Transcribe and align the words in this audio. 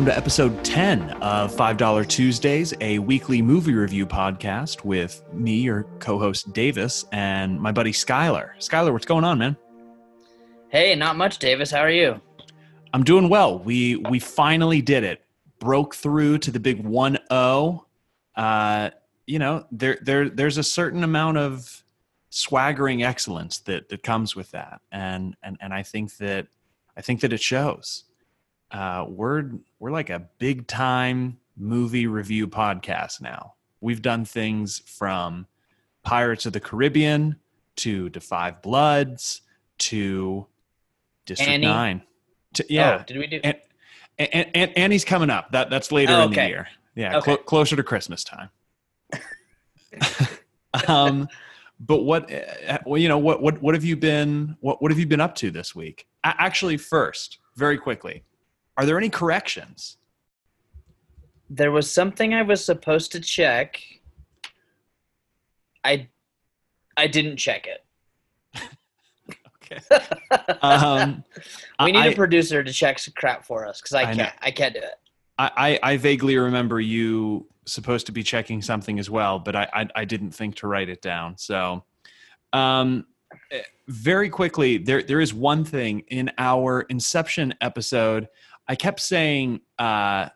welcome 0.00 0.14
to 0.14 0.16
episode 0.16 0.64
10 0.64 1.10
of 1.20 1.54
$5 1.54 2.08
Tuesdays, 2.08 2.72
a 2.80 2.98
weekly 3.00 3.42
movie 3.42 3.74
review 3.74 4.06
podcast 4.06 4.82
with 4.82 5.22
me, 5.34 5.60
your 5.60 5.82
co 5.98 6.18
host 6.18 6.54
Davis, 6.54 7.04
and 7.12 7.60
my 7.60 7.70
buddy 7.70 7.92
Skylar. 7.92 8.56
Skylar, 8.56 8.94
what's 8.94 9.04
going 9.04 9.24
on, 9.24 9.36
man? 9.36 9.58
Hey, 10.70 10.94
not 10.94 11.16
much, 11.16 11.38
Davis. 11.38 11.70
How 11.70 11.80
are 11.80 11.90
you? 11.90 12.18
I'm 12.94 13.04
doing 13.04 13.28
well. 13.28 13.58
We 13.58 13.96
we 13.96 14.18
finally 14.18 14.80
did 14.80 15.04
it. 15.04 15.22
Broke 15.58 15.94
through 15.94 16.38
to 16.38 16.50
the 16.50 16.60
big 16.60 16.82
1-0. 16.82 17.84
Uh, 18.36 18.90
you 19.26 19.38
know, 19.38 19.66
there 19.70 19.98
there 20.00 20.30
there's 20.30 20.56
a 20.56 20.62
certain 20.62 21.04
amount 21.04 21.36
of 21.36 21.84
swaggering 22.30 23.02
excellence 23.02 23.58
that 23.58 23.90
that 23.90 24.02
comes 24.02 24.34
with 24.34 24.50
that. 24.52 24.80
And 24.90 25.36
and 25.42 25.58
and 25.60 25.74
I 25.74 25.82
think 25.82 26.16
that 26.16 26.46
I 26.96 27.02
think 27.02 27.20
that 27.20 27.34
it 27.34 27.42
shows. 27.42 28.04
Uh, 28.70 29.04
we're 29.08 29.50
we're 29.78 29.90
like 29.90 30.10
a 30.10 30.28
big 30.38 30.66
time 30.66 31.38
movie 31.56 32.06
review 32.06 32.46
podcast 32.46 33.20
now. 33.20 33.54
We've 33.80 34.02
done 34.02 34.24
things 34.24 34.78
from 34.86 35.46
Pirates 36.02 36.46
of 36.46 36.52
the 36.52 36.60
Caribbean 36.60 37.36
to 37.76 38.10
Five 38.10 38.62
Bloods 38.62 39.42
to 39.78 40.46
District 41.26 41.50
Annie? 41.50 41.66
Nine. 41.66 42.02
To, 42.54 42.66
yeah, 42.68 42.98
Oh, 43.00 43.04
did 43.06 43.16
we 43.18 43.26
do? 43.26 43.40
and, 43.42 43.56
and, 44.18 44.46
and 44.54 44.78
Annie's 44.78 45.04
coming 45.04 45.30
up. 45.30 45.52
That 45.52 45.70
that's 45.70 45.90
later 45.92 46.12
Oh, 46.14 46.24
in 46.24 46.32
the 46.32 46.46
year. 46.48 46.68
Yeah, 46.94 47.18
Okay. 47.18 47.36
clo- 47.36 47.44
closer 47.44 47.76
to 47.76 47.82
Christmas 47.82 48.24
time. 48.24 48.50
um, 50.88 51.28
but 51.80 52.02
what, 52.02 52.30
uh, 52.32 52.78
well, 52.84 52.98
you 52.98 53.08
know, 53.08 53.18
what 53.18 53.42
what 53.42 53.60
what 53.62 53.74
have 53.74 53.84
you 53.84 53.96
been 53.96 54.56
what 54.60 54.82
what 54.82 54.90
have 54.90 54.98
you 54.98 55.06
been 55.06 55.20
up 55.20 55.34
to 55.36 55.50
this 55.50 55.74
week? 55.74 56.06
Actually, 56.24 56.76
first, 56.76 57.38
very 57.56 57.78
quickly, 57.78 58.22
are 58.80 58.86
there 58.86 58.96
any 58.96 59.10
corrections? 59.10 59.98
There 61.50 61.70
was 61.70 61.90
something 61.90 62.32
I 62.32 62.40
was 62.40 62.64
supposed 62.64 63.12
to 63.12 63.20
check. 63.20 63.78
I, 65.84 66.08
I 66.96 67.06
didn't 67.06 67.36
check 67.36 67.66
it. 67.66 67.84
Okay. 69.62 69.80
Um, 70.62 71.22
we 71.84 71.92
need 71.92 71.98
I- 71.98 72.06
a 72.06 72.14
producer 72.16 72.64
to 72.64 72.72
check 72.72 72.98
some 72.98 73.12
crap 73.16 73.44
for 73.44 73.66
us 73.66 73.80
because 73.82 73.94
I, 73.94 74.10
I 74.10 74.14
can't. 74.14 74.34
I 74.40 74.50
can't 74.50 74.74
do 74.74 74.80
it. 74.80 74.94
I, 75.38 75.50
I 75.56 75.92
I 75.92 75.96
vaguely 75.98 76.36
remember 76.38 76.80
you 76.80 77.46
supposed 77.66 78.06
to 78.06 78.12
be 78.12 78.22
checking 78.22 78.62
something 78.62 78.98
as 78.98 79.08
well, 79.10 79.38
but 79.38 79.54
I 79.54 79.68
I, 79.72 79.88
I 79.94 80.04
didn't 80.06 80.30
think 80.32 80.56
to 80.56 80.66
write 80.66 80.88
it 80.88 81.02
down. 81.02 81.36
So, 81.38 81.84
um, 82.52 83.06
eh, 83.52 83.62
very 83.88 84.28
quickly, 84.28 84.76
there 84.78 85.02
there 85.02 85.20
is 85.20 85.32
one 85.32 85.64
thing 85.64 86.00
in 86.08 86.32
our 86.36 86.82
Inception 86.82 87.54
episode. 87.60 88.28
I 88.70 88.76
kept 88.76 89.00
saying, 89.00 89.60
uh, 89.80 90.28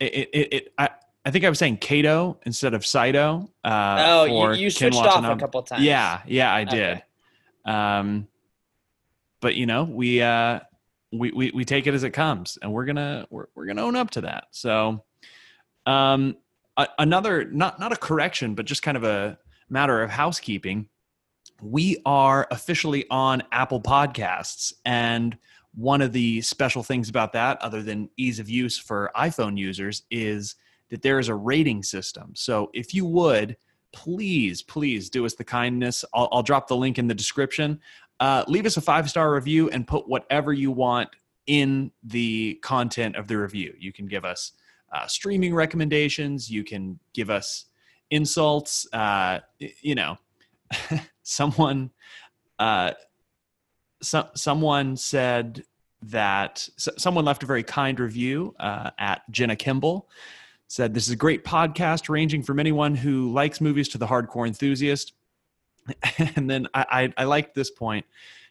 it 0.00 0.14
it, 0.14 0.28
it, 0.32 0.52
it 0.54 0.72
I. 0.78 0.88
I 1.24 1.32
think 1.32 1.44
I 1.44 1.48
was 1.48 1.58
saying 1.58 1.78
Kato 1.78 2.38
instead 2.46 2.72
of 2.72 2.86
Saito. 2.86 3.50
Uh, 3.64 4.04
oh, 4.06 4.24
you, 4.52 4.52
you 4.52 4.70
switched 4.70 4.96
off 4.96 5.24
a 5.24 5.36
couple 5.36 5.60
times. 5.64 5.82
Yeah, 5.82 6.20
yeah, 6.24 6.54
I 6.54 6.62
did. 6.62 6.80
Okay. 6.80 7.02
Um, 7.64 8.28
but 9.40 9.56
you 9.56 9.66
know, 9.66 9.82
we 9.82 10.22
uh, 10.22 10.60
we, 11.10 11.32
we 11.32 11.50
we 11.50 11.64
take 11.64 11.88
it 11.88 11.94
as 11.94 12.04
it 12.04 12.10
comes, 12.10 12.58
and 12.62 12.72
we're 12.72 12.84
gonna 12.84 13.26
we're 13.28 13.46
we're 13.56 13.66
gonna 13.66 13.82
own 13.82 13.96
up 13.96 14.10
to 14.10 14.20
that. 14.20 14.44
So, 14.52 15.02
um, 15.84 16.36
a, 16.76 16.86
another 17.00 17.44
not 17.44 17.80
not 17.80 17.92
a 17.92 17.96
correction, 17.96 18.54
but 18.54 18.64
just 18.64 18.82
kind 18.82 18.96
of 18.96 19.02
a 19.02 19.36
matter 19.68 20.00
of 20.04 20.10
housekeeping. 20.10 20.88
We 21.60 22.02
are 22.06 22.46
officially 22.52 23.04
on 23.10 23.42
Apple 23.50 23.80
Podcasts, 23.80 24.74
and 24.84 25.36
one 25.76 26.02
of 26.02 26.12
the 26.12 26.40
special 26.40 26.82
things 26.82 27.08
about 27.08 27.32
that, 27.34 27.60
other 27.62 27.82
than 27.82 28.10
ease 28.16 28.38
of 28.38 28.48
use 28.48 28.76
for 28.78 29.10
iPhone 29.16 29.56
users, 29.56 30.02
is 30.10 30.56
that 30.90 31.02
there 31.02 31.18
is 31.18 31.28
a 31.28 31.34
rating 31.34 31.82
system. 31.82 32.32
So, 32.34 32.70
if 32.72 32.94
you 32.94 33.06
would 33.06 33.56
please, 33.92 34.62
please 34.62 35.08
do 35.08 35.24
us 35.24 35.34
the 35.34 35.44
kindness. 35.44 36.04
I'll, 36.12 36.28
I'll 36.30 36.42
drop 36.42 36.68
the 36.68 36.76
link 36.76 36.98
in 36.98 37.06
the 37.06 37.14
description. 37.14 37.80
Uh, 38.20 38.44
leave 38.46 38.66
us 38.66 38.76
a 38.76 38.80
five 38.80 39.08
star 39.08 39.32
review 39.32 39.70
and 39.70 39.86
put 39.86 40.08
whatever 40.08 40.52
you 40.52 40.70
want 40.70 41.08
in 41.46 41.90
the 42.02 42.58
content 42.62 43.16
of 43.16 43.28
the 43.28 43.36
review. 43.36 43.74
You 43.78 43.92
can 43.92 44.06
give 44.06 44.24
us 44.24 44.52
uh, 44.92 45.06
streaming 45.06 45.54
recommendations. 45.54 46.50
You 46.50 46.64
can 46.64 46.98
give 47.12 47.30
us 47.30 47.66
insults. 48.10 48.86
Uh, 48.92 49.40
you 49.58 49.94
know, 49.94 50.18
someone, 51.22 51.90
uh, 52.58 52.92
so, 54.02 54.28
someone 54.34 54.96
said 54.96 55.64
that 56.02 56.68
s 56.76 56.88
someone 56.98 57.24
left 57.24 57.42
a 57.42 57.46
very 57.46 57.62
kind 57.62 57.98
review 57.98 58.54
uh, 58.60 58.90
at 58.98 59.22
Jenna 59.30 59.56
Kimball 59.56 60.08
said 60.68 60.94
this 60.94 61.06
is 61.06 61.12
a 61.12 61.16
great 61.16 61.44
podcast 61.44 62.08
ranging 62.08 62.42
from 62.42 62.58
anyone 62.60 62.94
who 62.94 63.32
likes 63.32 63.60
movies 63.60 63.88
to 63.88 63.98
the 63.98 64.06
hardcore 64.06 64.46
enthusiast. 64.46 65.12
And 66.36 66.50
then 66.50 66.66
i 66.74 66.86
i, 67.16 67.22
I 67.22 67.24
liked 67.24 67.54
this 67.54 67.70
point. 67.70 68.04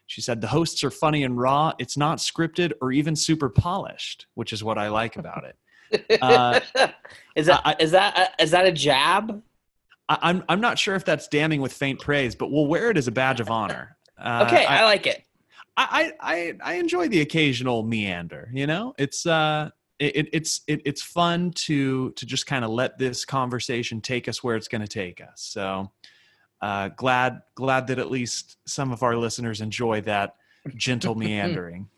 She 0.06 0.20
said 0.20 0.40
the 0.40 0.46
hosts 0.48 0.82
are 0.84 0.90
funny 0.90 1.24
and 1.24 1.38
raw. 1.38 1.72
It's 1.78 1.96
not 1.96 2.18
scripted 2.18 2.72
or 2.80 2.92
even 2.92 3.14
super 3.16 3.48
polished 3.48 4.26
which 4.34 4.52
is 4.52 4.64
what 4.64 4.78
i 4.78 4.88
like 4.88 5.16
about 5.16 5.44
it. 5.44 6.18
Uh, 6.22 6.60
is 7.36 7.46
that 7.46 7.60
I- 7.64 7.76
is 7.78 7.90
that 7.92 8.34
is 8.40 8.50
that 8.52 8.66
a 8.66 8.72
jab? 8.72 9.42
I, 10.08 10.18
i'm 10.22 10.44
i'm 10.48 10.60
not 10.60 10.78
sure 10.78 10.94
if 10.94 11.04
that's 11.04 11.26
damning 11.28 11.60
with 11.60 11.72
faint 11.72 12.00
praise 12.00 12.34
but 12.36 12.50
we'll 12.50 12.66
wear 12.68 12.90
it 12.90 12.96
as 12.96 13.06
a 13.08 13.12
badge 13.12 13.40
of 13.40 13.50
honor. 13.50 13.96
Uh, 14.18 14.44
Okay, 14.46 14.64
I, 14.64 14.80
I, 14.80 14.84
like 14.84 15.06
it. 15.06 15.22
I, 15.76 16.12
I 16.20 16.54
I 16.62 16.74
enjoy 16.74 17.08
the 17.08 17.20
occasional 17.20 17.82
meander. 17.82 18.50
You 18.52 18.66
know, 18.66 18.94
it's 18.98 19.26
uh, 19.26 19.70
it, 19.98 20.16
it- 20.16 20.28
it's 20.32 20.60
it, 20.66 20.80
it's 20.84 21.02
fun 21.02 21.50
to 21.52 22.12
to 22.12 22.26
just 22.26 22.46
kind 22.46 22.64
of 22.64 22.70
let 22.70 22.98
this 22.98 23.24
conversation 23.24 24.00
take 24.00 24.28
us 24.28 24.42
where 24.42 24.56
it's 24.56 24.68
going 24.68 24.82
to 24.82 24.88
take 24.88 25.20
us. 25.20 25.42
So 25.42 25.90
uh, 26.62 26.88
glad 26.96 27.40
glad 27.54 27.86
that 27.88 27.98
at 27.98 28.10
least 28.10 28.56
some 28.66 28.90
of 28.92 29.02
our 29.02 29.16
listeners 29.16 29.60
enjoy 29.60 30.00
that 30.02 30.36
gentle 30.76 31.14
meandering. 31.24 31.88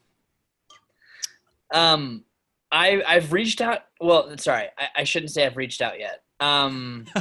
Um, 1.73 2.25
I 2.73 3.03
I've 3.07 3.33
reached 3.33 3.61
out. 3.61 3.81
Well, 4.01 4.37
sorry, 4.39 4.67
I, 4.77 4.89
I 4.99 5.05
shouldn't 5.05 5.31
say 5.33 5.47
I've 5.47 5.57
reached 5.57 5.81
out 5.83 5.99
yet. 6.01 6.23
Um, 6.41 7.07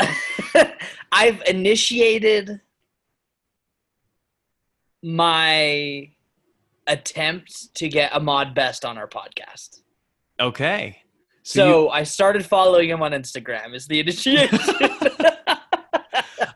I've 1.12 1.42
initiated 1.48 2.60
my 5.02 6.10
attempt 6.86 7.74
to 7.76 7.88
get 7.88 8.12
Ahmad 8.14 8.54
Best 8.54 8.84
on 8.84 8.98
our 8.98 9.08
podcast. 9.08 9.80
Okay, 10.40 10.98
So, 11.42 11.84
you- 11.84 11.88
I 11.90 12.02
started 12.04 12.44
following 12.46 12.88
him 12.88 13.02
on 13.02 13.12
Instagram. 13.12 13.74
Is 13.74 13.86
the 13.86 14.00
initiation? 14.00 14.58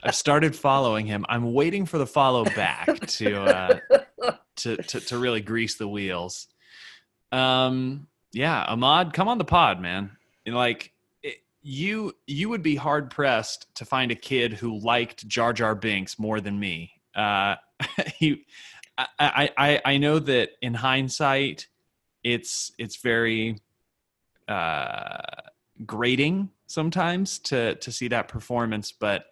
I've 0.05 0.15
started 0.17 0.55
following 0.57 1.07
him. 1.07 1.25
I'm 1.29 1.53
waiting 1.53 1.87
for 1.87 1.99
the 1.99 2.07
follow 2.07 2.45
back 2.45 3.07
to 3.07 3.41
uh, 3.41 3.79
to, 4.57 4.77
to 4.77 5.01
to 5.01 5.19
really 5.19 5.41
grease 5.41 5.77
the 5.77 5.87
wheels. 5.87 6.49
Um, 7.31 8.07
yeah, 8.33 8.65
Ahmad, 8.65 9.13
come 9.13 9.29
on 9.29 9.39
the 9.39 9.45
pod, 9.45 9.81
man. 9.81 10.11
And, 10.45 10.55
Like 10.57 10.93
it, 11.23 11.37
you, 11.63 12.13
you 12.27 12.49
would 12.49 12.63
be 12.63 12.75
hard 12.77 13.11
pressed 13.11 13.73
to 13.77 13.85
find 13.85 14.11
a 14.11 14.15
kid 14.17 14.53
who 14.55 14.79
liked 14.81 15.27
Jar 15.29 15.53
Jar 15.53 15.75
Binks 15.75 16.19
more 16.19 16.41
than 16.41 16.59
me. 16.59 16.93
Uh, 17.15 17.57
he, 18.17 18.45
I, 18.99 19.51
I, 19.57 19.81
I, 19.85 19.97
know 19.99 20.19
that 20.19 20.51
in 20.61 20.75
hindsight, 20.75 21.69
it's 22.23 22.73
it's 22.79 22.97
very 22.97 23.59
uh, 24.49 25.19
grating 25.87 26.51
sometimes 26.67 27.39
to 27.41 27.75
to 27.77 27.93
see 27.93 28.09
that 28.09 28.29
performance, 28.29 28.93
but 28.93 29.27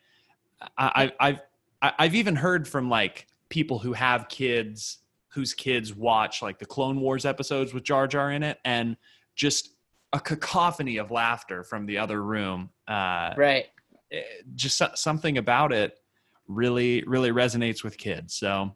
I, 0.76 1.12
I, 1.20 1.28
I've 1.28 1.40
I've 1.82 2.14
even 2.14 2.37
heard 2.37 2.66
from 2.69 2.88
like 2.88 3.26
people 3.49 3.78
who 3.78 3.93
have 3.93 4.28
kids 4.28 4.99
whose 5.28 5.54
kids 5.54 5.94
watch 5.94 6.43
like 6.43 6.58
the 6.58 6.66
Clone 6.66 7.00
Wars 7.00 7.25
episodes 7.25 7.72
with 7.72 7.84
Jar 7.84 8.06
Jar 8.06 8.32
in 8.32 8.43
it, 8.43 8.58
and 8.64 8.96
just 9.37 9.70
a 10.12 10.20
cacophony 10.20 10.96
of 10.96 11.10
laughter 11.10 11.62
from 11.62 11.87
the 11.87 11.99
other 11.99 12.22
room. 12.22 12.70
Uh, 12.88 13.32
right. 13.37 13.66
eh, 14.10 14.22
just 14.54 14.82
something 14.96 15.38
about 15.38 15.72
it 15.72 16.00
really 16.50 17.02
really 17.05 17.31
resonates 17.31 17.82
with 17.85 17.97
kids. 17.97 18.35
So. 18.35 18.75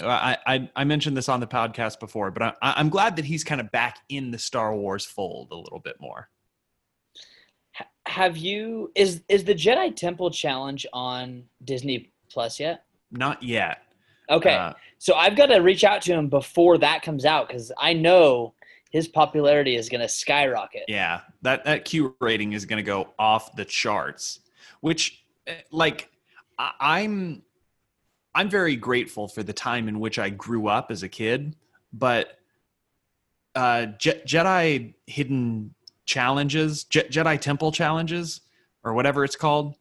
I, 0.00 0.38
I 0.46 0.70
I 0.76 0.84
mentioned 0.84 1.16
this 1.16 1.28
on 1.28 1.40
the 1.40 1.46
podcast 1.48 1.98
before, 1.98 2.30
but 2.30 2.42
I, 2.44 2.54
I'm 2.62 2.88
glad 2.88 3.16
that 3.16 3.24
he's 3.24 3.42
kind 3.42 3.60
of 3.60 3.68
back 3.72 3.98
in 4.08 4.30
the 4.30 4.38
Star 4.38 4.72
Wars 4.72 5.04
fold 5.04 5.48
a 5.50 5.56
little 5.56 5.80
bit 5.80 5.96
more. 6.00 6.28
Have 8.06 8.36
you 8.36 8.92
is 8.94 9.22
is 9.28 9.42
the 9.42 9.56
Jedi 9.56 9.96
Temple 9.96 10.30
Challenge 10.30 10.86
on 10.92 11.42
Disney 11.64 12.12
Plus 12.30 12.60
yet? 12.60 12.84
Not 13.10 13.42
yet. 13.42 13.82
Okay. 14.30 14.54
Uh, 14.54 14.74
So 14.98 15.14
I've 15.14 15.36
got 15.36 15.46
to 15.46 15.58
reach 15.58 15.84
out 15.84 16.02
to 16.02 16.12
him 16.12 16.28
before 16.28 16.78
that 16.78 17.02
comes 17.02 17.24
out 17.24 17.48
because 17.48 17.72
I 17.78 17.92
know 17.92 18.54
his 18.90 19.08
popularity 19.08 19.76
is 19.76 19.88
going 19.88 20.00
to 20.00 20.08
skyrocket. 20.08 20.84
Yeah, 20.88 21.20
that 21.42 21.64
that 21.64 21.84
Q 21.84 22.14
rating 22.20 22.52
is 22.52 22.64
going 22.64 22.78
to 22.78 22.86
go 22.86 23.14
off 23.18 23.54
the 23.56 23.64
charts. 23.64 24.40
Which, 24.80 25.24
eh, 25.46 25.56
like, 25.70 26.10
I, 26.58 26.72
I'm 26.80 27.42
I'm 28.34 28.48
very 28.50 28.76
grateful 28.76 29.28
for 29.28 29.42
the 29.42 29.52
time 29.52 29.88
in 29.88 30.00
which 30.00 30.18
I 30.18 30.30
grew 30.30 30.68
up 30.68 30.90
as 30.90 31.02
a 31.02 31.08
kid, 31.08 31.56
but 31.92 32.38
uh, 33.54 33.86
Je- 33.98 34.22
Jedi 34.26 34.94
hidden 35.06 35.74
challenges, 36.04 36.84
Je- 36.84 37.08
Jedi 37.08 37.40
Temple 37.40 37.72
challenges, 37.72 38.40
or 38.84 38.94
whatever 38.94 39.24
it's 39.24 39.36
called. 39.36 39.74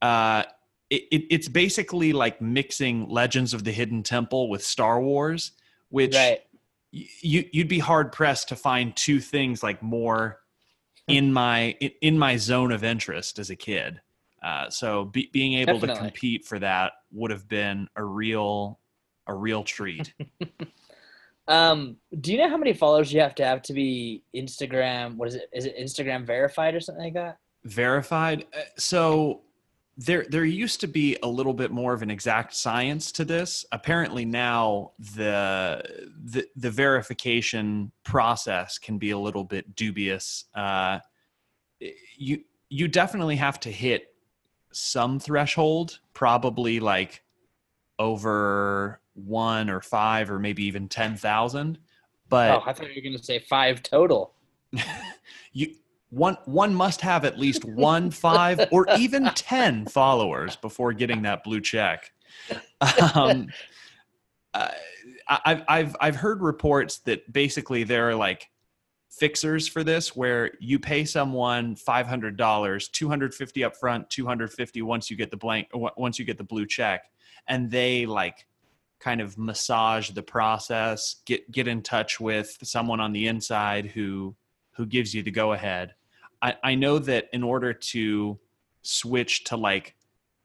Uh, 0.00 0.42
it, 0.90 1.04
it, 1.12 1.22
it's 1.30 1.48
basically 1.48 2.12
like 2.12 2.40
mixing 2.40 3.08
Legends 3.08 3.54
of 3.54 3.64
the 3.64 3.70
Hidden 3.72 4.02
Temple 4.02 4.48
with 4.50 4.64
Star 4.64 5.00
Wars, 5.00 5.52
which 5.90 6.14
Right. 6.14 6.40
y- 6.92 7.06
you 7.20 7.48
you'd 7.52 7.68
be 7.68 7.78
hard 7.78 8.10
pressed 8.12 8.48
to 8.48 8.56
find 8.56 8.94
two 8.96 9.20
things 9.20 9.62
like 9.62 9.82
more 9.82 10.40
in 11.06 11.32
my 11.32 11.76
in, 11.80 11.90
in 12.00 12.18
my 12.18 12.36
zone 12.36 12.72
of 12.72 12.82
interest 12.82 13.38
as 13.38 13.48
a 13.50 13.56
kid. 13.56 14.00
Uh, 14.42 14.68
so 14.68 15.04
be, 15.04 15.30
being 15.32 15.54
able 15.54 15.78
to 15.80 15.94
compete 15.96 16.44
for 16.44 16.58
that 16.58 16.92
would 17.12 17.30
have 17.30 17.48
been 17.48 17.88
a 17.96 18.04
real 18.04 18.78
a 19.26 19.34
real 19.34 19.62
treat. 19.62 20.12
Um, 21.48 21.96
do 22.20 22.30
you 22.30 22.38
know 22.38 22.48
how 22.48 22.56
many 22.56 22.72
followers 22.72 23.12
you 23.12 23.20
have 23.20 23.34
to 23.34 23.44
have 23.44 23.62
to 23.62 23.72
be 23.72 24.22
Instagram? 24.34 25.16
What 25.16 25.26
is 25.26 25.34
it? 25.34 25.50
Is 25.52 25.64
it 25.66 25.76
Instagram 25.76 26.24
verified 26.24 26.72
or 26.72 26.78
something 26.78 27.02
like 27.02 27.14
that? 27.14 27.38
verified 27.64 28.44
Uh, 28.56 28.62
so 28.76 29.42
there 29.96 30.24
there 30.30 30.44
used 30.44 30.80
to 30.80 30.86
be 30.86 31.16
a 31.22 31.28
little 31.28 31.52
bit 31.52 31.70
more 31.70 31.92
of 31.92 32.02
an 32.02 32.10
exact 32.10 32.54
science 32.54 33.12
to 33.12 33.24
this 33.24 33.64
apparently 33.72 34.24
now 34.24 34.90
the 35.14 35.82
the, 36.24 36.46
the 36.56 36.70
verification 36.70 37.92
process 38.04 38.78
can 38.78 38.98
be 38.98 39.10
a 39.10 39.18
little 39.18 39.44
bit 39.44 39.76
dubious 39.76 40.46
uh, 40.54 40.98
you 42.16 42.42
you 42.68 42.88
definitely 42.88 43.36
have 43.36 43.60
to 43.60 43.70
hit 43.70 44.11
some 44.72 45.18
threshold 45.18 46.00
probably 46.14 46.80
like 46.80 47.22
over 47.98 49.00
one 49.14 49.68
or 49.70 49.80
five 49.80 50.30
or 50.30 50.38
maybe 50.38 50.64
even 50.64 50.88
10,000 50.88 51.78
but 52.28 52.50
oh, 52.50 52.62
I 52.64 52.72
thought 52.72 52.88
you 52.88 52.94
were 52.96 53.02
going 53.02 53.16
to 53.18 53.22
say 53.22 53.38
five 53.40 53.82
total. 53.82 54.34
you 55.52 55.74
one 56.08 56.36
one 56.46 56.74
must 56.74 57.00
have 57.02 57.24
at 57.26 57.38
least 57.38 57.64
one 57.64 58.10
five 58.28 58.68
or 58.70 58.86
even 58.96 59.24
10 59.34 59.86
followers 59.86 60.56
before 60.56 60.92
getting 60.92 61.22
that 61.22 61.44
blue 61.44 61.60
check 61.60 62.10
um, 63.14 63.48
uh, 64.54 64.68
I- 65.28 65.40
I've, 65.44 65.62
I've 65.68 65.96
i've 66.00 66.16
heard 66.16 66.42
reports 66.42 66.98
that 67.00 67.30
basically 67.32 67.84
there 67.84 68.08
are 68.10 68.14
like 68.14 68.48
fixers 69.12 69.68
for 69.68 69.84
this 69.84 70.16
where 70.16 70.52
you 70.58 70.78
pay 70.78 71.04
someone 71.04 71.76
$500 71.76 72.90
250 72.92 73.64
up 73.64 73.76
front 73.76 74.08
250 74.08 74.82
once 74.82 75.10
you 75.10 75.16
get 75.18 75.30
the 75.30 75.36
blank 75.36 75.68
once 75.74 76.18
you 76.18 76.24
get 76.24 76.38
the 76.38 76.44
blue 76.44 76.64
check 76.66 77.10
and 77.46 77.70
they 77.70 78.06
like 78.06 78.46
kind 79.00 79.20
of 79.20 79.36
massage 79.36 80.08
the 80.10 80.22
process 80.22 81.16
get 81.26 81.50
get 81.52 81.68
in 81.68 81.82
touch 81.82 82.20
with 82.20 82.56
someone 82.62 83.00
on 83.00 83.12
the 83.12 83.26
inside 83.26 83.84
who 83.86 84.34
who 84.70 84.86
gives 84.86 85.14
you 85.14 85.22
the 85.22 85.30
go 85.30 85.52
ahead 85.52 85.92
I, 86.40 86.56
I 86.64 86.74
know 86.74 86.98
that 87.00 87.28
in 87.34 87.42
order 87.42 87.72
to 87.74 88.38
switch 88.80 89.44
to 89.44 89.56
like 89.56 89.94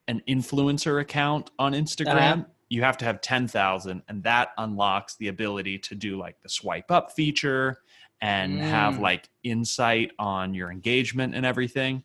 an 0.08 0.22
influencer 0.28 1.00
account 1.00 1.50
on 1.58 1.72
Instagram, 1.72 2.32
Uh-huh. 2.40 2.44
you 2.68 2.82
have 2.82 2.96
to 2.98 3.04
have 3.04 3.20
10,000 3.20 4.02
and 4.08 4.22
that 4.22 4.50
unlocks 4.58 5.16
the 5.16 5.28
ability 5.28 5.78
to 5.80 5.94
do 5.94 6.16
like 6.18 6.40
the 6.42 6.48
swipe 6.48 6.90
up 6.90 7.12
feature 7.12 7.80
and 8.20 8.58
have 8.60 8.94
Mm. 8.94 9.00
like 9.00 9.28
insight 9.44 10.10
on 10.18 10.54
your 10.54 10.70
engagement 10.70 11.34
and 11.34 11.46
everything. 11.46 12.02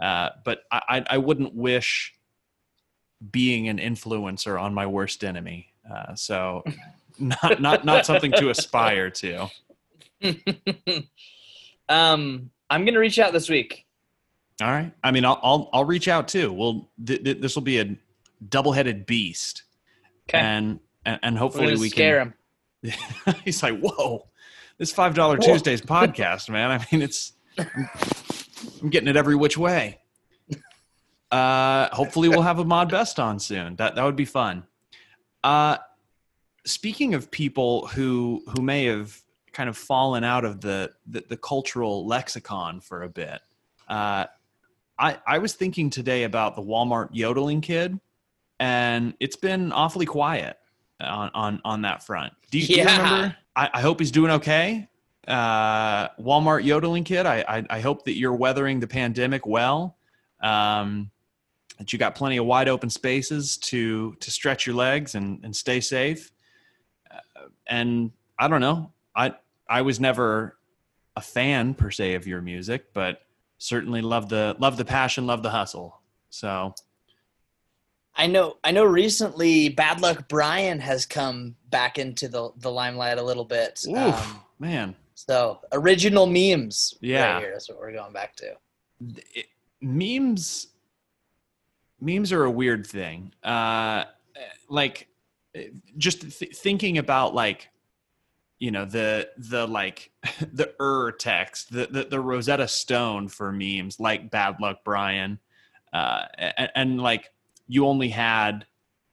Uh, 0.00 0.30
but 0.44 0.60
I, 0.70 1.04
I, 1.08 1.16
wouldn't 1.18 1.54
wish 1.54 2.12
being 3.30 3.68
an 3.68 3.78
influencer 3.78 4.60
on 4.60 4.74
my 4.74 4.86
worst 4.86 5.24
enemy. 5.24 5.72
Uh, 5.90 6.14
so 6.14 6.62
not, 7.18 7.60
not, 7.62 7.84
not 7.86 8.04
something 8.04 8.30
to 8.32 8.50
aspire 8.50 9.08
to. 9.10 9.48
um, 11.88 12.50
I'm 12.68 12.84
going 12.84 12.94
to 12.94 13.00
reach 13.00 13.18
out 13.18 13.32
this 13.32 13.48
week. 13.48 13.86
All 14.60 14.68
right. 14.68 14.92
I 15.04 15.10
mean, 15.10 15.24
I'll 15.24 15.38
I'll, 15.42 15.70
I'll 15.72 15.84
reach 15.84 16.08
out 16.08 16.28
too. 16.28 16.52
Well, 16.52 16.90
th- 17.04 17.22
th- 17.22 17.40
this 17.40 17.54
will 17.54 17.62
be 17.62 17.78
a 17.78 17.94
double-headed 18.48 19.04
beast, 19.04 19.64
Okay. 20.28 20.38
and 20.38 20.80
and, 21.04 21.20
and 21.22 21.38
hopefully 21.38 21.76
we 21.76 21.90
scare 21.90 22.32
can. 22.82 22.90
Scare 22.90 23.30
him. 23.34 23.36
He's 23.44 23.62
like, 23.62 23.78
"Whoa, 23.78 24.28
this 24.78 24.92
five 24.92 25.14
dollar. 25.14 25.38
Tuesdays 25.38 25.80
podcast, 25.82 26.48
man. 26.48 26.70
I 26.70 26.86
mean, 26.90 27.02
it's 27.02 27.32
I'm 27.58 28.90
getting 28.90 29.08
it 29.08 29.16
every 29.16 29.36
which 29.36 29.56
way." 29.56 30.00
Uh, 31.30 31.88
hopefully, 31.92 32.28
we'll 32.28 32.42
have 32.42 32.60
Ahmad 32.60 32.88
Best 32.88 33.18
on 33.18 33.38
soon. 33.38 33.76
That 33.76 33.94
that 33.96 34.04
would 34.04 34.16
be 34.16 34.24
fun. 34.24 34.64
Uh, 35.42 35.78
speaking 36.64 37.14
of 37.14 37.30
people 37.30 37.86
who 37.88 38.42
who 38.54 38.62
may 38.62 38.84
have 38.86 39.20
kind 39.52 39.68
of 39.70 39.76
fallen 39.76 40.22
out 40.22 40.44
of 40.44 40.60
the 40.60 40.92
the, 41.06 41.24
the 41.28 41.36
cultural 41.36 42.06
lexicon 42.06 42.80
for 42.80 43.02
a 43.02 43.08
bit. 43.08 43.40
Uh, 43.88 44.26
I, 44.98 45.18
I 45.26 45.38
was 45.38 45.54
thinking 45.54 45.90
today 45.90 46.24
about 46.24 46.56
the 46.56 46.62
Walmart 46.62 47.10
yodeling 47.12 47.60
kid, 47.60 47.98
and 48.58 49.14
it's 49.20 49.36
been 49.36 49.72
awfully 49.72 50.06
quiet 50.06 50.58
on 51.00 51.30
on, 51.34 51.60
on 51.64 51.82
that 51.82 52.04
front. 52.04 52.32
Do 52.50 52.58
you, 52.58 52.66
do 52.66 52.74
you 52.74 52.80
remember? 52.86 53.36
I, 53.56 53.70
I 53.74 53.80
hope 53.80 53.98
he's 53.98 54.10
doing 54.10 54.30
okay. 54.32 54.88
Uh, 55.26 56.08
Walmart 56.18 56.62
yodeling 56.62 57.02
kid. 57.02 57.26
I, 57.26 57.44
I 57.48 57.64
I 57.68 57.80
hope 57.80 58.04
that 58.04 58.16
you're 58.16 58.34
weathering 58.34 58.78
the 58.78 58.86
pandemic 58.86 59.46
well. 59.46 59.96
Um, 60.40 61.10
that 61.78 61.92
you 61.92 61.98
got 61.98 62.14
plenty 62.14 62.36
of 62.36 62.46
wide 62.46 62.68
open 62.68 62.90
spaces 62.90 63.56
to 63.58 64.14
to 64.20 64.30
stretch 64.30 64.66
your 64.66 64.76
legs 64.76 65.14
and 65.14 65.42
and 65.44 65.54
stay 65.54 65.80
safe. 65.80 66.30
Uh, 67.10 67.48
and 67.66 68.12
I 68.38 68.46
don't 68.46 68.60
know. 68.60 68.92
I 69.16 69.34
I 69.68 69.82
was 69.82 69.98
never 69.98 70.58
a 71.16 71.20
fan 71.20 71.74
per 71.74 71.90
se 71.90 72.14
of 72.14 72.26
your 72.26 72.42
music, 72.42 72.92
but 72.92 73.22
certainly 73.58 74.02
love 74.02 74.28
the 74.28 74.54
love 74.58 74.76
the 74.76 74.84
passion, 74.84 75.26
love 75.26 75.42
the 75.42 75.50
hustle. 75.50 76.00
So 76.30 76.74
I 78.16 78.26
know. 78.26 78.56
I 78.64 78.70
know. 78.70 78.84
Recently, 78.84 79.68
Bad 79.68 80.00
Luck 80.00 80.26
Brian 80.28 80.78
has 80.80 81.04
come 81.06 81.56
back 81.70 81.98
into 81.98 82.28
the 82.28 82.50
the 82.58 82.70
limelight 82.70 83.18
a 83.18 83.22
little 83.22 83.44
bit. 83.44 83.84
oof, 83.88 83.96
Um, 83.96 84.40
man, 84.58 84.96
so 85.14 85.60
original 85.72 86.26
memes. 86.26 86.94
Yeah. 87.00 87.34
right 87.34 87.42
here. 87.42 87.52
That's 87.52 87.68
what 87.68 87.78
we're 87.78 87.92
going 87.92 88.12
back 88.12 88.34
to. 88.36 88.54
it, 89.34 89.46
memes 89.82 90.68
memes 92.00 92.32
are 92.32 92.44
a 92.44 92.50
weird 92.50 92.86
thing. 92.86 93.32
Uh, 93.42 94.04
like 94.68 95.08
just 95.96 96.38
th- 96.38 96.56
thinking 96.56 96.98
about 96.98 97.34
like 97.34 97.68
you 98.58 98.70
know 98.70 98.84
the 98.84 99.28
the 99.38 99.66
like 99.66 100.10
the 100.52 100.74
er 100.80 101.12
text 101.12 101.72
the, 101.72 101.86
the 101.90 102.04
the 102.04 102.20
rosetta 102.20 102.66
stone 102.68 103.28
for 103.28 103.52
memes 103.52 103.98
like 104.00 104.30
bad 104.30 104.56
luck 104.60 104.78
brian 104.84 105.38
uh 105.94 106.24
and, 106.38 106.70
and 106.74 107.00
like 107.00 107.30
you 107.68 107.86
only 107.86 108.08
had 108.08 108.66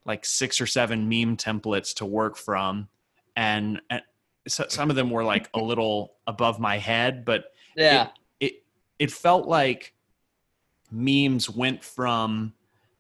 like 0.05 0.25
six 0.25 0.60
or 0.60 0.65
seven 0.65 1.07
meme 1.07 1.38
templates 1.38 1.93
to 1.95 2.05
work 2.05 2.36
from. 2.38 2.89
And, 3.36 3.81
and 3.89 4.01
so, 4.48 4.65
some 4.67 4.89
of 4.89 4.95
them 4.95 5.10
were 5.10 5.24
like 5.24 5.50
a 5.53 5.60
little 5.60 6.13
above 6.27 6.60
my 6.60 6.77
head 6.77 7.24
but 7.25 7.45
Yeah. 7.75 8.10
it 8.39 8.63
it 9.00 9.12
felt 9.12 9.48
like 9.48 9.93
memes 10.91 11.50
went 11.50 11.83
from 11.83 12.53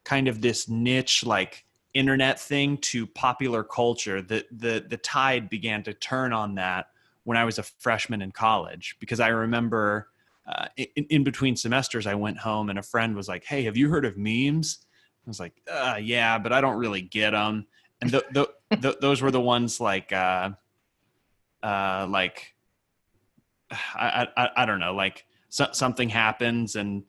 kind 0.03 0.27
of 0.27 0.41
this 0.41 0.67
niche 0.67 1.25
like 1.25 1.65
internet 1.93 2.39
thing 2.39 2.77
to 2.77 3.05
popular 3.05 3.63
culture. 3.63 4.21
The 4.21 4.45
the 4.51 4.85
the 4.87 4.97
tide 4.97 5.49
began 5.49 5.83
to 5.83 5.93
turn 5.93 6.33
on 6.33 6.55
that 6.55 6.87
when 7.23 7.37
i 7.37 7.45
was 7.45 7.59
a 7.59 7.63
freshman 7.63 8.21
in 8.21 8.31
college 8.31 8.97
because 8.99 9.19
i 9.19 9.27
remember 9.29 10.09
uh, 10.47 10.65
in, 10.75 11.05
in 11.09 11.23
between 11.23 11.55
semesters 11.55 12.05
i 12.07 12.13
went 12.15 12.37
home 12.37 12.69
and 12.69 12.77
a 12.79 12.83
friend 12.83 13.15
was 13.15 13.27
like 13.29 13.45
hey 13.45 13.63
have 13.63 13.77
you 13.77 13.89
heard 13.89 14.03
of 14.05 14.17
memes 14.17 14.79
i 15.25 15.29
was 15.29 15.39
like 15.39 15.53
uh, 15.71 15.97
yeah 16.01 16.37
but 16.37 16.51
i 16.53 16.59
don't 16.61 16.77
really 16.77 17.01
get 17.01 17.31
them 17.31 17.65
and 18.01 18.11
th- 18.11 18.23
th- 18.33 18.47
th- 18.81 18.97
those 19.01 19.21
were 19.21 19.31
the 19.31 19.39
ones 19.41 19.79
like 19.79 20.11
uh, 20.11 20.49
uh, 21.61 22.05
like 22.09 22.53
I, 23.71 24.27
I 24.37 24.49
I 24.57 24.65
don't 24.65 24.79
know, 24.79 24.93
like 24.93 25.25
so, 25.49 25.67
something 25.71 26.09
happens 26.09 26.75
and 26.75 27.03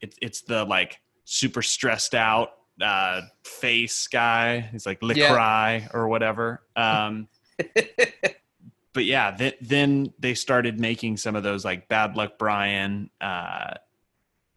it's 0.00 0.16
it's 0.22 0.40
the 0.42 0.64
like 0.64 1.00
super 1.24 1.62
stressed 1.62 2.14
out 2.14 2.50
uh, 2.80 3.22
face 3.44 4.06
guy. 4.06 4.60
He's 4.60 4.86
like 4.86 5.02
lick 5.02 5.16
Yeah. 5.16 5.32
cry 5.32 5.88
or 5.92 6.08
whatever. 6.08 6.62
Um, 6.76 7.28
but 8.92 9.04
yeah, 9.04 9.30
th- 9.32 9.58
then 9.60 10.12
they 10.18 10.34
started 10.34 10.78
making 10.80 11.16
some 11.16 11.34
of 11.36 11.42
those 11.42 11.64
like 11.64 11.88
bad 11.88 12.16
luck 12.16 12.38
Brian. 12.38 13.10
Uh, 13.20 13.74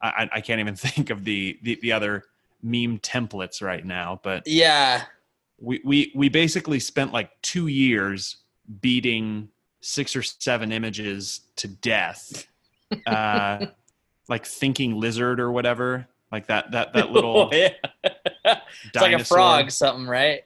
I, 0.02 0.30
I 0.32 0.42
can't 0.42 0.60
even 0.62 0.76
think 0.78 1.10
of 1.10 1.26
the, 1.26 1.60
the 1.64 1.80
the 1.82 1.92
other 1.92 2.24
meme 2.62 3.00
templates 3.00 3.62
right 3.62 3.86
now, 3.86 4.20
but 4.24 4.44
yeah. 4.48 5.04
we 5.60 5.82
we 5.84 6.12
we 6.16 6.30
basically 6.30 6.80
spent 6.80 7.14
like 7.14 7.30
two 7.42 7.68
years 7.68 8.38
beating 8.82 9.50
six 9.82 10.16
or 10.16 10.22
seven 10.22 10.72
images 10.72 11.42
to 11.56 11.68
death 11.68 12.46
uh 13.08 13.66
like 14.28 14.46
thinking 14.46 15.00
lizard 15.00 15.40
or 15.40 15.52
whatever 15.52 16.06
like 16.32 16.48
that 16.48 16.70
that 16.72 16.94
that 16.94 17.12
little 17.14 17.50
yeah. 17.54 17.70
It's 18.46 18.96
like 18.96 19.14
a 19.14 19.24
frog, 19.24 19.72
something, 19.72 20.06
right? 20.08 20.42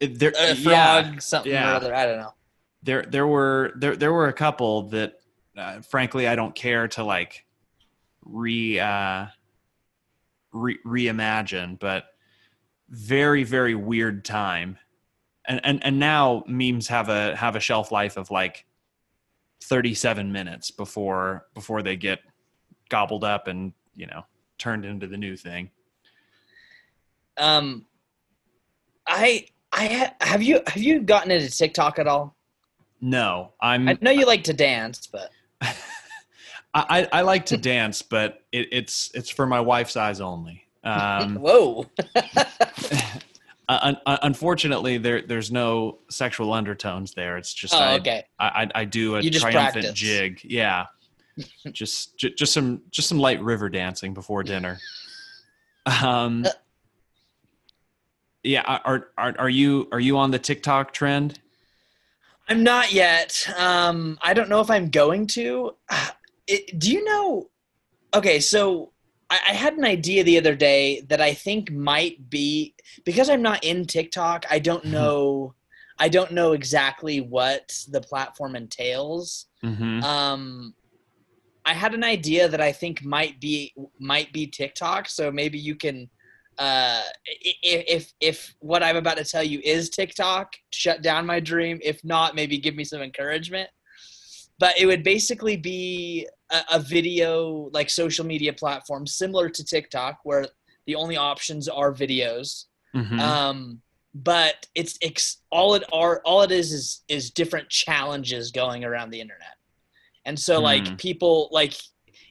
It- 0.00 0.18
there- 0.18 0.32
A 0.38 0.54
yeah, 0.54 1.02
frog, 1.02 1.20
something 1.22 1.52
yeah. 1.52 1.72
or 1.72 1.74
other. 1.74 1.94
I 1.94 2.06
don't 2.06 2.18
know. 2.18 2.34
there 2.82 3.02
there 3.02 3.26
were 3.26 3.72
there 3.76 3.96
there 3.96 4.12
were 4.12 4.28
a 4.28 4.32
couple 4.32 4.82
that 4.90 5.18
uh, 5.56 5.80
frankly 5.80 6.28
I 6.28 6.36
don't 6.36 6.54
care 6.54 6.86
to 6.88 7.02
like 7.04 7.44
re 8.24 8.78
uh 8.78 9.26
re- 10.56 10.78
reimagine 10.86 11.78
but 11.78 12.04
very 12.88 13.42
very 13.44 13.74
weird 13.74 14.24
time 14.24 14.78
and 15.46 15.60
and 15.64 15.84
and 15.84 15.98
now 15.98 16.42
memes 16.46 16.88
have 16.88 17.08
a 17.08 17.34
have 17.36 17.56
a 17.56 17.60
shelf 17.60 17.90
life 17.92 18.16
of 18.16 18.30
like 18.30 18.64
37 19.62 20.30
minutes 20.32 20.70
before 20.70 21.46
before 21.54 21.82
they 21.82 21.96
get 21.96 22.20
gobbled 22.88 23.24
up 23.24 23.48
and 23.48 23.72
you 23.94 24.06
know 24.06 24.22
turned 24.58 24.84
into 24.84 25.06
the 25.06 25.16
new 25.16 25.36
thing 25.36 25.70
Um, 27.36 27.84
I 29.06 29.46
I 29.72 29.86
ha- 29.88 30.14
have 30.20 30.42
you 30.42 30.60
have 30.66 30.82
you 30.82 31.00
gotten 31.00 31.30
into 31.30 31.50
TikTok 31.50 31.98
at 31.98 32.06
all? 32.06 32.34
no 33.00 33.52
i'm 33.60 33.88
I 33.88 33.98
know 34.00 34.10
you 34.10 34.24
like 34.26 34.44
to 34.44 34.54
dance, 34.54 35.06
but 35.06 35.30
I, 36.88 37.08
I, 37.12 37.20
like 37.22 37.46
to 37.46 37.56
dance, 37.56 38.02
but 38.02 38.44
it, 38.52 38.68
it's 38.72 39.10
it's 39.14 39.30
for 39.30 39.46
my 39.46 39.60
wife's 39.60 39.96
eyes 39.96 40.20
only. 40.20 40.64
Um, 40.84 41.36
whoa, 41.40 41.86
un, 43.68 43.96
un- 44.06 44.18
unfortunately, 44.22 44.98
there 44.98 45.22
there's 45.22 45.50
no 45.50 45.98
sexual 46.08 46.52
undertones 46.52 47.12
there. 47.14 47.36
It's 47.38 47.52
just 47.54 47.74
oh 47.74 47.78
I, 47.78 47.94
okay. 47.98 48.24
I 48.38 48.46
I 48.46 48.80
I 48.80 48.84
do 48.84 49.16
a 49.16 49.22
triumphant 49.22 49.52
practice. 49.84 49.92
jig. 49.92 50.40
Yeah, 50.44 50.86
just 51.72 52.16
j- 52.18 52.34
just 52.34 52.52
some 52.52 52.82
just 52.90 53.08
some 53.08 53.18
light 53.18 53.42
river 53.42 53.68
dancing 53.68 54.14
before 54.14 54.42
dinner. 54.42 54.78
Um, 56.02 56.44
Uh. 56.46 56.50
yeah, 58.42 58.62
are 58.84 59.08
are 59.16 59.34
are 59.38 59.48
you 59.48 59.88
are 59.92 60.00
you 60.00 60.18
on 60.18 60.30
the 60.30 60.38
TikTok 60.38 60.92
trend? 60.92 61.40
I'm 62.48 62.62
not 62.62 62.92
yet. 62.92 63.44
Um, 63.56 64.18
I 64.22 64.32
don't 64.32 64.48
know 64.48 64.60
if 64.60 64.70
I'm 64.70 64.88
going 64.90 65.26
to. 65.28 65.74
It, 66.46 66.78
do 66.78 66.92
you 66.92 67.04
know? 67.04 67.50
Okay, 68.14 68.40
so 68.40 68.92
I, 69.30 69.40
I 69.48 69.52
had 69.52 69.74
an 69.74 69.84
idea 69.84 70.24
the 70.24 70.38
other 70.38 70.54
day 70.54 71.02
that 71.08 71.20
I 71.20 71.34
think 71.34 71.70
might 71.70 72.30
be 72.30 72.74
because 73.04 73.28
I'm 73.28 73.42
not 73.42 73.64
in 73.64 73.86
TikTok. 73.86 74.44
I 74.50 74.58
don't 74.58 74.84
know. 74.84 75.54
I 75.98 76.08
don't 76.08 76.32
know 76.32 76.52
exactly 76.52 77.20
what 77.20 77.74
the 77.90 78.00
platform 78.00 78.54
entails. 78.54 79.46
Mm-hmm. 79.64 80.02
Um, 80.04 80.74
I 81.64 81.72
had 81.72 81.94
an 81.94 82.04
idea 82.04 82.48
that 82.48 82.60
I 82.60 82.70
think 82.70 83.04
might 83.04 83.40
be 83.40 83.74
might 83.98 84.32
be 84.32 84.46
TikTok. 84.46 85.08
So 85.08 85.32
maybe 85.32 85.58
you 85.58 85.74
can, 85.74 86.08
uh, 86.58 87.02
if 87.24 88.12
if 88.20 88.54
what 88.60 88.82
I'm 88.82 88.96
about 88.96 89.16
to 89.16 89.24
tell 89.24 89.42
you 89.42 89.60
is 89.64 89.90
TikTok, 89.90 90.52
shut 90.72 91.02
down 91.02 91.26
my 91.26 91.40
dream. 91.40 91.80
If 91.82 92.04
not, 92.04 92.36
maybe 92.36 92.58
give 92.58 92.76
me 92.76 92.84
some 92.84 93.02
encouragement. 93.02 93.68
But 94.58 94.78
it 94.78 94.86
would 94.86 95.02
basically 95.02 95.56
be 95.56 96.28
a, 96.50 96.62
a 96.74 96.78
video 96.78 97.70
like 97.72 97.90
social 97.90 98.24
media 98.24 98.52
platform 98.52 99.06
similar 99.06 99.48
to 99.48 99.64
TikTok, 99.64 100.20
where 100.24 100.46
the 100.86 100.94
only 100.94 101.16
options 101.16 101.68
are 101.68 101.92
videos. 101.92 102.66
Mm-hmm. 102.94 103.18
Um, 103.20 103.82
but 104.14 104.66
it's 104.74 104.98
ex- 105.02 105.42
all 105.50 105.74
it 105.74 105.84
are 105.92 106.22
all 106.24 106.42
it 106.42 106.50
is 106.50 106.72
is 106.72 107.02
is 107.08 107.30
different 107.30 107.68
challenges 107.68 108.50
going 108.50 108.84
around 108.84 109.10
the 109.10 109.20
internet, 109.20 109.56
and 110.24 110.38
so 110.38 110.58
Hmm. 110.58 110.64
like 110.64 110.98
people 110.98 111.48
like 111.52 111.74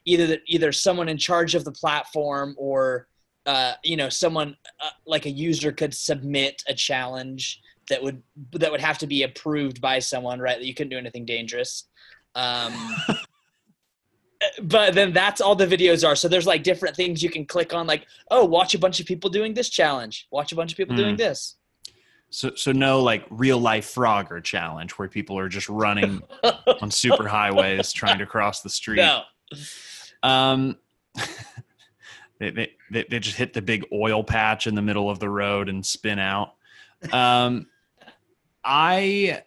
either 0.06 0.26
the, 0.28 0.42
either 0.48 0.72
someone 0.72 1.10
in 1.10 1.18
charge 1.18 1.54
of 1.56 1.64
the 1.64 1.72
platform 1.72 2.56
or 2.58 3.08
uh, 3.46 3.74
you 3.84 3.98
know 3.98 4.10
someone 4.10 4.56
uh, 4.84 4.90
like 5.06 5.26
a 5.28 5.30
user 5.30 5.72
could 5.72 5.94
submit 5.94 6.64
a 6.68 6.74
challenge 6.74 7.62
that 7.90 8.02
would 8.02 8.24
that 8.54 8.72
would 8.72 8.82
have 8.82 8.98
to 8.98 9.06
be 9.06 9.22
approved 9.22 9.80
by 9.80 10.00
someone 10.00 10.40
right 10.40 10.58
that 10.58 10.66
you 10.66 10.74
couldn't 10.74 10.90
do 10.90 10.98
anything 10.98 11.26
dangerous 11.26 11.88
um, 12.34 12.74
but 14.64 14.94
then 14.94 15.14
that's 15.14 15.40
all 15.42 15.56
the 15.56 15.66
videos 15.68 16.08
are 16.08 16.16
so 16.16 16.28
there's 16.28 16.46
like 16.48 16.64
different 16.64 16.96
things 16.96 17.24
you 17.24 17.30
can 17.30 17.46
click 17.46 17.74
on 17.74 17.88
like 17.88 18.06
oh 18.32 18.44
watch 18.46 18.74
a 18.74 18.80
bunch 18.80 19.00
of 19.00 19.06
people 19.06 19.30
doing 19.30 19.54
this 19.54 19.70
challenge 19.70 20.28
watch 20.32 20.52
a 20.52 20.56
bunch 20.56 20.72
of 20.72 20.78
people 20.78 20.96
Hmm. 20.96 21.02
doing 21.04 21.16
this 21.16 21.56
So 22.30 22.52
so 22.56 22.72
no 22.72 23.02
like 23.02 23.26
real 23.30 23.60
life 23.60 23.94
Frogger 23.94 24.44
challenge 24.44 24.92
where 24.94 25.08
people 25.08 25.38
are 25.38 25.48
just 25.50 25.70
running 25.70 26.22
on 26.82 26.92
super 26.92 27.28
highways 27.28 27.92
trying 27.94 28.20
to 28.20 28.26
cross 28.26 28.62
the 28.62 28.70
street. 28.70 28.98
no 28.98 29.22
Um, 30.24 30.78
they, 32.40 32.50
they 32.52 32.72
they 32.92 33.06
they 33.10 33.20
just 33.20 33.38
hit 33.38 33.54
the 33.54 33.62
big 33.62 33.86
oil 33.94 34.24
patch 34.24 34.68
in 34.68 34.76
the 34.76 34.82
middle 34.82 35.10
of 35.10 35.20
the 35.20 35.30
road 35.30 35.70
and 35.70 35.86
spin 35.86 36.20
out. 36.20 36.56
Um, 37.12 37.68
I. 38.64 39.44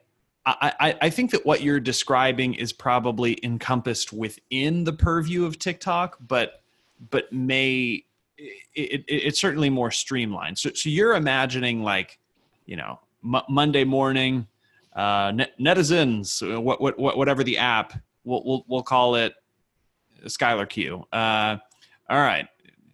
I, 0.47 0.97
I 1.03 1.11
think 1.11 1.31
that 1.33 1.45
what 1.45 1.63
you're 1.63 1.81
describing 1.81 2.55
is 2.55 2.73
probably 2.73 3.39
encompassed 3.43 4.13
within 4.13 4.85
the 4.85 4.93
purview 4.93 5.45
of 5.45 5.59
TikTok, 5.59 6.17
but 6.27 6.63
but 7.11 7.31
may 7.33 8.05
it, 8.39 8.57
it, 8.75 9.05
it's 9.09 9.41
certainly 9.41 9.69
more 9.69 9.91
streamlined. 9.91 10.59
So 10.59 10.71
so 10.75 10.89
you're 10.89 11.15
imagining 11.15 11.83
like 11.83 12.19
you 12.67 12.77
know 12.77 12.99
Mo- 13.23 13.45
Monday 13.49 13.85
morning, 13.85 14.47
uh, 14.95 15.33
net, 15.35 15.53
netizens, 15.61 16.43
uh, 16.43 16.61
what, 16.61 16.81
what 16.81 16.99
what 16.99 17.17
whatever 17.17 17.45
the 17.45 17.59
app, 17.59 17.93
we'll 18.25 18.43
we'll, 18.45 18.65
we'll 18.69 18.83
call 18.83 19.17
it 19.17 19.35
Skylar 20.25 20.69
Q. 20.69 21.05
Uh, 21.13 21.57
all 22.09 22.21
right, 22.21 22.49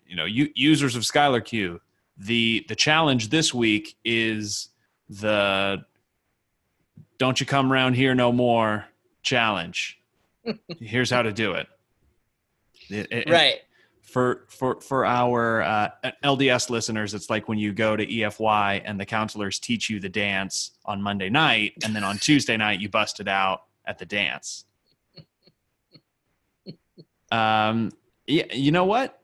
you 0.07 0.17
know, 0.17 0.25
users 0.25 0.97
of 0.97 1.03
Skylar 1.03 1.45
Q. 1.45 1.81
The 2.17 2.65
the 2.69 2.77
challenge 2.77 3.29
this 3.29 3.53
week 3.53 3.97
is 4.05 4.71
the 5.09 5.85
"Don't 7.19 7.39
you 7.41 7.47
come 7.47 7.73
around 7.73 7.95
here 7.95 8.15
no 8.15 8.33
more" 8.33 8.87
challenge. 9.23 9.99
Here's 10.81 11.11
how 11.11 11.23
to 11.23 11.33
do 11.33 11.53
it. 11.53 11.67
It- 12.91 13.09
it- 13.11 13.31
right 13.31 13.61
for 14.03 14.45
for 14.49 14.81
for 14.81 15.05
our 15.07 15.63
uh, 15.63 15.89
LDS 16.23 16.71
listeners, 16.71 17.15
it's 17.15 17.29
like 17.31 17.49
when 17.49 17.59
you 17.59 17.73
go 17.73 17.97
to 17.97 18.07
EFY 18.07 18.83
and 18.85 19.01
the 19.01 19.05
counselors 19.07 19.59
teach 19.59 19.91
you 19.91 19.99
the 19.99 20.09
dance 20.09 20.71
on 20.85 21.03
Monday 21.03 21.29
night, 21.31 21.73
and 21.85 21.97
then 21.97 22.05
on 22.05 22.19
Tuesday 22.21 22.57
night 22.57 22.81
you 22.81 22.89
bust 22.89 23.19
it 23.19 23.27
out 23.29 23.65
at 23.87 23.99
the 23.99 24.07
dance. 24.07 24.65
Um, 27.33 27.91
yeah, 28.27 28.45
you 28.53 28.71
know 28.71 28.85
what? 28.85 29.21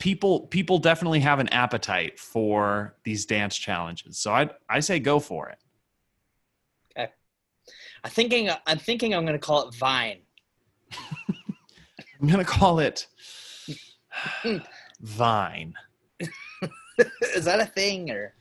I 0.00 0.02
people 0.02 0.40
people 0.46 0.78
definitely 0.78 1.20
have 1.20 1.38
an 1.38 1.48
appetite 1.48 2.18
for 2.18 2.96
these 3.04 3.26
dance 3.26 3.56
challenges, 3.56 4.18
so 4.18 4.32
I 4.32 4.50
I 4.68 4.80
say 4.80 4.98
go 4.98 5.20
for 5.20 5.48
it. 5.48 5.58
Okay. 6.96 7.10
I'm 8.04 8.10
thinking 8.10 8.50
i'm 8.66 8.78
thinking 8.78 9.14
i'm 9.14 9.24
going 9.24 9.38
to 9.38 9.44
call 9.44 9.68
it 9.68 9.74
vine 9.74 10.18
I'm 12.20 12.28
gonna 12.28 12.44
call 12.44 12.78
it 12.78 13.06
Vine. 15.00 15.74
is 17.34 17.44
that 17.44 17.60
a 17.60 17.66
thing 17.66 18.10
or 18.10 18.34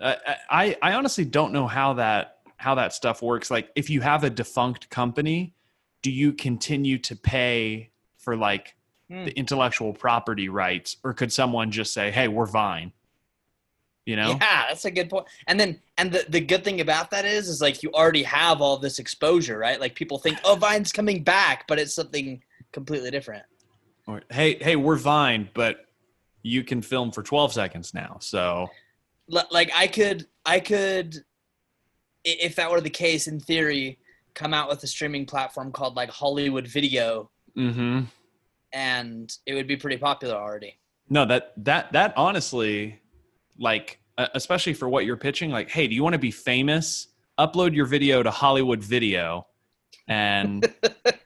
Uh, 0.00 0.14
I 0.50 0.76
I 0.80 0.94
honestly 0.94 1.24
don't 1.24 1.52
know 1.52 1.66
how 1.66 1.94
that 1.94 2.38
how 2.56 2.74
that 2.74 2.92
stuff 2.92 3.22
works. 3.22 3.50
Like, 3.50 3.70
if 3.74 3.88
you 3.90 4.00
have 4.02 4.22
a 4.22 4.30
defunct 4.30 4.90
company, 4.90 5.54
do 6.02 6.10
you 6.10 6.32
continue 6.32 6.98
to 6.98 7.16
pay 7.16 7.90
for 8.18 8.36
like 8.36 8.76
Hmm. 9.10 9.24
the 9.24 9.32
intellectual 9.32 9.92
property 9.92 10.48
rights, 10.48 10.96
or 11.02 11.12
could 11.12 11.32
someone 11.32 11.72
just 11.72 11.92
say, 11.92 12.12
"Hey, 12.12 12.28
we're 12.28 12.46
Vine"? 12.46 12.92
You 14.06 14.16
know? 14.16 14.30
yeah 14.40 14.66
that's 14.68 14.84
a 14.86 14.90
good 14.90 15.10
point 15.10 15.26
and 15.46 15.60
then 15.60 15.78
and 15.98 16.10
the, 16.10 16.24
the 16.28 16.40
good 16.40 16.64
thing 16.64 16.80
about 16.80 17.10
that 17.10 17.24
is 17.24 17.48
is 17.48 17.60
like 17.60 17.82
you 17.82 17.90
already 17.92 18.22
have 18.24 18.60
all 18.60 18.76
this 18.76 18.98
exposure 18.98 19.58
right 19.58 19.78
like 19.78 19.94
people 19.94 20.18
think 20.18 20.38
oh 20.42 20.56
vine's 20.56 20.90
coming 20.90 21.22
back 21.22 21.66
but 21.68 21.78
it's 21.78 21.94
something 21.94 22.42
completely 22.72 23.10
different 23.10 23.44
Or 24.06 24.22
hey, 24.30 24.56
hey, 24.60 24.74
we're 24.74 24.96
Vine, 24.96 25.48
but 25.54 25.86
you 26.42 26.64
can 26.64 26.82
film 26.82 27.12
for 27.12 27.22
12 27.22 27.52
seconds 27.52 27.92
now. 27.94 28.16
So 28.20 28.68
L- 29.32 29.46
like 29.50 29.70
i 29.76 29.86
could 29.86 30.26
i 30.46 30.58
could 30.58 31.16
if 32.24 32.56
that 32.56 32.70
were 32.70 32.80
the 32.80 32.90
case 32.90 33.28
in 33.28 33.38
theory 33.38 33.98
come 34.34 34.54
out 34.54 34.68
with 34.68 34.82
a 34.82 34.86
streaming 34.86 35.26
platform 35.26 35.70
called 35.70 35.94
like 35.94 36.10
hollywood 36.10 36.66
video 36.66 37.30
hmm 37.54 38.00
and 38.72 39.36
it 39.46 39.54
would 39.54 39.66
be 39.66 39.76
pretty 39.76 39.96
popular 39.96 40.34
already 40.34 40.76
no, 41.12 41.26
that 41.26 41.52
that 41.64 41.90
that 41.92 42.14
honestly, 42.16 43.00
like, 43.58 43.98
especially 44.16 44.74
for 44.74 44.88
what 44.88 45.04
you're 45.04 45.16
pitching, 45.16 45.50
like, 45.50 45.68
hey, 45.68 45.88
do 45.88 45.94
you 45.96 46.04
want 46.04 46.12
to 46.12 46.20
be 46.20 46.30
famous? 46.30 47.08
Upload 47.36 47.74
your 47.74 47.84
video 47.86 48.22
to 48.22 48.30
Hollywood 48.30 48.80
Video, 48.80 49.48
and 50.06 50.72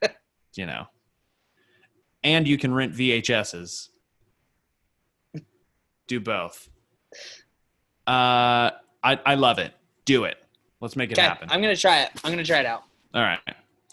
you 0.54 0.64
know, 0.64 0.86
and 2.22 2.48
you 2.48 2.56
can 2.56 2.72
rent 2.72 2.94
VHSs. 2.94 3.90
Do 6.06 6.18
both. 6.18 6.70
Uh, 8.06 8.70
I 9.02 9.20
I 9.26 9.34
love 9.34 9.58
it. 9.58 9.74
Do 10.06 10.24
it. 10.24 10.38
Let's 10.80 10.96
make 10.96 11.10
it 11.10 11.18
okay 11.18 11.26
happen. 11.28 11.48
i'm 11.50 11.60
gonna 11.62 11.76
try 11.76 12.02
it 12.02 12.10
i'm 12.24 12.30
gonna 12.32 12.44
try 12.44 12.58
it 12.60 12.66
out 12.66 12.82
All 13.14 13.22
right. 13.22 13.38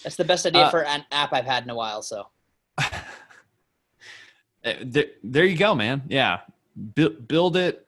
that's 0.04 0.16
the 0.18 0.26
best 0.26 0.46
idea 0.46 0.64
Uh, 0.64 0.70
for 0.70 0.84
an 0.84 1.06
app 1.12 1.32
i've 1.32 1.46
had 1.46 1.64
in 1.64 1.70
a 1.70 1.76
while 1.76 2.02
so 2.02 2.28
Eh, 4.64 4.76
there, 4.84 5.06
there 5.24 5.46
you 5.46 5.58
go, 5.58 5.74
man. 5.76 6.04
Yeah, 6.08 6.40
build 6.96 7.28
build 7.28 7.58
it. 7.58 7.88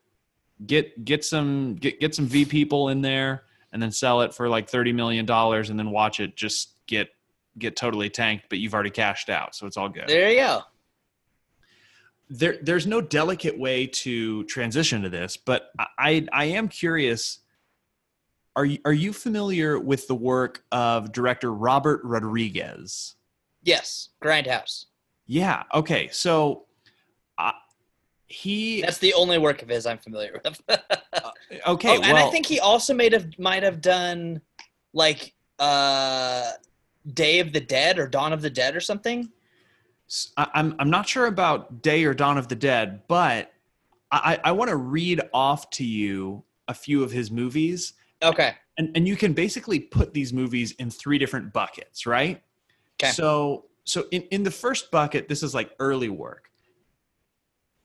Get 0.65 1.03
get 1.03 1.23
some 1.25 1.75
get 1.75 1.99
get 1.99 2.15
some 2.15 2.25
V 2.25 2.45
people 2.45 2.89
in 2.89 3.01
there, 3.01 3.43
and 3.71 3.81
then 3.81 3.91
sell 3.91 4.21
it 4.21 4.33
for 4.33 4.47
like 4.47 4.69
30 4.69 4.93
million 4.93 5.25
dollars 5.25 5.69
and 5.69 5.77
then 5.77 5.91
watch 5.91 6.19
it 6.19 6.35
just 6.35 6.75
get 6.87 7.09
get 7.57 7.75
totally 7.75 8.09
tanked 8.09 8.45
but 8.49 8.59
you've 8.59 8.73
already 8.73 8.89
cashed 8.89 9.29
out 9.29 9.55
so 9.55 9.65
it's 9.67 9.77
all 9.77 9.89
good 9.89 10.07
There 10.07 10.29
you 10.31 10.37
go. 10.37 10.61
there 12.29 12.57
there's 12.61 12.87
no 12.87 13.01
delicate 13.01 13.57
way 13.57 13.87
to 13.87 14.43
transition 14.45 15.01
to 15.03 15.09
this 15.09 15.37
but 15.37 15.71
i 15.97 16.25
i 16.31 16.45
am 16.45 16.67
curious 16.67 17.39
are 18.55 18.65
you 18.65 18.79
are 18.85 18.93
you 18.93 19.13
familiar 19.13 19.79
with 19.79 20.07
the 20.07 20.15
work 20.15 20.63
of 20.71 21.11
director 21.11 21.51
robert 21.53 22.01
rodriguez 22.03 23.15
Yes, 23.65 24.09
Grindhouse. 24.21 24.85
Yeah 25.25 25.63
okay 25.73 26.09
so 26.11 26.65
uh, 27.37 27.51
he 28.27 28.81
That's 28.81 28.97
the 28.97 29.13
only 29.13 29.37
work 29.37 29.61
of 29.61 29.69
his 29.69 29.85
I'm 29.85 29.97
familiar 29.97 30.39
with. 30.43 30.61
okay 30.69 31.97
oh, 31.97 32.01
and 32.01 32.13
well 32.13 32.27
I 32.27 32.31
think 32.31 32.45
he 32.45 32.59
also 32.59 32.93
made 32.93 33.13
have 33.13 33.37
might 33.39 33.63
have 33.63 33.81
done 33.81 34.41
like 34.93 35.33
uh 35.59 36.51
Day 37.13 37.39
of 37.39 37.51
the 37.53 37.59
Dead 37.59 37.99
or 37.99 38.07
Dawn 38.07 38.33
of 38.33 38.41
the 38.41 38.49
Dead 38.49 38.75
or 38.75 38.79
something. 38.79 39.29
I'm 40.37 40.75
I'm 40.79 40.89
not 40.89 41.07
sure 41.07 41.27
about 41.27 41.81
Day 41.81 42.03
or 42.05 42.13
Dawn 42.13 42.37
of 42.37 42.47
the 42.47 42.55
Dead, 42.55 43.01
but 43.07 43.51
I, 44.11 44.39
I 44.43 44.51
want 44.51 44.69
to 44.69 44.75
read 44.77 45.21
off 45.33 45.69
to 45.71 45.83
you 45.83 46.43
a 46.67 46.73
few 46.73 47.03
of 47.03 47.11
his 47.11 47.31
movies, 47.31 47.93
Okay. 48.23 48.53
and 48.77 48.91
and 48.95 49.07
you 49.07 49.15
can 49.15 49.33
basically 49.33 49.79
put 49.79 50.13
these 50.13 50.31
movies 50.31 50.71
in 50.73 50.91
three 50.91 51.17
different 51.17 51.51
buckets, 51.51 52.05
right? 52.05 52.41
'Kay. 52.99 53.09
So 53.09 53.65
so 53.85 54.05
in 54.11 54.23
in 54.23 54.43
the 54.43 54.51
first 54.51 54.91
bucket, 54.91 55.27
this 55.27 55.43
is 55.43 55.53
like 55.53 55.71
early 55.79 56.09
work. 56.09 56.49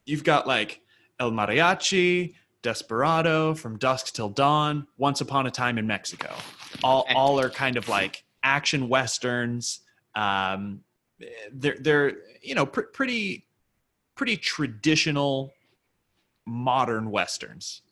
You've 0.06 0.24
got 0.24 0.46
like 0.46 0.80
El 1.20 1.32
Mariachi, 1.32 2.34
Desperado, 2.62 3.54
From 3.54 3.78
Dusk 3.78 4.14
Till 4.14 4.28
Dawn, 4.28 4.86
Once 4.96 5.20
Upon 5.20 5.46
a 5.46 5.50
Time 5.50 5.78
in 5.78 5.86
Mexico. 5.86 6.34
All 6.82 7.06
all 7.14 7.40
are 7.40 7.50
kind 7.50 7.76
of 7.76 7.88
like 7.88 8.24
action 8.42 8.88
westerns. 8.88 9.80
Um, 10.14 10.80
they're 11.52 11.76
they're 11.80 12.16
you 12.42 12.54
know 12.54 12.66
pr- 12.66 12.82
pretty 12.82 13.46
pretty 14.14 14.36
traditional 14.36 15.52
modern 16.46 17.10
westerns. 17.10 17.82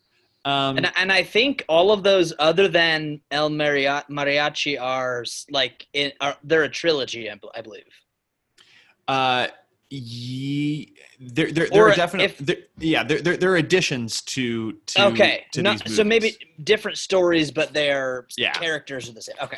Um, 0.47 0.77
And 0.77 0.91
and 0.95 1.11
I 1.11 1.23
think 1.23 1.65
all 1.67 1.91
of 1.91 2.03
those 2.03 2.33
other 2.39 2.67
than 2.69 3.19
El 3.31 3.49
Maria- 3.49 4.05
Mariachi 4.09 4.79
are 4.79 5.25
like 5.49 5.87
in, 5.93 6.11
are 6.21 6.35
they're 6.43 6.63
a 6.63 6.69
trilogy 6.81 7.29
I 7.29 7.61
believe. 7.61 7.83
uh, 9.09 9.47
ye, 9.89 10.93
there 11.19 11.51
there, 11.51 11.67
there 11.69 11.81
Or 11.83 11.89
are 11.91 11.95
definitely 11.95 12.45
there, 12.45 12.57
yeah 12.77 13.03
there, 13.03 13.21
there 13.25 13.37
there 13.41 13.51
are 13.53 13.57
additions 13.57 14.21
to 14.35 14.73
to 14.91 15.05
okay. 15.07 15.45
to 15.53 15.61
Not, 15.61 15.87
so 15.89 16.03
maybe 16.03 16.35
different 16.63 16.97
stories 16.97 17.51
but 17.51 17.73
their 17.73 18.27
Yeah. 18.37 18.53
characters 18.53 19.09
are 19.09 19.13
the 19.13 19.21
same. 19.21 19.35
Okay. 19.41 19.57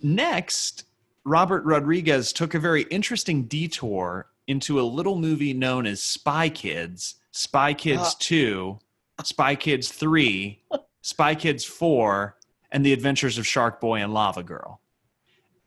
Next, 0.00 0.84
Robert 1.24 1.64
Rodriguez 1.64 2.32
took 2.32 2.54
a 2.54 2.58
very 2.58 2.82
interesting 2.84 3.44
detour 3.44 4.28
into 4.46 4.80
a 4.80 4.82
little 4.82 5.16
movie 5.16 5.52
known 5.54 5.86
as 5.86 6.02
Spy 6.02 6.48
Kids, 6.48 7.16
Spy 7.30 7.74
Kids 7.74 8.00
Ah. 8.02 8.14
2, 8.18 8.78
Spy 9.24 9.54
Kids 9.54 9.90
3, 9.90 10.62
Spy 11.02 11.34
Kids 11.34 11.64
4, 11.64 12.36
and 12.72 12.84
The 12.84 12.92
Adventures 12.92 13.38
of 13.38 13.46
Shark 13.46 13.80
Boy 13.80 14.02
and 14.02 14.12
Lava 14.14 14.42
Girl. 14.42 14.80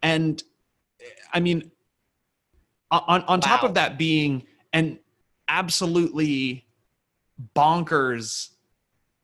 And 0.02 0.41
I 1.34 1.39
mean, 1.39 1.72
on, 2.91 3.22
on 3.24 3.41
top 3.41 3.63
Wow. 3.63 3.69
of 3.69 3.74
that 3.76 3.98
being 3.98 4.43
an 4.74 5.00
absolutely 5.48 6.65
bonkers 7.56 8.50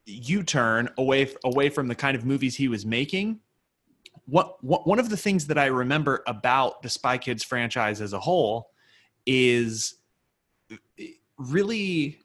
U-turn 0.05 0.89
away 0.97 1.31
away 1.43 1.69
from 1.69 1.87
the 1.87 1.95
kind 1.95 2.15
of 2.17 2.25
movies 2.25 2.55
he 2.55 2.67
was 2.67 2.85
making. 2.85 3.39
What, 4.25 4.63
what 4.63 4.87
one 4.87 4.99
of 4.99 5.09
the 5.09 5.17
things 5.17 5.47
that 5.47 5.57
I 5.57 5.67
remember 5.67 6.23
about 6.27 6.81
the 6.81 6.89
Spy 6.89 7.17
Kids 7.17 7.43
franchise 7.43 8.01
as 8.01 8.13
a 8.13 8.19
whole 8.19 8.71
is 9.25 9.95
uh, 10.71 10.75
really 11.37 12.19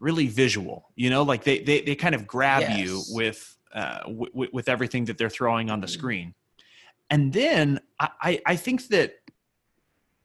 really 0.00 0.26
visual. 0.26 0.88
You 0.96 1.10
know, 1.10 1.22
like 1.22 1.44
they 1.44 1.60
they 1.60 1.80
they 1.82 1.94
kind 1.94 2.14
of 2.14 2.26
grab 2.26 2.76
you 2.78 2.96
Yes. 2.96 3.10
with 3.14 3.56
uh, 3.72 4.00
w- 4.04 4.48
with 4.52 4.68
everything 4.68 5.04
that 5.04 5.16
they're 5.18 5.30
throwing 5.30 5.70
on 5.70 5.80
the 5.80 5.88
screen. 5.88 6.34
And 7.10 7.32
then 7.32 7.80
I, 8.00 8.08
I 8.22 8.40
I 8.46 8.56
think 8.56 8.88
that 8.88 9.14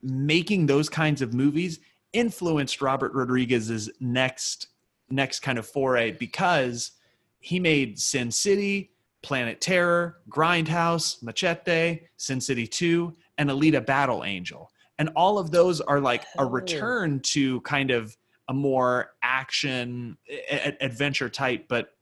making 0.02 0.66
those 0.66 0.90
kinds 0.90 1.22
of 1.22 1.34
movies 1.34 1.80
influenced 2.14 2.82
Robert 2.82 3.14
Rodriguez's 3.14 3.90
next 4.00 4.68
next 5.10 5.42
kind 5.42 5.60
of 5.60 5.68
foray 5.68 6.12
because 6.12 6.92
he 7.40 7.60
made 7.60 8.00
Sin 8.00 8.32
City, 8.32 8.92
Planet 9.22 9.62
Terror, 9.62 10.18
Grindhouse, 10.30 11.22
Machete, 11.22 12.02
Sin 12.18 12.42
City 12.42 12.66
2, 12.66 13.14
and 13.38 13.50
Alita 13.52 13.86
Battle 13.86 14.24
Angel. 14.24 14.72
And 14.98 15.10
all 15.16 15.38
of 15.38 15.52
those 15.52 15.80
are 15.82 16.00
like 16.00 16.24
a 16.40 16.46
return 16.46 17.20
to 17.20 17.62
kind 17.62 17.92
of 17.92 18.18
a 18.48 18.54
more 18.54 19.14
action 19.22 20.18
a- 20.30 20.78
adventure 20.84 21.30
type, 21.30 21.66
but 21.68 21.96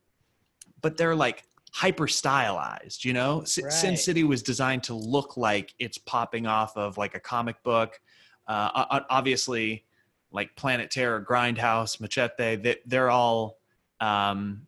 but 0.82 0.98
they're 0.98 1.16
like 1.16 1.44
hyper 1.72 2.08
stylized, 2.08 3.04
you 3.04 3.14
know? 3.14 3.42
S- 3.42 3.60
Sin 3.70 3.98
City 3.98 4.24
was 4.24 4.44
designed 4.44 4.84
to 4.84 4.94
look 4.94 5.38
like 5.38 5.74
it's 5.80 5.98
popping 5.98 6.46
off 6.46 6.78
of 6.78 6.98
like 6.98 7.16
a 7.16 7.20
comic 7.20 7.62
book. 7.64 8.00
Uh, 8.48 9.00
obviously, 9.10 9.86
like 10.32 10.56
Planet 10.56 10.92
Terror, 10.92 11.26
Grindhouse, 11.28 12.00
Machete, 12.00 12.58
they, 12.58 12.76
they're 12.86 13.10
all 13.10 13.58
um, 14.02 14.68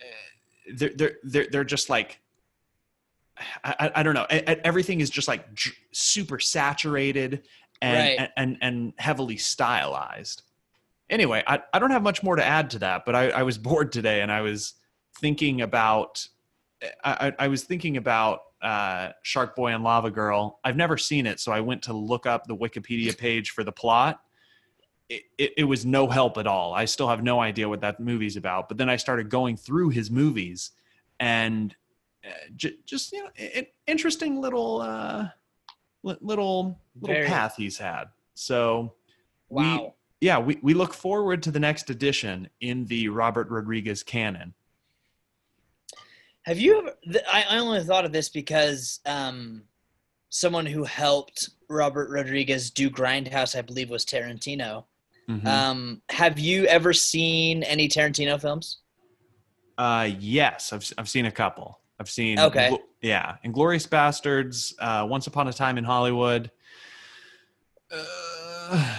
eh, 0.00 0.72
they're 0.74 0.92
they're 0.96 1.16
they're 1.22 1.46
they're 1.52 1.64
just 1.64 1.90
like 1.90 2.20
I, 3.62 3.90
I, 3.96 4.02
don't 4.02 4.14
know. 4.14 4.26
Everything 4.30 5.00
is 5.00 5.10
just 5.10 5.28
like 5.28 5.44
super 5.92 6.38
saturated 6.38 7.42
and, 7.82 7.98
Right. 7.98 8.18
and 8.18 8.30
and 8.36 8.58
and 8.62 8.92
heavily 8.96 9.36
stylized. 9.36 10.42
Anyway, 11.08 11.42
I, 11.46 11.62
I 11.72 11.78
don't 11.78 11.90
have 11.90 12.02
much 12.02 12.22
more 12.22 12.36
to 12.36 12.44
add 12.44 12.70
to 12.70 12.78
that, 12.80 13.04
but 13.04 13.14
I, 13.14 13.30
I 13.30 13.42
was 13.42 13.58
bored 13.66 13.92
today 13.92 14.22
and 14.22 14.30
I 14.30 14.40
was 14.40 14.74
thinking 15.20 15.62
about 15.62 16.28
I, 17.04 17.32
I 17.38 17.48
was 17.48 17.64
thinking 17.64 17.96
about 17.96 18.40
uh, 18.62 19.10
Shark 19.22 19.56
Boy 19.56 19.68
and 19.68 19.82
Lava 19.82 20.10
Girl. 20.10 20.60
I've 20.64 20.76
never 20.76 20.96
seen 20.96 21.26
it, 21.26 21.40
so 21.40 21.52
I 21.52 21.60
went 21.60 21.82
to 21.84 21.92
look 21.92 22.26
up 22.26 22.46
the 22.46 22.56
Wikipedia 22.56 23.16
page 23.16 23.50
for 23.50 23.64
the 23.64 23.72
plot. 23.72 24.20
It, 25.08 25.22
it, 25.38 25.52
it 25.58 25.64
was 25.64 25.86
no 25.86 26.08
help 26.08 26.36
at 26.36 26.46
all. 26.46 26.74
I 26.74 26.84
still 26.84 27.08
have 27.08 27.22
no 27.22 27.40
idea 27.40 27.68
what 27.68 27.80
that 27.80 28.00
movie's 28.00 28.36
about. 28.36 28.68
But 28.68 28.76
then 28.76 28.90
I 28.90 28.96
started 28.96 29.30
going 29.30 29.56
through 29.56 29.90
his 29.90 30.10
movies, 30.10 30.72
and 31.20 31.74
uh, 32.24 32.30
j- 32.56 32.76
just 32.84 33.12
you 33.12 33.24
know, 33.24 33.30
an 33.38 33.66
interesting 33.86 34.40
little 34.40 34.80
uh, 34.80 35.28
little 36.02 36.78
little 37.00 37.14
Very. 37.14 37.26
path 37.26 37.54
he's 37.56 37.78
had. 37.78 38.06
So 38.34 38.94
we 39.48 39.64
Wow. 39.64 39.94
Yeah 40.20 40.38
we, 40.38 40.58
we 40.62 40.74
look 40.74 40.94
forward 40.94 41.42
to 41.44 41.50
the 41.50 41.60
next 41.60 41.90
edition 41.90 42.48
in 42.60 42.86
the 42.86 43.08
Robert 43.08 43.48
Rodriguez 43.50 44.02
canon. 44.02 44.54
Have 46.42 46.58
you 46.58 46.78
ever? 46.78 46.94
I 47.30 47.44
I 47.50 47.58
only 47.58 47.82
thought 47.82 48.04
of 48.04 48.12
this 48.12 48.28
because 48.28 49.00
um, 49.04 49.62
someone 50.28 50.64
who 50.66 50.84
helped 50.84 51.50
Robert 51.68 52.08
Rodriguez 52.10 52.70
do 52.70 52.88
Grindhouse, 52.88 53.58
I 53.58 53.62
believe, 53.62 53.90
was 53.90 54.04
Tarantino. 54.04 54.84
Mhm. 55.28 55.44
Um, 55.44 56.02
have 56.08 56.38
you 56.38 56.66
ever 56.66 56.92
seen 56.92 57.64
any 57.64 57.88
Tarantino 57.88 58.40
films? 58.40 58.78
Uh, 59.76 60.08
yes, 60.20 60.72
I've 60.72 60.88
I've 60.96 61.08
seen 61.08 61.26
a 61.26 61.32
couple. 61.32 61.80
I've 61.98 62.08
seen 62.10 62.38
Okay. 62.38 62.76
Yeah, 63.00 63.36
Inglourious 63.44 63.88
Basterds, 63.88 64.72
uh, 64.78 65.06
Once 65.06 65.26
Upon 65.26 65.48
a 65.48 65.52
Time 65.52 65.78
in 65.78 65.84
Hollywood. 65.84 66.50
Uh, 67.90 68.96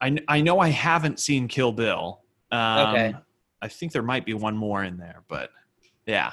I 0.00 0.18
I 0.28 0.40
know 0.40 0.58
I 0.60 0.68
haven't 0.68 1.20
seen 1.20 1.48
Kill 1.48 1.72
Bill. 1.72 2.22
Um, 2.50 2.88
Okay. 2.88 3.14
I 3.62 3.68
think 3.68 3.92
there 3.92 4.02
might 4.02 4.26
be 4.26 4.34
one 4.34 4.56
more 4.56 4.84
in 4.84 4.96
there, 4.98 5.22
but 5.28 5.50
yeah. 6.06 6.32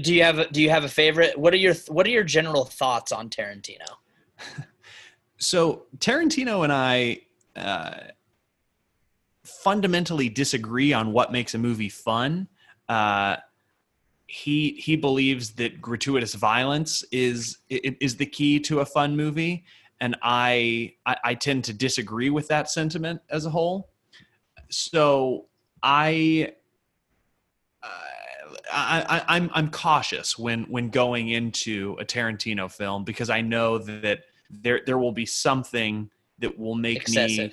Do 0.00 0.14
you 0.14 0.22
have 0.22 0.38
a, 0.38 0.48
Do 0.50 0.62
you 0.62 0.70
have 0.70 0.84
a 0.84 0.88
favorite? 0.88 1.38
What 1.38 1.52
are 1.52 1.58
your 1.58 1.74
What 1.88 2.06
are 2.06 2.10
your 2.10 2.24
general 2.24 2.64
thoughts 2.64 3.12
on 3.12 3.28
Tarantino? 3.30 3.86
So 5.40 5.84
Tarantino 5.98 6.64
and 6.64 6.72
I 6.72 7.20
uh, 7.54 8.08
fundamentally 9.44 10.28
disagree 10.28 10.92
on 10.92 11.12
what 11.12 11.32
makes 11.32 11.54
a 11.54 11.58
movie 11.58 11.88
fun. 11.88 12.48
Uh, 12.88 13.36
he 14.26 14.72
he 14.72 14.96
believes 14.96 15.50
that 15.52 15.80
gratuitous 15.80 16.34
violence 16.34 17.04
is 17.12 17.58
is 17.68 18.16
the 18.16 18.26
key 18.26 18.60
to 18.60 18.80
a 18.80 18.84
fun 18.84 19.16
movie, 19.16 19.64
and 20.00 20.16
I 20.22 20.94
I, 21.06 21.16
I 21.24 21.34
tend 21.34 21.64
to 21.64 21.72
disagree 21.72 22.30
with 22.30 22.48
that 22.48 22.70
sentiment 22.70 23.20
as 23.30 23.46
a 23.46 23.50
whole. 23.50 23.88
So 24.70 25.46
I. 25.82 26.52
Uh, 27.82 27.88
I, 28.72 29.04
I, 29.28 29.36
I'm 29.36 29.50
I'm 29.54 29.70
cautious 29.70 30.38
when 30.38 30.64
when 30.64 30.88
going 30.90 31.28
into 31.28 31.96
a 32.00 32.04
Tarantino 32.04 32.70
film 32.70 33.04
because 33.04 33.30
I 33.30 33.40
know 33.40 33.78
that 33.78 34.20
there 34.50 34.80
there 34.84 34.98
will 34.98 35.12
be 35.12 35.24
something 35.26 36.10
that 36.38 36.58
will 36.58 36.74
make 36.74 36.96
Excessive. 36.98 37.38
me 37.38 37.52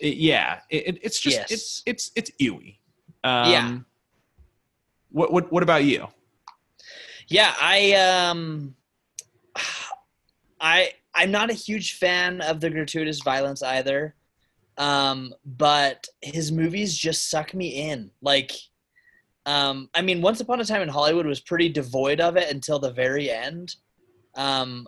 it- 0.00 0.16
yeah 0.16 0.60
it, 0.70 0.88
it- 0.88 0.98
it's 1.02 1.20
just 1.20 1.38
Yes. 1.38 1.50
it's 1.50 1.82
it's 1.86 2.10
it's 2.16 2.30
ewy 2.40 2.76
um 3.24 3.50
Yeah. 3.50 3.78
what 5.10 5.32
what 5.32 5.52
what 5.52 5.62
about 5.62 5.84
you 5.84 6.06
Yeah, 7.28 7.52
I 7.60 7.92
um, 7.94 8.74
I 10.60 10.92
I'm 11.18 11.30
not 11.30 11.50
a 11.50 11.54
huge 11.54 11.98
fan 11.98 12.40
of 12.40 12.60
the 12.60 12.70
gratuitous 12.70 13.20
violence 13.22 13.62
either. 13.62 14.14
Um, 14.78 15.34
but 15.44 16.06
his 16.22 16.52
movies 16.52 16.96
just 16.96 17.28
suck 17.28 17.52
me 17.52 17.90
in. 17.90 18.10
Like, 18.22 18.52
um, 19.44 19.90
I 19.94 20.02
mean, 20.02 20.22
Once 20.22 20.40
Upon 20.40 20.60
a 20.60 20.64
Time 20.64 20.82
in 20.82 20.88
Hollywood 20.88 21.26
was 21.26 21.40
pretty 21.40 21.68
devoid 21.68 22.20
of 22.20 22.36
it 22.36 22.50
until 22.52 22.78
the 22.78 22.92
very 22.92 23.30
end. 23.30 23.74
Um, 24.36 24.86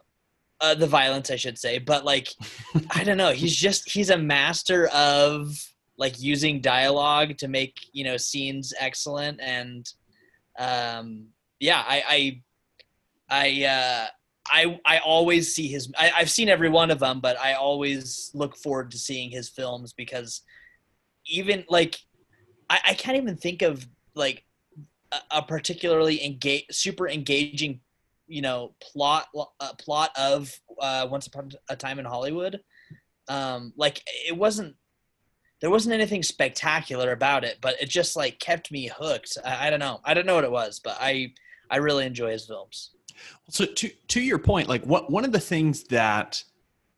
uh, 0.60 0.74
the 0.74 0.86
violence, 0.86 1.30
I 1.30 1.36
should 1.36 1.58
say. 1.58 1.78
But 1.78 2.04
like, 2.04 2.28
I 2.94 3.02
don't 3.02 3.16
know. 3.16 3.32
He's 3.32 3.56
just 3.56 3.90
he's 3.90 4.10
a 4.10 4.18
master 4.18 4.86
of 4.88 5.52
like 5.98 6.20
using 6.20 6.60
dialogue 6.60 7.36
to 7.38 7.48
make 7.48 7.76
you 7.92 8.04
know 8.04 8.16
scenes 8.16 8.72
excellent 8.78 9.38
and 9.40 9.86
um, 10.58 11.26
yeah, 11.58 11.82
I 11.86 12.02
I 12.08 12.42
I, 13.30 13.64
uh, 13.64 14.06
I 14.50 14.80
I 14.84 14.98
always 14.98 15.54
see 15.54 15.68
his. 15.68 15.92
I, 15.98 16.12
I've 16.16 16.30
seen 16.30 16.48
every 16.48 16.68
one 16.68 16.90
of 16.90 16.98
them, 16.98 17.20
but 17.20 17.38
I 17.38 17.54
always 17.54 18.30
look 18.34 18.56
forward 18.56 18.90
to 18.92 18.98
seeing 18.98 19.30
his 19.30 19.48
films 19.48 19.92
because 19.92 20.42
even 21.26 21.64
like 21.68 21.98
I, 22.68 22.80
I 22.88 22.94
can't 22.94 23.16
even 23.16 23.36
think 23.36 23.62
of 23.62 23.86
like 24.14 24.44
a, 25.12 25.18
a 25.30 25.42
particularly 25.42 26.24
engage 26.24 26.64
super 26.70 27.08
engaging 27.08 27.80
you 28.26 28.42
know 28.42 28.74
plot 28.80 29.28
uh, 29.34 29.72
plot 29.78 30.10
of 30.18 30.58
uh, 30.80 31.06
Once 31.10 31.26
Upon 31.26 31.50
a 31.68 31.76
Time 31.76 31.98
in 31.98 32.04
Hollywood. 32.04 32.60
Um, 33.28 33.72
like 33.76 34.02
it 34.26 34.36
wasn't 34.36 34.74
there 35.60 35.70
wasn't 35.70 35.94
anything 35.94 36.22
spectacular 36.22 37.12
about 37.12 37.44
it, 37.44 37.58
but 37.60 37.80
it 37.80 37.88
just 37.90 38.16
like 38.16 38.38
kept 38.38 38.72
me 38.72 38.88
hooked. 38.88 39.36
I, 39.44 39.66
I 39.66 39.70
don't 39.70 39.80
know. 39.80 40.00
I 40.04 40.14
don't 40.14 40.26
know 40.26 40.34
what 40.34 40.44
it 40.44 40.50
was, 40.50 40.80
but 40.82 40.96
I 41.00 41.32
I 41.70 41.76
really 41.76 42.06
enjoy 42.06 42.32
his 42.32 42.46
films. 42.46 42.90
So 43.48 43.64
to 43.66 43.88
to 44.08 44.20
your 44.20 44.38
point, 44.38 44.68
like 44.68 44.84
what 44.84 45.10
one 45.10 45.24
of 45.24 45.32
the 45.32 45.40
things 45.40 45.84
that 45.84 46.42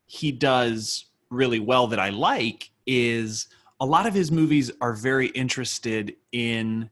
he 0.07 0.33
does 0.33 1.07
really 1.31 1.61
well 1.61 1.87
that 1.87 1.99
I 1.99 2.11
like 2.11 2.71
is 2.87 3.49
a 3.81 3.87
lot 3.87 4.07
of 4.07 4.15
his 4.15 4.31
movies 4.31 4.71
are 4.81 4.95
very 4.95 5.29
interested 5.29 6.15
in 6.33 6.91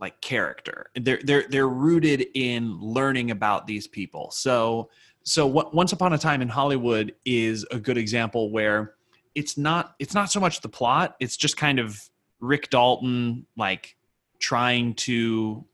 like 0.00 0.20
character. 0.20 0.90
They're 0.94 1.20
they're 1.22 1.46
they're 1.48 1.68
rooted 1.68 2.26
in 2.34 2.78
learning 2.80 3.30
about 3.30 3.66
these 3.66 3.86
people. 3.86 4.30
So 4.30 4.90
so 5.22 5.46
what, 5.46 5.74
once 5.74 5.92
upon 5.92 6.12
a 6.12 6.18
time 6.18 6.40
in 6.40 6.48
Hollywood 6.48 7.12
is 7.24 7.66
a 7.72 7.80
good 7.80 7.98
example 7.98 8.50
where 8.50 8.94
it's 9.34 9.58
not 9.58 9.94
it's 9.98 10.14
not 10.14 10.30
so 10.30 10.40
much 10.40 10.60
the 10.62 10.68
plot 10.68 11.14
it's 11.20 11.36
just 11.36 11.56
kind 11.56 11.78
of 11.78 12.00
rick 12.40 12.70
dalton 12.70 13.46
like 13.56 13.96
trying 14.38 14.94
to 14.94 15.64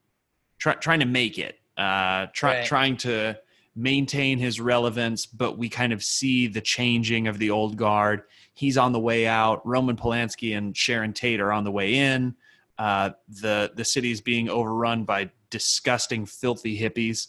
try, 0.58 0.74
trying 0.74 1.00
to 1.00 1.06
make 1.06 1.38
it 1.38 1.58
uh 1.82 2.26
try, 2.32 2.58
right. 2.58 2.66
trying 2.66 2.96
to 2.96 3.36
maintain 3.74 4.38
his 4.38 4.60
relevance 4.60 5.26
but 5.26 5.56
we 5.56 5.68
kind 5.68 5.92
of 5.92 6.02
see 6.02 6.46
the 6.46 6.60
changing 6.60 7.26
of 7.26 7.38
the 7.38 7.50
old 7.50 7.76
guard. 7.76 8.22
He's 8.54 8.76
on 8.76 8.92
the 8.92 9.00
way 9.00 9.26
out. 9.26 9.66
Roman 9.66 9.96
polanski 9.96 10.56
and 10.56 10.76
sharon 10.76 11.12
tate 11.12 11.40
are 11.40 11.52
on 11.52 11.64
the 11.64 11.70
way 11.70 11.94
in. 11.94 12.34
Uh 12.78 13.10
the 13.28 13.72
the 13.74 13.84
city's 13.84 14.20
being 14.20 14.48
overrun 14.48 15.04
by 15.04 15.30
disgusting 15.50 16.26
filthy 16.26 16.78
hippies. 16.78 17.28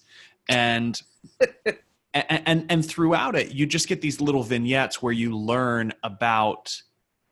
And 0.49 1.01
and, 2.13 2.41
and, 2.47 2.65
and 2.69 2.85
throughout 2.85 3.35
it 3.35 3.53
you 3.53 3.65
just 3.65 3.87
get 3.87 4.01
these 4.01 4.21
little 4.21 4.43
vignettes 4.43 5.01
where 5.01 5.13
you 5.13 5.35
learn 5.35 5.93
about 6.03 6.81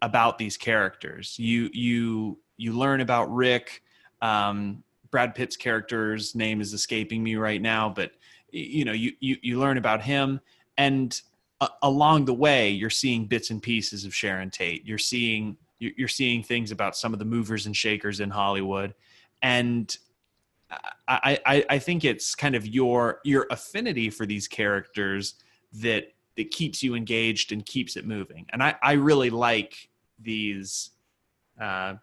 about 0.02 0.38
these 0.38 0.58
characters. 0.58 1.38
You 1.38 1.70
you 1.74 2.40
you 2.58 2.74
learn 2.74 3.02
about 3.02 3.34
rick 3.34 3.84
um, 4.22 4.84
brad 5.12 5.36
pitt's 5.36 5.58
character's 5.58 6.34
name 6.36 6.62
is 6.62 6.74
escaping 6.74 7.21
me 7.21 7.36
right 7.36 7.62
now 7.62 7.89
but 7.89 8.12
you 8.52 8.86
know 8.86 8.91
you 8.91 9.13
you, 9.19 9.38
you 9.41 9.60
learn 9.60 9.78
about 9.78 10.02
him. 10.02 10.39
And 10.78 11.19
uh, 11.60 11.67
along 11.84 12.26
the 12.26 12.34
way 12.34 12.69
you're 12.69 12.89
seeing 12.89 13.26
bits 13.26 13.50
and 13.50 13.62
pieces 13.62 14.06
of 14.06 14.15
sharon 14.15 14.50
tate. 14.50 14.86
You're 14.86 14.97
seeing 14.97 15.58
you're 15.80 16.08
seeing 16.08 16.43
things 16.43 16.71
about 16.71 16.95
some 16.95 17.12
of 17.12 17.19
the 17.19 17.26
movers 17.26 17.65
and 17.65 17.76
shakers 17.76 18.19
in 18.19 18.30
hollywood. 18.30 18.93
And 19.41 19.95
I, 21.08 21.39
I, 21.45 21.65
I 21.71 21.80
think 21.80 22.06
it's 22.06 22.36
kind 22.36 22.56
of 22.56 22.65
your 22.65 23.19
your 23.24 23.47
affinity 23.50 24.10
for 24.10 24.26
these 24.26 24.47
characters 24.47 25.36
that 25.74 26.13
that 26.38 26.52
keeps 26.52 26.82
you 26.82 26.95
engaged 26.95 27.52
and 27.52 27.65
keeps 27.65 27.97
it 27.97 28.06
moving. 28.06 28.45
And 28.54 28.63
I, 28.63 28.76
I 28.82 28.93
really 28.93 29.30
like 29.30 29.89
these 30.19 30.91
uh, 31.60 31.95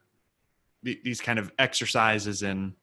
these 0.82 1.20
kind 1.20 1.38
of 1.38 1.50
exercises 1.58 2.42
in 2.42 2.74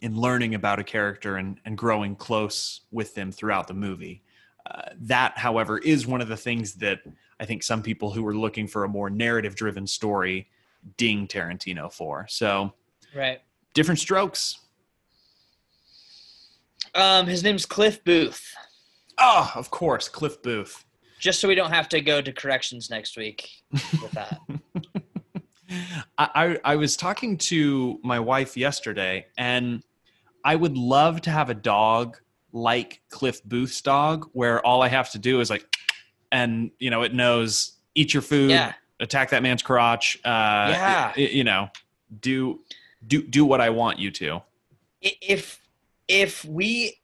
in 0.00 0.18
learning 0.18 0.54
about 0.54 0.78
a 0.78 0.84
character 0.84 1.36
and, 1.36 1.60
and 1.64 1.76
growing 1.76 2.16
close 2.16 2.82
with 2.90 3.14
them 3.14 3.30
throughout 3.30 3.68
the 3.68 3.74
movie. 3.74 4.22
Uh, 4.70 4.82
that, 5.00 5.36
however, 5.36 5.78
is 5.78 6.06
one 6.06 6.20
of 6.20 6.28
the 6.28 6.36
things 6.36 6.74
that 6.74 7.00
I 7.38 7.44
think 7.44 7.62
some 7.62 7.82
people 7.82 8.10
who 8.10 8.22
were 8.22 8.34
looking 8.34 8.66
for 8.66 8.84
a 8.84 8.88
more 8.88 9.10
narrative 9.10 9.54
driven 9.54 9.86
story 9.86 10.48
ding 10.96 11.26
Tarantino 11.26 11.92
for. 11.92 12.26
So, 12.28 12.72
right, 13.14 13.40
different 13.74 13.98
strokes. 13.98 14.60
Um, 16.94 17.26
his 17.26 17.42
name's 17.42 17.66
Cliff 17.66 18.02
Booth. 18.04 18.54
Oh, 19.18 19.50
of 19.54 19.70
course, 19.70 20.08
Cliff 20.08 20.42
Booth. 20.42 20.84
Just 21.18 21.40
so 21.40 21.48
we 21.48 21.54
don't 21.54 21.72
have 21.72 21.88
to 21.90 22.00
go 22.00 22.22
to 22.22 22.32
corrections 22.32 22.88
next 22.90 23.16
week 23.16 23.50
with 23.72 24.10
that. 24.12 24.40
I, 26.18 26.58
I 26.64 26.76
was 26.76 26.96
talking 26.96 27.36
to 27.38 28.00
my 28.02 28.18
wife 28.18 28.56
yesterday, 28.56 29.26
and 29.36 29.82
I 30.44 30.56
would 30.56 30.76
love 30.76 31.20
to 31.22 31.30
have 31.30 31.50
a 31.50 31.54
dog 31.54 32.18
like 32.52 33.02
Cliff 33.10 33.42
Booth's 33.44 33.80
dog, 33.80 34.28
where 34.32 34.64
all 34.64 34.82
I 34.82 34.88
have 34.88 35.10
to 35.12 35.18
do 35.18 35.40
is 35.40 35.50
like, 35.50 35.64
and 36.32 36.70
you 36.78 36.90
know, 36.90 37.02
it 37.02 37.14
knows 37.14 37.72
eat 37.94 38.14
your 38.14 38.22
food, 38.22 38.50
yeah. 38.50 38.72
attack 39.00 39.30
that 39.30 39.42
man's 39.42 39.62
crotch, 39.62 40.18
uh, 40.24 40.28
yeah, 40.70 41.12
it, 41.16 41.32
you 41.32 41.44
know, 41.44 41.68
do 42.20 42.60
do 43.06 43.22
do 43.22 43.44
what 43.44 43.60
I 43.60 43.70
want 43.70 43.98
you 43.98 44.10
to. 44.12 44.42
If 45.02 45.60
if 46.08 46.44
we 46.44 47.00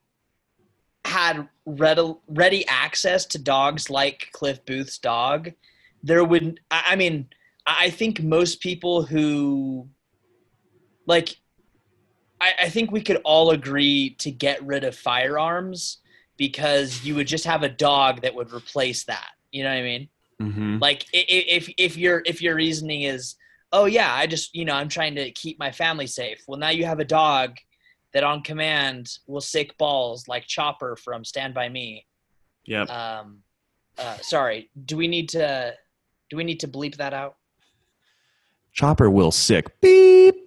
had 1.04 1.48
ready, 1.64 2.14
ready 2.28 2.66
access 2.66 3.24
to 3.26 3.38
dogs 3.38 3.88
like 3.88 4.28
Cliff 4.32 4.64
Booth's 4.66 4.98
dog, 4.98 5.52
there 6.02 6.24
would, 6.24 6.60
I 6.70 6.96
mean, 6.96 7.28
I 7.66 7.90
think 7.90 8.22
most 8.22 8.60
people 8.60 9.02
who, 9.02 9.88
like, 11.06 11.36
I, 12.40 12.52
I 12.62 12.68
think 12.68 12.90
we 12.90 13.00
could 13.00 13.20
all 13.24 13.50
agree 13.50 14.10
to 14.18 14.30
get 14.30 14.64
rid 14.64 14.84
of 14.84 14.96
firearms 14.96 15.98
because 16.36 17.04
you 17.04 17.14
would 17.14 17.26
just 17.26 17.44
have 17.44 17.62
a 17.62 17.68
dog 17.68 18.22
that 18.22 18.34
would 18.34 18.52
replace 18.52 19.04
that. 19.04 19.30
You 19.52 19.64
know 19.64 19.70
what 19.70 19.78
I 19.78 19.82
mean? 19.82 20.08
Mm-hmm. 20.40 20.78
Like 20.80 21.06
if 21.12 21.72
if 21.78 21.96
your 21.96 22.22
if 22.26 22.42
your 22.42 22.56
reasoning 22.56 23.02
is, 23.02 23.36
oh 23.72 23.86
yeah, 23.86 24.12
I 24.12 24.26
just 24.26 24.54
you 24.54 24.64
know 24.64 24.74
I'm 24.74 24.88
trying 24.88 25.14
to 25.14 25.30
keep 25.32 25.58
my 25.58 25.72
family 25.72 26.06
safe. 26.06 26.42
Well, 26.46 26.58
now 26.58 26.68
you 26.68 26.84
have 26.84 27.00
a 27.00 27.04
dog 27.04 27.56
that 28.12 28.22
on 28.22 28.42
command 28.42 29.18
will 29.26 29.40
sick 29.40 29.76
balls 29.78 30.28
like 30.28 30.46
Chopper 30.46 30.96
from 30.96 31.24
Stand 31.24 31.54
by 31.54 31.68
Me. 31.68 32.06
Yep. 32.66 32.90
Um, 32.90 33.38
uh, 33.98 34.18
sorry. 34.20 34.70
Do 34.84 34.96
we 34.96 35.08
need 35.08 35.30
to? 35.30 35.74
Do 36.28 36.36
we 36.36 36.44
need 36.44 36.60
to 36.60 36.68
bleep 36.68 36.96
that 36.96 37.14
out? 37.14 37.36
Chopper 38.72 39.08
will 39.08 39.30
sick 39.30 39.80
beep. 39.80 40.45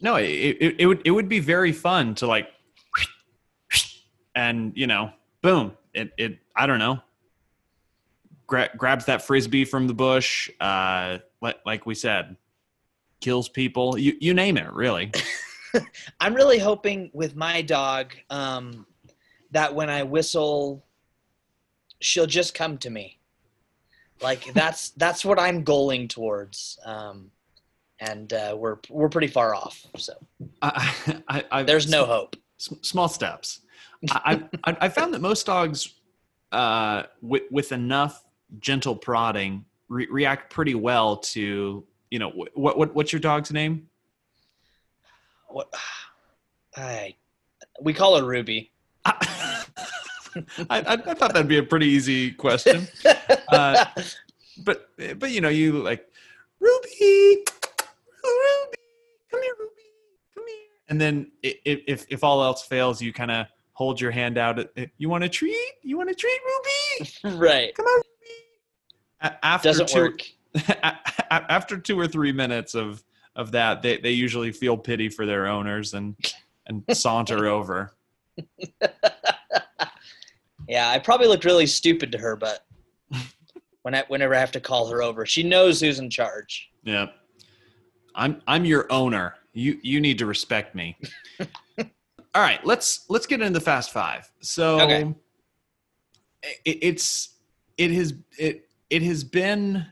No, 0.00 0.16
it, 0.16 0.24
it, 0.24 0.76
it 0.80 0.86
would 0.86 1.02
it 1.04 1.10
would 1.10 1.28
be 1.28 1.40
very 1.40 1.72
fun 1.72 2.14
to 2.16 2.26
like, 2.26 2.48
and 4.34 4.72
you 4.74 4.86
know, 4.86 5.10
boom. 5.42 5.76
It 5.94 6.12
it 6.18 6.38
I 6.54 6.66
don't 6.66 6.78
know. 6.78 7.00
Gra- 8.46 8.70
grabs 8.76 9.06
that 9.06 9.22
frisbee 9.22 9.64
from 9.64 9.86
the 9.86 9.94
bush. 9.94 10.50
Uh, 10.60 11.18
like 11.40 11.58
like 11.64 11.86
we 11.86 11.94
said, 11.94 12.36
kills 13.20 13.48
people. 13.48 13.98
You 13.98 14.16
you 14.20 14.34
name 14.34 14.56
it, 14.56 14.72
really. 14.72 15.12
I'm 16.20 16.34
really 16.34 16.58
hoping 16.58 17.10
with 17.12 17.36
my 17.36 17.62
dog 17.62 18.14
um, 18.30 18.86
that 19.50 19.74
when 19.74 19.90
I 19.90 20.02
whistle, 20.02 20.84
she'll 22.00 22.26
just 22.26 22.54
come 22.54 22.78
to 22.78 22.90
me. 22.90 23.18
Like 24.22 24.52
that's 24.54 24.90
that's 24.90 25.24
what 25.24 25.38
I'm 25.38 25.62
going 25.62 26.08
towards, 26.08 26.78
um, 26.84 27.30
and 28.00 28.32
uh, 28.32 28.56
we're 28.58 28.76
we're 28.88 29.08
pretty 29.08 29.28
far 29.28 29.54
off. 29.54 29.86
So 29.96 30.12
I, 30.62 30.94
I, 31.28 31.44
I, 31.50 31.62
there's 31.62 31.88
no 31.88 32.04
hope. 32.04 32.36
Small 32.58 33.08
steps. 33.08 33.60
I, 34.10 34.42
I 34.64 34.76
I 34.82 34.88
found 34.88 35.12
that 35.14 35.20
most 35.20 35.46
dogs, 35.46 35.94
uh, 36.52 37.04
with 37.20 37.42
with 37.50 37.72
enough 37.72 38.24
gentle 38.60 38.96
prodding, 38.96 39.64
re- 39.88 40.08
react 40.10 40.52
pretty 40.52 40.74
well 40.74 41.16
to 41.18 41.84
you 42.10 42.18
know 42.18 42.30
what 42.30 42.78
what 42.78 42.94
what's 42.94 43.12
your 43.12 43.20
dog's 43.20 43.52
name? 43.52 43.88
What 45.48 45.72
I 46.76 47.14
we 47.80 47.92
call 47.92 48.18
her 48.18 48.24
Ruby. 48.24 48.70
I, 49.04 49.64
I, 50.70 50.80
I, 50.92 50.96
thought 51.14 51.32
that'd 51.32 51.48
be 51.48 51.58
a 51.58 51.62
pretty 51.62 51.86
easy 51.86 52.30
question, 52.32 52.86
uh, 53.48 53.86
but 54.58 54.90
but 55.18 55.30
you 55.30 55.40
know 55.40 55.48
you 55.48 55.72
like 55.72 56.06
Ruby, 56.60 57.44
Ruby, 58.26 58.76
come 59.30 59.42
here, 59.42 59.54
Ruby, 59.58 59.82
come 60.34 60.44
and 60.88 61.00
then 61.00 61.32
i- 61.44 61.58
i- 61.66 61.82
if 61.86 62.06
if 62.10 62.22
all 62.24 62.42
else 62.42 62.66
fails, 62.66 63.00
you 63.02 63.12
kind 63.12 63.30
of 63.30 63.46
hold 63.72 64.00
your 64.00 64.10
hand 64.10 64.38
out. 64.38 64.58
You 64.98 65.08
want 65.08 65.24
a 65.24 65.28
treat? 65.28 65.72
You 65.82 65.96
want 65.98 66.10
a 66.10 66.14
treat, 66.14 66.40
Ruby? 66.46 67.10
right. 67.38 67.74
Come 67.74 67.86
on, 67.86 68.02
Ruby. 69.22 69.36
After 69.42 69.68
Doesn't 69.68 69.88
two, 69.88 70.00
work. 70.00 70.22
after 71.30 71.76
two 71.78 71.98
or 71.98 72.06
three 72.08 72.32
minutes 72.32 72.74
of 72.74 73.02
of 73.34 73.52
that, 73.52 73.82
they 73.82 73.98
they 73.98 74.12
usually 74.12 74.52
feel 74.52 74.76
pity 74.76 75.08
for 75.08 75.26
their 75.26 75.46
owners 75.46 75.92
and 75.94 76.16
and 76.66 76.82
saunter 76.96 77.46
over. 77.46 77.96
Yeah, 80.68 80.88
I 80.90 80.98
probably 80.98 81.28
looked 81.28 81.44
really 81.44 81.66
stupid 81.66 82.10
to 82.12 82.18
her, 82.18 82.34
but 82.36 82.64
when 83.82 83.94
I 83.94 84.04
whenever 84.08 84.34
I 84.34 84.38
have 84.40 84.50
to 84.52 84.60
call 84.60 84.88
her 84.88 85.02
over, 85.02 85.24
she 85.26 85.42
knows 85.42 85.80
who's 85.80 85.98
in 86.00 86.10
charge. 86.10 86.70
Yeah. 86.82 87.06
I'm 88.16 88.42
I'm 88.48 88.64
your 88.64 88.90
owner. 88.90 89.34
You 89.52 89.78
you 89.82 90.00
need 90.00 90.18
to 90.18 90.26
respect 90.26 90.74
me. 90.74 90.96
All 91.78 92.42
right, 92.42 92.64
let's 92.66 93.04
let's 93.08 93.26
get 93.26 93.40
into 93.40 93.52
the 93.58 93.64
fast 93.64 93.92
five. 93.92 94.30
So 94.40 94.80
Okay. 94.80 95.14
it, 96.64 96.78
it's 96.82 97.34
it 97.76 97.90
has 97.92 98.14
it 98.38 98.68
it 98.90 99.02
has 99.02 99.22
been 99.24 99.86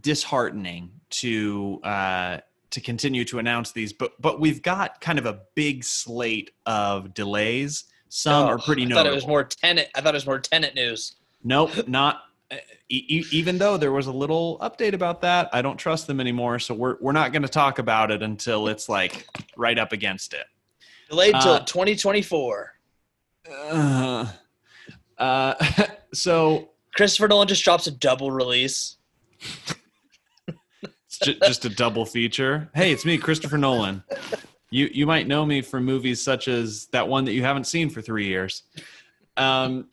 disheartening 0.00 0.90
to 1.10 1.80
uh 1.82 2.38
to 2.70 2.80
continue 2.80 3.24
to 3.24 3.38
announce 3.40 3.72
these, 3.72 3.92
but 3.92 4.12
but 4.20 4.38
we've 4.40 4.62
got 4.62 5.00
kind 5.00 5.18
of 5.18 5.26
a 5.26 5.40
big 5.56 5.82
slate 5.82 6.52
of 6.66 7.12
delays. 7.14 7.84
Some 8.08 8.46
are 8.46 8.54
Oh, 8.54 8.58
pretty 8.58 8.86
I 8.86 8.90
thought 8.90 9.06
it 9.06 9.14
was 9.14 9.26
more 9.26 9.44
Tenet. 9.44 9.88
I 9.94 10.00
thought 10.00 10.14
it 10.14 10.18
was 10.18 10.26
more 10.26 10.38
Tenet 10.40 10.74
news. 10.74 11.16
Nope, 11.42 11.88
not 11.88 12.22
even 12.88 13.58
though 13.58 13.76
there 13.76 13.92
was 13.92 14.06
a 14.06 14.12
little 14.12 14.58
update 14.60 14.92
about 14.92 15.20
that. 15.22 15.48
I 15.52 15.62
don't 15.62 15.76
trust 15.76 16.06
them 16.06 16.20
anymore, 16.20 16.58
so 16.58 16.74
we're 16.74 16.96
we're 17.00 17.12
not 17.12 17.32
going 17.32 17.42
to 17.42 17.48
talk 17.48 17.78
about 17.78 18.10
it 18.10 18.22
until 18.22 18.68
it's 18.68 18.88
like 18.88 19.26
right 19.56 19.78
up 19.78 19.92
against 19.92 20.34
it. 20.34 20.46
Delayed 21.08 21.34
till 21.40 21.52
Uh, 21.54 21.60
2024. 21.60 22.74
Uh, 23.50 24.26
uh, 25.18 25.54
so 26.14 26.70
Christopher 26.94 27.28
Nolan 27.28 27.48
just 27.48 27.62
drops 27.64 27.86
a 27.86 27.90
double 27.92 28.30
release. 28.30 28.96
it's 29.38 31.18
ju- 31.22 31.34
just 31.46 31.64
a 31.64 31.68
double 31.70 32.04
feature. 32.04 32.68
Hey, 32.74 32.92
it's 32.92 33.04
me, 33.04 33.18
Christopher 33.18 33.58
Nolan. 33.58 34.02
You 34.70 34.88
you 34.92 35.06
might 35.06 35.26
know 35.26 35.44
me 35.46 35.62
from 35.62 35.84
movies 35.84 36.22
such 36.22 36.48
as 36.48 36.86
that 36.92 37.06
one 37.08 37.24
that 37.24 37.32
you 37.32 37.42
haven't 37.42 37.64
seen 37.64 37.90
for 37.90 38.00
three 38.02 38.26
years. 38.26 38.62
Um, 39.36 39.88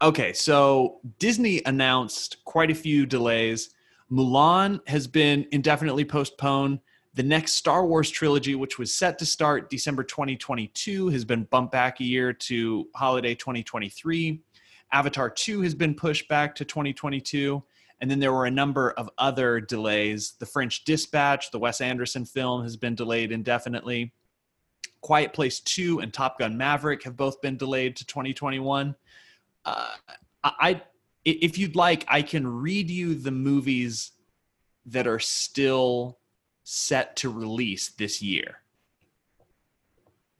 okay, 0.00 0.32
so 0.32 1.00
Disney 1.18 1.62
announced 1.66 2.44
quite 2.44 2.70
a 2.70 2.74
few 2.74 3.06
delays. 3.06 3.70
Mulan 4.10 4.80
has 4.88 5.06
been 5.06 5.46
indefinitely 5.52 6.04
postponed. 6.04 6.80
The 7.14 7.22
next 7.22 7.54
Star 7.54 7.86
Wars 7.86 8.10
trilogy, 8.10 8.54
which 8.54 8.78
was 8.78 8.94
set 8.94 9.18
to 9.18 9.26
start 9.26 9.70
December 9.70 10.04
2022, 10.04 11.08
has 11.08 11.24
been 11.24 11.44
bumped 11.44 11.72
back 11.72 12.00
a 12.00 12.04
year 12.04 12.32
to 12.32 12.88
holiday 12.94 13.34
2023. 13.34 14.40
Avatar 14.92 15.28
2 15.28 15.62
has 15.62 15.74
been 15.74 15.94
pushed 15.94 16.28
back 16.28 16.54
to 16.54 16.64
2022. 16.64 17.62
And 18.00 18.10
then 18.10 18.20
there 18.20 18.32
were 18.32 18.46
a 18.46 18.50
number 18.50 18.92
of 18.92 19.10
other 19.18 19.60
delays. 19.60 20.34
The 20.38 20.46
French 20.46 20.84
Dispatch, 20.84 21.50
the 21.50 21.58
Wes 21.58 21.80
Anderson 21.80 22.24
film, 22.24 22.62
has 22.62 22.76
been 22.76 22.94
delayed 22.94 23.32
indefinitely. 23.32 24.12
Quiet 25.00 25.32
Place 25.32 25.60
2 25.60 26.00
and 26.00 26.12
Top 26.12 26.38
Gun 26.38 26.56
Maverick 26.56 27.02
have 27.02 27.16
both 27.16 27.40
been 27.40 27.56
delayed 27.56 27.96
to 27.96 28.06
2021. 28.06 28.94
Uh, 29.64 29.94
I, 30.44 30.82
if 31.24 31.58
you'd 31.58 31.76
like, 31.76 32.04
I 32.08 32.22
can 32.22 32.46
read 32.46 32.90
you 32.90 33.14
the 33.14 33.30
movies 33.30 34.12
that 34.86 35.06
are 35.06 35.18
still 35.18 36.18
set 36.64 37.16
to 37.16 37.28
release 37.30 37.90
this 37.90 38.22
year. 38.22 38.60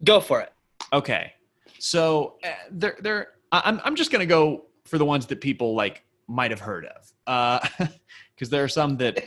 Go 0.05 0.21
for 0.21 0.41
it. 0.41 0.53
Okay, 0.93 1.33
so 1.79 2.37
uh, 2.45 2.49
they're. 2.71 3.29
I- 3.53 3.63
I'm 3.65 3.81
I'm 3.85 3.97
just 3.97 4.11
gonna 4.13 4.27
go 4.27 4.67
for 4.85 4.97
the 4.99 5.05
ones 5.05 5.27
that 5.27 5.41
people 5.41 5.75
like 5.75 6.05
might 6.29 6.51
have 6.51 6.61
heard 6.61 6.87
of, 6.87 7.13
Uh 7.27 7.67
because 8.35 8.49
there 8.51 8.63
are 8.63 8.69
some 8.69 8.97
that 8.99 9.19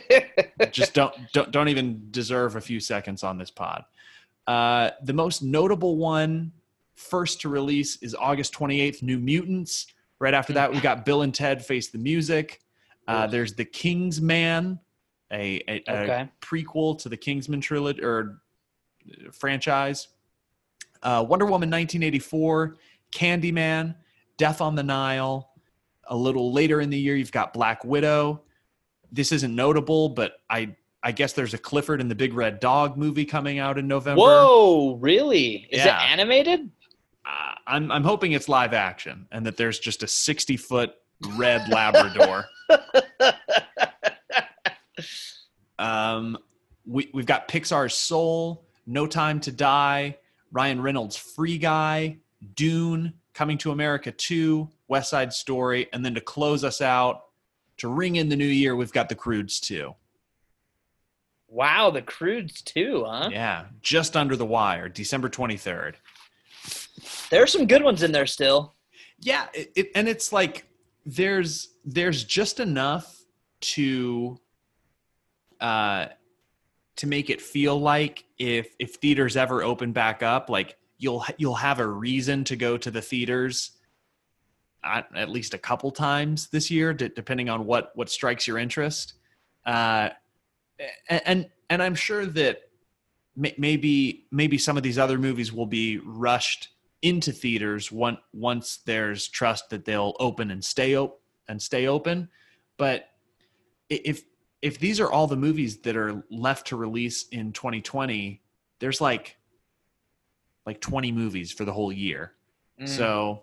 just 0.72 0.94
don't 0.94 1.14
don't 1.32 1.50
don't 1.50 1.68
even 1.68 2.08
deserve 2.10 2.56
a 2.56 2.60
few 2.60 2.80
seconds 2.80 3.22
on 3.22 3.36
this 3.38 3.50
pod. 3.50 3.84
Uh, 4.46 4.90
the 5.04 5.12
most 5.12 5.42
notable 5.42 5.96
one, 5.98 6.52
first 7.02 7.40
to 7.42 7.48
release, 7.48 7.96
is 8.02 8.14
August 8.14 8.52
28th. 8.54 9.02
New 9.02 9.18
Mutants. 9.18 9.86
Right 10.18 10.34
after 10.34 10.52
that, 10.54 10.72
we 10.72 10.80
got 10.80 11.04
Bill 11.04 11.22
and 11.22 11.34
Ted 11.34 11.64
Face 11.64 11.88
the 11.88 11.98
Music. 11.98 12.60
Uh, 13.08 13.26
there's 13.26 13.54
The 13.54 13.64
King's 13.64 14.20
Man, 14.20 14.78
a, 15.32 15.60
a, 15.68 15.82
a 15.88 16.02
Okay. 16.04 16.28
prequel 16.40 16.96
to 17.00 17.08
the 17.08 17.16
Kingsman 17.16 17.60
trilogy 17.60 18.02
or 18.02 18.38
franchise. 19.32 20.08
Uh, 21.02 21.24
Wonder 21.28 21.44
Woman 21.46 21.68
1984, 21.68 22.76
Candyman, 23.10 23.96
Death 24.36 24.60
on 24.60 24.76
the 24.76 24.82
Nile. 24.84 25.50
A 26.08 26.16
little 26.16 26.52
later 26.52 26.80
in 26.80 26.90
the 26.90 26.98
year, 26.98 27.16
you've 27.16 27.32
got 27.32 27.52
Black 27.52 27.84
Widow. 27.84 28.42
This 29.10 29.32
isn't 29.32 29.54
notable, 29.54 30.08
but 30.10 30.34
I 30.48 30.74
I 31.04 31.10
guess 31.10 31.32
there's 31.32 31.52
a 31.52 31.58
Clifford 31.58 32.00
and 32.00 32.08
the 32.08 32.14
Big 32.14 32.32
Red 32.32 32.60
Dog 32.60 32.96
movie 32.96 33.24
coming 33.24 33.58
out 33.58 33.76
in 33.76 33.88
November. 33.88 34.20
Whoa, 34.22 34.96
really? 35.00 35.66
Is 35.70 35.84
Yeah. 35.84 36.00
it 36.00 36.10
animated? 36.12 36.70
Uh, 37.24 37.54
I'm 37.66 37.90
I'm 37.92 38.04
hoping 38.04 38.32
it's 38.32 38.48
live 38.48 38.72
action 38.72 39.26
and 39.30 39.46
that 39.46 39.56
there's 39.56 39.78
just 39.78 40.02
a 40.02 40.08
60 40.08 40.56
foot 40.56 40.94
red 41.36 41.68
Labrador. 41.68 42.44
um, 45.78 46.38
we 46.86 47.10
we've 47.14 47.26
got 47.26 47.48
Pixar's 47.48 47.94
Soul, 47.94 48.66
No 48.86 49.06
Time 49.06 49.40
to 49.40 49.52
Die, 49.52 50.16
Ryan 50.50 50.80
Reynolds' 50.80 51.16
Free 51.16 51.58
Guy, 51.58 52.18
Dune, 52.54 53.14
Coming 53.34 53.56
to 53.58 53.70
America 53.70 54.12
2, 54.12 54.68
West 54.88 55.08
Side 55.08 55.32
Story, 55.32 55.88
and 55.92 56.04
then 56.04 56.14
to 56.14 56.20
close 56.20 56.64
us 56.64 56.82
out, 56.82 57.24
to 57.78 57.88
ring 57.88 58.16
in 58.16 58.28
the 58.28 58.36
new 58.36 58.44
year, 58.44 58.76
we've 58.76 58.92
got 58.92 59.08
The 59.08 59.14
Croods 59.14 59.58
2. 59.60 59.94
Wow, 61.48 61.90
the 61.90 62.00
croods 62.00 62.62
2, 62.62 63.04
huh? 63.06 63.28
Yeah, 63.30 63.66
just 63.82 64.16
under 64.16 64.36
the 64.36 64.46
wire, 64.46 64.88
December 64.88 65.28
23rd. 65.28 65.94
There 67.30 67.42
are 67.42 67.46
some 67.46 67.66
good 67.66 67.82
ones 67.82 68.02
in 68.02 68.12
there 68.12 68.26
still. 68.26 68.74
yeah 69.20 69.46
it, 69.54 69.72
it, 69.76 69.90
and 69.94 70.08
it's 70.08 70.32
like 70.32 70.66
there's 71.04 71.68
there's 71.84 72.24
just 72.24 72.60
enough 72.60 73.24
to 73.60 74.38
uh 75.60 76.06
to 76.96 77.06
make 77.06 77.30
it 77.30 77.40
feel 77.40 77.80
like 77.80 78.24
if 78.38 78.74
if 78.78 78.96
theaters 78.96 79.36
ever 79.36 79.62
open 79.62 79.92
back 79.92 80.22
up 80.22 80.50
like 80.50 80.76
you'll 80.98 81.24
you'll 81.38 81.54
have 81.54 81.80
a 81.80 81.86
reason 81.86 82.44
to 82.44 82.56
go 82.56 82.76
to 82.76 82.90
the 82.90 83.02
theaters 83.02 83.72
at, 84.84 85.28
least 85.28 85.54
a 85.54 85.58
couple 85.58 85.92
times 85.92 86.48
this 86.48 86.70
year 86.70 86.92
depending 86.92 87.48
on 87.48 87.64
what 87.66 87.92
what 87.94 88.10
strikes 88.10 88.46
your 88.46 88.58
interest 88.58 89.14
uh 89.66 90.08
and 91.08 91.22
and, 91.24 91.50
and 91.70 91.82
i'm 91.82 91.94
sure 91.94 92.26
that 92.26 92.62
maybe 93.36 94.26
maybe 94.30 94.58
some 94.58 94.76
of 94.76 94.82
these 94.82 94.98
other 94.98 95.18
movies 95.18 95.52
will 95.52 95.66
be 95.66 95.98
rushed 96.04 96.68
into 97.02 97.32
theaters 97.32 97.90
once 97.90 98.18
once 98.32 98.78
there's 98.86 99.28
trust 99.28 99.68
that 99.70 99.84
they'll 99.84 100.14
open 100.20 100.50
and 100.50 100.64
stay 100.64 100.94
open 100.94 101.18
and 101.48 101.60
stay 101.60 101.86
open. 101.86 102.28
But 102.76 103.08
if 103.88 104.22
if 104.62 104.78
these 104.78 105.00
are 105.00 105.10
all 105.10 105.26
the 105.26 105.36
movies 105.36 105.78
that 105.78 105.96
are 105.96 106.24
left 106.30 106.68
to 106.68 106.76
release 106.76 107.26
in 107.28 107.52
2020 107.52 108.40
there's 108.78 109.00
like 109.00 109.36
like 110.64 110.80
20 110.80 111.10
movies 111.12 111.52
for 111.52 111.64
the 111.64 111.72
whole 111.72 111.92
year. 111.92 112.32
Mm. 112.80 112.88
so 112.88 113.42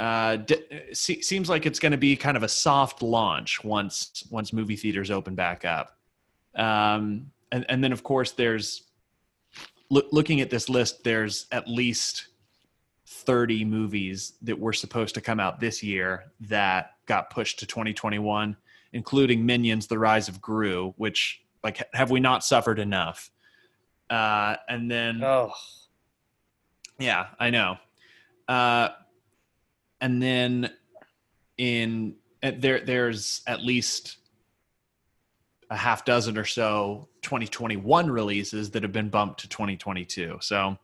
uh 0.00 0.36
d- 0.36 0.92
seems 0.92 1.48
like 1.48 1.66
it's 1.66 1.78
going 1.78 1.92
to 1.92 1.98
be 1.98 2.16
kind 2.16 2.36
of 2.36 2.42
a 2.42 2.48
soft 2.48 3.02
launch 3.02 3.64
once 3.64 4.24
once 4.30 4.52
movie 4.52 4.76
theaters 4.76 5.10
open 5.10 5.34
back 5.34 5.64
up. 5.64 5.96
Um 6.54 7.30
and 7.50 7.64
and 7.68 7.82
then 7.82 7.92
of 7.92 8.02
course 8.02 8.32
there's 8.32 8.84
loo- 9.90 10.08
looking 10.12 10.40
at 10.40 10.50
this 10.50 10.68
list 10.68 11.02
there's 11.04 11.46
at 11.50 11.66
least 11.66 12.28
30 13.06 13.64
movies 13.64 14.32
that 14.42 14.58
were 14.58 14.72
supposed 14.72 15.14
to 15.14 15.20
come 15.20 15.38
out 15.38 15.60
this 15.60 15.82
year 15.82 16.24
that 16.40 16.92
got 17.06 17.30
pushed 17.30 17.58
to 17.58 17.66
2021 17.66 18.56
including 18.92 19.44
minions 19.44 19.86
the 19.86 19.98
rise 19.98 20.28
of 20.28 20.40
gru 20.40 20.94
which 20.96 21.42
like 21.62 21.82
have 21.92 22.10
we 22.10 22.18
not 22.18 22.42
suffered 22.44 22.78
enough 22.78 23.30
uh 24.08 24.56
and 24.68 24.90
then 24.90 25.22
oh, 25.22 25.52
yeah, 26.98 27.26
I 27.38 27.50
know. 27.50 27.76
Uh, 28.46 28.90
and 30.00 30.22
then 30.22 30.70
in 31.58 32.16
uh, 32.42 32.52
there, 32.58 32.80
there's 32.80 33.42
at 33.46 33.62
least 33.62 34.18
a 35.70 35.76
half 35.76 36.04
dozen 36.04 36.36
or 36.36 36.44
so 36.44 37.08
2021 37.22 38.10
releases 38.10 38.70
that 38.72 38.82
have 38.82 38.92
been 38.92 39.08
bumped 39.08 39.40
to 39.40 39.48
2022. 39.48 40.38
So 40.40 40.78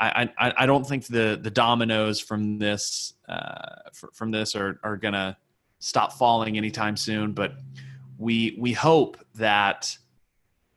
I, 0.00 0.28
I, 0.38 0.52
I 0.58 0.66
don't 0.66 0.86
think 0.86 1.06
the 1.06 1.38
the 1.40 1.50
dominoes 1.50 2.20
from 2.20 2.58
this 2.58 3.14
uh, 3.28 3.90
from 4.12 4.30
this 4.30 4.54
are 4.54 4.80
are 4.82 4.96
gonna 4.96 5.36
stop 5.78 6.14
falling 6.14 6.56
anytime 6.56 6.96
soon. 6.96 7.32
But 7.32 7.54
we 8.18 8.56
we 8.58 8.72
hope 8.72 9.18
that 9.36 9.96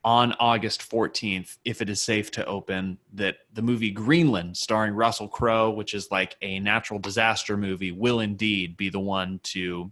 on 0.04 0.32
August 0.38 0.88
14th, 0.88 1.58
if 1.64 1.82
it 1.82 1.90
is 1.90 2.00
safe 2.00 2.30
to 2.30 2.44
open, 2.46 2.98
that 3.12 3.38
the 3.52 3.62
movie 3.62 3.90
Greenland, 3.90 4.56
starring 4.56 4.94
Russell 4.94 5.28
Crowe, 5.28 5.70
which 5.70 5.92
is 5.92 6.10
like 6.10 6.36
a 6.40 6.60
natural 6.60 6.98
disaster 6.98 7.56
movie, 7.56 7.92
will 7.92 8.20
indeed 8.20 8.76
be 8.76 8.88
the 8.88 9.00
one 9.00 9.40
to 9.44 9.90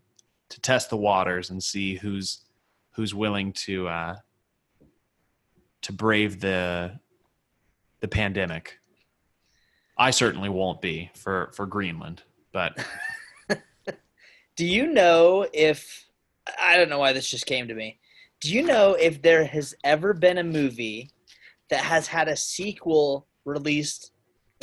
to 0.49 0.61
test 0.61 0.91
the 0.91 0.97
waters 0.97 1.51
and 1.51 1.63
see 1.63 1.97
who's 1.97 2.45
who's 2.93 3.15
willing 3.15 3.53
to 3.53 3.89
uh, 3.89 4.17
to 5.83 5.93
brave 5.93 6.41
the 6.41 6.99
the 8.01 8.09
pandemic. 8.09 8.79
I 9.99 10.11
certainly 10.11 10.49
won't 10.49 10.81
be 10.81 11.11
for 11.15 11.51
for 11.55 11.67
Greenland, 11.67 12.23
but 12.53 12.77
Do 14.57 14.67
you 14.67 14.87
know 14.87 15.47
if 15.53 16.07
I 16.61 16.77
don't 16.77 16.89
know 16.89 16.99
why 16.99 17.13
this 17.13 17.29
just 17.29 17.47
came 17.47 17.69
to 17.69 17.75
me. 17.75 17.99
Do 18.41 18.53
you 18.53 18.63
know 18.63 18.95
if 18.95 19.23
there 19.23 19.45
has 19.45 19.75
ever 19.85 20.13
been 20.13 20.39
a 20.39 20.45
movie 20.45 21.11
that 21.71 21.81
has 21.81 22.07
had 22.07 22.29
a 22.29 22.37
sequel 22.37 23.27
released 23.45 24.13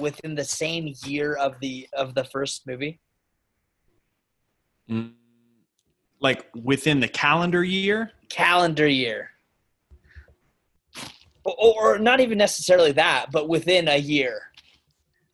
within 0.02 0.36
the 0.36 0.44
same 0.44 0.94
year 1.06 1.36
of 1.36 1.60
the 1.60 1.88
of 1.94 2.16
the 2.16 2.24
first 2.24 2.68
movie? 2.68 3.00
mm, 4.90 5.12
like 6.20 6.46
within 6.56 7.00
the 7.00 7.08
calendar 7.08 7.64
year. 7.64 8.12
Calendar 8.30 8.88
year. 8.88 9.30
Or, 11.46 11.56
or 11.58 12.00
not 12.00 12.20
even 12.20 12.38
necessarily 12.38 12.94
that, 12.94 13.28
but 13.32 13.50
within 13.50 13.88
a 13.88 13.98
year. 13.98 14.42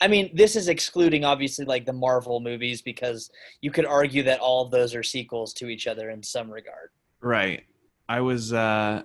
I 0.02 0.08
mean, 0.08 0.30
this 0.34 0.56
is 0.56 0.68
excluding 0.70 1.26
obviously 1.26 1.66
like 1.66 1.86
the 1.86 1.94
Marvel 1.94 2.40
movies 2.40 2.82
because 2.82 3.30
you 3.62 3.72
could 3.72 3.86
argue 3.86 4.24
that 4.24 4.40
all 4.40 4.64
of 4.66 4.72
those 4.72 4.96
are 4.96 5.04
sequels 5.04 5.54
to 5.56 5.68
each 5.68 5.88
other 5.88 6.10
in 6.10 6.24
some 6.24 6.50
regard. 6.50 6.90
Right. 7.22 7.64
I 8.08 8.22
was 8.22 8.54
uh 8.54 9.04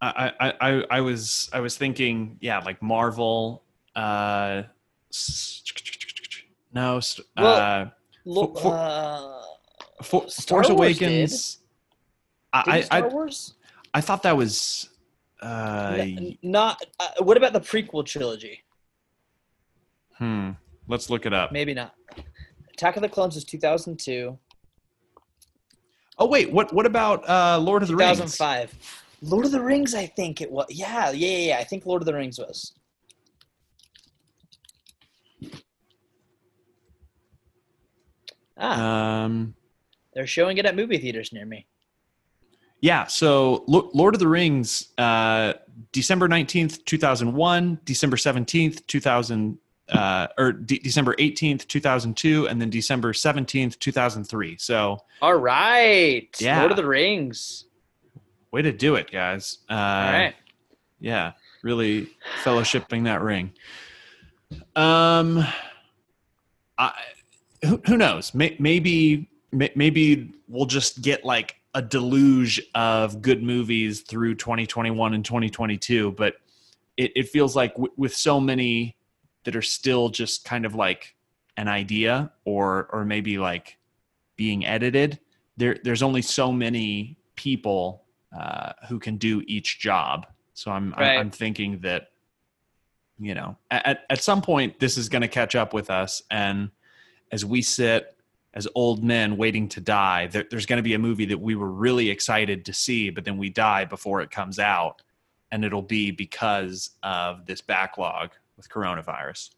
I 0.00 0.32
I 0.40 0.52
I, 0.60 0.84
I 0.90 1.00
was 1.00 1.48
I 1.52 1.60
was 1.60 1.76
thinking, 1.76 2.38
yeah, 2.40 2.58
like 2.58 2.82
Marvel 2.82 3.62
uh 3.94 4.62
no, 6.74 6.96
s- 6.98 7.20
Well, 7.36 7.46
uh 7.56 7.90
Lo- 8.24 8.54
For- 8.54 8.74
uh, 8.74 9.42
For, 10.02 10.28
Star 10.28 10.64
Force 10.64 10.68
Wars 10.68 11.00
Awakens 11.00 11.58
I 12.52 12.62
did 12.64 12.74
I, 12.74 12.80
Star 12.80 12.98
I 12.98 13.08
Wars? 13.08 13.54
I 13.94 14.00
thought 14.00 14.22
that 14.24 14.36
was 14.36 14.88
uh 15.40 15.94
N- 15.98 16.36
not. 16.42 16.82
Uh, 16.98 17.08
what 17.20 17.36
about 17.36 17.52
the 17.52 17.60
prequel 17.60 18.04
trilogy? 18.04 18.64
Hmm 20.18 20.50
let's 20.88 21.10
look 21.10 21.26
it 21.26 21.32
up. 21.32 21.52
Maybe 21.52 21.74
not. 21.74 21.94
Attack 22.72 22.96
of 22.96 23.02
the 23.02 23.08
Clones 23.08 23.36
is 23.36 23.44
2002. 23.44 24.38
Oh 26.18 26.26
wait, 26.26 26.50
what 26.50 26.72
what 26.72 26.86
about 26.86 27.28
uh 27.28 27.58
Lord 27.58 27.82
of 27.82 27.88
the 27.88 27.96
Rings? 27.96 28.18
2005. 28.18 29.02
Lord 29.22 29.46
of 29.46 29.52
the 29.52 29.62
Rings, 29.62 29.94
I 29.94 30.06
think 30.06 30.40
it 30.40 30.50
was. 30.50 30.66
Yeah, 30.68 31.10
yeah, 31.10 31.28
yeah, 31.28 31.48
yeah. 31.48 31.58
I 31.58 31.64
think 31.64 31.86
Lord 31.86 32.02
of 32.02 32.06
the 32.06 32.14
Rings 32.14 32.38
was. 32.38 32.72
Ah, 38.58 39.24
Um 39.24 39.54
they're 40.14 40.26
showing 40.26 40.56
it 40.56 40.64
at 40.64 40.74
movie 40.74 40.96
theaters 40.96 41.30
near 41.32 41.44
me. 41.44 41.66
Yeah, 42.80 43.06
so 43.06 43.64
Lo- 43.66 43.90
Lord 43.92 44.14
of 44.14 44.20
the 44.20 44.28
Rings, 44.28 44.92
uh, 44.96 45.54
December 45.92 46.28
19th, 46.28 46.84
2001, 46.84 47.80
December 47.84 48.16
17th, 48.16 48.86
2000, 48.86 49.58
uh, 49.90 50.26
or 50.38 50.52
De- 50.52 50.78
December 50.78 51.14
18th, 51.16 51.66
2002, 51.68 52.48
and 52.48 52.60
then 52.60 52.70
December 52.70 53.12
17th, 53.12 53.78
2003. 53.78 54.56
So, 54.58 54.98
All 55.22 55.34
right. 55.34 56.28
Yeah. 56.40 56.58
Lord 56.60 56.72
of 56.72 56.76
the 56.76 56.86
Rings. 56.86 57.64
way 58.50 58.62
to 58.62 58.72
do 58.72 58.94
it, 58.96 59.10
guys. 59.10 59.58
Uh, 59.70 59.72
All 59.74 59.78
right. 60.12 60.34
Yeah, 60.98 61.32
really 61.62 62.08
fellowshipping 62.42 63.04
that 63.04 63.20
ring. 63.22 63.52
Um, 64.74 65.44
I, 66.78 66.92
who, 67.64 67.80
who 67.86 67.96
knows? 67.96 68.34
May, 68.34 68.56
maybe 68.58 69.28
may- 69.52 69.72
maybe 69.74 70.32
we'll 70.48 70.66
just 70.66 71.02
get 71.02 71.24
like 71.24 71.56
a 71.74 71.82
deluge 71.82 72.60
of 72.74 73.20
good 73.22 73.42
movies 73.42 74.00
through 74.00 74.34
2021 74.36 75.14
and 75.14 75.24
2022. 75.24 76.12
But 76.12 76.34
it, 76.96 77.12
it 77.14 77.28
feels 77.28 77.54
like 77.54 77.74
w- 77.74 77.92
with 77.96 78.14
so 78.14 78.40
many 78.40 78.95
that 79.46 79.54
are 79.56 79.62
still 79.62 80.08
just 80.10 80.44
kind 80.44 80.66
of 80.66 80.74
like 80.74 81.14
an 81.56 81.68
idea 81.68 82.30
or 82.44 82.88
or 82.92 83.04
maybe 83.04 83.38
like 83.38 83.78
being 84.36 84.66
edited. 84.66 85.18
There 85.56 85.78
there's 85.84 86.02
only 86.02 86.20
so 86.20 86.52
many 86.52 87.16
people 87.36 88.02
uh, 88.36 88.72
who 88.88 88.98
can 88.98 89.16
do 89.16 89.42
each 89.46 89.78
job. 89.78 90.26
So 90.52 90.70
I'm 90.70 90.92
I'm- 90.94 91.00
Right. 91.02 91.18
I'm 91.18 91.30
thinking 91.30 91.78
that 91.80 92.08
you 93.18 93.34
know 93.34 93.56
at 93.70 94.04
at 94.10 94.20
some 94.22 94.42
point 94.42 94.78
this 94.80 94.98
is 94.98 95.08
going 95.08 95.22
to 95.22 95.28
catch 95.28 95.54
up 95.54 95.72
with 95.72 95.88
us, 95.90 96.22
and 96.30 96.70
as 97.32 97.44
we 97.44 97.62
sit 97.62 98.12
as 98.52 98.66
old 98.74 99.04
men 99.04 99.36
waiting 99.36 99.68
to 99.68 99.80
die, 99.80 100.26
there, 100.28 100.44
there's 100.50 100.66
going 100.66 100.78
to 100.78 100.82
be 100.82 100.94
a 100.94 100.98
movie 100.98 101.26
that 101.26 101.38
we 101.38 101.54
were 101.54 101.70
really 101.70 102.08
excited 102.10 102.64
to 102.64 102.72
see, 102.72 103.10
but 103.10 103.22
then 103.24 103.36
we 103.36 103.50
die 103.50 103.84
before 103.84 104.22
it 104.22 104.30
comes 104.30 104.58
out, 104.58 105.02
and 105.52 105.62
it'll 105.64 105.82
be 105.82 106.10
because 106.10 106.90
of 107.02 107.44
this 107.46 107.60
backlog 107.60 108.30
with 108.56 108.68
coronavirus. 108.68 109.50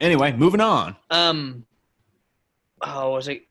Anyway, 0.00 0.32
moving 0.32 0.60
on. 0.60 0.96
Um. 1.10 1.64
Oh, 2.80 3.12
was 3.12 3.28
it? 3.28 3.42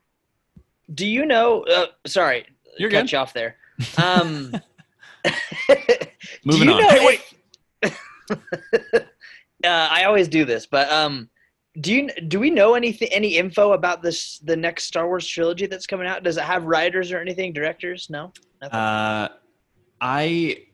Do 0.93 1.06
you 1.06 1.25
know? 1.25 1.63
Uh, 1.63 1.88
sorry, 2.06 2.45
You're 2.77 2.89
cut 2.89 3.03
good. 3.03 3.12
you 3.12 3.17
off 3.17 3.34
there. 3.34 3.58
Um. 3.97 4.53
Moving 6.45 6.69
on. 6.69 6.82
Know 6.82 6.89
Hey, 6.89 7.06
wait. 7.06 7.21
uh, 8.32 8.97
I 9.63 10.06
always 10.06 10.27
do 10.27 10.45
this, 10.45 10.65
but 10.65 10.89
um, 10.91 11.30
do 11.82 11.93
you 11.93 12.10
do 12.27 12.39
we 12.39 12.49
know 12.49 12.73
anything, 12.75 13.10
any 13.12 13.38
info 13.38 13.73
about 13.73 14.01
this 14.01 14.39
the 14.39 14.56
next 14.56 14.86
Star 14.86 15.08
Wars 15.08 15.27
trilogy 15.27 15.65
that's 15.67 15.86
coming 15.86 16.08
out? 16.08 16.23
Does 16.23 16.38
it 16.38 16.43
have 16.43 16.63
writers 16.63 17.12
or 17.12 17.19
anything, 17.19 17.53
directors? 17.53 18.08
No, 18.10 18.32
nothing. 18.62 18.80
Uh, 18.80 19.27
I, 19.99 20.66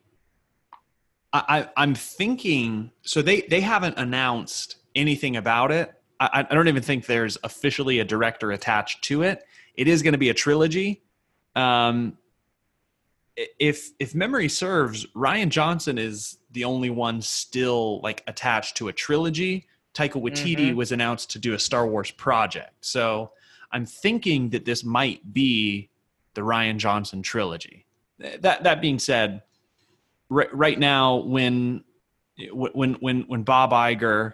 I, 1.34 1.70
I'm 1.76 1.96
thinking. 1.96 2.92
So 3.02 3.22
they 3.22 3.42
they 3.42 3.62
haven't 3.62 3.98
announced 3.98 4.78
anything 4.96 5.36
about 5.36 5.72
it. 5.72 5.94
I, 6.20 6.46
I 6.50 6.54
don't 6.56 6.68
even 6.68 6.84
think 6.84 7.06
there's 7.08 7.38
officially 7.44 8.00
a 8.00 8.06
director 8.06 8.52
attached 8.52 9.04
to 9.06 9.24
it. 9.24 9.44
It 9.76 9.88
is 9.88 10.04
going 10.04 10.12
to 10.14 10.20
be 10.20 10.30
a 10.30 10.34
trilogy. 10.34 11.02
Um, 11.56 12.18
if 13.36 13.90
if 14.00 14.14
memory 14.14 14.48
serves, 14.48 15.08
Rian 15.08 15.50
Johnson 15.50 15.98
is 15.98 16.38
the 16.52 16.66
only 16.66 16.92
one 16.92 17.22
still 17.22 18.00
like 18.02 18.24
attached 18.28 18.78
to 18.78 18.88
a 18.90 18.94
trilogy. 18.94 19.68
Taika 19.96 20.22
Waititi 20.22 20.72
Mhm. 20.72 20.76
was 20.76 20.92
announced 20.92 21.32
to 21.32 21.40
do 21.40 21.54
a 21.54 21.60
Star 21.60 21.88
Wars 21.88 22.12
project. 22.12 22.74
So 22.82 23.32
I'm 23.72 23.86
thinking 23.86 24.50
that 24.50 24.66
this 24.66 24.84
might 24.84 25.34
be 25.34 25.90
the 26.36 26.42
Rian 26.42 26.78
Johnson 26.78 27.22
trilogy. 27.24 27.86
That 28.20 28.64
that 28.64 28.82
being 28.82 29.00
said, 29.00 29.42
right, 30.34 30.56
right 30.56 30.80
now 30.80 31.18
when 31.18 31.84
when 32.52 32.94
when 32.96 33.22
when 33.22 33.44
Bob 33.44 33.72
Iger 33.72 34.34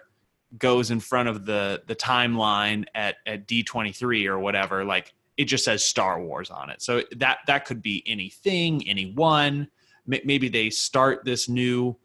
goes 0.58 0.90
in 0.90 1.00
front 1.00 1.28
of 1.28 1.44
the 1.44 1.82
the 1.86 1.94
timeline 1.94 2.84
at 2.94 3.16
at 3.26 3.46
D23 3.46 4.26
or 4.26 4.38
whatever, 4.38 4.84
like 4.84 5.12
it 5.36 5.44
just 5.44 5.64
says 5.64 5.84
Star 5.84 6.20
Wars 6.20 6.50
on 6.50 6.70
it. 6.70 6.82
So 6.82 7.02
that 7.16 7.38
that 7.46 7.64
could 7.64 7.82
be 7.82 8.02
anything, 8.06 8.86
anyone. 8.88 9.68
May- 10.06 10.22
Maybe 10.24 10.48
they 10.48 10.70
start 10.70 11.24
this 11.24 11.48
new 11.48 11.96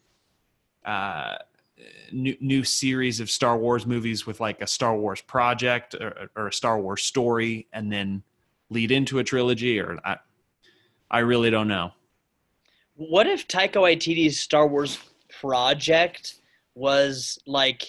uh, 0.83 1.35
new 2.11 2.35
new 2.39 2.63
series 2.63 3.19
of 3.19 3.31
Star 3.31 3.57
Wars 3.57 3.85
movies 3.85 4.27
with 4.27 4.39
like 4.39 4.61
a 4.61 4.67
Star 4.67 4.95
Wars 4.95 5.21
project 5.21 5.95
or, 5.95 6.29
or 6.35 6.47
a 6.47 6.53
Star 6.53 6.79
Wars 6.79 7.03
story, 7.03 7.67
and 7.73 7.91
then 7.91 8.23
lead 8.69 8.91
into 8.91 9.19
a 9.19 9.23
trilogy. 9.23 9.79
Or 9.79 9.97
I, 10.05 10.17
I 11.09 11.19
really 11.19 11.49
don't 11.49 11.67
know. 11.67 11.91
What 12.95 13.27
if 13.27 13.47
Taika 13.47 13.75
Waititi's 13.75 14.39
Star 14.39 14.67
Wars 14.67 14.99
project 15.39 16.35
was 16.75 17.37
like 17.45 17.87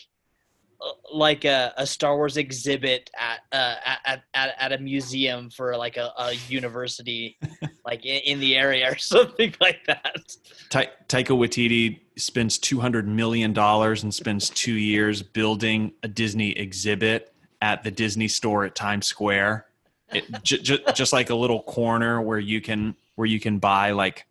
uh, 0.80 0.90
like 1.12 1.44
a, 1.44 1.72
a 1.76 1.86
Star 1.86 2.16
Wars 2.16 2.36
exhibit 2.36 3.10
at, 3.18 3.40
uh, 3.52 3.76
at 4.04 4.22
at 4.34 4.54
at 4.58 4.72
a 4.72 4.78
museum 4.78 5.48
for 5.48 5.76
like 5.76 5.96
a, 5.96 6.12
a 6.18 6.32
university, 6.48 7.38
like 7.84 8.04
in, 8.04 8.20
in 8.24 8.40
the 8.40 8.56
area 8.56 8.92
or 8.92 8.98
something 8.98 9.54
like 9.60 9.84
that. 9.86 10.36
Ta- 10.70 10.84
Taika 11.08 11.36
Waititi 11.36 12.00
spends 12.16 12.58
two 12.58 12.80
hundred 12.80 13.08
million 13.08 13.52
dollars 13.52 14.02
and 14.02 14.12
spends 14.12 14.50
two 14.50 14.74
years 14.74 15.22
building 15.22 15.92
a 16.02 16.08
Disney 16.08 16.50
exhibit 16.50 17.32
at 17.62 17.82
the 17.82 17.90
Disney 17.90 18.28
store 18.28 18.64
at 18.64 18.74
Times 18.74 19.06
Square. 19.06 19.66
It, 20.12 20.42
j- 20.42 20.58
j- 20.58 20.84
just 20.94 21.12
like 21.12 21.30
a 21.30 21.34
little 21.34 21.62
corner 21.62 22.20
where 22.20 22.38
you 22.38 22.60
can 22.60 22.96
where 23.14 23.26
you 23.26 23.40
can 23.40 23.58
buy 23.58 23.92
like 23.92 24.26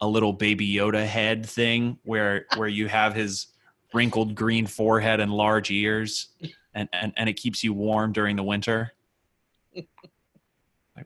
a 0.00 0.06
little 0.06 0.32
baby 0.32 0.68
Yoda 0.68 1.04
head 1.04 1.44
thing 1.44 1.98
where 2.04 2.46
where 2.56 2.68
you 2.68 2.88
have 2.88 3.14
his 3.14 3.48
wrinkled 3.92 4.34
green 4.34 4.66
forehead 4.66 5.20
and 5.20 5.32
large 5.32 5.70
ears 5.70 6.28
and 6.74 6.88
and, 6.92 7.12
and 7.16 7.28
it 7.28 7.34
keeps 7.34 7.64
you 7.64 7.72
warm 7.72 8.12
during 8.12 8.36
the 8.36 8.42
winter. 8.42 8.92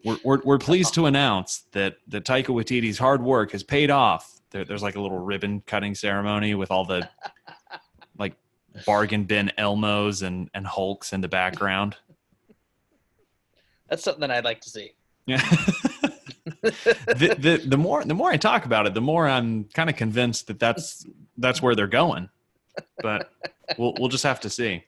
We're, 0.05 0.17
we're, 0.25 0.41
we're 0.43 0.59
pleased 0.59 0.95
to 0.95 1.07
announce 1.07 1.65
that 1.73 1.97
that 2.09 2.25
Taika 2.25 2.47
Waititi's 2.47 2.99
hard 2.99 3.23
work 3.23 3.53
has 3.53 3.63
paid 3.63 3.91
off. 3.91 4.41
There, 4.51 4.65
there's 4.65 4.83
like 4.83 4.97
a 4.97 5.01
little 5.01 5.19
ribbon 5.19 5.63
cutting 5.67 5.95
ceremony 5.95 6.55
with 6.55 6.71
all 6.71 6.85
the 6.85 7.09
like 8.19 8.35
bargain 8.87 9.25
bin 9.25 9.53
Elmos 9.59 10.23
and 10.23 10.51
and 10.55 10.67
Hulks 10.67 11.13
in 11.13 11.21
the 11.21 11.29
background. 11.29 11.97
That's 13.89 14.03
something 14.03 14.21
that 14.23 14.31
I'd 14.31 14.45
like 14.45 14.61
to 14.63 14.71
see. 14.71 14.93
Yeah. 15.27 15.43
the, 16.63 17.37
the 17.39 17.63
the 17.67 17.77
more 17.77 18.05
the 18.05 18.15
more 18.15 18.31
I 18.31 18.37
talk 18.37 18.65
about 18.65 18.87
it, 18.87 18.95
the 18.95 19.01
more 19.01 19.29
I'm 19.29 19.65
kind 19.65 19.91
of 19.91 19.97
convinced 19.97 20.47
that 20.47 20.61
that's 20.61 21.05
that's 21.37 21.61
where 21.61 21.75
they're 21.75 21.87
going. 21.87 22.29
But 23.03 23.31
we'll 23.77 23.95
we'll 23.99 24.09
just 24.09 24.25
have 24.25 24.41
to 24.41 24.51
see. 24.51 24.85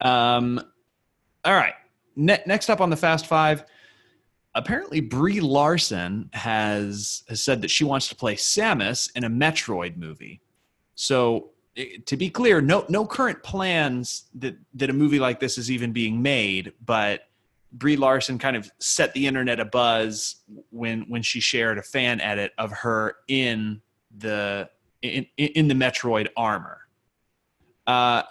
Um, 0.00 0.60
all 1.44 1.54
right. 1.54 1.74
Ne- 2.16 2.42
next 2.46 2.68
up 2.68 2.80
on 2.80 2.90
the 2.90 2.96
Fast 2.96 3.26
Five, 3.26 3.64
apparently 4.54 5.00
Brie 5.00 5.40
Larson 5.40 6.28
has 6.32 7.22
has 7.28 7.42
said 7.42 7.62
that 7.62 7.70
she 7.70 7.84
wants 7.84 8.08
to 8.08 8.16
play 8.16 8.34
Samus 8.34 9.10
in 9.14 9.24
a 9.24 9.30
Metroid 9.30 9.96
movie. 9.96 10.40
So 10.94 11.50
eh, 11.76 11.98
to 12.06 12.16
be 12.16 12.28
clear, 12.28 12.60
no 12.60 12.84
no 12.88 13.06
current 13.06 13.42
plans 13.42 14.24
that 14.34 14.56
that 14.74 14.90
a 14.90 14.92
movie 14.92 15.20
like 15.20 15.40
this 15.40 15.58
is 15.58 15.70
even 15.70 15.92
being 15.92 16.20
made, 16.20 16.72
but 16.84 17.28
Brie 17.72 17.96
Larson 17.96 18.38
kind 18.38 18.56
of 18.56 18.70
set 18.80 19.14
the 19.14 19.26
internet 19.26 19.58
a 19.60 19.64
buzz 19.64 20.36
when 20.70 21.02
when 21.08 21.22
she 21.22 21.40
shared 21.40 21.78
a 21.78 21.82
fan 21.82 22.20
edit 22.20 22.52
of 22.58 22.70
her 22.70 23.16
in 23.28 23.80
the 24.16 24.68
in, 25.00 25.26
in 25.36 25.68
the 25.68 25.74
Metroid 25.74 26.28
armor. 26.36 26.78
Uh, 27.86 28.22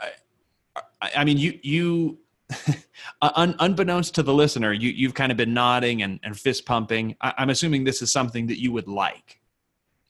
I, 1.01 1.11
I 1.17 1.23
mean, 1.23 1.37
you 1.37 1.59
you 1.63 2.19
un, 3.21 3.55
unbeknownst 3.59 4.15
to 4.15 4.23
the 4.23 4.33
listener, 4.33 4.73
you 4.73 4.89
you've 4.89 5.13
kind 5.13 5.31
of 5.31 5.37
been 5.37 5.53
nodding 5.53 6.03
and, 6.03 6.19
and 6.23 6.37
fist 6.37 6.65
pumping. 6.65 7.15
I, 7.21 7.33
I'm 7.37 7.49
assuming 7.49 7.83
this 7.83 8.01
is 8.01 8.11
something 8.11 8.47
that 8.47 8.61
you 8.61 8.71
would 8.71 8.87
like. 8.87 9.39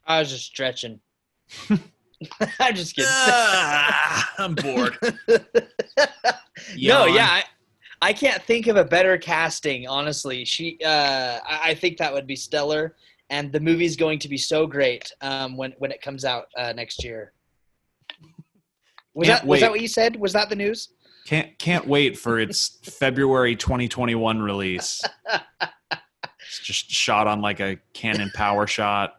I 0.06 0.20
was 0.20 0.32
just 0.32 0.46
stretching. 0.46 1.00
I'm 2.60 2.76
just 2.76 2.96
kidding. 2.96 3.10
Ah, 3.12 4.34
I'm 4.38 4.56
bored. 4.56 4.98
no, 6.78 7.06
yeah, 7.06 7.28
I, 7.28 7.44
I 8.02 8.14
can't 8.14 8.42
think 8.44 8.68
of 8.68 8.78
a 8.78 8.86
better 8.86 9.18
casting. 9.18 9.88
Honestly, 9.88 10.46
she. 10.46 10.78
Uh, 10.84 11.40
I, 11.48 11.60
I 11.70 11.74
think 11.76 11.98
that 11.98 12.14
would 12.14 12.28
be 12.28 12.36
stellar, 12.36 12.96
and 13.30 13.52
the 13.52 13.60
movie's 13.60 13.96
going 13.96 14.20
to 14.20 14.30
be 14.30 14.38
so 14.38 14.66
great 14.66 15.12
um, 15.22 15.58
when 15.58 15.74
when 15.78 15.92
it 15.92 16.02
comes 16.02 16.26
out 16.26 16.46
uh, 16.58 16.74
next 16.74 17.04
year. 17.04 17.34
Was 19.14 19.28
Can't 19.28 19.42
that 19.42 19.48
was 19.48 19.60
that 19.62 19.72
what 19.72 19.82
you 19.82 19.88
said? 19.88 20.16
Was 20.16 20.34
that 20.34 20.50
the 20.50 20.56
news? 20.56 20.90
Can't 21.26 21.58
can't 21.60 21.88
wait 21.88 22.18
for 22.18 22.40
its 22.40 22.80
February 22.84 23.56
2021 23.56 24.42
release. 24.42 25.02
It's 26.52 26.60
just 26.60 26.92
shot 26.92 27.28
on 27.28 27.40
like 27.40 27.62
a 27.62 27.78
Canon 27.94 28.30
PowerShot, 28.36 29.12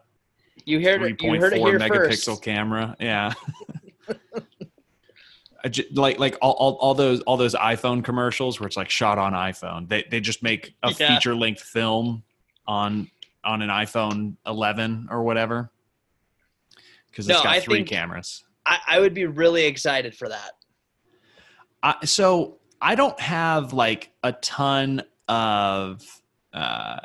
You 0.65 0.79
heard 0.81 1.01
it. 1.01 1.19
You 1.19 1.31
3.4 1.31 1.39
heard 1.39 1.53
it 1.53 1.59
here 1.59 1.79
megapixel 1.79 2.25
first. 2.25 2.43
camera. 2.43 2.95
Yeah. 2.99 3.33
Like 5.93 6.19
like 6.19 6.37
all, 6.41 6.51
all, 6.53 6.73
all 6.81 6.93
those 6.93 7.21
all 7.21 7.37
those 7.37 7.55
iPhone 7.55 8.03
commercials 8.03 8.59
where 8.59 8.67
it's 8.67 8.75
like 8.75 8.89
shot 8.89 9.17
on 9.17 9.31
iPhone. 9.33 9.87
They 9.87 10.03
they 10.11 10.19
just 10.19 10.43
make 10.43 10.75
a 10.83 10.91
Yeah. 10.91 11.15
feature 11.15 11.35
length 11.35 11.61
film 11.61 12.23
on 12.67 13.09
on 13.45 13.61
an 13.61 13.69
iPhone 13.69 14.35
11 14.45 15.07
or 15.09 15.23
whatever 15.23 15.71
because 17.09 17.29
it's 17.29 17.37
No, 17.39 17.43
got 17.43 17.55
I 17.55 17.59
three 17.61 17.83
cameras. 17.83 18.43
I, 18.65 18.79
I 18.87 18.99
would 18.99 19.13
be 19.13 19.25
really 19.25 19.65
excited 19.65 20.15
for 20.15 20.29
that. 20.29 20.51
I, 21.81 22.05
so 22.05 22.57
I 22.81 22.95
don't 22.95 23.19
have 23.19 23.73
like 23.73 24.11
a 24.23 24.31
ton 24.33 25.01
of. 25.27 26.01
Uh, 26.53 26.99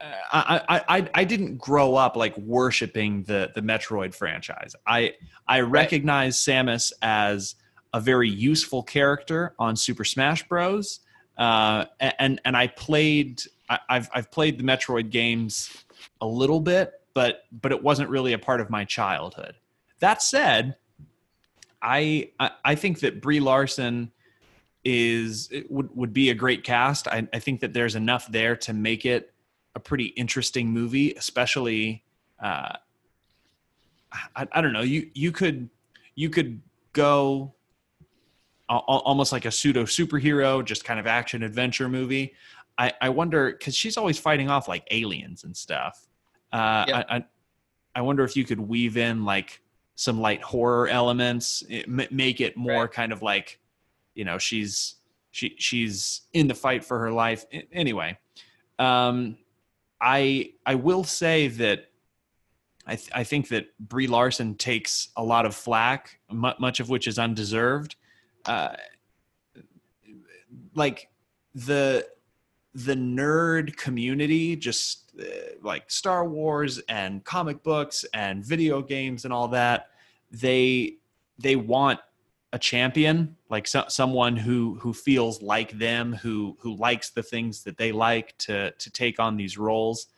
I, 0.00 0.62
I 0.68 0.98
I 0.98 1.10
I 1.14 1.24
didn't 1.24 1.58
grow 1.58 1.94
up 1.94 2.16
like 2.16 2.36
worshiping 2.38 3.24
the 3.24 3.50
the 3.54 3.60
Metroid 3.60 4.14
franchise. 4.14 4.74
I 4.86 5.14
I 5.46 5.60
recognize 5.60 6.38
Samus 6.38 6.92
as 7.02 7.54
a 7.92 8.00
very 8.00 8.28
useful 8.28 8.82
character 8.82 9.54
on 9.58 9.76
Super 9.76 10.04
Smash 10.04 10.46
Bros. 10.48 11.00
Uh, 11.36 11.86
and 12.00 12.40
and 12.44 12.56
I 12.56 12.68
played 12.68 13.42
I, 13.68 13.78
I've 13.88 14.10
I've 14.14 14.30
played 14.30 14.58
the 14.58 14.64
Metroid 14.64 15.10
games 15.10 15.84
a 16.20 16.26
little 16.26 16.60
bit, 16.60 16.92
but 17.14 17.44
but 17.52 17.72
it 17.72 17.82
wasn't 17.82 18.08
really 18.08 18.32
a 18.32 18.38
part 18.38 18.60
of 18.60 18.70
my 18.70 18.84
childhood. 18.84 19.56
That 20.00 20.22
said, 20.22 20.76
I 21.82 22.30
I, 22.38 22.50
I 22.64 22.74
think 22.74 23.00
that 23.00 23.20
Brie 23.20 23.40
Larson 23.40 24.12
is 24.82 25.50
would 25.68 25.94
would 25.94 26.12
be 26.12 26.30
a 26.30 26.34
great 26.34 26.64
cast. 26.64 27.06
I, 27.06 27.28
I 27.32 27.38
think 27.38 27.60
that 27.60 27.74
there's 27.74 27.96
enough 27.96 28.30
there 28.30 28.56
to 28.56 28.72
make 28.72 29.04
it 29.04 29.32
a 29.74 29.80
pretty 29.80 30.06
interesting 30.06 30.68
movie, 30.68 31.12
especially. 31.14 32.04
Uh, 32.42 32.76
I, 34.34 34.46
I 34.52 34.60
don't 34.60 34.72
know. 34.72 34.80
You 34.82 35.08
you 35.14 35.30
could 35.32 35.68
you 36.14 36.30
could 36.30 36.60
go 36.92 37.54
al- 38.68 38.84
al- 38.88 38.98
almost 39.00 39.32
like 39.32 39.44
a 39.44 39.50
pseudo 39.50 39.84
superhero, 39.84 40.64
just 40.64 40.84
kind 40.84 40.98
of 40.98 41.06
action 41.06 41.42
adventure 41.42 41.88
movie. 41.88 42.34
I, 42.78 42.92
I 43.00 43.08
wonder 43.10 43.52
because 43.52 43.74
she's 43.76 43.96
always 43.96 44.18
fighting 44.18 44.48
off 44.50 44.66
like 44.68 44.86
aliens 44.90 45.44
and 45.44 45.56
stuff. 45.56 46.06
Uh. 46.52 46.56
I, 46.56 47.04
I 47.08 47.24
I 47.96 48.00
wonder 48.02 48.22
if 48.24 48.36
you 48.36 48.44
could 48.44 48.60
weave 48.60 48.96
in 48.96 49.24
like 49.24 49.60
some 49.96 50.20
light 50.20 50.40
horror 50.42 50.88
elements, 50.88 51.62
it, 51.68 51.88
make 51.88 52.40
it 52.40 52.56
more 52.56 52.82
Right. 52.82 52.90
kind 52.92 53.12
of 53.12 53.20
like, 53.20 53.58
you 54.14 54.24
know, 54.24 54.38
she's 54.38 54.94
she 55.32 55.54
she's 55.58 56.22
in 56.32 56.46
the 56.48 56.54
fight 56.54 56.84
for 56.84 56.98
her 57.00 57.12
life. 57.12 57.44
Anyway, 57.72 58.16
um, 58.78 59.36
I 60.00 60.52
I 60.66 60.74
will 60.76 61.04
say 61.04 61.48
that 61.48 61.86
I 62.86 62.96
th- 62.96 63.10
I 63.14 63.24
think 63.24 63.48
that 63.48 63.66
Brie 63.78 64.06
Larson 64.06 64.54
takes 64.54 65.08
a 65.16 65.22
lot 65.22 65.46
of 65.46 65.54
flack, 65.54 66.18
mu- 66.30 66.52
much 66.58 66.80
of 66.80 66.88
which 66.88 67.06
is 67.06 67.18
undeserved. 67.18 67.96
Uh, 68.46 68.74
like 70.74 71.08
the 71.54 72.06
the 72.74 72.94
nerd 72.94 73.76
community 73.76 74.56
just 74.56 75.12
uh, 75.20 75.24
like 75.62 75.90
Star 75.90 76.26
Wars 76.28 76.78
and 76.88 77.24
comic 77.24 77.62
books 77.62 78.04
and 78.14 78.44
video 78.44 78.80
games 78.80 79.24
and 79.24 79.34
all 79.34 79.48
that 79.48 79.88
they 80.30 80.96
they 81.38 81.56
want 81.56 81.98
a 82.52 82.58
champion 82.58 83.36
like 83.48 83.66
so, 83.66 83.84
someone 83.88 84.36
who 84.36 84.76
who 84.80 84.92
feels 84.92 85.40
like 85.40 85.70
them 85.72 86.12
who 86.12 86.56
who 86.60 86.76
likes 86.76 87.10
the 87.10 87.22
things 87.22 87.62
that 87.62 87.76
they 87.76 87.92
like 87.92 88.36
to 88.38 88.72
to 88.72 88.90
take 88.90 89.20
on 89.20 89.36
these 89.36 89.56
roles. 89.56 90.08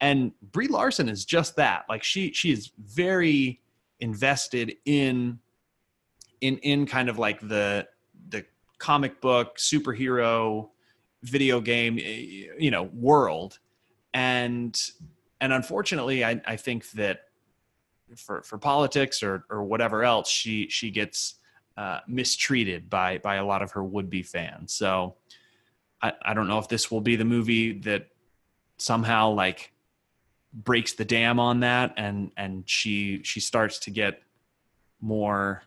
And 0.00 0.32
Brie 0.52 0.68
Larson 0.68 1.08
is 1.08 1.24
just 1.24 1.56
that. 1.56 1.84
Like 1.88 2.02
she 2.02 2.32
she 2.32 2.52
is 2.52 2.72
very 2.78 3.60
invested 4.00 4.76
in 4.84 5.38
in 6.40 6.58
in 6.58 6.86
kind 6.86 7.08
of 7.08 7.18
like 7.18 7.40
the 7.40 7.88
the 8.28 8.44
comic 8.78 9.20
book 9.20 9.56
superhero 9.56 10.68
video 11.22 11.60
game 11.60 11.98
eh, 11.98 12.52
you 12.58 12.70
know 12.70 12.84
world. 12.92 13.58
And 14.14 14.78
and 15.40 15.52
unfortunately 15.52 16.24
i 16.24 16.40
i 16.46 16.56
think 16.56 16.90
that 16.92 17.20
for 18.16 18.42
for 18.42 18.58
politics 18.58 19.22
or 19.22 19.44
or 19.50 19.64
whatever 19.64 20.02
else 20.02 20.28
she 20.28 20.68
she 20.68 20.90
gets 20.90 21.36
uh, 21.78 22.00
mistreated 22.08 22.90
by 22.90 23.18
by 23.18 23.36
a 23.36 23.44
lot 23.44 23.62
of 23.62 23.70
her 23.72 23.84
would 23.84 24.10
be 24.10 24.22
fans. 24.22 24.72
So 24.72 25.14
i 26.02 26.12
i 26.22 26.34
don't 26.34 26.48
know 26.48 26.58
if 26.58 26.68
this 26.68 26.90
will 26.90 27.00
be 27.00 27.16
the 27.16 27.24
movie 27.24 27.72
that 27.80 28.08
somehow 28.78 29.30
like 29.30 29.72
breaks 30.52 30.94
the 30.94 31.04
dam 31.04 31.38
on 31.38 31.60
that 31.60 31.94
and 31.96 32.30
and 32.36 32.68
she 32.68 33.20
she 33.22 33.40
starts 33.40 33.78
to 33.80 33.90
get 33.90 34.22
more 35.00 35.62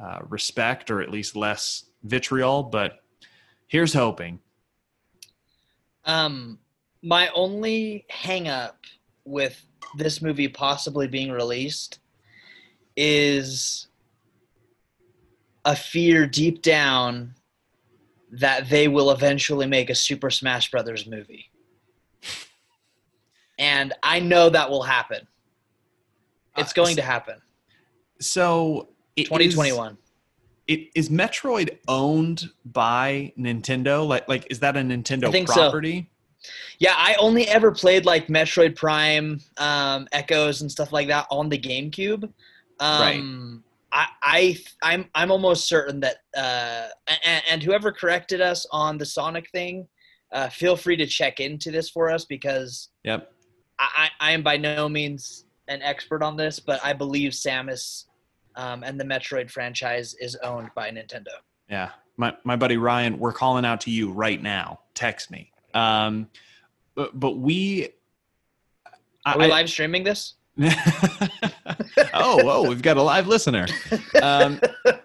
uh, 0.00 0.20
respect 0.28 0.90
or 0.90 1.00
at 1.00 1.10
least 1.10 1.36
less 1.36 1.84
vitriol 2.04 2.62
but 2.62 3.02
here's 3.66 3.92
hoping. 3.92 4.40
Um, 6.04 6.58
my 7.02 7.28
only 7.28 8.06
hang 8.08 8.48
up 8.48 8.78
with 9.24 9.62
this 9.96 10.22
movie 10.22 10.48
possibly 10.48 11.06
being 11.06 11.30
released 11.30 11.98
is 12.96 13.87
a 15.64 15.74
fear 15.76 16.26
deep 16.26 16.62
down 16.62 17.34
that 18.30 18.68
they 18.68 18.88
will 18.88 19.10
eventually 19.10 19.66
make 19.66 19.90
a 19.90 19.94
Super 19.94 20.30
Smash 20.30 20.70
Brothers 20.70 21.06
movie. 21.06 21.50
And 23.58 23.92
I 24.02 24.20
know 24.20 24.48
that 24.50 24.70
will 24.70 24.82
happen. 24.82 25.26
It's 26.56 26.70
Uh, 26.72 26.74
going 26.82 26.96
to 26.96 27.02
happen. 27.02 27.40
so 28.20 28.88
it 29.16 29.22
is- 29.22 29.28
2021. 29.28 29.96
it 30.66 30.90
is 30.94 31.08
Metroid 31.08 31.78
owned 31.88 32.50
by 32.64 33.32
Nintendo? 33.38 34.06
Like 34.06 34.28
like 34.28 34.46
is 34.50 34.58
that 34.60 34.76
a 34.76 34.80
Nintendo 34.80 35.30
think 35.32 35.48
so. 35.48 35.54
property? 35.54 36.10
Yeah, 36.78 36.94
I 36.96 37.14
only 37.18 37.48
ever 37.48 37.72
played 37.72 38.04
like 38.06 38.26
Metroid 38.28 38.76
Prime, 38.76 39.40
um, 39.56 40.06
Echoes, 40.12 40.60
and 40.62 40.70
stuff 40.70 40.92
like 40.92 41.08
that 41.08 41.26
on 41.30 41.48
the 41.48 41.58
GameCube. 41.58 42.30
Um, 42.80 43.64
I, 43.92 44.06
I, 44.22 44.58
I'm, 44.82 45.06
I'm 45.14 45.30
almost 45.30 45.68
certain 45.68 46.00
that, 46.00 46.16
uh, 46.36 46.88
and, 47.24 47.42
and 47.50 47.62
whoever 47.62 47.90
corrected 47.92 48.40
us 48.40 48.66
on 48.70 48.98
the 48.98 49.06
Sonic 49.06 49.48
thing, 49.50 49.86
uh, 50.32 50.48
feel 50.48 50.76
free 50.76 50.96
to 50.96 51.06
check 51.06 51.40
into 51.40 51.70
this 51.70 51.88
for 51.88 52.10
us 52.10 52.24
because 52.24 52.90
Yep. 53.04 53.32
I, 53.78 54.10
I 54.20 54.32
am 54.32 54.42
by 54.42 54.56
no 54.56 54.88
means 54.88 55.44
an 55.68 55.80
expert 55.82 56.22
on 56.22 56.36
this, 56.36 56.58
but 56.60 56.84
I 56.84 56.92
believe 56.92 57.32
Samus 57.32 58.04
um, 58.56 58.82
and 58.82 58.98
the 59.00 59.04
Metroid 59.04 59.50
franchise 59.50 60.14
is 60.20 60.36
owned 60.42 60.70
by 60.74 60.90
Nintendo. 60.90 61.28
Yeah. 61.70 61.90
My 62.16 62.36
my 62.42 62.56
buddy 62.56 62.76
Ryan, 62.76 63.18
we're 63.20 63.32
calling 63.32 63.64
out 63.64 63.80
to 63.82 63.90
you 63.92 64.10
right 64.10 64.42
now. 64.42 64.80
Text 64.94 65.30
me. 65.30 65.52
Um, 65.72 66.28
but 66.96 67.18
but 67.18 67.38
we. 67.38 67.90
Are 69.24 69.38
we 69.38 69.44
I- 69.44 69.48
live 69.48 69.70
streaming 69.70 70.02
this? 70.02 70.34
oh, 72.14 72.44
whoa, 72.44 72.68
we've 72.68 72.82
got 72.82 72.96
a 72.96 73.02
live 73.02 73.26
listener. 73.26 73.66
Um, 74.22 74.60
uh, 74.84 75.00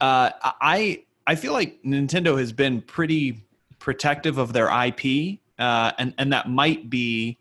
I 0.00 1.04
I 1.26 1.34
feel 1.34 1.52
like 1.52 1.82
Nintendo 1.82 2.38
has 2.38 2.52
been 2.52 2.80
pretty 2.80 3.44
protective 3.78 4.38
of 4.38 4.52
their 4.52 4.66
IP, 4.68 5.38
uh, 5.58 5.92
and 5.98 6.14
and 6.18 6.32
that 6.32 6.48
might 6.48 6.90
be 6.90 7.38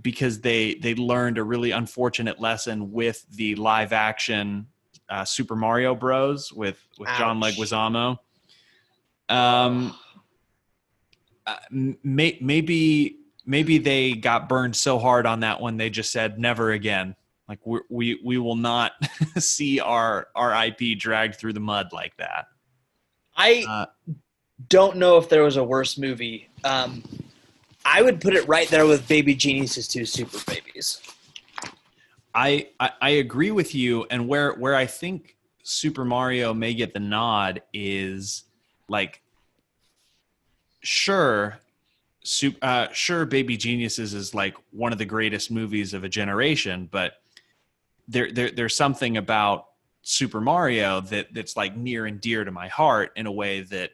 because 0.00 0.40
they 0.40 0.74
they 0.74 0.94
learned 0.94 1.38
a 1.38 1.42
really 1.42 1.70
unfortunate 1.70 2.40
lesson 2.40 2.92
with 2.92 3.24
the 3.30 3.54
live 3.56 3.92
action 3.92 4.66
uh, 5.08 5.24
Super 5.24 5.56
Mario 5.56 5.94
Bros. 5.94 6.52
with 6.52 6.82
with 6.98 7.08
John 7.18 7.40
Leguizamo. 7.40 8.18
Um, 9.28 9.94
uh, 11.46 11.56
may, 11.70 12.38
maybe 12.40 13.16
maybe 13.46 13.78
they 13.78 14.12
got 14.12 14.48
burned 14.48 14.76
so 14.76 14.98
hard 14.98 15.26
on 15.26 15.40
that 15.40 15.60
one 15.60 15.76
they 15.76 15.90
just 15.90 16.12
said 16.12 16.38
never 16.38 16.72
again 16.72 17.14
like 17.48 17.58
we 17.66 17.80
we, 17.88 18.20
we 18.24 18.38
will 18.38 18.56
not 18.56 18.92
see 19.38 19.80
our 19.80 20.28
our 20.34 20.66
ip 20.66 20.80
dragged 20.98 21.36
through 21.36 21.52
the 21.52 21.60
mud 21.60 21.88
like 21.92 22.16
that 22.16 22.46
I 23.36 23.64
Uh, 23.68 23.86
don't 24.68 24.96
know 24.96 25.16
if 25.16 25.28
there 25.28 25.44
was 25.44 25.56
a 25.56 25.62
worse 25.62 25.96
movie. 25.96 26.48
Um, 26.64 27.04
I 27.84 28.02
would 28.02 28.20
put 28.20 28.34
it 28.34 28.48
right 28.48 28.68
there 28.68 28.84
with 28.84 29.06
Baby 29.06 29.36
Geniuses 29.36 29.86
two 29.86 30.04
super 30.04 30.38
babies. 30.52 31.00
I, 32.34 32.68
I 32.78 32.90
i 33.00 33.10
agree 33.10 33.50
with 33.50 33.74
you 33.74 34.06
and 34.10 34.28
where 34.28 34.52
where 34.54 34.74
i 34.76 34.84
think 34.86 35.36
super 35.62 36.04
mario 36.04 36.52
may 36.52 36.74
get 36.74 36.92
the 36.92 37.00
nod 37.00 37.62
is 37.72 38.44
like 38.88 39.22
sure 40.80 41.58
Su- 42.24 42.54
uh, 42.60 42.88
sure 42.92 43.24
baby 43.24 43.56
geniuses 43.56 44.12
is 44.12 44.34
like 44.34 44.54
one 44.70 44.92
of 44.92 44.98
the 44.98 45.06
greatest 45.06 45.50
movies 45.50 45.94
of 45.94 46.04
a 46.04 46.08
generation 46.08 46.86
but 46.90 47.14
there, 48.08 48.32
there 48.32 48.50
there's 48.50 48.74
something 48.74 49.16
about 49.16 49.66
super 50.02 50.40
mario 50.40 51.00
that 51.02 51.32
that's 51.34 51.56
like 51.56 51.76
near 51.76 52.06
and 52.06 52.20
dear 52.20 52.42
to 52.44 52.50
my 52.50 52.66
heart 52.68 53.12
in 53.16 53.26
a 53.26 53.32
way 53.32 53.60
that 53.60 53.90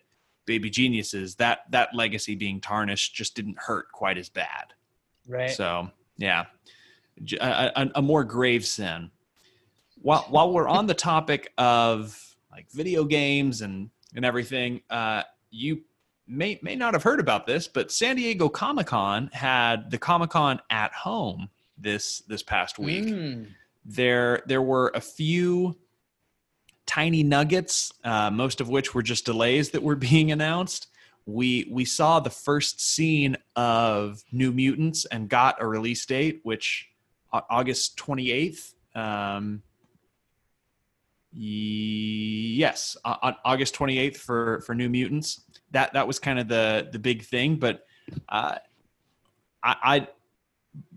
baby 0.46 0.70
geniuses 0.70 1.34
that 1.36 1.60
that 1.70 1.94
legacy 1.94 2.34
being 2.34 2.60
tarnished 2.60 3.14
just 3.14 3.34
didn't 3.34 3.58
hurt 3.58 3.90
quite 3.92 4.16
as 4.16 4.28
bad 4.28 4.72
Right. 5.26 5.50
so 5.50 5.90
yeah, 6.16 6.44
a 7.40 8.02
more 8.02 8.24
grave 8.24 8.64
sin. 8.66 9.10
While 10.00 10.26
while 10.28 10.52
we're 10.52 10.68
on 10.68 10.86
the 10.86 10.94
topic 10.94 11.52
of 11.56 12.36
like 12.52 12.70
video 12.70 13.04
games 13.04 13.62
and 13.62 13.90
and 14.14 14.24
everything, 14.24 14.82
uh, 14.90 15.22
you 15.50 15.82
may 16.28 16.58
may 16.62 16.76
not 16.76 16.92
have 16.94 17.02
heard 17.02 17.20
about 17.20 17.46
this, 17.46 17.66
but 17.66 17.90
San 17.90 18.16
Diego 18.16 18.48
Comic 18.48 18.88
Con 18.88 19.30
had 19.32 19.90
the 19.90 19.98
Comic 19.98 20.30
Con 20.30 20.60
at 20.70 20.92
home 20.92 21.48
this 21.78 22.20
this 22.28 22.42
past 22.42 22.78
week 22.78 23.06
Mm. 23.06 23.48
There 23.84 24.42
there 24.46 24.62
were 24.62 24.90
a 24.94 25.00
few 25.00 25.76
tiny 26.86 27.22
nuggets 27.22 27.92
uh, 28.04 28.30
most 28.30 28.60
of 28.60 28.68
which 28.68 28.94
were 28.94 29.02
just 29.02 29.24
delays 29.24 29.70
that 29.70 29.82
were 29.82 29.96
being 30.10 30.32
announced. 30.32 30.88
We 31.26 31.66
we 31.70 31.84
saw 31.84 32.20
the 32.20 32.30
first 32.30 32.80
scene 32.80 33.36
of 33.56 34.22
new 34.30 34.52
mutants 34.52 35.06
and 35.06 35.28
got 35.28 35.62
a 35.62 35.66
release 35.66 36.04
date 36.04 36.40
which 36.42 36.90
august 37.32 37.96
28th 37.96 38.74
um, 38.94 39.62
yes 41.32 42.96
Au- 43.04 43.32
august 43.44 43.74
28th 43.74 44.16
for 44.18 44.60
for 44.60 44.74
new 44.74 44.90
mutants. 44.90 45.40
That 45.70 45.94
that 45.94 46.06
was 46.06 46.18
kind 46.18 46.38
of 46.38 46.46
the 46.46 46.88
the 46.92 46.98
big 46.98 47.24
thing 47.24 47.56
but 47.56 47.86
uh, 48.28 48.56
I, 49.62 49.76
I 49.82 50.08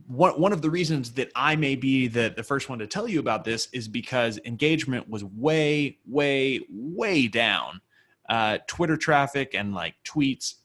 one 0.08 0.40
one 0.40 0.54
of 0.54 0.62
the 0.62 0.70
reasons 0.70 1.12
that 1.14 1.32
I 1.36 1.56
may 1.56 1.76
be 1.76 2.08
the 2.08 2.34
the 2.36 2.44
first 2.44 2.70
one 2.70 2.80
to 2.80 2.88
tell 2.88 3.08
you 3.08 3.20
about 3.20 3.44
this 3.44 3.68
is 3.74 3.88
because 3.88 4.40
engagement 4.46 5.10
was 5.10 5.24
way 5.24 5.98
way 6.08 6.62
way 6.70 7.28
down. 7.28 7.82
Uh, 8.30 8.58
Twitter 8.68 8.98
traffic 8.98 9.54
and 9.54 9.74
like 9.74 9.96
tweets 10.06 10.56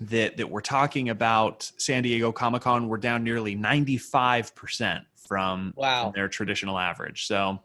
that 0.00 0.36
that 0.36 0.48
were 0.50 0.60
talking 0.62 1.08
about 1.08 1.70
San 1.78 2.02
Diego 2.02 2.32
Comic 2.32 2.62
Con 2.62 2.88
were 2.88 2.98
down 2.98 3.24
nearly 3.24 3.54
ninety 3.54 3.96
five 3.98 4.54
percent 4.54 5.04
from 5.16 5.72
Wow. 5.76 6.04
from 6.04 6.12
their 6.14 6.28
traditional 6.28 6.78
average. 6.78 7.26
So, 7.26 7.60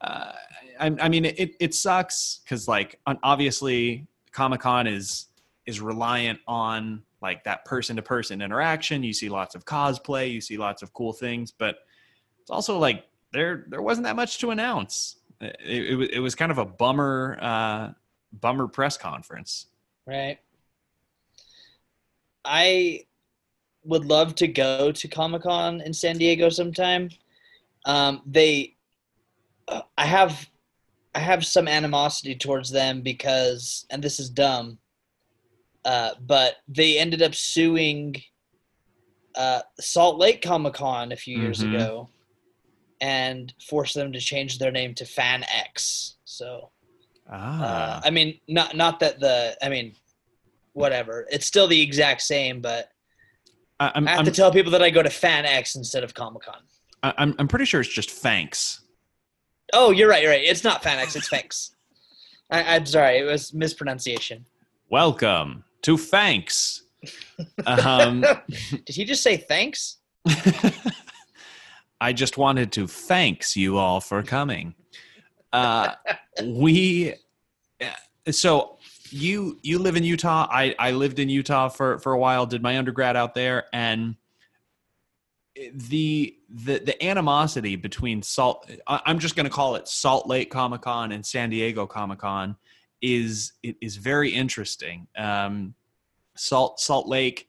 uh, 0.00 0.32
I, 0.78 0.96
I 1.00 1.08
mean, 1.08 1.24
it 1.24 1.56
it 1.58 1.74
sucks 1.74 2.40
because 2.44 2.68
like 2.68 3.00
obviously 3.22 4.06
Comic 4.32 4.60
Con 4.60 4.86
is 4.86 5.26
is 5.66 5.80
reliant 5.80 6.40
on 6.46 7.02
like 7.24 7.42
that 7.44 7.64
person 7.64 7.96
to 7.96 8.02
person 8.02 8.40
interaction. 8.42 9.02
You 9.02 9.14
see 9.14 9.28
lots 9.28 9.54
of 9.56 9.64
cosplay, 9.64 10.30
you 10.30 10.40
see 10.40 10.56
lots 10.58 10.82
of 10.82 10.92
cool 10.92 11.12
things, 11.12 11.50
but 11.50 11.76
it's 12.40 12.50
also 12.50 12.78
like 12.78 13.04
there 13.32 13.64
there 13.68 13.82
wasn't 13.82 14.04
that 14.04 14.14
much 14.14 14.38
to 14.38 14.50
announce. 14.50 15.16
It, 15.40 15.56
it, 15.92 15.96
was- 15.96 16.08
it 16.10 16.18
was 16.20 16.34
kind 16.34 16.52
of 16.52 16.58
a 16.58 16.64
bummer 16.64 17.38
uh, 17.40 17.90
bummer 18.40 18.68
press 18.68 18.96
conference. 18.96 19.66
Right. 20.06 20.38
I 22.44 23.00
would 23.84 24.04
love 24.04 24.34
to 24.36 24.46
go 24.48 24.92
to 24.92 25.08
Comic 25.08 25.42
Con 25.42 25.80
in 25.80 25.92
San 25.94 26.18
Diego 26.18 26.48
sometime. 26.50 27.08
Um, 27.86 28.20
they, 28.26 28.76
uh, 29.68 29.82
I 29.96 30.06
have, 30.06 30.48
I 31.14 31.20
have 31.20 31.44
some 31.44 31.68
animosity 31.68 32.34
towards 32.34 32.70
them 32.70 33.00
because, 33.02 33.86
and 33.90 34.02
this 34.02 34.20
is 34.20 34.28
dumb, 34.30 34.78
uh, 35.84 36.10
but 36.20 36.56
they 36.68 36.98
ended 36.98 37.22
up 37.22 37.34
suing 37.34 38.22
uh, 39.36 39.60
Salt 39.80 40.18
Lake 40.18 40.42
Comic 40.42 40.74
Con 40.74 41.10
a 41.12 41.16
few 41.16 41.36
years 41.38 41.58
Mhm. 41.60 41.74
ago, 41.74 42.08
and 43.00 43.52
forced 43.68 43.94
them 43.94 44.12
to 44.12 44.20
change 44.20 44.58
their 44.58 44.70
name 44.70 44.94
to 44.94 45.04
FanX. 45.04 46.14
So. 46.24 46.70
Ah, 47.30 47.96
Uh, 47.96 48.00
I 48.04 48.10
mean, 48.10 48.38
not 48.48 48.76
not 48.76 49.00
that 49.00 49.18
the. 49.18 49.56
I 49.62 49.68
mean, 49.70 49.94
whatever. 50.74 51.26
It's 51.30 51.46
still 51.46 51.66
the 51.66 51.80
exact 51.80 52.20
same, 52.22 52.60
but 52.60 52.90
I, 53.80 53.92
I'm, 53.94 54.06
I 54.06 54.10
have 54.10 54.20
I'm, 54.20 54.24
to 54.26 54.30
tell 54.30 54.52
people 54.52 54.70
that 54.72 54.82
I 54.82 54.90
go 54.90 55.02
to 55.02 55.08
FanX 55.08 55.74
instead 55.74 56.04
of 56.04 56.12
Comic 56.14 56.42
Con. 56.42 56.62
I'm 57.02 57.34
I'm 57.38 57.48
pretty 57.48 57.64
sure 57.64 57.80
it's 57.80 57.90
just 57.90 58.10
thanks. 58.10 58.82
Oh, 59.72 59.90
you're 59.90 60.08
right. 60.08 60.22
You're 60.22 60.30
right. 60.32 60.44
It's 60.44 60.62
not 60.64 60.82
FanX. 60.82 61.16
It's 61.16 61.28
Fanks. 61.28 61.70
I, 62.50 62.76
I'm 62.76 62.86
sorry. 62.86 63.18
It 63.18 63.24
was 63.24 63.52
mispronunciation. 63.54 64.44
Welcome 64.90 65.63
to 65.84 65.96
thanks. 65.96 66.82
Um, 67.66 68.20
Did 68.48 68.94
he 68.94 69.04
just 69.04 69.22
say 69.22 69.36
thanks? 69.36 69.98
I 72.00 72.12
just 72.12 72.36
wanted 72.36 72.72
to 72.72 72.86
thanks 72.86 73.56
you 73.56 73.78
all 73.78 74.00
for 74.00 74.22
coming. 74.22 74.74
Uh, 75.52 75.92
we 76.44 77.14
so 78.30 78.78
you 79.10 79.58
you 79.62 79.78
live 79.78 79.96
in 79.96 80.04
Utah. 80.04 80.48
I 80.50 80.74
I 80.78 80.90
lived 80.90 81.18
in 81.18 81.28
Utah 81.28 81.68
for 81.68 81.98
for 81.98 82.12
a 82.12 82.18
while. 82.18 82.46
Did 82.46 82.62
my 82.62 82.78
undergrad 82.78 83.16
out 83.16 83.34
there, 83.34 83.64
and 83.72 84.16
the 85.72 86.34
the 86.48 86.78
the 86.78 87.04
animosity 87.04 87.76
between 87.76 88.22
Salt. 88.22 88.70
I'm 88.86 89.18
just 89.18 89.36
going 89.36 89.44
to 89.44 89.52
call 89.52 89.76
it 89.76 89.86
Salt 89.86 90.26
Lake 90.26 90.50
Comic 90.50 90.82
Con 90.82 91.12
and 91.12 91.24
San 91.24 91.50
Diego 91.50 91.86
Comic 91.86 92.18
Con 92.18 92.56
is 93.04 93.52
it 93.62 93.76
is 93.82 93.96
very 93.96 94.30
interesting. 94.30 95.06
Um, 95.16 95.74
Salt 96.34 96.80
Salt 96.80 97.06
Lake, 97.06 97.48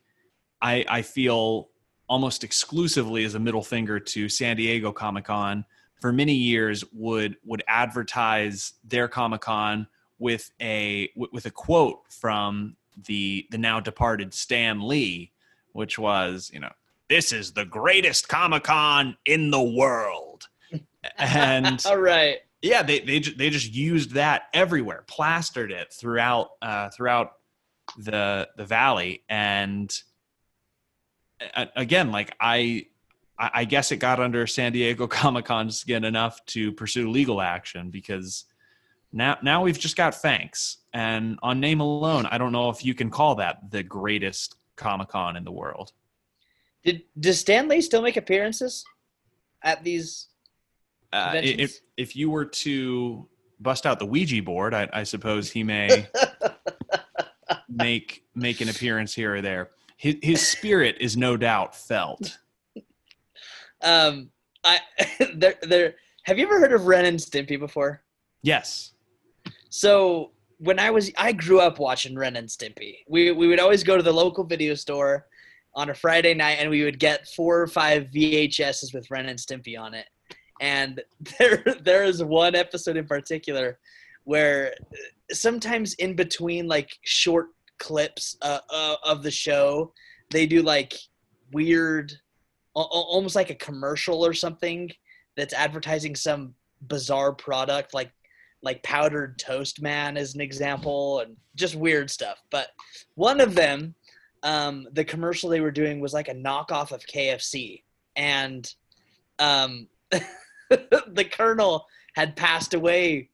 I 0.62 0.86
I 0.88 1.02
feel 1.02 1.70
almost 2.08 2.44
exclusively 2.44 3.24
as 3.24 3.36
a 3.36 3.40
middle 3.40 3.64
finger 3.64 4.00
to 4.00 4.30
San 4.30 4.58
Diego 4.58 4.92
Comic 4.92 5.26
Con 5.26 5.66
for 6.02 6.12
many 6.12 6.34
years 6.34 6.84
would 6.92 7.38
would 7.46 7.64
advertise 7.68 8.74
their 8.84 9.08
Comic 9.08 9.42
Con 9.42 9.88
with 10.20 10.52
a 10.62 11.10
with 11.16 11.32
with 11.32 11.46
a 11.46 11.52
quote 11.52 12.02
from 12.10 12.76
the 13.08 13.48
the 13.50 13.58
now 13.58 13.80
departed 13.80 14.34
Stan 14.34 14.86
Lee, 14.86 15.32
which 15.72 15.98
was 15.98 16.52
you 16.54 16.60
know 16.60 16.72
this 17.10 17.32
is 17.32 17.54
the 17.54 17.66
greatest 17.66 18.28
Comic 18.28 18.64
Con 18.64 19.16
in 19.26 19.52
the 19.52 19.64
world, 19.64 20.50
and 21.18 21.82
All 21.86 21.98
right. 21.98 22.40
Yeah, 22.62 22.84
they 22.84 23.00
they 23.00 23.20
they 23.20 23.50
just 23.50 23.74
used 23.74 24.12
that 24.12 24.44
everywhere, 24.54 25.04
plastered 25.08 25.72
it 25.72 25.94
throughout 25.94 26.52
uh, 26.62 26.90
throughout 26.90 27.34
the 27.98 28.48
the 28.58 28.66
valley, 28.66 29.24
and 29.30 29.96
again, 31.76 32.12
like 32.12 32.36
I 32.40 32.88
I 33.38 33.66
guess 33.66 33.92
it 33.92 33.98
got 33.98 34.20
under 34.20 34.48
San 34.48 34.72
Diego 34.72 35.08
Comic 35.22 35.46
Con's 35.46 35.78
skin 35.78 36.04
enough 36.06 36.44
to 36.48 36.72
pursue 36.72 37.10
legal 37.12 37.42
action 37.42 37.90
because 37.90 38.46
Now, 39.12 39.38
now 39.44 39.62
we've 39.64 39.80
just 39.80 39.96
got 39.96 40.14
Fanks, 40.14 40.78
and 40.94 41.38
on 41.42 41.60
name 41.60 41.80
alone, 41.80 42.26
I 42.26 42.38
don't 42.38 42.52
know 42.52 42.70
if 42.70 42.84
you 42.84 42.94
can 42.94 43.10
call 43.10 43.36
that 43.36 43.72
the 43.72 43.84
greatest 43.84 44.56
Comic 44.76 45.10
Con 45.10 45.36
in 45.36 45.44
the 45.44 45.52
world. 45.52 45.94
Did 46.84 47.04
does 47.20 47.40
Stan 47.40 47.68
Lee 47.68 47.82
still 47.82 48.02
make 48.02 48.18
appearances 48.18 48.84
at 49.64 49.84
these? 49.84 50.28
Uh, 51.16 51.32
if 51.36 51.80
if 51.96 52.14
you 52.14 52.30
were 52.30 52.44
to 52.44 53.26
bust 53.62 53.86
out 53.86 54.00
the 54.00 54.06
Ouija 54.06 54.44
board, 54.44 54.74
I, 54.74 54.90
I 54.92 55.04
suppose 55.04 55.50
he 55.50 55.64
may 55.64 56.08
make 57.70 58.26
make 58.36 58.60
an 58.60 58.68
appearance 58.68 59.14
here 59.14 59.36
or 59.36 59.42
there. 59.42 59.70
His, 59.96 60.16
his 60.22 60.46
spirit 60.46 60.98
is 61.00 61.16
no 61.16 61.38
doubt 61.38 61.76
felt. 61.76 62.38
Um, 63.82 64.32
I 64.64 64.80
there 65.36 65.56
there. 65.62 65.96
Have 66.24 66.40
you 66.40 66.46
ever 66.46 66.60
heard 66.60 66.74
of 66.74 66.88
Ren 66.88 67.06
and 67.06 67.20
Stimpy 67.20 67.60
before? 67.60 68.02
Yes. 68.42 68.94
So 69.70 70.32
when 70.58 70.80
I 70.80 70.90
was, 70.90 71.12
I 71.18 71.34
grew 71.34 71.60
up 71.60 71.78
watching 71.78 72.16
Ren 72.18 72.36
and 72.38 72.48
Stimpy. 72.48 73.00
We 73.08 73.32
we 73.32 73.48
would 73.48 73.60
always 73.60 73.84
go 73.84 73.96
to 73.96 74.02
the 74.02 74.14
local 74.14 74.44
video 74.44 74.74
store 74.74 75.28
on 75.76 75.92
a 75.92 75.94
Friday 75.94 76.34
night, 76.34 76.58
and 76.60 76.70
we 76.70 76.84
would 76.84 77.00
get 77.00 77.28
four 77.28 77.62
or 77.62 77.68
five 77.68 78.08
VHSs 78.16 78.92
with 78.92 79.12
Ren 79.12 79.28
and 79.28 79.38
Stimpy 79.38 79.80
on 79.80 79.94
it. 79.94 80.08
And 80.62 81.02
there 81.40 81.64
there 81.82 82.04
is 82.04 82.24
one 82.24 82.56
episode 82.56 82.98
in 82.98 83.06
particular 83.06 83.80
where 84.24 84.74
sometimes 85.32 85.94
in 85.96 86.16
between 86.16 86.68
like 86.68 86.98
short 87.04 87.50
clips 87.78 88.38
uh, 88.42 88.60
uh, 88.70 88.96
of 89.04 89.22
the 89.22 89.32
show, 89.32 89.94
they 90.32 90.46
do 90.46 90.62
like 90.62 90.96
weird, 91.52 92.12
al- 92.76 92.90
al- 92.94 93.08
almost 93.10 93.36
like 93.36 93.50
a 93.50 93.56
commercial 93.56 94.26
or 94.26 94.34
something 94.34 94.92
that's 95.38 95.54
advertising 95.54 96.16
some 96.16 96.54
bizarre 96.88 97.34
product 97.34 97.94
like 97.94 98.12
like 98.62 98.82
powdered 98.84 99.38
toast 99.38 99.82
man 99.82 100.18
as 100.18 100.34
an 100.34 100.42
example 100.42 101.20
and 101.20 101.36
just 101.56 101.76
weird 101.76 102.10
stuff. 102.10 102.42
But 102.50 102.70
one 103.14 103.40
of 103.40 103.54
them 103.54 103.94
um, 104.46 104.88
the 104.94 105.04
commercial 105.04 105.50
they 105.50 105.60
were 105.60 105.72
doing 105.72 106.00
was 106.00 106.14
like 106.14 106.28
a 106.28 106.34
knockoff 106.34 106.92
of 106.92 107.04
kfc 107.06 107.82
and 108.16 108.74
um, 109.40 109.88
the 111.08 111.28
colonel 111.32 111.86
had 112.16 112.36
passed 112.36 112.74
away 112.74 113.30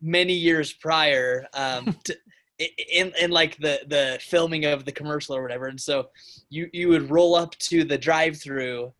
many 0.00 0.34
years 0.34 0.72
prior 0.72 1.46
um, 1.54 1.96
to, 2.04 2.16
in 2.58 3.12
in 3.20 3.30
like 3.30 3.56
the 3.58 3.80
the 3.88 4.18
filming 4.20 4.64
of 4.64 4.84
the 4.84 4.92
commercial 4.92 5.34
or 5.34 5.42
whatever 5.42 5.66
and 5.66 5.80
so 5.80 6.08
you 6.50 6.68
you 6.72 6.88
would 6.88 7.10
roll 7.10 7.34
up 7.34 7.56
to 7.58 7.82
the 7.84 7.98
drive 7.98 8.40
through 8.40 8.92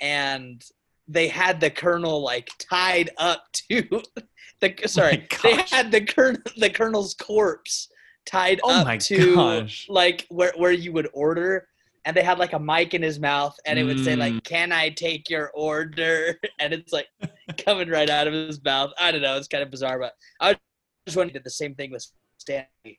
and 0.00 0.64
they 1.06 1.28
had 1.28 1.60
the 1.60 1.70
colonel 1.70 2.20
like 2.20 2.48
tied 2.58 3.10
up 3.18 3.44
to 3.52 4.02
the 4.60 4.74
sorry 4.86 5.26
my 5.44 5.50
they 5.50 5.62
had 5.70 5.92
the 5.92 6.00
colonel 6.00 6.40
the 6.56 6.70
colonel's 6.70 7.14
corpse 7.14 7.88
tied 8.24 8.60
Oh 8.64 8.80
up 8.80 8.98
to 9.00 9.34
gosh. 9.36 9.86
like 9.88 10.26
where 10.28 10.52
where 10.56 10.72
you 10.72 10.92
would 10.92 11.08
order 11.12 11.68
and 12.06 12.16
they 12.16 12.22
had 12.22 12.38
like 12.38 12.54
a 12.54 12.58
mic 12.58 12.94
in 12.94 13.02
his 13.02 13.18
mouth 13.20 13.54
and 13.66 13.78
it 13.78 13.84
would 13.84 14.02
say 14.02 14.16
like 14.16 14.32
Mm. 14.32 14.44
can 14.44 14.72
i 14.72 14.88
take 14.88 15.28
your 15.28 15.50
order 15.54 16.38
and 16.60 16.72
it's 16.72 16.92
like 16.92 17.08
coming 17.66 17.88
right 17.90 18.08
out 18.08 18.26
of 18.26 18.32
his 18.32 18.62
mouth 18.64 18.90
i 18.98 19.10
don't 19.12 19.20
know 19.22 19.36
it's 19.36 19.48
kind 19.48 19.62
of 19.62 19.70
bizarre 19.70 19.98
but 19.98 20.12
i 20.40 20.56
just 21.06 21.16
wanted 21.18 21.32
to 21.34 21.40
do 21.40 21.42
the 21.42 21.50
same 21.50 21.74
thing 21.74 21.90
with 21.90 22.06
Stan 22.38 22.64
Lee 22.84 22.98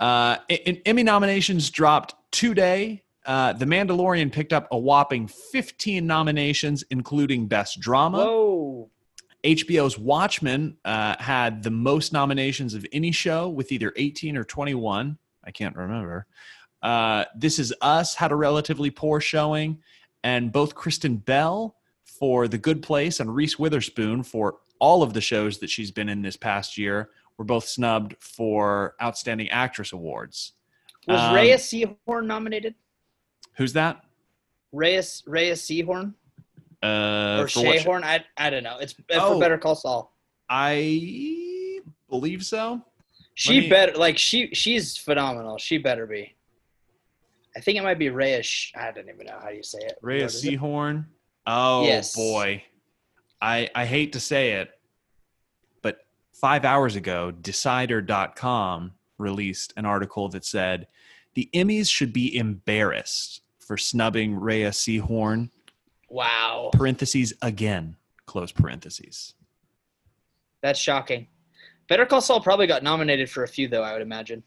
Uh, 0.00 0.36
Emmy 0.84 1.02
nominations 1.02 1.70
dropped 1.70 2.14
today. 2.32 3.02
Uh, 3.24 3.52
the 3.52 3.64
Mandalorian 3.64 4.30
picked 4.32 4.52
up 4.52 4.68
a 4.70 4.78
whopping 4.78 5.26
15 5.26 6.06
nominations, 6.06 6.84
including 6.90 7.46
Best 7.48 7.80
Drama. 7.80 8.18
whoa 8.18 8.90
HBO's 9.44 9.96
Watchmen 9.98 10.76
uh, 10.84 11.14
had 11.20 11.62
the 11.62 11.70
most 11.70 12.12
nominations 12.12 12.74
of 12.74 12.84
any 12.92 13.12
show 13.12 13.48
with 13.48 13.70
either 13.70 13.92
18 13.96 14.36
or 14.36 14.42
21. 14.44 15.18
I 15.44 15.50
can't 15.52 15.76
remember. 15.76 16.26
Uh, 16.82 17.24
this 17.36 17.58
Is 17.58 17.72
Us 17.80 18.14
had 18.14 18.32
a 18.32 18.36
relatively 18.36 18.90
poor 18.90 19.20
showing, 19.20 19.78
and 20.22 20.52
both 20.52 20.74
Kristen 20.74 21.16
Bell 21.16 21.76
for 22.04 22.48
The 22.48 22.58
Good 22.58 22.82
Place 22.82 23.20
and 23.20 23.34
Reese 23.34 23.58
Witherspoon 23.58 24.22
for 24.22 24.56
all 24.78 25.02
of 25.02 25.12
the 25.14 25.20
shows 25.20 25.58
that 25.58 25.70
she's 25.70 25.90
been 25.90 26.08
in 26.08 26.22
this 26.22 26.36
past 26.36 26.76
year 26.78 27.10
were 27.38 27.44
both 27.44 27.66
snubbed 27.66 28.14
for 28.20 28.94
Outstanding 29.02 29.48
Actress 29.50 29.92
Awards. 29.92 30.52
was 31.06 31.20
Um, 31.20 31.34
reyes 31.34 31.62
Seehorn 31.62 32.26
nominated 32.26 32.74
Who's 33.56 33.72
that? 33.74 34.02
reyes 34.72 35.22
reyes 35.26 35.62
Seehorn 35.62 36.14
Uh, 36.82 37.38
or 37.40 37.48
for? 37.48 37.60
Shayhorn. 37.60 38.02
I 38.04 38.24
I 38.36 38.50
don't 38.50 38.62
know. 38.64 38.78
It's 38.78 38.94
uh, 39.10 39.18
Oh. 39.20 39.34
for 39.34 39.40
Better 39.40 39.56
Call 39.58 39.74
Saul. 39.74 40.12
I 40.48 41.80
believe 42.10 42.44
so. 42.44 42.82
She 43.34 43.60
me- 43.62 43.68
better 43.70 43.94
like 43.96 44.18
she 44.18 44.54
she's 44.54 44.96
phenomenal. 44.96 45.58
She 45.58 45.78
better 45.78 46.06
be. 46.06 46.35
I 47.56 47.60
think 47.60 47.78
it 47.78 47.82
might 47.82 47.98
be 47.98 48.10
Rhea. 48.10 48.42
Sh- 48.42 48.72
I 48.76 48.90
don't 48.92 49.08
even 49.08 49.26
know 49.26 49.38
how 49.42 49.48
you 49.48 49.62
say 49.62 49.78
it. 49.80 49.98
Rhea 50.02 50.22
What 50.24 50.34
is 50.34 50.44
it? 50.44 50.60
Seehorn. 50.60 51.06
Oh 51.46 51.84
Yes. 51.84 52.14
boy. 52.14 52.62
I 53.40 53.70
I 53.74 53.86
hate 53.86 54.12
to 54.12 54.20
say 54.20 54.52
it, 54.52 54.70
but 55.82 56.00
five 56.32 56.64
hours 56.64 56.96
ago, 56.96 57.30
Decider.com 57.30 58.92
released 59.18 59.72
an 59.76 59.86
article 59.86 60.28
that 60.30 60.44
said 60.44 60.86
the 61.34 61.48
Emmys 61.54 61.90
should 61.90 62.12
be 62.12 62.36
embarrassed 62.36 63.42
for 63.58 63.76
snubbing 63.76 64.34
Rhea 64.34 64.70
Seehorn, 64.70 65.50
Wow, 66.08 66.70
parentheses 66.72 67.32
again, 67.42 67.96
close 68.26 68.52
parentheses. 68.52 69.34
that's 70.62 70.78
shocking. 70.78 71.26
Better 71.88 72.04
Call 72.06 72.20
Saul 72.20 72.40
probably 72.40 72.66
got 72.66 72.82
nominated 72.82 73.30
for 73.30 73.44
a 73.44 73.48
few 73.48 73.66
though. 73.68 73.82
I 73.82 73.92
would 73.92 74.02
imagine. 74.02 74.42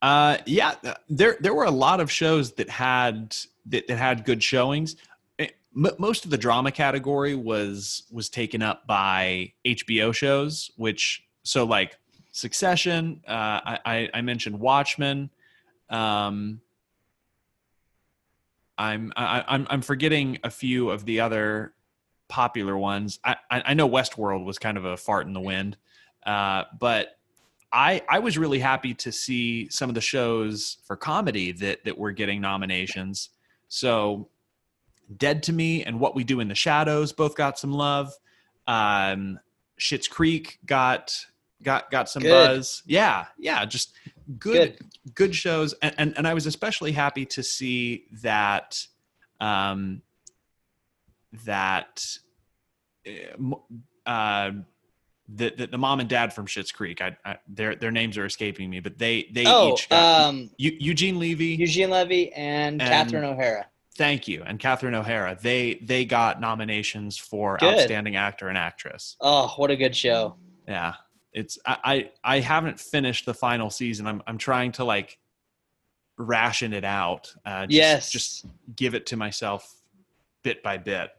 Uh, 0.00 0.38
yeah, 0.46 0.74
there 1.08 1.36
there 1.40 1.54
were 1.54 1.64
a 1.64 1.70
lot 1.70 2.00
of 2.00 2.10
shows 2.10 2.52
that 2.52 2.68
had 2.70 3.36
that, 3.66 3.86
that 3.88 3.98
had 3.98 4.24
good 4.24 4.42
showings. 4.42 4.96
Eh, 5.38 5.48
m- 5.76 5.94
most 5.98 6.24
of 6.24 6.30
the 6.30 6.38
drama 6.38 6.70
category 6.70 7.34
was 7.34 8.04
was 8.10 8.28
taken 8.28 8.62
up 8.62 8.86
by 8.86 9.52
HBO 9.64 10.14
shows, 10.14 10.70
which 10.76 11.24
so 11.42 11.64
like 11.64 11.98
Succession. 12.30 13.20
Uh, 13.26 13.32
I, 13.32 13.78
I 13.84 14.08
I 14.14 14.20
mentioned 14.20 14.60
Watchmen. 14.60 15.30
Um, 15.90 16.60
I'm 18.76 19.12
I, 19.16 19.44
I'm 19.48 19.66
I'm 19.68 19.82
forgetting 19.82 20.38
a 20.44 20.50
few 20.50 20.90
of 20.90 21.04
the 21.04 21.18
other 21.18 21.74
popular 22.28 22.78
ones. 22.78 23.18
I 23.24 23.36
I 23.50 23.74
know 23.74 23.88
Westworld 23.88 24.44
was 24.44 24.60
kind 24.60 24.78
of 24.78 24.84
a 24.84 24.96
fart 24.96 25.26
in 25.26 25.32
the 25.32 25.40
wind, 25.40 25.76
uh, 26.24 26.64
but 26.78 27.17
I 27.72 28.02
I 28.08 28.18
was 28.18 28.38
really 28.38 28.58
happy 28.58 28.94
to 28.94 29.12
see 29.12 29.68
some 29.68 29.88
of 29.88 29.94
the 29.94 30.00
shows 30.00 30.78
for 30.86 30.96
comedy 30.96 31.52
that 31.52 31.84
that 31.84 31.98
were 31.98 32.12
getting 32.12 32.40
nominations. 32.40 33.30
So, 33.68 34.28
Dead 35.16 35.42
to 35.44 35.52
Me 35.52 35.84
and 35.84 36.00
What 36.00 36.14
We 36.14 36.24
Do 36.24 36.40
in 36.40 36.48
the 36.48 36.54
Shadows 36.54 37.12
both 37.12 37.34
got 37.36 37.58
some 37.58 37.72
love. 37.72 38.12
Um, 38.66 39.38
Schitt's 39.78 40.08
Creek 40.08 40.58
got 40.64 41.14
got 41.62 41.90
got 41.90 42.08
some 42.08 42.22
Good. 42.22 42.30
buzz. 42.30 42.82
Yeah, 42.86 43.26
yeah, 43.38 43.64
just 43.64 43.92
good 44.38 44.76
Good. 44.76 45.14
good 45.14 45.34
shows 45.34 45.72
and, 45.80 45.94
and 45.98 46.18
and 46.18 46.28
I 46.28 46.34
was 46.34 46.44
especially 46.46 46.92
happy 46.92 47.24
to 47.26 47.42
see 47.42 48.04
that 48.22 48.86
um 49.40 50.02
that 51.46 52.04
uh, 53.06 53.10
m- 53.38 53.54
uh 54.04 54.50
the, 55.28 55.52
the 55.56 55.66
the 55.66 55.78
mom 55.78 56.00
and 56.00 56.08
dad 56.08 56.32
from 56.32 56.46
Schitt's 56.46 56.72
Creek 56.72 57.02
I, 57.02 57.16
I 57.24 57.36
their 57.48 57.74
their 57.76 57.90
names 57.90 58.16
are 58.16 58.24
escaping 58.24 58.70
me 58.70 58.80
but 58.80 58.98
they 58.98 59.28
they 59.32 59.44
Oh, 59.46 59.74
each 59.74 59.88
got 59.88 60.26
um, 60.28 60.50
Eu- 60.56 60.76
Eugene 60.80 61.18
Levy 61.18 61.48
Eugene 61.56 61.90
Levy 61.90 62.32
and, 62.32 62.80
And- 62.80 62.90
Catherine 62.90 63.24
O'Hara. 63.24 63.66
thank 63.96 64.26
you 64.26 64.42
and 64.46 64.58
Catherine 64.58 64.94
O'Hara 64.94 65.36
they 65.40 65.80
they 65.82 66.04
got 66.06 66.40
nominations 66.40 67.18
for 67.18 67.58
Good. 67.58 67.74
outstanding 67.74 68.16
actor 68.16 68.48
and 68.48 68.56
actress 68.56 69.16
Oh, 69.20 69.48
what 69.56 69.70
a 69.70 69.76
good 69.76 69.94
show! 69.94 70.36
yeah 70.66 70.94
it's 71.34 71.58
I, 71.66 71.76
I 71.84 72.10
i 72.36 72.40
haven't 72.40 72.80
finished 72.80 73.26
the 73.26 73.34
final 73.34 73.68
season 73.68 74.06
i'm 74.06 74.22
i'm 74.26 74.38
trying 74.38 74.72
to 74.72 74.84
like 74.84 75.18
ration 76.16 76.72
it 76.72 76.84
out 76.84 77.32
uh 77.44 77.66
just, 77.66 77.72
yes. 77.76 78.10
just 78.10 78.46
give 78.74 78.94
it 78.94 79.04
to 79.06 79.16
myself 79.16 79.74
bit 80.42 80.62
by 80.62 80.78
bit 80.78 81.10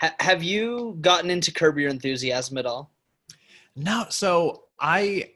Ha- 0.00 0.14
have 0.20 0.42
you 0.44 0.96
gotten 1.00 1.28
into 1.30 1.52
Curb 1.52 1.78
Your 1.78 1.88
Enthusiasm 1.90 2.58
at 2.58 2.66
all? 2.66 2.91
No 3.76 4.04
so 4.08 4.64
i 4.80 5.28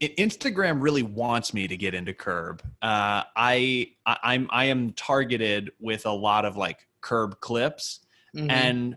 instagram 0.00 0.82
really 0.82 1.02
wants 1.02 1.54
me 1.54 1.68
to 1.68 1.76
get 1.76 1.94
into 1.94 2.12
curb 2.12 2.62
uh 2.82 3.22
i, 3.36 3.88
I 4.06 4.16
i'm 4.24 4.48
i 4.50 4.64
am 4.66 4.92
targeted 4.92 5.70
with 5.80 6.06
a 6.06 6.12
lot 6.12 6.44
of 6.44 6.56
like 6.56 6.86
curb 7.00 7.40
clips 7.40 8.00
Mhm. 8.34 8.50
and 8.50 8.96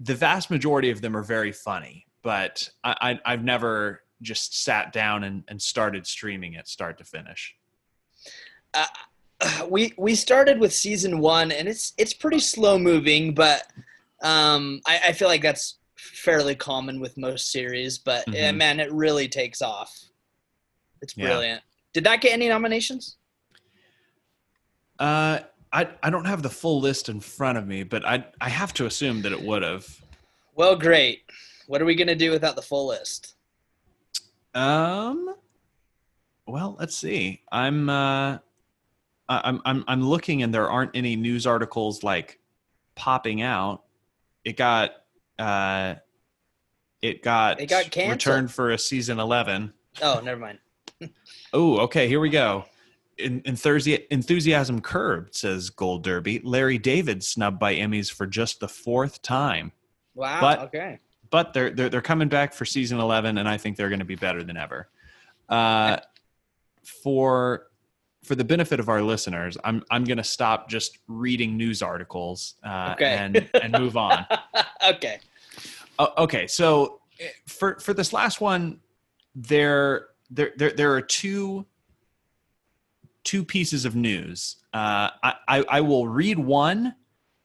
the 0.00 0.14
vast 0.14 0.50
majority 0.50 0.90
of 0.90 1.00
them 1.00 1.16
are 1.16 1.22
very 1.22 1.52
funny 1.52 2.06
but 2.22 2.68
i, 2.84 2.94
I 3.24 3.32
i've 3.32 3.44
never 3.44 4.02
just 4.22 4.62
sat 4.62 4.92
down 4.92 5.24
and, 5.24 5.42
and 5.48 5.60
started 5.60 6.06
streaming 6.06 6.54
it 6.54 6.68
start 6.68 6.98
to 6.98 7.04
finish 7.04 7.54
we 9.68 9.92
we 9.98 10.14
started 10.14 10.58
with 10.58 10.72
season 10.72 11.18
one, 11.18 11.52
and 11.52 11.68
it's 11.68 11.92
it's 11.98 12.14
pretty 12.14 12.38
slow 12.38 12.78
moving, 12.78 13.34
but 13.34 13.64
um, 14.22 14.80
I, 14.86 15.00
I 15.08 15.12
feel 15.12 15.28
like 15.28 15.42
that's 15.42 15.78
fairly 16.12 16.54
common 16.54 17.00
with 17.00 17.16
most 17.16 17.50
series, 17.50 17.98
but 17.98 18.26
eh, 18.28 18.50
Mhm. 18.50 18.56
man, 18.56 18.80
it 18.80 18.92
really 18.92 19.28
takes 19.28 19.62
off. 19.62 19.92
It's 21.00 21.16
Yeah. 21.16 21.26
brilliant. 21.26 21.62
Did 21.92 22.04
that 22.04 22.20
get 22.20 22.32
any 22.32 22.48
nominations? 22.48 23.16
Uh, 24.98 25.40
I 25.72 25.88
I 26.02 26.10
don't 26.10 26.24
have 26.24 26.42
the 26.42 26.50
full 26.50 26.80
list 26.80 27.08
in 27.08 27.20
front 27.20 27.58
of 27.58 27.66
me, 27.66 27.82
but 27.82 28.04
I 28.06 28.24
I 28.40 28.48
have 28.48 28.72
to 28.74 28.86
assume 28.86 29.22
that 29.22 29.32
it 29.32 29.42
would 29.42 29.62
have. 29.62 29.86
Well, 30.54 30.76
great. 30.76 31.24
What 31.66 31.82
are 31.82 31.84
we 31.84 31.94
gonna 31.96 32.14
do 32.14 32.30
without 32.30 32.54
the 32.56 32.62
full 32.62 32.86
list? 32.86 33.34
Um. 34.54 35.34
Well, 36.46 36.76
let's 36.78 36.94
see. 36.94 37.42
I'm 37.50 37.88
uh, 37.88 38.38
I'm 39.28 39.60
I'm 39.64 39.84
I'm 39.88 40.02
looking, 40.02 40.42
and 40.42 40.54
there 40.54 40.70
aren't 40.70 40.94
any 40.94 41.16
news 41.16 41.46
articles 41.46 42.02
like 42.04 42.38
popping 42.94 43.42
out. 43.42 43.82
It 44.44 44.56
got 44.56 45.03
uh, 45.38 45.94
it 47.02 47.22
got 47.22 47.60
It 47.60 47.66
got 47.66 47.90
canceled. 47.90 48.12
returned 48.12 48.52
for 48.52 48.70
a 48.70 48.78
season 48.78 49.18
eleven. 49.18 49.72
Oh, 50.02 50.20
never 50.24 50.40
mind. 50.40 50.58
Oh, 51.52 51.78
okay. 51.80 52.08
Here 52.08 52.18
we 52.20 52.30
go. 52.30 52.64
In, 53.18 53.40
enthusi- 53.42 54.04
enthusiasm 54.10 54.80
curbed, 54.80 55.34
says 55.36 55.70
Gold 55.70 56.02
Derby. 56.02 56.40
Larry 56.42 56.78
David 56.78 57.22
snubbed 57.22 57.58
by 57.60 57.76
Emmys 57.76 58.12
for 58.12 58.26
just 58.26 58.58
the 58.58 58.66
fourth 58.68 59.22
time, 59.22 59.70
Wow. 60.14 60.40
But- 60.40 60.58
okay. 60.62 60.98
but 61.30 61.52
they're 61.52 61.70
they're, 61.70 61.88
they're 61.88 62.00
coming 62.02 62.28
back 62.28 62.52
for 62.54 62.64
season 62.64 62.98
eleven, 62.98 63.38
and 63.38 63.48
I 63.48 63.56
think 63.58 63.76
they're 63.76 63.88
going 63.88 63.98
to 64.00 64.04
be 64.04 64.16
better 64.16 64.42
than 64.42 64.56
ever. 64.56 64.88
Uh, 65.48 65.98
for 67.02 67.66
for 68.24 68.34
the 68.34 68.44
benefit 68.44 68.80
of 68.80 68.88
our 68.88 69.02
listeners, 69.02 69.56
I'm 69.64 69.82
I'm 69.90 70.04
going 70.04 70.18
to 70.18 70.24
stop 70.24 70.68
just 70.68 70.98
reading 71.08 71.56
news 71.56 71.82
articles 71.82 72.54
uh, 72.64 72.90
Okay. 72.94 73.16
and 73.16 73.48
and 73.62 73.72
move 73.72 73.96
on. 73.96 74.26
okay. 74.88 75.18
Oh, 75.98 76.12
okay, 76.18 76.46
so 76.46 77.00
eh, 77.20 77.28
for 77.46 77.78
for 77.78 77.94
this 77.94 78.12
last 78.12 78.40
one, 78.40 78.80
there 79.34 80.08
there 80.30 80.52
there, 80.56 80.70
there 80.72 80.92
are 80.94 81.02
two 81.02 81.66
two 83.22 83.44
pieces 83.44 83.84
of 83.84 83.94
news. 83.94 84.56
Uh, 84.72 85.10
I, 85.22 85.34
I 85.48 85.64
I 85.68 85.80
will 85.82 86.08
read 86.08 86.38
one, 86.38 86.94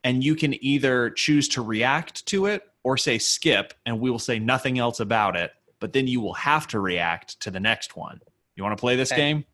and 0.04 0.24
you 0.24 0.36
can 0.36 0.62
either 0.64 1.10
choose 1.12 1.48
to 1.50 1.62
react 1.62 2.26
to 2.28 2.48
it 2.48 2.64
or 2.84 2.98
say 2.98 3.18
skip, 3.18 3.74
and 3.86 4.00
we 4.00 4.10
will 4.10 4.20
say 4.20 4.40
nothing 4.40 4.80
else 4.80 5.00
about 5.00 5.36
it. 5.36 5.52
But 5.80 5.94
then 5.94 6.08
you 6.08 6.20
will 6.22 6.34
have 6.34 6.68
to 6.68 6.80
react 6.80 7.40
to 7.42 7.52
the 7.52 7.60
next 7.60 7.96
one. 7.96 8.20
You 8.56 8.64
want 8.64 8.76
to 8.78 8.82
play 8.82 8.96
this 8.98 9.12
Okay. 9.12 9.22
game? 9.22 9.46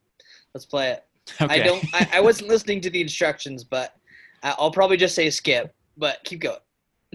Let's 0.53 0.65
play 0.65 0.91
it. 0.91 1.03
Okay. 1.41 1.61
I 1.61 1.63
don't. 1.63 1.83
I, 1.93 2.09
I 2.13 2.21
wasn't 2.21 2.49
listening 2.49 2.81
to 2.81 2.89
the 2.89 3.01
instructions, 3.01 3.63
but 3.63 3.95
I'll 4.43 4.71
probably 4.71 4.95
just 4.95 5.15
say 5.15 5.29
skip. 5.29 5.73
But 5.97 6.19
keep 6.23 6.41
going. 6.41 6.59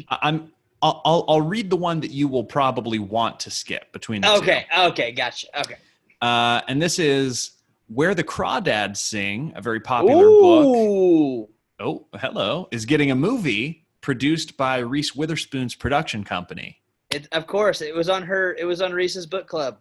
I'm. 0.08 0.52
I'll, 0.82 1.00
I'll 1.04 1.24
I'll 1.28 1.40
read 1.42 1.70
the 1.70 1.76
one 1.76 2.00
that 2.00 2.10
you 2.10 2.26
will 2.26 2.44
probably 2.44 2.98
want 2.98 3.38
to 3.40 3.50
skip 3.50 3.92
between 3.92 4.22
the 4.22 4.28
two. 4.28 4.42
Okay. 4.42 4.66
Okay. 4.76 5.12
Gotcha. 5.12 5.46
Okay. 5.60 5.76
Uh, 6.20 6.60
and 6.68 6.82
this 6.82 6.98
is 6.98 7.52
Where 7.88 8.14
the 8.14 8.24
Crawdads 8.24 8.96
Sing, 8.98 9.52
a 9.54 9.62
very 9.62 9.80
popular 9.80 10.24
book. 10.24 10.66
Ooh. 10.66 11.48
Oh, 11.78 12.06
hello. 12.18 12.68
Is 12.70 12.84
getting 12.84 13.10
a 13.10 13.14
movie 13.14 13.86
produced 14.00 14.56
by 14.56 14.78
Reese 14.78 15.14
Witherspoon's 15.14 15.74
production 15.74 16.24
company. 16.24 16.78
It, 17.10 17.26
of 17.32 17.46
course, 17.46 17.80
it 17.80 17.94
was 17.94 18.08
on 18.08 18.22
her. 18.22 18.54
It 18.54 18.64
was 18.64 18.80
on 18.80 18.92
Reese's 18.92 19.26
book 19.26 19.46
club. 19.46 19.78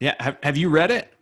Yeah, 0.00 0.14
have, 0.20 0.36
have 0.42 0.56
you 0.56 0.68
read 0.68 0.90
it? 0.90 1.13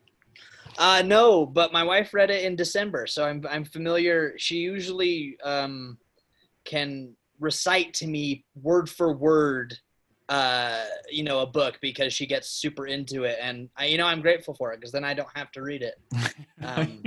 Uh, 0.78 1.02
no, 1.04 1.46
but 1.46 1.72
my 1.72 1.84
wife 1.84 2.14
read 2.14 2.30
it 2.30 2.44
in 2.44 2.56
December, 2.56 3.06
so 3.06 3.24
I'm 3.24 3.44
I'm 3.48 3.64
familiar. 3.64 4.34
She 4.38 4.56
usually 4.56 5.36
um, 5.44 5.98
can 6.64 7.14
recite 7.40 7.92
to 7.94 8.06
me 8.06 8.44
word 8.60 8.88
for 8.88 9.12
word, 9.12 9.78
uh, 10.28 10.84
you 11.10 11.24
know, 11.24 11.40
a 11.40 11.46
book 11.46 11.78
because 11.82 12.12
she 12.12 12.26
gets 12.26 12.48
super 12.48 12.86
into 12.86 13.24
it, 13.24 13.38
and 13.40 13.68
I, 13.76 13.86
you 13.86 13.98
know, 13.98 14.06
I'm 14.06 14.22
grateful 14.22 14.54
for 14.54 14.72
it 14.72 14.80
because 14.80 14.92
then 14.92 15.04
I 15.04 15.14
don't 15.14 15.28
have 15.34 15.50
to 15.52 15.62
read 15.62 15.82
it. 15.82 16.00
Um, 16.62 17.02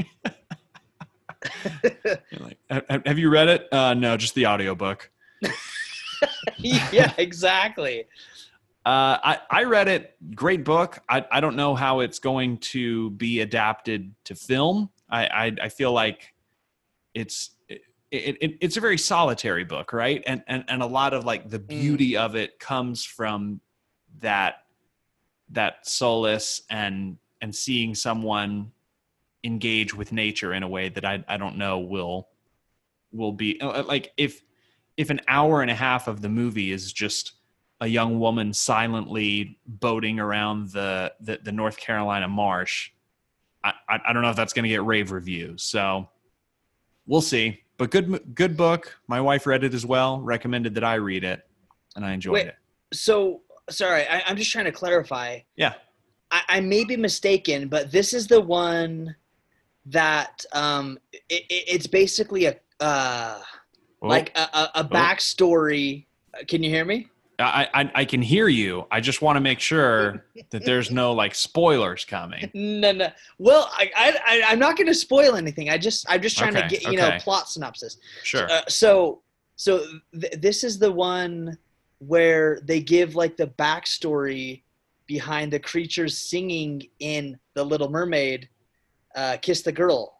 like, 2.39 2.57
"Have- 2.69 3.19
you 3.19 3.29
read 3.29 3.47
it? 3.47 3.67
Uh, 3.71 3.93
no, 3.93 4.17
just 4.17 4.35
the 4.35 4.45
audiobook. 4.45 5.09
yeah, 6.57 7.13
exactly. 7.17 8.05
Uh, 8.85 9.17
I, 9.23 9.39
I 9.49 9.63
read 9.63 9.87
it. 9.87 10.15
Great 10.35 10.63
book. 10.63 10.99
I, 11.09 11.25
I 11.31 11.39
don't 11.39 11.55
know 11.55 11.73
how 11.73 12.01
it's 12.01 12.19
going 12.19 12.59
to 12.59 13.09
be 13.11 13.41
adapted 13.41 14.13
to 14.25 14.35
film. 14.35 14.91
I, 15.09 15.25
I, 15.25 15.55
I 15.63 15.69
feel 15.69 15.91
like 15.91 16.33
it's 17.15 17.51
it, 17.67 18.37
it, 18.39 18.57
it's 18.61 18.77
a 18.77 18.81
very 18.81 18.97
solitary 18.97 19.63
book, 19.63 19.91
right? 19.91 20.23
And, 20.27 20.43
and 20.47 20.63
and 20.67 20.81
a 20.81 20.85
lot 20.85 21.13
of 21.13 21.25
like 21.25 21.49
the 21.49 21.59
beauty 21.59 22.15
of 22.15 22.35
it 22.35 22.59
comes 22.59 23.03
from 23.03 23.59
that 24.19 24.63
that 25.49 25.87
solace 25.87 26.61
and 26.69 27.17
and 27.41 27.53
seeing 27.55 27.95
someone 27.95 28.71
engage 29.43 29.93
with 29.93 30.11
nature 30.11 30.53
in 30.53 30.63
a 30.63 30.67
way 30.67 30.89
that 30.89 31.05
I, 31.05 31.23
I 31.27 31.37
don't 31.37 31.57
know 31.57 31.79
will 31.79 32.29
will 33.11 33.31
be 33.31 33.59
uh, 33.61 33.83
like 33.83 34.11
if 34.17 34.43
if 34.97 35.09
an 35.09 35.21
hour 35.27 35.61
and 35.61 35.69
a 35.69 35.75
half 35.75 36.07
of 36.07 36.21
the 36.21 36.29
movie 36.29 36.71
is 36.71 36.93
just 36.93 37.33
a 37.81 37.87
young 37.87 38.19
woman 38.19 38.53
silently 38.53 39.57
boating 39.65 40.19
around 40.19 40.71
the 40.71 41.13
the, 41.19 41.39
the 41.43 41.51
North 41.51 41.77
Carolina 41.77 42.27
marsh. 42.27 42.91
I, 43.63 43.73
I, 43.89 43.99
I 44.07 44.13
don't 44.13 44.21
know 44.21 44.29
if 44.29 44.35
that's 44.35 44.53
going 44.53 44.63
to 44.63 44.69
get 44.69 44.83
rave 44.83 45.11
reviews, 45.11 45.63
so 45.63 46.09
we'll 47.07 47.21
see. 47.21 47.61
But 47.77 47.91
good 47.91 48.35
good 48.35 48.55
book. 48.55 48.97
My 49.07 49.19
wife 49.19 49.45
read 49.45 49.63
it 49.63 49.73
as 49.73 49.85
well. 49.85 50.21
Recommended 50.21 50.75
that 50.75 50.83
I 50.83 50.95
read 50.95 51.23
it, 51.23 51.45
and 51.95 52.05
I 52.05 52.13
enjoyed 52.13 52.33
Wait. 52.33 52.47
it. 52.47 52.55
So 52.93 53.41
sorry, 53.69 54.07
I, 54.07 54.23
I'm 54.27 54.37
just 54.37 54.51
trying 54.51 54.65
to 54.65 54.71
clarify. 54.71 55.39
Yeah. 55.55 55.73
I, 56.31 56.41
I 56.47 56.59
may 56.59 56.83
be 56.85 56.97
mistaken, 56.97 57.67
but 57.67 57.91
this 57.91 58.13
is 58.13 58.27
the 58.27 58.41
one 58.41 59.15
that 59.87 60.43
um, 60.53 60.97
it, 61.11 61.43
it, 61.49 61.63
it's 61.67 61.87
basically 61.87 62.45
a 62.45 62.55
uh, 62.79 63.39
Oh, 64.05 64.07
like 64.07 64.31
a, 64.35 64.41
a, 64.41 64.71
a 64.75 64.83
backstory. 64.83 66.05
Can 66.47 66.61
you 66.61 66.69
hear 66.69 66.85
me? 66.85 67.09
I, 67.39 67.67
I 67.73 67.91
I 67.95 68.05
can 68.05 68.21
hear 68.21 68.47
you. 68.47 68.85
I 68.91 68.99
just 68.99 69.21
want 69.21 69.35
to 69.35 69.41
make 69.41 69.59
sure 69.59 70.25
that 70.51 70.63
there's 70.65 70.91
no 70.91 71.13
like 71.13 71.35
spoilers 71.35 72.05
coming. 72.05 72.49
No, 72.53 72.91
no. 72.91 73.09
Well, 73.37 73.69
I, 73.73 73.91
I, 73.95 74.43
I'm 74.47 74.59
not 74.59 74.77
going 74.77 74.87
to 74.87 74.93
spoil 74.93 75.35
anything. 75.35 75.69
I 75.69 75.77
just, 75.77 76.05
I'm 76.09 76.21
just 76.21 76.37
trying 76.37 76.55
Okay, 76.55 76.67
to 76.67 76.75
get 76.75 76.91
you 76.91 76.97
know 76.97 77.17
plot 77.19 77.49
synopsis. 77.49 77.97
Sure. 78.23 78.49
Uh, 78.49 78.61
so, 78.67 79.21
so 79.55 79.85
th- 80.19 80.33
this 80.39 80.63
is 80.63 80.79
the 80.79 80.91
one 80.91 81.57
where 81.99 82.59
they 82.63 82.81
give 82.81 83.15
like 83.15 83.37
the 83.37 83.47
backstory 83.47 84.61
behind 85.07 85.51
the 85.51 85.59
creatures 85.59 86.17
singing 86.17 86.83
in 86.99 87.37
The 87.53 87.63
Little 87.63 87.89
Mermaid, 87.89 88.49
uh, 89.15 89.37
"Kiss 89.41 89.61
the 89.61 89.71
Girl." 89.71 90.19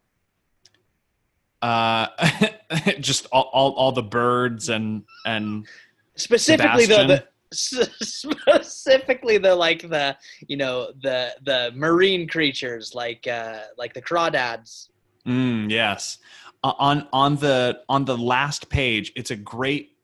Uh, 1.61 2.07
just 2.99 3.25
all, 3.31 3.49
all 3.53 3.73
all 3.73 3.91
the 3.91 4.03
birds 4.03 4.69
and 4.69 5.03
and 5.25 5.65
Specifically, 6.17 6.85
though, 6.85 6.95
Sebastian. 6.95 7.07
the 7.07 7.27
specifically 7.53 9.37
the 9.37 9.55
like 9.55 9.81
the 9.81 10.17
you 10.47 10.57
know 10.57 10.91
the 11.01 11.35
the 11.43 11.71
marine 11.75 12.27
creatures 12.27 12.93
like 12.93 13.27
uh 13.27 13.59
like 13.77 13.93
the 13.93 14.01
crawdads. 14.01 14.89
Mm, 15.25 15.69
yes. 15.69 16.17
Uh, 16.63 16.73
on 16.79 17.07
on 17.13 17.35
the 17.37 17.81
on 17.87 18.05
the 18.05 18.17
last 18.17 18.69
page, 18.69 19.11
it's 19.15 19.31
a 19.31 19.35
great 19.35 19.97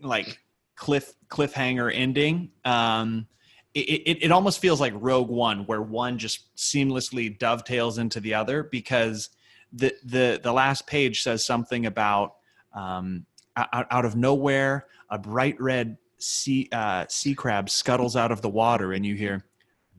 like 0.00 0.38
cliff 0.76 1.14
cliffhanger 1.28 1.92
ending. 1.94 2.50
Um, 2.64 3.26
it, 3.74 3.80
it 3.80 4.24
it 4.24 4.32
almost 4.32 4.60
feels 4.60 4.80
like 4.80 4.92
Rogue 4.96 5.28
One, 5.28 5.66
where 5.66 5.82
one 5.82 6.18
just 6.18 6.54
seamlessly 6.56 7.38
dovetails 7.38 7.98
into 7.98 8.20
the 8.20 8.34
other 8.34 8.64
because 8.64 9.30
the 9.72 9.94
the 10.04 10.40
the 10.42 10.52
last 10.52 10.86
page 10.86 11.22
says 11.22 11.44
something 11.44 11.86
about 11.86 12.34
um, 12.72 13.26
out, 13.56 13.86
out 13.90 14.04
of 14.04 14.16
nowhere 14.16 14.86
a 15.10 15.18
bright 15.18 15.60
red 15.60 15.96
sea 16.18 16.68
uh, 16.72 17.04
sea 17.08 17.34
crab 17.34 17.68
scuttles 17.70 18.16
out 18.16 18.32
of 18.32 18.40
the 18.42 18.48
water, 18.48 18.92
and 18.92 19.04
you 19.04 19.14
hear, 19.14 19.44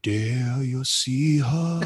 "Dare 0.02 0.62
you 0.64 0.84
see 0.84 1.40
her?" 1.40 1.82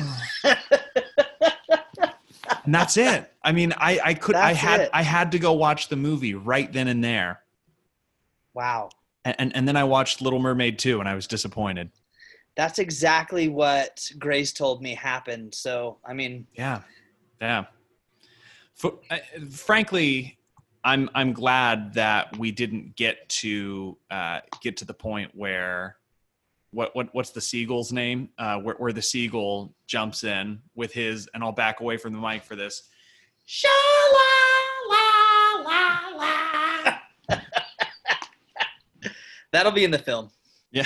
and 2.65 2.73
that's 2.73 2.97
it. 2.97 3.31
I 3.43 3.51
mean, 3.51 3.73
I 3.77 3.99
I 4.03 4.13
could 4.13 4.35
I 4.35 4.53
had 4.53 4.81
it. 4.81 4.89
I 4.93 5.01
had 5.03 5.31
to 5.33 5.39
go 5.39 5.53
watch 5.53 5.89
the 5.89 5.95
movie 5.95 6.35
right 6.35 6.71
then 6.71 6.87
and 6.87 7.03
there, 7.03 7.41
Wow. 8.53 8.89
and 9.25 9.35
and, 9.39 9.55
and 9.55 9.67
then 9.67 9.75
I 9.75 9.83
watched 9.83 10.21
Little 10.21 10.39
Mermaid 10.39 10.79
too, 10.79 10.99
and 10.99 11.07
I 11.09 11.15
was 11.15 11.27
disappointed. 11.27 11.89
That's 12.55 12.79
exactly 12.79 13.47
what 13.47 14.09
Grace 14.19 14.51
told 14.51 14.81
me 14.81 14.93
happened. 14.93 15.55
So, 15.55 15.97
I 16.05 16.13
mean, 16.13 16.45
Yeah, 16.55 16.81
yeah. 17.39 17.65
For, 18.75 18.99
uh, 19.09 19.17
frankly, 19.49 20.37
I'm 20.83 21.09
I'm 21.13 21.33
glad 21.33 21.93
that 21.95 22.37
we 22.37 22.51
didn't 22.51 22.95
get 22.95 23.27
to 23.29 23.97
uh, 24.09 24.39
get 24.61 24.77
to 24.77 24.85
the 24.85 24.93
point 24.93 25.31
where 25.33 25.97
what 26.71 26.95
what 26.95 27.13
what's 27.13 27.31
the 27.31 27.41
seagull's 27.41 27.91
name? 27.91 28.29
Uh, 28.37 28.59
where 28.59 28.75
where 28.75 28.93
the 28.93 29.01
seagull 29.01 29.73
jumps 29.87 30.23
in 30.23 30.61
with 30.75 30.93
his, 30.93 31.27
and 31.33 31.43
I'll 31.43 31.51
back 31.51 31.81
away 31.81 31.97
from 31.97 32.13
the 32.13 32.19
mic 32.19 32.43
for 32.43 32.55
this. 32.55 32.83
Sha 33.45 33.67
la 34.13 34.95
la 34.95 35.63
la 35.63 36.95
la. 37.29 37.39
That'll 39.51 39.71
be 39.71 39.83
in 39.83 39.91
the 39.91 39.99
film. 39.99 40.29
Yeah. 40.71 40.85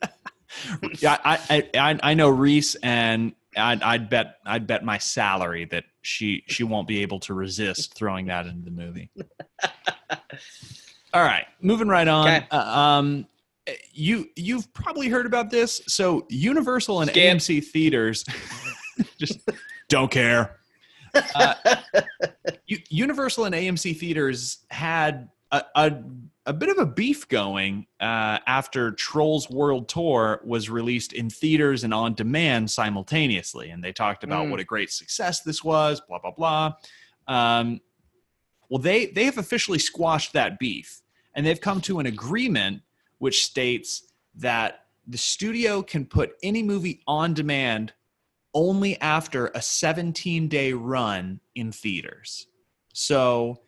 yeah, 0.98 1.18
I, 1.24 1.68
I 1.74 1.98
I 2.02 2.14
know 2.14 2.28
Reese, 2.28 2.74
and 2.76 3.32
I'd, 3.56 3.82
I'd 3.82 4.10
bet 4.10 4.36
I'd 4.44 4.66
bet 4.66 4.84
my 4.84 4.98
salary 4.98 5.64
that 5.66 5.84
she 6.02 6.44
she 6.46 6.64
won't 6.64 6.86
be 6.86 7.02
able 7.02 7.18
to 7.20 7.34
resist 7.34 7.94
throwing 7.94 8.26
that 8.26 8.46
into 8.46 8.64
the 8.64 8.70
movie. 8.70 9.10
All 11.14 11.22
right, 11.22 11.46
moving 11.60 11.88
right 11.88 12.06
on. 12.06 12.28
Okay. 12.28 12.46
Uh, 12.50 12.78
um, 12.78 13.26
you 13.92 14.28
you've 14.36 14.72
probably 14.72 15.08
heard 15.08 15.26
about 15.26 15.50
this. 15.50 15.80
So 15.86 16.26
Universal 16.28 17.02
and 17.02 17.10
Skip. 17.10 17.36
AMC 17.36 17.64
theaters 17.64 18.24
just 19.18 19.40
don't 19.88 20.10
care. 20.10 20.58
Uh, 21.34 21.54
Universal 22.66 23.46
and 23.46 23.54
AMC 23.54 23.96
theaters 23.98 24.58
had 24.70 25.28
a, 25.50 25.62
a, 25.74 26.02
a 26.48 26.52
bit 26.54 26.70
of 26.70 26.78
a 26.78 26.86
beef 26.86 27.28
going 27.28 27.86
uh, 28.00 28.38
after 28.46 28.92
Trolls 28.92 29.50
World 29.50 29.86
Tour 29.86 30.40
was 30.42 30.70
released 30.70 31.12
in 31.12 31.28
theaters 31.28 31.84
and 31.84 31.92
on 31.92 32.14
demand 32.14 32.70
simultaneously. 32.70 33.68
And 33.68 33.84
they 33.84 33.92
talked 33.92 34.24
about 34.24 34.46
Mm. 34.46 34.50
what 34.52 34.60
a 34.60 34.64
great 34.64 34.90
success 34.90 35.42
this 35.42 35.62
was, 35.62 36.00
blah, 36.08 36.18
blah, 36.18 36.30
blah. 36.30 36.72
Um, 37.26 37.80
well, 38.70 38.80
they, 38.80 39.06
they 39.06 39.24
have 39.24 39.36
officially 39.36 39.78
squashed 39.78 40.32
that 40.32 40.58
beef 40.58 41.02
and 41.34 41.44
they've 41.44 41.60
come 41.60 41.82
to 41.82 41.98
an 42.00 42.06
agreement 42.06 42.80
which 43.18 43.44
states 43.44 44.10
that 44.34 44.86
the 45.06 45.18
studio 45.18 45.82
can 45.82 46.06
put 46.06 46.32
any 46.42 46.62
movie 46.62 47.02
on 47.06 47.34
demand 47.34 47.92
only 48.54 48.98
after 49.02 49.48
a 49.54 49.60
17 49.60 50.48
day 50.48 50.72
run 50.72 51.40
in 51.54 51.72
theaters. 51.72 52.46
So, 52.94 53.60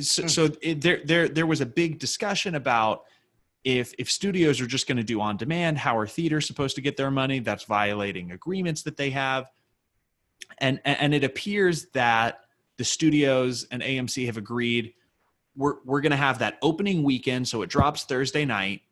so, 0.00 0.26
so 0.26 0.50
it, 0.60 0.80
there, 0.80 1.00
there, 1.04 1.28
there 1.28 1.46
was 1.46 1.60
a 1.60 1.66
big 1.66 1.98
discussion 1.98 2.54
about 2.54 3.04
if 3.64 3.94
if 3.98 4.10
studios 4.10 4.60
are 4.60 4.66
just 4.66 4.86
going 4.86 4.98
to 4.98 5.04
do 5.04 5.20
on 5.20 5.36
demand, 5.36 5.78
how 5.78 5.96
are 5.96 6.06
theaters 6.06 6.46
supposed 6.46 6.76
to 6.76 6.82
get 6.82 6.96
their 6.96 7.10
money? 7.10 7.38
That's 7.38 7.64
violating 7.64 8.32
agreements 8.32 8.82
that 8.82 8.96
they 8.98 9.10
have, 9.10 9.50
and 10.58 10.80
and 10.84 11.14
it 11.14 11.24
appears 11.24 11.86
that 11.94 12.40
the 12.76 12.84
studios 12.84 13.66
and 13.70 13.82
AMC 13.82 14.26
have 14.26 14.36
agreed 14.36 14.92
we're 15.56 15.76
we're 15.84 16.00
going 16.00 16.10
to 16.10 16.16
have 16.16 16.38
that 16.40 16.58
opening 16.62 17.02
weekend, 17.02 17.48
so 17.48 17.62
it 17.62 17.70
drops 17.70 18.04
Thursday 18.04 18.44
night, 18.44 18.82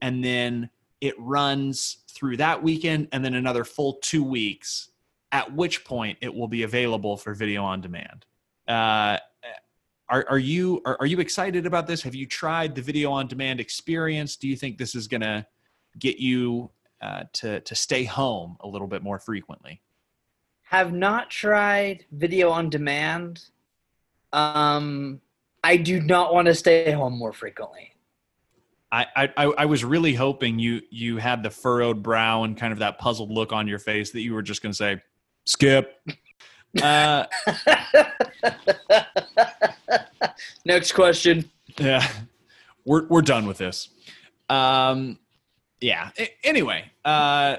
and 0.00 0.22
then 0.24 0.70
it 1.00 1.14
runs 1.18 1.98
through 2.08 2.36
that 2.36 2.62
weekend, 2.62 3.08
and 3.12 3.24
then 3.24 3.34
another 3.34 3.64
full 3.64 3.94
two 3.94 4.22
weeks. 4.22 4.88
At 5.32 5.54
which 5.54 5.84
point 5.84 6.18
it 6.20 6.34
will 6.34 6.48
be 6.48 6.64
available 6.64 7.16
for 7.16 7.34
video 7.34 7.62
on 7.62 7.80
demand. 7.80 8.26
Uh, 8.66 9.18
are, 10.10 10.26
are 10.28 10.38
you 10.38 10.82
are, 10.84 10.96
are 11.00 11.06
you 11.06 11.20
excited 11.20 11.66
about 11.66 11.86
this? 11.86 12.02
Have 12.02 12.14
you 12.14 12.26
tried 12.26 12.74
the 12.74 12.82
video 12.82 13.12
on 13.12 13.28
demand 13.28 13.60
experience? 13.60 14.36
Do 14.36 14.48
you 14.48 14.56
think 14.56 14.76
this 14.76 14.94
is 14.94 15.06
going 15.06 15.20
to 15.22 15.46
get 15.98 16.18
you 16.18 16.70
uh, 17.00 17.24
to 17.34 17.60
to 17.60 17.74
stay 17.74 18.04
home 18.04 18.56
a 18.60 18.68
little 18.68 18.88
bit 18.88 19.02
more 19.02 19.18
frequently? 19.18 19.80
Have 20.62 20.92
not 20.92 21.30
tried 21.30 22.04
video 22.12 22.50
on 22.50 22.70
demand. 22.70 23.44
Um, 24.32 25.20
I 25.64 25.76
do 25.76 26.00
not 26.00 26.34
want 26.34 26.46
to 26.46 26.54
stay 26.54 26.90
home 26.92 27.16
more 27.16 27.32
frequently. 27.32 27.92
I, 28.92 29.06
I 29.16 29.28
I- 29.36 29.66
was 29.66 29.84
really 29.84 30.14
hoping 30.14 30.58
you 30.58 30.82
you 30.90 31.18
had 31.18 31.44
the 31.44 31.50
furrowed 31.50 32.02
brow 32.02 32.42
and 32.42 32.56
kind 32.56 32.72
of 32.72 32.80
that 32.80 32.98
puzzled 32.98 33.30
look 33.30 33.52
on 33.52 33.68
your 33.68 33.78
face 33.78 34.10
that 34.10 34.20
you 34.20 34.34
were 34.34 34.42
just 34.42 34.62
going 34.62 34.72
to 34.72 34.76
say 34.76 35.02
skip. 35.44 36.00
Uh, 36.80 37.26
Next 40.64 40.92
question. 40.92 41.50
yeah, 41.78 42.06
we're 42.84 43.06
we're 43.06 43.22
done 43.22 43.46
with 43.46 43.58
this. 43.58 43.88
Um, 44.48 45.18
yeah. 45.80 46.10
A- 46.18 46.34
anyway, 46.44 46.84
uh, 47.04 47.56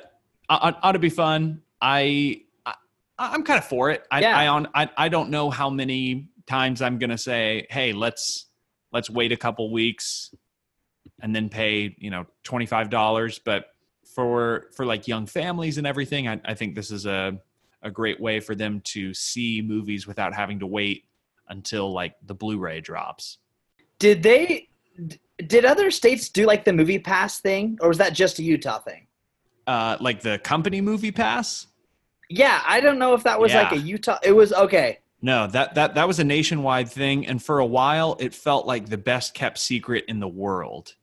ought, 0.49 0.79
ought 0.83 0.91
to 0.91 0.99
be 0.99 1.09
fun. 1.09 1.61
I, 1.81 2.41
I 2.65 2.73
I'm 3.17 3.43
kind 3.43 3.57
of 3.57 3.65
for 3.65 3.89
it. 3.89 4.05
I 4.11 4.21
Yeah. 4.21 4.37
I 4.37 4.47
on 4.47 4.67
I 4.75 4.89
I 4.97 5.09
don't 5.09 5.29
know 5.29 5.49
how 5.49 5.69
many 5.69 6.29
times 6.47 6.81
I'm 6.81 6.97
gonna 6.99 7.17
say, 7.17 7.67
hey, 7.69 7.93
let's 7.93 8.47
let's 8.91 9.09
wait 9.09 9.31
a 9.31 9.37
couple 9.37 9.71
weeks 9.71 10.33
and 11.21 11.35
then 11.35 11.49
pay 11.49 11.95
you 11.97 12.09
know 12.09 12.25
twenty 12.43 12.65
five 12.65 12.89
dollars, 12.89 13.39
but 13.39 13.67
for 14.15 14.67
for 14.75 14.85
like 14.85 15.07
young 15.07 15.25
families 15.25 15.77
and 15.77 15.87
everything, 15.87 16.27
I, 16.27 16.39
I 16.45 16.53
think 16.53 16.75
this 16.75 16.91
is 16.91 17.05
a 17.05 17.39
a 17.83 17.89
great 17.89 18.19
way 18.19 18.39
for 18.39 18.53
them 18.53 18.81
to 18.83 19.13
see 19.13 19.61
movies 19.65 20.05
without 20.05 20.33
having 20.35 20.59
to 20.59 20.67
wait 20.67 21.05
until 21.51 21.91
like 21.93 22.15
the 22.25 22.33
Blu-ray 22.33 22.81
drops. 22.81 23.37
Did 23.99 24.23
they? 24.23 24.69
Did 25.45 25.65
other 25.65 25.91
states 25.91 26.29
do 26.29 26.45
like 26.47 26.65
the 26.65 26.73
movie 26.73 26.97
pass 26.99 27.39
thing, 27.39 27.77
or 27.81 27.89
was 27.89 27.99
that 27.99 28.13
just 28.13 28.39
a 28.39 28.43
Utah 28.43 28.79
thing? 28.79 29.05
uh 29.67 29.95
like 29.99 30.21
the 30.21 30.39
company 30.39 30.81
movie 30.81 31.11
pass 31.11 31.67
Yeah, 32.31 32.63
I 32.65 32.81
don't 32.81 32.97
know 32.97 33.13
if 33.13 33.21
that 33.23 33.39
was 33.39 33.53
like 33.53 33.71
a 33.71 33.77
Utah. 33.77 34.17
It 34.23 34.31
was 34.31 34.51
okay. 34.53 34.99
no 35.21 35.45
that 35.47 35.75
that 35.75 35.93
that 35.93 36.07
was 36.07 36.17
a 36.19 36.23
nationwide 36.23 36.89
thing 36.89 37.27
and 37.27 37.41
for 37.41 37.59
a 37.59 37.65
while 37.65 38.17
it 38.19 38.33
felt 38.33 38.65
like 38.65 38.89
the 38.89 38.97
best 38.97 39.35
kept 39.35 39.59
secret 39.59 40.03
in 40.07 40.19
the 40.19 40.27
world 40.27 40.95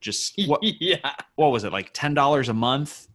just 0.00 0.34
what 0.46 0.60
yeah, 0.62 1.14
what 1.36 1.52
was 1.52 1.62
it 1.62 1.72
like 1.72 1.94
$10 1.94 2.48
a 2.48 2.52
month 2.52 3.06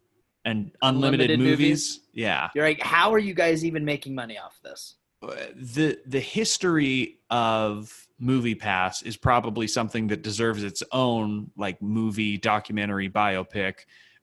and 0.45 0.71
unlimited, 0.81 1.29
Unlimited 1.31 1.39
movies? 1.39 1.57
movies? 1.59 1.99
yeah 2.13 2.49
you're 2.55 2.65
like, 2.65 2.79
how 2.79 3.13
are 3.13 3.19
you 3.19 3.33
guys 3.33 3.65
even 3.65 3.83
making 3.83 4.15
money 4.15 4.37
off 4.37 4.57
this? 4.63 4.95
The 5.21 5.97
the 6.05 6.19
history 6.19 7.19
of 7.29 8.07
movie 8.19 8.55
pass 8.55 9.01
is 9.01 9.17
probably 9.17 9.67
something 9.67 10.07
that 10.07 10.21
deserves 10.21 10.63
its 10.63 10.83
own 10.91 11.51
like 11.57 11.81
movie 11.81 12.37
documentary 12.37 13.09
biopic 13.09 13.79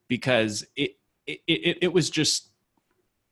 because 0.09 0.65
it 0.77 0.93
it, 1.27 1.41
it, 1.47 1.79
it 1.83 1.93
was 1.93 2.11
just 2.11 2.51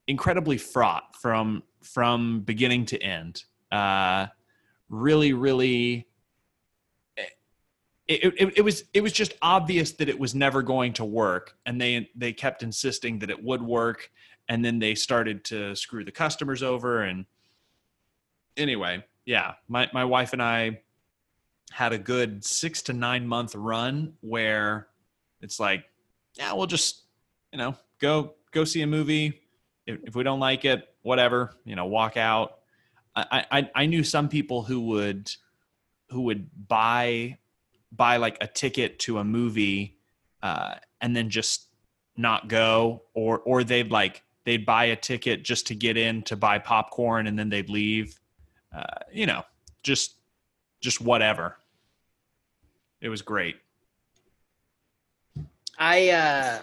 incredibly 0.07 0.59
fraught 0.59 1.17
from 1.17 1.63
from 1.83 2.41
beginning 2.41 2.85
to 2.87 2.99
end. 3.03 3.45
Uh 3.71 4.27
really 4.89 5.33
really 5.33 6.07
it, 8.09 8.35
it, 8.39 8.55
it 8.57 8.63
was 8.63 8.85
it 8.93 9.03
was 9.03 9.13
just 9.13 9.35
obvious 9.41 9.93
that 9.93 10.09
it 10.09 10.19
was 10.19 10.35
never 10.35 10.63
going 10.63 10.93
to 10.95 11.05
work 11.05 11.57
and 11.65 11.81
they 11.81 12.11
they 12.17 12.33
kept 12.33 12.65
insisting 12.65 13.21
that 13.21 13.31
it 13.31 13.43
would 13.43 13.63
work 13.63 14.11
and 14.49 14.65
then 14.65 14.81
they 14.81 14.97
started 14.97 15.45
to 15.45 15.77
screw 15.77 16.05
the 16.05 16.11
customers 16.11 16.63
over 16.63 17.03
and 17.03 17.25
anyway 18.61 19.03
yeah 19.25 19.55
my, 19.69 19.89
my 19.93 20.05
wife 20.05 20.33
and 20.33 20.43
i 20.43 20.79
had 21.71 21.93
a 21.93 21.99
good 21.99 22.45
six 22.45 22.83
to 22.83 22.93
nine 22.93 23.27
month 23.27 23.55
run 23.55 24.13
where 24.21 24.89
it's 25.41 25.59
like 25.61 25.85
yeah 26.37 26.53
we'll 26.53 26.67
just 26.67 27.03
you 27.53 27.59
know 27.59 27.75
go 28.01 28.35
go 28.53 28.65
see 28.65 28.83
a 28.83 28.87
movie. 28.87 29.41
If, 29.87 29.99
if 30.05 30.17
we 30.17 30.23
don't 30.23 30.41
like 30.41 30.65
it 30.65 30.89
whatever 31.03 31.57
you 31.65 31.77
know 31.77 31.87
walk 31.87 32.17
out. 32.17 32.59
I, 33.17 33.45
I 33.51 33.71
i 33.75 33.87
knew 33.87 34.05
some 34.05 34.29
people 34.29 34.63
who 34.63 34.81
would 34.83 35.31
who 36.11 36.23
would 36.23 36.49
buy 36.69 37.39
buy 37.91 38.19
like 38.19 38.39
a 38.41 38.47
ticket 38.47 39.01
to 39.01 39.19
a 39.19 39.25
movie 39.25 39.99
uh, 40.43 40.77
and 41.01 41.15
then 41.15 41.29
just 41.29 41.67
not 42.17 42.49
go 42.49 43.03
or 43.15 43.41
or 43.41 43.65
they'd 43.65 43.91
like 43.91 44.23
they'd 44.45 44.65
buy 44.65 44.85
a 44.87 44.97
ticket 44.97 45.43
just 45.43 45.67
to 45.67 45.75
get 45.75 45.97
in 45.97 46.23
to 46.23 46.37
buy 46.37 46.59
popcorn 46.59 47.27
and 47.27 47.39
then 47.39 47.49
they'd 47.49 47.69
leave 47.69 48.21
uh, 48.75 48.83
you 49.13 49.27
know 49.27 49.43
just 49.83 50.17
just 50.81 51.01
whatever. 51.01 51.57
It 53.01 53.09
was 53.09 53.23
great. 53.23 53.57
I 55.79 56.11
uh, 56.11 56.59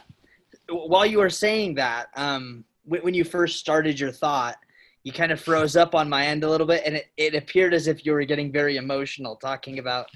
while 0.69 1.05
you 1.05 1.19
were 1.19 1.29
saying 1.29 1.75
that, 1.75 2.07
um, 2.15 2.63
when, 2.83 3.13
you 3.13 3.23
first 3.23 3.59
started 3.59 3.99
your 3.99 4.11
thought, 4.11 4.57
you 5.03 5.11
kind 5.11 5.31
of 5.31 5.39
froze 5.39 5.75
up 5.75 5.95
on 5.95 6.09
my 6.09 6.25
end 6.25 6.43
a 6.43 6.49
little 6.49 6.67
bit, 6.67 6.83
and 6.85 6.95
it, 6.97 7.07
it 7.17 7.35
appeared 7.35 7.73
as 7.73 7.87
if 7.87 8.05
you 8.05 8.11
were 8.11 8.23
getting 8.25 8.51
very 8.51 8.77
emotional 8.77 9.35
talking 9.35 9.79
about 9.79 10.07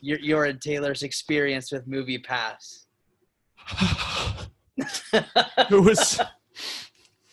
your 0.00 0.18
your 0.18 0.44
and 0.44 0.60
Taylor's 0.60 1.02
experience 1.02 1.72
with 1.72 1.86
Movie 1.86 2.18
Pass. 2.18 2.86
it 4.76 5.70
was 5.70 6.20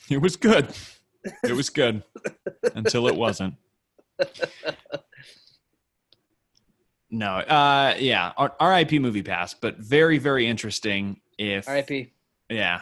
it 0.09 0.21
was 0.21 0.35
good. 0.35 0.73
It 1.43 1.53
was 1.53 1.69
good. 1.69 2.03
Until 2.75 3.07
it 3.07 3.15
wasn't 3.15 3.55
no 7.11 7.27
uh 7.37 7.95
yeah 7.99 8.31
R- 8.37 8.55
rip 8.61 8.91
movie 8.93 9.23
pass 9.23 9.53
but 9.53 9.77
very 9.77 10.17
very 10.19 10.45
interesting 10.45 11.19
if 11.37 11.67
R.I.P. 11.67 12.11
yeah 12.49 12.81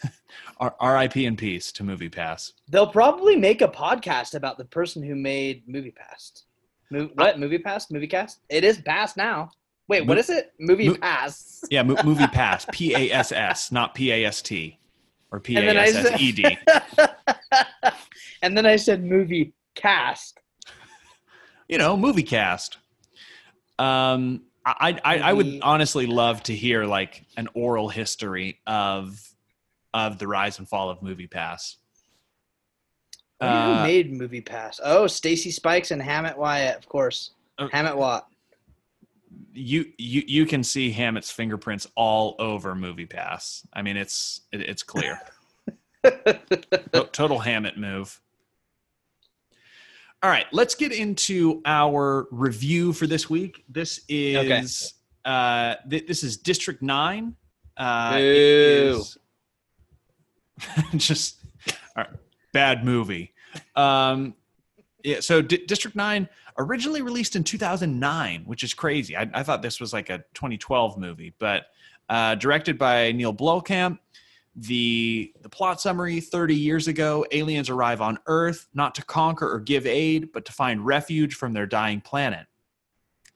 R- 0.60 0.74
rip 0.82 1.16
in 1.16 1.36
peace 1.36 1.72
to 1.72 1.84
movie 1.84 2.08
pass 2.10 2.52
They'll 2.68 2.86
probably 2.86 3.36
make 3.36 3.62
a 3.62 3.68
podcast 3.68 4.34
about 4.34 4.58
the 4.58 4.64
person 4.64 5.02
who 5.02 5.14
made 5.14 5.62
Movie 5.68 5.90
Pass. 5.90 6.44
Mo- 6.90 7.10
what 7.16 7.38
Movie 7.38 7.58
Pass? 7.58 7.90
Movie 7.90 8.06
Cast? 8.06 8.40
It 8.48 8.64
is 8.64 8.78
Pass 8.80 9.14
now. 9.16 9.50
Wait, 9.88 10.06
what 10.06 10.14
Mo- 10.14 10.20
is 10.20 10.30
it? 10.30 10.52
Movie 10.60 10.88
Mo- 10.90 10.94
Pass. 10.96 11.62
yeah 11.70 11.82
mo- 11.82 11.96
movie 12.04 12.26
pass 12.28 12.64
p-a-s-s 12.72 13.72
not 13.72 13.94
p-a-s-t 13.94 14.78
or 15.30 15.38
And 15.38 15.44
then 15.56 15.74
p-a-s-s-e-d 15.76 16.58
and 18.42 18.56
then 18.56 18.66
I 18.66 18.76
said 18.76 19.02
Movie 19.04 19.52
Cast. 19.74 20.38
You 21.72 21.78
know, 21.78 21.96
movie 21.96 22.22
cast. 22.22 22.76
Um, 23.78 24.42
I, 24.62 25.00
I, 25.02 25.18
I 25.20 25.32
would 25.32 25.60
honestly 25.62 26.04
love 26.04 26.42
to 26.42 26.54
hear 26.54 26.84
like 26.84 27.24
an 27.38 27.48
oral 27.54 27.88
history 27.88 28.60
of 28.66 29.18
of 29.94 30.18
the 30.18 30.28
rise 30.28 30.58
and 30.58 30.68
fall 30.68 30.90
of 30.90 31.02
Movie 31.02 31.26
Pass. 31.26 31.78
Uh, 33.40 33.78
who 33.78 33.82
made 33.84 34.12
Movie 34.12 34.42
Pass? 34.42 34.80
Oh, 34.84 35.06
Stacy 35.06 35.50
Spikes 35.50 35.92
and 35.92 36.02
Hamet 36.02 36.36
Wyatt, 36.36 36.76
of 36.76 36.86
course. 36.90 37.30
Oh. 37.58 37.68
Hamet 37.68 37.96
Watt. 37.96 38.28
you 39.54 39.86
you 39.96 40.24
you 40.26 40.44
can 40.44 40.62
see 40.62 40.92
Hamet's 40.92 41.30
fingerprints 41.30 41.86
all 41.94 42.36
over 42.38 42.74
Movie 42.74 43.06
Pass. 43.06 43.66
I 43.72 43.80
mean, 43.80 43.96
it's 43.96 44.42
it, 44.52 44.60
it's 44.60 44.82
clear. 44.82 45.18
To- 46.04 47.08
Total 47.12 47.38
Hamet 47.38 47.78
move. 47.78 48.20
All 50.22 50.30
right, 50.30 50.46
let's 50.52 50.76
get 50.76 50.92
into 50.92 51.60
our 51.64 52.28
review 52.30 52.92
for 52.92 53.08
this 53.08 53.28
week. 53.28 53.64
This 53.68 54.00
is 54.08 54.94
uh 55.24 55.74
th- 55.90 56.06
this 56.06 56.22
is 56.22 56.36
District 56.36 56.80
9. 56.80 57.34
Uh 57.76 58.10
is 58.20 59.18
just 60.96 61.40
all 61.96 62.04
right, 62.04 62.10
bad 62.52 62.84
movie. 62.84 63.32
Um 63.74 64.34
yeah, 65.02 65.18
so 65.18 65.42
D- 65.42 65.64
District 65.66 65.96
9 65.96 66.28
originally 66.58 67.02
released 67.02 67.34
in 67.34 67.42
2009, 67.42 68.44
which 68.44 68.62
is 68.62 68.74
crazy. 68.74 69.16
I, 69.16 69.28
I 69.34 69.42
thought 69.42 69.62
this 69.62 69.80
was 69.80 69.92
like 69.92 70.10
a 70.10 70.18
2012 70.34 70.98
movie, 70.98 71.34
but 71.38 71.64
uh, 72.08 72.34
directed 72.36 72.78
by 72.78 73.10
Neil 73.12 73.32
Blomkamp. 73.34 73.98
The 74.54 75.32
the 75.40 75.48
plot 75.48 75.80
summary: 75.80 76.20
30 76.20 76.54
years 76.54 76.86
ago, 76.86 77.24
aliens 77.32 77.70
arrive 77.70 78.00
on 78.00 78.18
Earth 78.26 78.68
not 78.74 78.94
to 78.96 79.04
conquer 79.04 79.50
or 79.50 79.60
give 79.60 79.86
aid, 79.86 80.30
but 80.32 80.44
to 80.44 80.52
find 80.52 80.84
refuge 80.84 81.34
from 81.34 81.54
their 81.54 81.66
dying 81.66 82.00
planet. 82.02 82.46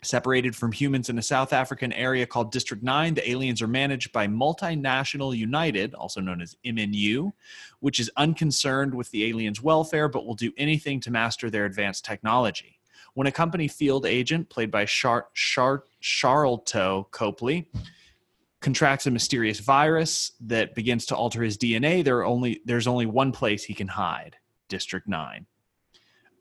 Separated 0.03 0.55
from 0.55 0.73
humans 0.73 1.09
in 1.09 1.19
a 1.19 1.23
South 1.23 1.55
African 1.55 1.93
area 1.95 2.27
called 2.27 2.53
District 2.53 2.83
9, 2.83 3.14
the 3.14 3.29
aliens 3.29 3.62
are 3.62 3.67
managed 3.67 4.12
by 4.12 4.27
Multinational 4.29 5.35
United, 5.35 5.95
also 5.95 6.21
known 6.21 6.43
as 6.43 6.55
MNU, 6.64 7.33
which 7.81 7.99
is 7.99 8.11
unconcerned 8.17 8.95
with 8.95 9.11
the 9.11 9.25
aliens' 9.25 9.62
welfare 9.62 10.09
but 10.09 10.27
will 10.27 10.35
do 10.35 10.53
anything 10.59 11.01
to 11.01 11.11
master 11.11 11.49
their 11.49 11.64
advanced 11.64 12.05
technology. 12.05 12.79
When 13.14 13.27
a 13.27 13.33
company 13.33 13.69
field 13.69 14.05
agent, 14.05 14.51
played 14.51 14.71
by 14.71 14.85
Char- 14.85 15.29
Char- 15.33 15.85
Sharlto 16.03 17.11
Copley, 17.11 17.71
contracts 18.61 19.07
a 19.07 19.11
mysterious 19.11 19.61
virus 19.61 20.33
that 20.41 20.75
begins 20.75 21.07
to 21.07 21.17
alter 21.17 21.43
his 21.43 21.59
DNA, 21.59 22.05
there 22.05 22.19
are 22.19 22.25
only 22.25 22.61
there's 22.65 22.87
only 22.87 23.07
one 23.07 23.33
place 23.33 23.65
he 23.65 23.75
can 23.75 23.89
hide: 23.89 24.37
District 24.69 25.07
Nine. 25.09 25.47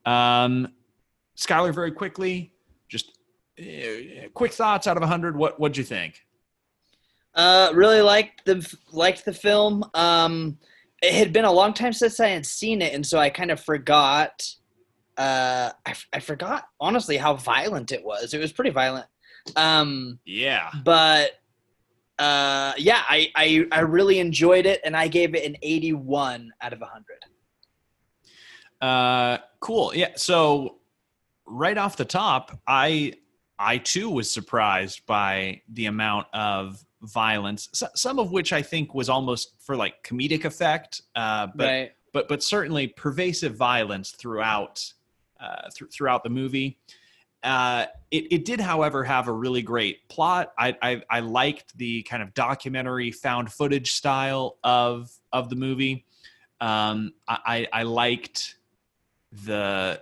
Um, 0.05 0.69
Skylar, 1.37 1.73
very 1.73 1.91
quickly, 1.91 2.53
just 2.87 3.17
uh, 3.59 4.27
quick 4.33 4.53
thoughts 4.53 4.87
out 4.87 4.97
of 4.97 5.03
hundred. 5.03 5.35
What 5.35 5.59
what'd 5.59 5.77
you 5.77 5.83
think? 5.83 6.21
Uh, 7.33 7.71
really 7.73 8.01
liked 8.01 8.45
the 8.45 8.75
liked 8.91 9.25
the 9.25 9.33
film. 9.33 9.83
Um, 9.93 10.57
it 11.01 11.13
had 11.13 11.33
been 11.33 11.45
a 11.45 11.51
long 11.51 11.73
time 11.73 11.93
since 11.93 12.19
I 12.19 12.29
had 12.29 12.45
seen 12.45 12.81
it, 12.81 12.93
and 12.93 13.05
so 13.05 13.19
I 13.19 13.29
kind 13.29 13.51
of 13.51 13.59
forgot. 13.59 14.43
Uh, 15.17 15.71
I, 15.85 15.91
f- 15.91 16.07
I 16.11 16.19
forgot 16.19 16.65
honestly 16.79 17.15
how 17.15 17.35
violent 17.35 17.93
it 17.93 18.03
was. 18.03 18.33
It 18.33 18.39
was 18.39 18.51
pretty 18.51 18.71
violent. 18.71 19.05
Um, 19.55 20.19
Yeah, 20.25 20.71
but 20.83 21.31
uh, 22.17 22.73
yeah, 22.77 23.03
I, 23.09 23.31
I 23.35 23.65
I 23.71 23.79
really 23.81 24.19
enjoyed 24.19 24.65
it, 24.65 24.81
and 24.85 24.95
I 24.95 25.07
gave 25.07 25.35
it 25.35 25.45
an 25.45 25.57
eighty-one 25.61 26.51
out 26.61 26.73
of 26.73 26.81
hundred. 26.81 27.19
Uh, 28.81 29.39
cool. 29.59 29.93
Yeah. 29.95 30.11
So 30.15 30.77
right 31.45 31.77
off 31.77 31.97
the 31.97 32.05
top, 32.05 32.59
I 32.67 33.13
I 33.59 33.77
too 33.79 34.09
was 34.09 34.31
surprised 34.31 35.05
by 35.05 35.61
the 35.69 35.87
amount 35.87 36.27
of 36.33 36.85
violence, 37.01 37.69
some 37.95 38.19
of 38.19 38.31
which 38.31 38.53
I 38.53 38.61
think 38.61 38.93
was 38.93 39.09
almost 39.09 39.55
for 39.59 39.75
like 39.75 40.03
comedic 40.03 40.45
effect, 40.45 41.01
uh, 41.15 41.47
but 41.55 41.65
right. 41.65 41.91
but 42.13 42.27
but 42.27 42.43
certainly 42.43 42.87
pervasive 42.87 43.55
violence 43.55 44.11
throughout 44.11 44.83
uh, 45.39 45.69
th- 45.75 45.91
throughout 45.91 46.23
the 46.23 46.29
movie. 46.29 46.79
Uh, 47.45 47.85
it, 48.09 48.33
it 48.33 48.45
did, 48.45 48.59
however, 48.59 49.03
have 49.03 49.27
a 49.27 49.31
really 49.31 49.61
great 49.61 50.09
plot. 50.09 50.51
I, 50.57 50.75
I 50.81 51.01
I 51.09 51.19
liked 51.19 51.77
the 51.77 52.01
kind 52.03 52.23
of 52.23 52.33
documentary 52.33 53.11
found 53.11 53.51
footage 53.53 53.91
style 53.91 54.57
of 54.63 55.11
of 55.31 55.49
the 55.49 55.55
movie. 55.55 56.05
Um, 56.59 57.13
I, 57.27 57.67
I 57.71 57.83
liked 57.83 58.55
the 59.31 60.01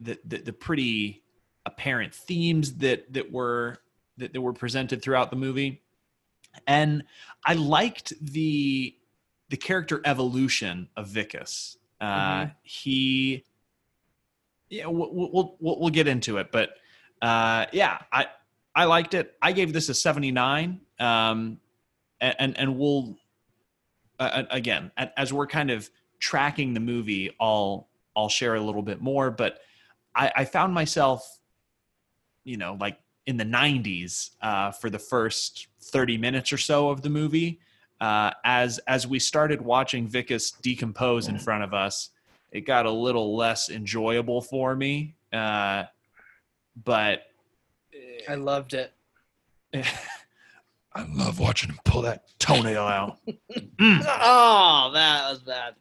the 0.00 0.18
the, 0.24 0.38
the 0.38 0.52
pretty 0.52 1.22
apparent 1.64 2.14
themes 2.14 2.74
that 2.78 3.12
that 3.12 3.30
were 3.30 3.78
that, 4.16 4.32
that 4.32 4.40
were 4.40 4.52
presented 4.52 5.02
throughout 5.02 5.30
the 5.30 5.36
movie, 5.36 5.82
and 6.66 7.04
I 7.46 7.54
liked 7.54 8.12
the 8.20 8.96
the 9.50 9.56
character 9.56 10.00
evolution 10.04 10.88
of 10.96 11.10
Wikus. 11.10 11.76
Uh, 12.00 12.46
He, 12.62 13.44
yeah, 14.72 14.86
we'll, 14.86 15.10
we'll 15.12 15.56
we'll 15.60 15.80
we'll 15.80 15.90
get 15.90 16.08
into 16.08 16.38
it, 16.38 16.50
but 16.50 16.70
uh, 17.20 17.66
yeah, 17.72 17.98
I 18.10 18.26
I 18.74 18.86
liked 18.86 19.12
it. 19.12 19.34
I 19.42 19.52
gave 19.52 19.74
this 19.74 19.90
a 19.90 19.94
seventy 19.94 20.32
nine, 20.32 20.80
um, 20.98 21.60
and 22.22 22.58
and, 22.58 22.78
we'll 22.78 23.18
uh, 24.18 24.44
again 24.50 24.90
as 24.96 25.30
we're 25.30 25.46
kind 25.46 25.70
of 25.70 25.90
tracking 26.20 26.72
the 26.72 26.80
movie, 26.80 27.36
I'll 27.38 27.90
I'll 28.16 28.30
share 28.30 28.54
a 28.54 28.62
little 28.62 28.82
bit 28.82 29.02
more, 29.02 29.30
but 29.30 29.58
I, 30.14 30.32
I 30.36 30.44
found 30.46 30.72
myself, 30.72 31.38
you 32.44 32.56
know, 32.56 32.78
like 32.80 32.98
in 33.26 33.36
the 33.36 33.44
90s 33.44 34.30
uh, 34.40 34.70
for 34.70 34.90
the 34.90 34.98
first 34.98 35.68
30 35.80 36.18
minutes 36.18 36.52
or 36.52 36.58
so 36.58 36.88
of 36.88 37.02
the 37.02 37.10
movie. 37.10 37.60
Uh, 38.00 38.32
as 38.44 38.78
as 38.88 39.06
we 39.06 39.18
started 39.18 39.60
watching 39.62 40.08
Wikus 40.08 40.60
decompose 40.60 41.28
in 41.28 41.38
front 41.38 41.62
of 41.62 41.72
us, 41.72 42.10
it 42.52 42.62
got 42.62 42.86
a 42.86 42.90
little 42.90 43.36
less 43.36 43.70
enjoyable 43.70 44.42
for 44.42 44.76
me. 44.76 45.14
Uh, 45.32 45.84
but 46.84 47.24
I 48.28 48.34
loved 48.34 48.74
it. 48.74 48.92
I 49.74 51.06
love 51.14 51.38
watching 51.38 51.70
him 51.70 51.78
pull 51.84 52.02
that 52.02 52.24
toenail 52.38 52.84
out. 52.84 53.18
Oh, 53.84 54.90
that 54.94 55.28
was 55.28 55.40
bad. 55.40 55.74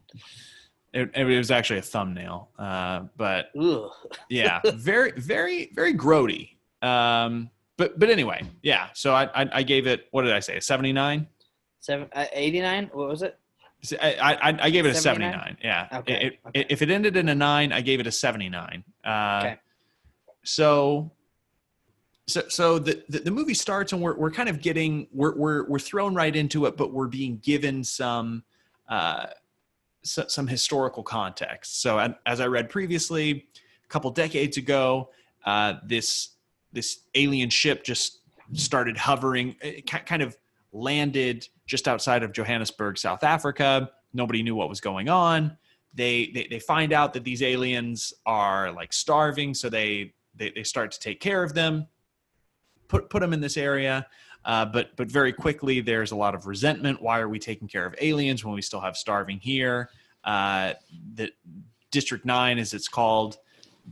It, 0.94 1.12
it 1.14 1.24
was 1.24 1.52
actually 1.52 1.80
a 1.80 1.84
thumbnail, 1.84 2.50
uh, 2.58 3.02
but 3.16 3.52
yeah, 4.30 4.60
very, 4.74 5.12
very, 5.12 5.70
very 5.74 5.94
grody. 5.94 6.56
Um, 6.82 7.52
but 7.78 8.00
but 8.00 8.10
anyway, 8.10 8.42
yeah. 8.64 8.88
So 8.94 9.14
I, 9.14 9.26
I 9.40 9.50
I 9.54 9.64
gave 9.64 9.86
it. 9.86 10.08
What 10.12 10.24
did 10.24 10.34
I 10.34 10.40
say? 10.40 10.60
Seventy 10.60 10.92
nine. 10.92 11.28
Seven, 11.82 12.08
uh, 12.14 12.26
89? 12.32 12.92
What 12.94 13.10
was 13.10 13.24
it? 13.24 13.40
I, 14.02 14.38
I 14.42 14.58
I 14.66 14.70
gave 14.70 14.86
it 14.86 14.90
a 14.90 14.96
seventy 14.96 15.26
79? 15.26 15.58
Yeah. 15.64 15.88
Okay, 16.00 16.14
It- 16.14 16.22
it- 16.34 16.40
okay. 16.48 16.66
If 16.70 16.82
it 16.82 16.90
ended 16.92 17.18
in 17.18 17.30
a 17.30 17.36
nine, 17.36 17.72
I 17.72 17.82
gave 17.82 18.00
it 18.00 18.08
a 18.08 18.12
seventy 18.12 18.50
nine. 18.50 18.84
Uh, 19.04 19.40
Okay. 19.44 19.60
So. 20.44 21.12
So, 22.28 22.44
so 22.48 22.80
the, 22.80 23.04
the, 23.10 23.20
the 23.20 23.32
movie 23.32 23.56
starts 23.56 23.92
and 23.92 24.02
we're, 24.02 24.16
we're 24.16 24.32
kind 24.32 24.48
of 24.48 24.62
getting 24.62 25.08
we're, 25.12 25.36
we're 25.36 25.66
we're 25.68 25.80
thrown 25.80 26.16
right 26.16 26.34
into 26.34 26.66
it, 26.66 26.78
but 26.78 26.94
we're 26.94 27.08
being 27.08 27.40
given 27.40 27.84
some 27.84 28.44
uh, 28.88 29.26
so, 30.04 30.26
some 30.28 30.48
historical 30.48 31.04
context. 31.04 31.82
So, 31.82 32.14
as 32.26 32.40
I 32.40 32.46
read 32.48 32.70
previously, 32.70 33.48
a 33.84 33.88
couple 33.90 34.12
decades 34.12 34.56
ago, 34.56 35.10
uh, 35.46 35.74
this 35.84 36.30
this 36.72 37.00
alien 37.16 37.50
ship 37.50 37.84
just 37.84 38.20
started 38.54 38.96
hovering, 38.98 39.56
it 39.62 39.86
kind 40.06 40.22
of 40.22 40.38
landed 40.72 41.50
just 41.72 41.88
outside 41.88 42.22
of 42.22 42.34
Johannesburg, 42.34 42.98
South 42.98 43.24
Africa. 43.24 43.90
Nobody 44.14 44.44
knew 44.44 44.56
what 44.56 44.68
was 44.68 44.82
going 44.82 45.08
on. 45.08 45.58
They 45.94 46.30
they, 46.34 46.48
they 46.50 46.60
find 46.60 46.92
out 46.92 47.14
that 47.14 47.24
these 47.24 47.42
aliens 47.42 48.14
are 48.26 48.74
like 48.74 48.92
starving, 48.92 49.54
so 49.54 49.70
they 49.70 50.14
they, 50.36 50.52
they 50.52 50.64
start 50.64 50.92
to 50.92 51.00
take 51.00 51.22
care 51.22 51.44
of 51.44 51.54
them, 51.54 51.88
put 52.90 53.10
put 53.10 53.22
them 53.22 53.32
in 53.32 53.40
this 53.40 53.56
area. 53.56 54.06
Uh, 54.44 54.66
but 54.66 54.98
but 54.98 55.10
very 55.10 55.32
quickly, 55.32 55.80
there's 55.80 56.12
a 56.12 56.16
lot 56.16 56.36
of 56.36 56.46
resentment. 56.46 57.02
Why 57.02 57.20
are 57.20 57.30
we 57.30 57.40
taking 57.40 57.70
care 57.70 57.86
of 57.86 57.96
aliens 58.02 58.44
when 58.44 58.54
we 58.54 58.62
still 58.62 58.82
have 58.82 58.98
starving 58.98 59.40
here? 59.40 59.90
Uh, 60.26 60.74
the 61.14 61.32
District 61.90 62.26
Nine, 62.26 62.60
as 62.60 62.74
it's 62.74 62.90
called, 62.90 63.38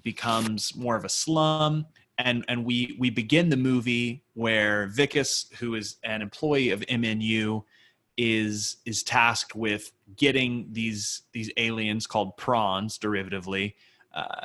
becomes 0.04 0.76
more 0.76 0.98
of 0.98 1.06
a 1.06 1.10
slum, 1.10 1.86
and 2.18 2.44
and 2.50 2.66
we 2.66 2.98
we 3.00 3.10
begin 3.10 3.48
the 3.48 3.58
movie 3.58 4.22
where 4.34 4.90
Wikus, 4.98 5.54
who 5.56 5.76
is 5.76 5.96
an 6.04 6.22
employee 6.22 6.72
of 6.72 6.82
MNU, 6.82 7.64
is 8.22 8.76
is 8.86 9.02
tasked 9.02 9.56
with 9.56 9.94
getting 10.18 10.68
these 10.74 11.22
these 11.32 11.50
aliens 11.56 12.06
called 12.06 12.36
prawns, 12.36 13.00
derivatively, 13.00 13.76
uh, 14.14 14.44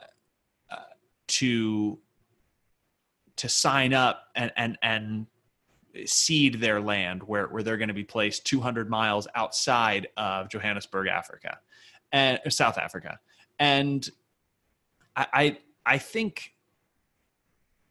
uh, 0.70 0.76
to 1.26 1.98
to 3.34 3.48
sign 3.48 3.92
up 3.92 4.28
and 4.36 4.52
and 4.56 4.78
and 4.80 5.26
cede 6.06 6.60
their 6.60 6.80
land 6.80 7.22
where, 7.24 7.46
where 7.48 7.62
they're 7.64 7.76
going 7.76 7.88
to 7.88 7.94
be 7.94 8.04
placed 8.04 8.44
200 8.46 8.88
miles 8.88 9.26
outside 9.34 10.08
of 10.16 10.48
Johannesburg, 10.48 11.08
Africa, 11.08 11.58
and 12.12 12.40
South 12.48 12.78
Africa. 12.78 13.18
And 13.58 14.08
I, 15.16 15.26
I, 15.32 15.58
I 15.86 15.98
think 15.98 16.52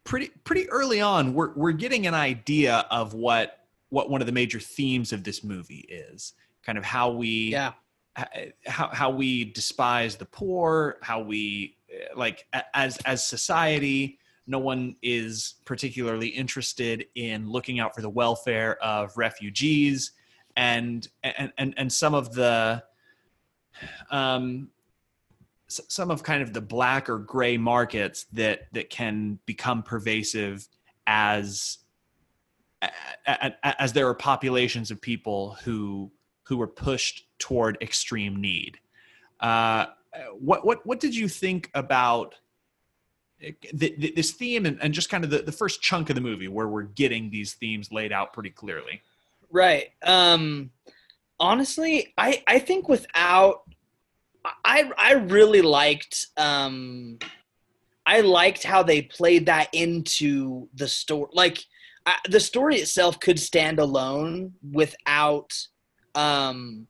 pretty 0.04 0.28
pretty 0.44 0.68
early 0.70 1.02
on, 1.02 1.34
we're 1.34 1.52
we're 1.54 1.72
getting 1.72 2.06
an 2.06 2.14
idea 2.14 2.86
of 2.90 3.12
what 3.12 3.63
what 3.94 4.10
one 4.10 4.20
of 4.20 4.26
the 4.26 4.32
major 4.32 4.58
themes 4.58 5.12
of 5.12 5.22
this 5.22 5.44
movie 5.44 5.86
is. 5.88 6.34
Kind 6.64 6.76
of 6.78 6.84
how 6.84 7.10
we 7.12 7.52
Yeah. 7.52 7.72
how 8.66 8.88
how 8.88 9.10
we 9.10 9.44
despise 9.44 10.16
the 10.16 10.24
poor, 10.24 10.98
how 11.02 11.20
we 11.20 11.76
uh, 11.90 12.18
like 12.18 12.46
as 12.74 12.96
as 13.04 13.24
society, 13.24 14.18
no 14.46 14.58
one 14.58 14.96
is 15.02 15.54
particularly 15.64 16.28
interested 16.28 17.06
in 17.14 17.48
looking 17.48 17.78
out 17.80 17.94
for 17.94 18.02
the 18.02 18.10
welfare 18.10 18.76
of 18.82 19.16
refugees, 19.16 20.12
and 20.56 21.08
and 21.22 21.52
and, 21.56 21.74
and 21.76 21.92
some 21.92 22.14
of 22.14 22.34
the 22.34 22.82
um 24.10 24.68
some 25.68 26.10
of 26.10 26.22
kind 26.22 26.42
of 26.42 26.52
the 26.52 26.60
black 26.60 27.08
or 27.08 27.18
gray 27.18 27.56
markets 27.56 28.26
that 28.32 28.72
that 28.72 28.90
can 28.90 29.38
become 29.46 29.82
pervasive 29.82 30.68
as 31.06 31.78
as 33.26 33.92
there 33.92 34.08
are 34.08 34.14
populations 34.14 34.90
of 34.90 35.00
people 35.00 35.56
who 35.64 36.10
who 36.44 36.56
were 36.56 36.66
pushed 36.66 37.26
toward 37.38 37.78
extreme 37.80 38.40
need. 38.40 38.78
Uh, 39.40 39.86
what 40.38 40.64
what 40.64 40.86
what 40.86 41.00
did 41.00 41.14
you 41.14 41.28
think 41.28 41.70
about 41.74 42.34
th- 43.40 43.56
th- 43.78 44.14
this 44.14 44.32
theme 44.32 44.66
and, 44.66 44.78
and 44.80 44.94
just 44.94 45.10
kind 45.10 45.24
of 45.24 45.30
the, 45.30 45.38
the 45.38 45.52
first 45.52 45.82
chunk 45.82 46.10
of 46.10 46.14
the 46.14 46.20
movie 46.20 46.48
where 46.48 46.68
we're 46.68 46.82
getting 46.82 47.30
these 47.30 47.54
themes 47.54 47.90
laid 47.90 48.12
out 48.12 48.32
pretty 48.32 48.50
clearly? 48.50 49.02
Right. 49.50 49.88
Um 50.02 50.70
honestly, 51.40 52.12
I 52.16 52.42
I 52.46 52.58
think 52.58 52.88
without 52.88 53.62
I 54.64 54.90
I 54.96 55.12
really 55.14 55.62
liked 55.62 56.26
um 56.36 57.18
I 58.06 58.20
liked 58.20 58.64
how 58.64 58.82
they 58.82 59.02
played 59.02 59.46
that 59.46 59.68
into 59.72 60.68
the 60.74 60.86
story. 60.86 61.30
Like 61.32 61.64
I, 62.06 62.16
the 62.28 62.40
story 62.40 62.76
itself 62.76 63.18
could 63.20 63.38
stand 63.38 63.78
alone 63.78 64.54
without 64.72 65.52
um 66.14 66.86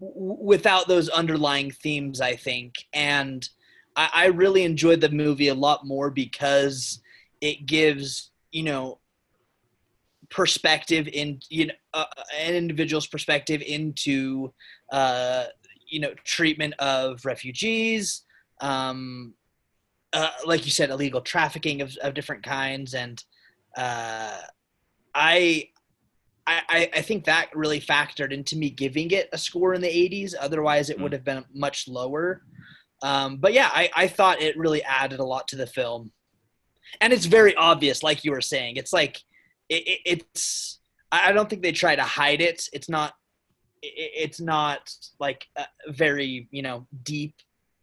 w- 0.00 0.36
without 0.40 0.88
those 0.88 1.08
underlying 1.08 1.70
themes, 1.70 2.20
I 2.20 2.36
think. 2.36 2.74
And 2.92 3.48
I, 3.96 4.10
I 4.14 4.26
really 4.26 4.64
enjoyed 4.64 5.00
the 5.00 5.10
movie 5.10 5.48
a 5.48 5.54
lot 5.54 5.86
more 5.86 6.10
because 6.10 7.00
it 7.40 7.66
gives, 7.66 8.30
you 8.50 8.62
know, 8.62 8.98
perspective 10.30 11.06
in 11.12 11.38
you 11.48 11.66
know 11.66 11.74
uh, 11.92 12.04
an 12.40 12.54
individual's 12.54 13.06
perspective 13.06 13.62
into 13.62 14.52
uh, 14.90 15.44
you 15.88 16.00
know 16.00 16.12
treatment 16.24 16.74
of 16.78 17.24
refugees 17.24 18.22
um, 18.60 19.34
uh, 20.12 20.30
like 20.46 20.64
you 20.64 20.70
said 20.70 20.90
illegal 20.90 21.20
trafficking 21.20 21.82
of, 21.82 21.96
of 22.02 22.14
different 22.14 22.42
kinds 22.42 22.94
and 22.94 23.22
uh, 23.76 24.38
I, 25.14 25.68
I 26.46 26.90
I 26.94 27.00
think 27.02 27.24
that 27.24 27.50
really 27.54 27.80
factored 27.80 28.32
into 28.32 28.56
me 28.56 28.70
giving 28.70 29.10
it 29.10 29.28
a 29.32 29.38
score 29.38 29.74
in 29.74 29.80
the 29.80 29.88
80s 29.88 30.34
otherwise 30.38 30.90
it 30.90 30.98
Mm. 30.98 31.02
would 31.02 31.12
have 31.12 31.24
been 31.24 31.44
much 31.54 31.88
lower 31.88 32.42
um, 33.02 33.36
but 33.38 33.52
yeah 33.52 33.70
I, 33.72 33.90
I 33.96 34.08
thought 34.08 34.40
it 34.42 34.56
really 34.58 34.82
added 34.82 35.20
a 35.20 35.24
lot 35.24 35.48
to 35.48 35.56
the 35.56 35.66
film 35.66 36.12
and 37.00 37.12
it's 37.12 37.26
very 37.26 37.54
obvious 37.56 38.02
like 38.02 38.24
you 38.24 38.30
were 38.32 38.40
saying 38.40 38.76
it's 38.76 38.92
like 38.92 39.16
it, 39.68 39.82
it, 39.86 40.00
it's 40.04 40.80
I 41.10 41.32
don't 41.32 41.48
think 41.48 41.62
they 41.62 41.72
try 41.72 41.94
to 41.94 42.02
hide 42.02 42.40
it. 42.40 42.68
It's 42.72 42.88
not 42.88 43.14
it, 43.82 44.10
it's 44.24 44.40
not 44.40 44.90
like 45.20 45.46
uh, 45.56 45.64
very 45.88 46.48
you 46.50 46.62
know 46.62 46.86
deep. 47.04 47.34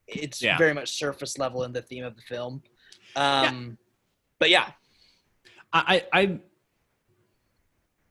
It's 0.08 0.42
Yeah. 0.42 0.58
very 0.58 0.74
much 0.74 0.90
surface 0.98 1.38
level 1.38 1.64
in 1.64 1.72
the 1.72 1.82
theme 1.82 2.04
of 2.04 2.16
the 2.18 2.22
film. 2.24 2.62
Um, 3.16 3.78
But 4.40 4.50
yeah, 4.50 4.72
I 5.74 6.06
I 6.12 6.40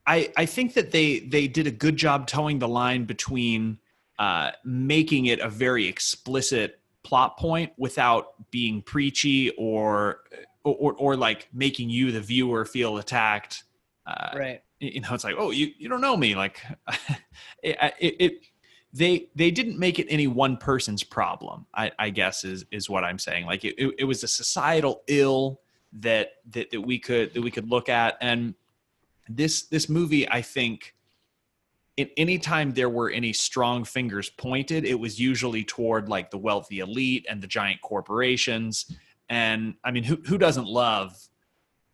I 0.06 0.32
I 0.36 0.46
think 0.46 0.74
that 0.74 0.90
they 0.90 1.20
they 1.20 1.48
did 1.48 1.66
a 1.66 1.70
good 1.70 1.96
job 1.96 2.26
toeing 2.26 2.58
the 2.58 2.68
line 2.68 3.04
between 3.04 3.78
uh, 4.18 4.50
making 4.64 5.26
it 5.26 5.40
a 5.40 5.48
very 5.48 5.86
explicit 5.86 6.80
plot 7.02 7.38
point 7.38 7.72
without 7.78 8.50
being 8.50 8.82
preachy 8.82 9.50
or 9.50 10.20
or 10.64 10.94
or 10.94 11.16
like 11.16 11.48
making 11.52 11.90
you 11.90 12.12
the 12.12 12.20
viewer 12.20 12.64
feel 12.64 12.98
attacked. 12.98 13.64
Uh, 14.06 14.30
right. 14.34 14.62
you 14.80 15.00
know 15.00 15.08
it's 15.12 15.22
like 15.22 15.36
oh 15.38 15.50
you, 15.50 15.70
you 15.78 15.88
don't 15.88 16.00
know 16.00 16.16
me 16.16 16.34
like 16.34 16.60
it, 17.62 17.76
it, 18.00 18.16
it 18.18 18.40
they 18.92 19.28
they 19.36 19.50
didn't 19.50 19.78
make 19.78 19.98
it 20.00 20.06
any 20.10 20.26
one 20.26 20.56
person's 20.56 21.04
problem 21.04 21.66
i, 21.74 21.92
I 21.98 22.10
guess 22.10 22.42
is 22.42 22.64
is 22.72 22.90
what 22.90 23.04
i'm 23.04 23.18
saying 23.18 23.46
like 23.46 23.64
it, 23.64 23.74
it, 23.78 23.94
it 23.98 24.04
was 24.04 24.24
a 24.24 24.28
societal 24.28 25.02
ill 25.06 25.60
that, 25.92 26.32
that 26.50 26.70
that 26.70 26.80
we 26.80 26.98
could 26.98 27.34
that 27.34 27.42
we 27.42 27.50
could 27.50 27.68
look 27.68 27.88
at. 27.88 28.16
And 28.20 28.54
this 29.30 29.62
this 29.62 29.88
movie 29.88 30.28
i 30.28 30.42
think 30.42 30.94
in 31.96 32.10
any 32.16 32.38
time 32.38 32.72
there 32.72 32.88
were 32.88 33.10
any 33.10 33.32
strong 33.32 33.84
fingers 33.84 34.28
pointed 34.30 34.84
it 34.84 34.98
was 34.98 35.20
usually 35.20 35.64
toward 35.64 36.08
like 36.08 36.30
the 36.30 36.38
wealthy 36.38 36.80
elite 36.80 37.26
and 37.28 37.42
the 37.42 37.46
giant 37.46 37.80
corporations. 37.82 38.96
And 39.28 39.74
i 39.84 39.90
mean 39.90 40.04
who 40.04 40.16
who 40.26 40.38
doesn't 40.38 40.66
love 40.66 41.16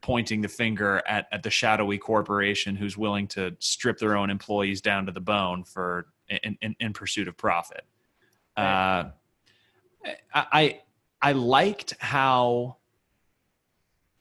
pointing 0.02 0.40
the 0.40 0.48
finger 0.48 1.02
at, 1.08 1.26
at 1.32 1.42
the 1.42 1.50
shadowy 1.50 1.98
corporation 1.98 2.76
who's 2.76 2.96
willing 2.96 3.26
to 3.26 3.56
strip 3.58 3.98
their 3.98 4.16
own 4.16 4.30
employees 4.30 4.80
down 4.80 5.04
to 5.06 5.12
the 5.12 5.20
bone 5.20 5.64
for 5.64 6.06
in, 6.28 6.56
in, 6.60 6.76
in 6.78 6.92
pursuit 6.92 7.26
of 7.26 7.36
profit. 7.36 7.84
Uh, 8.56 9.10
I, 10.04 10.46
I 10.52 10.80
I 11.20 11.32
liked 11.32 11.94
how 11.98 12.76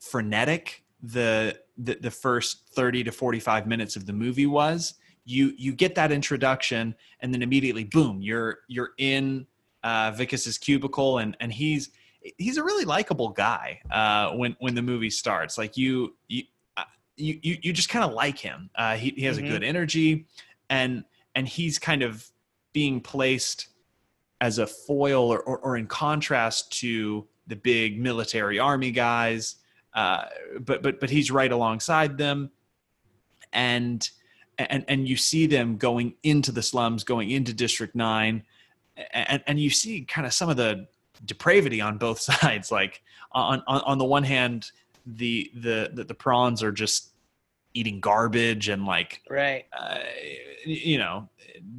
frenetic 0.10 0.84
the, 1.01 1.58
the 1.78 1.95
the 2.01 2.12
first 2.12 2.70
30 2.74 3.03
to 3.06 3.12
45 3.12 3.68
minutes 3.68 3.95
of 3.95 4.06
the 4.06 4.14
movie 4.14 4.45
was. 4.45 4.95
You 5.26 5.53
you 5.58 5.74
get 5.74 5.95
that 5.95 6.12
introduction 6.12 6.95
and 7.20 7.34
then 7.34 7.41
immediately 7.41 7.84
boom, 7.84 8.22
you're 8.22 8.60
you're 8.68 8.91
in 8.97 9.47
uh 9.84 10.12
Wikus's 10.18 10.58
cubicle 10.58 11.18
and 11.20 11.36
and 11.39 11.51
he's 11.51 11.89
he's 12.38 12.58
a 12.58 12.64
really 12.64 12.86
likable 12.86 13.30
guy 13.30 13.80
uh, 13.91 14.32
when 14.36 14.56
when 14.60 14.76
the 14.76 14.82
movie 14.82 15.10
starts. 15.10 15.58
Like 15.58 15.75
you 15.78 16.16
you 16.28 16.43
uh, 16.78 16.84
you 17.17 17.39
you, 17.42 17.74
just 17.74 17.89
kind 17.89 18.05
of 18.05 18.13
like 18.13 18.38
him. 18.38 18.70
Uh, 18.75 18.96
he 18.96 19.09
he 19.12 19.25
has 19.25 19.38
Mhm. 19.38 19.46
a 19.46 19.50
good 19.50 19.63
energy, 19.63 20.28
and 20.70 21.04
and 21.36 21.47
he's 21.47 21.78
kind 21.79 22.04
of 22.04 22.28
being 22.74 23.01
placed 23.01 23.67
as 24.42 24.58
a 24.59 24.67
foil 24.67 25.32
or, 25.34 25.39
or, 25.39 25.58
or 25.59 25.78
in 25.78 25.88
contrast 25.88 26.71
to 26.79 27.25
the 27.47 27.55
big 27.55 28.00
military 28.00 28.59
army 28.59 28.92
guys. 28.92 29.55
Uh, 29.96 30.26
but 30.59 30.84
but 30.84 31.00
but 31.00 31.09
he's 31.09 31.32
right 31.32 31.51
alongside 31.51 32.17
them, 32.17 32.51
and 33.54 34.09
and 34.59 34.84
and 34.88 35.08
you 35.08 35.16
see 35.16 35.47
them 35.47 35.78
going 35.78 36.13
into 36.22 36.51
the 36.51 36.62
slums, 36.62 37.04
going 37.05 37.32
into 37.32 37.54
District 37.54 37.96
Nine, 37.96 38.43
and 39.12 39.42
and 39.47 39.59
you 39.59 39.70
see 39.70 40.01
kind 40.01 40.28
of 40.28 40.34
some 40.34 40.50
of 40.50 40.58
the 40.58 40.88
depravity 41.24 41.80
on 41.80 41.97
both 41.97 42.20
sides. 42.32 42.72
Like 42.72 43.01
on 43.32 43.63
on, 43.67 43.82
on 43.82 43.97
the 43.97 44.05
one 44.05 44.24
hand, 44.24 44.72
the, 45.05 45.50
the 45.55 45.89
the 45.93 46.04
the 46.04 46.13
prawns 46.13 46.62
are 46.62 46.74
just 46.74 47.13
eating 47.74 48.00
garbage 48.00 48.70
and 48.70 48.86
like 48.86 49.22
Right. 49.30 49.66
uh, 49.78 50.00
you 50.66 50.97
know 50.97 51.30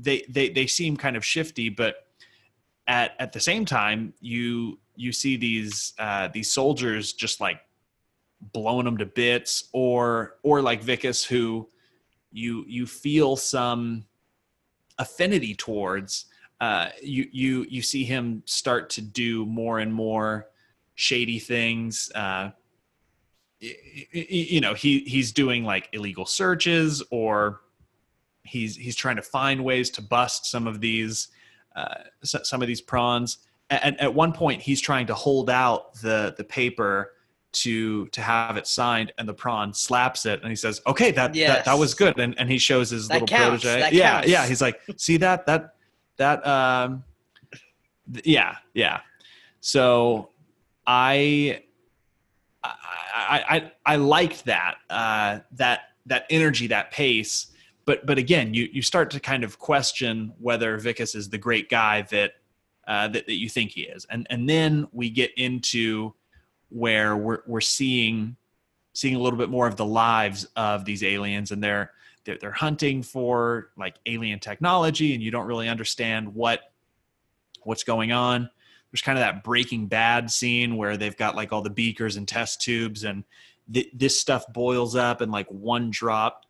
they 0.00 0.24
they 0.28 0.48
they 0.48 0.66
seem 0.66 0.96
kind 0.96 1.16
of 1.16 1.24
shifty, 1.24 1.68
but 1.68 2.06
at 2.86 3.12
at 3.18 3.32
the 3.32 3.40
same 3.40 3.66
time 3.66 4.14
you 4.20 4.78
you 4.94 5.12
see 5.12 5.36
these 5.36 5.92
uh, 5.98 6.28
these 6.32 6.50
soldiers 6.50 7.12
just 7.12 7.40
like 7.42 7.60
blowing 8.40 8.84
them 8.84 8.98
to 8.98 9.06
bits, 9.06 9.68
or 9.72 10.36
or 10.42 10.62
like 10.62 10.84
Wikus 10.84 11.24
who 11.24 11.68
you 12.32 12.64
you 12.68 12.86
feel 12.86 13.36
some 13.36 14.04
affinity 14.98 15.54
towards 15.54 16.26
uh, 16.60 16.88
you 17.02 17.28
you 17.32 17.66
you 17.68 17.82
see 17.82 18.04
him 18.04 18.42
start 18.46 18.88
to 18.90 19.02
do 19.02 19.44
more 19.46 19.78
and 19.78 19.92
more 19.92 20.48
shady 20.94 21.38
things. 21.38 22.10
Uh, 22.14 22.50
y- 23.60 23.76
y- 23.94 24.06
y- 24.14 24.26
you 24.30 24.60
know, 24.60 24.72
he 24.72 25.00
he's 25.00 25.32
doing 25.32 25.64
like 25.64 25.88
illegal 25.92 26.24
searches, 26.24 27.02
or 27.10 27.60
he's 28.44 28.74
he's 28.76 28.96
trying 28.96 29.16
to 29.16 29.22
find 29.22 29.62
ways 29.62 29.90
to 29.90 30.02
bust 30.02 30.46
some 30.46 30.66
of 30.66 30.80
these 30.80 31.28
uh, 31.74 32.04
some 32.22 32.62
of 32.62 32.68
these 32.68 32.80
prawns. 32.80 33.38
And 33.68 34.00
at 34.00 34.14
one 34.14 34.32
point, 34.32 34.62
he's 34.62 34.80
trying 34.80 35.06
to 35.08 35.14
hold 35.14 35.50
out 35.50 35.94
the 35.96 36.34
the 36.38 36.44
paper 36.44 37.12
to 37.52 38.06
to 38.08 38.20
have 38.20 38.56
it 38.56 38.66
signed, 38.66 39.12
and 39.18 39.28
the 39.28 39.34
prawn 39.34 39.72
slaps 39.72 40.26
it, 40.26 40.40
and 40.42 40.50
he 40.50 40.56
says, 40.56 40.80
"Okay, 40.86 41.10
that 41.12 41.32
that, 41.34 41.64
that 41.64 41.78
was 41.78 41.94
good." 41.94 42.18
And 42.18 42.38
and 42.38 42.50
he 42.50 42.58
shows 42.58 42.90
his 42.90 43.08
That 43.08 43.14
little 43.22 43.28
counts. 43.28 43.62
protege. 43.64 43.80
That 43.80 43.92
yeah, 43.92 44.12
counts. 44.12 44.28
yeah. 44.28 44.46
He's 44.46 44.60
like, 44.60 44.80
"See 44.96 45.16
that 45.18 45.46
that 45.46 45.74
that 46.18 46.46
um 46.46 47.04
th- 48.12 48.26
yeah 48.26 48.56
yeah 48.72 49.00
so 49.60 50.30
i 50.86 51.60
i 52.64 52.70
i 53.14 53.44
i, 53.56 53.72
I 53.84 53.96
liked 53.96 54.44
that 54.46 54.76
uh 54.88 55.40
that 55.52 55.80
that 56.06 56.24
energy 56.30 56.68
that 56.68 56.90
pace 56.90 57.48
but 57.84 58.06
but 58.06 58.16
again 58.16 58.54
you 58.54 58.68
you 58.72 58.80
start 58.80 59.10
to 59.10 59.20
kind 59.20 59.44
of 59.44 59.58
question 59.58 60.32
whether 60.38 60.78
wikus 60.78 61.14
is 61.14 61.28
the 61.28 61.38
great 61.38 61.68
guy 61.68 62.02
that 62.10 62.32
uh 62.88 63.08
that, 63.08 63.26
that 63.26 63.34
you 63.34 63.48
think 63.50 63.72
he 63.72 63.82
is 63.82 64.06
and 64.08 64.26
and 64.30 64.48
then 64.48 64.88
we 64.92 65.10
get 65.10 65.32
into 65.36 66.14
where 66.68 67.16
we're 67.16 67.40
we're 67.46 67.60
seeing 67.60 68.36
seeing 68.92 69.14
a 69.14 69.18
little 69.18 69.38
bit 69.38 69.50
more 69.50 69.66
of 69.66 69.76
the 69.76 69.84
lives 69.84 70.46
of 70.56 70.84
these 70.84 71.04
aliens 71.04 71.50
and 71.50 71.62
they're 71.62 71.92
they're, 72.24 72.38
they're 72.40 72.50
hunting 72.50 73.02
for 73.02 73.70
like 73.76 73.96
alien 74.06 74.38
technology 74.38 75.14
and 75.14 75.22
you 75.22 75.30
don't 75.30 75.46
really 75.46 75.68
understand 75.68 76.34
what 76.34 76.60
what's 77.62 77.84
going 77.84 78.12
on. 78.12 78.48
There's 78.90 79.02
kind 79.02 79.18
of 79.18 79.22
that 79.22 79.44
breaking 79.44 79.88
bad 79.88 80.30
scene 80.30 80.76
where 80.76 80.96
they've 80.96 81.16
got 81.16 81.34
like 81.36 81.52
all 81.52 81.62
the 81.62 81.70
beakers 81.70 82.16
and 82.16 82.26
test 82.26 82.62
tubes 82.62 83.04
and 83.04 83.24
th- 83.72 83.90
this 83.92 84.18
stuff 84.18 84.44
boils 84.52 84.96
up 84.96 85.20
and 85.20 85.30
like 85.30 85.48
one 85.48 85.90
drop 85.90 86.44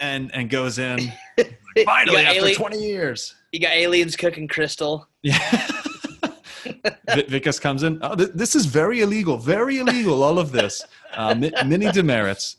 and 0.00 0.34
and 0.34 0.50
goes 0.50 0.78
in. 0.78 1.12
Finally 1.84 2.24
after 2.24 2.40
alien- 2.40 2.56
20 2.56 2.82
years. 2.82 3.34
You 3.52 3.60
got 3.60 3.72
aliens 3.72 4.16
cooking 4.16 4.48
crystal. 4.48 5.08
yeah 5.22 5.82
Vi- 7.14 7.22
Vickers 7.28 7.58
comes 7.60 7.82
in. 7.82 7.98
Oh, 8.02 8.14
th- 8.14 8.30
this 8.34 8.54
is 8.54 8.66
very 8.66 9.00
illegal. 9.00 9.36
Very 9.36 9.78
illegal. 9.78 10.22
All 10.22 10.38
of 10.38 10.52
this. 10.52 10.84
Uh, 11.14 11.34
many 11.34 11.90
demerits. 11.92 12.56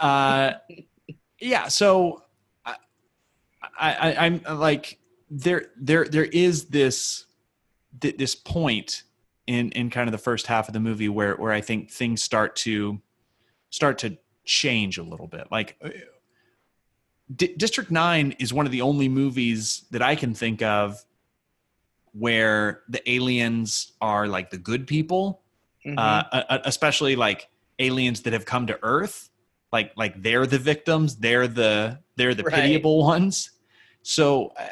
Uh, 0.00 0.52
yeah. 1.40 1.68
So 1.68 2.24
I, 2.64 2.74
I, 3.78 4.16
I'm 4.26 4.42
like 4.58 4.98
there. 5.30 5.66
There. 5.76 6.04
There 6.04 6.24
is 6.24 6.66
this 6.66 7.26
th- 8.00 8.16
this 8.16 8.34
point 8.34 9.04
in 9.46 9.70
in 9.72 9.90
kind 9.90 10.08
of 10.08 10.12
the 10.12 10.18
first 10.18 10.46
half 10.46 10.68
of 10.68 10.74
the 10.74 10.80
movie 10.80 11.08
where 11.08 11.36
where 11.36 11.52
I 11.52 11.60
think 11.60 11.90
things 11.90 12.22
start 12.22 12.56
to 12.56 13.00
start 13.70 13.98
to 13.98 14.18
change 14.44 14.98
a 14.98 15.02
little 15.02 15.26
bit. 15.28 15.46
Like 15.50 15.76
uh, 15.82 15.90
D- 17.34 17.54
District 17.56 17.90
Nine 17.90 18.34
is 18.38 18.52
one 18.52 18.66
of 18.66 18.72
the 18.72 18.80
only 18.82 19.08
movies 19.08 19.84
that 19.92 20.02
I 20.02 20.16
can 20.16 20.34
think 20.34 20.62
of 20.62 21.04
where 22.12 22.82
the 22.88 23.08
aliens 23.10 23.92
are 24.00 24.26
like 24.26 24.50
the 24.50 24.58
good 24.58 24.86
people, 24.86 25.42
Mhm. 25.86 25.98
uh, 25.98 26.24
uh, 26.32 26.58
especially 26.64 27.16
like 27.16 27.48
aliens 27.78 28.22
that 28.22 28.32
have 28.32 28.44
come 28.44 28.66
to 28.66 28.78
Earth. 28.82 29.30
Like 29.72 29.92
like 29.96 30.20
they're 30.22 30.46
the 30.46 30.58
victims. 30.58 31.16
They're 31.16 31.46
the 31.48 32.00
they're 32.16 32.34
the 32.34 32.42
Right. 32.44 32.54
pitiable 32.54 32.98
ones. 33.04 33.50
So 34.02 34.48
uh, 34.58 34.66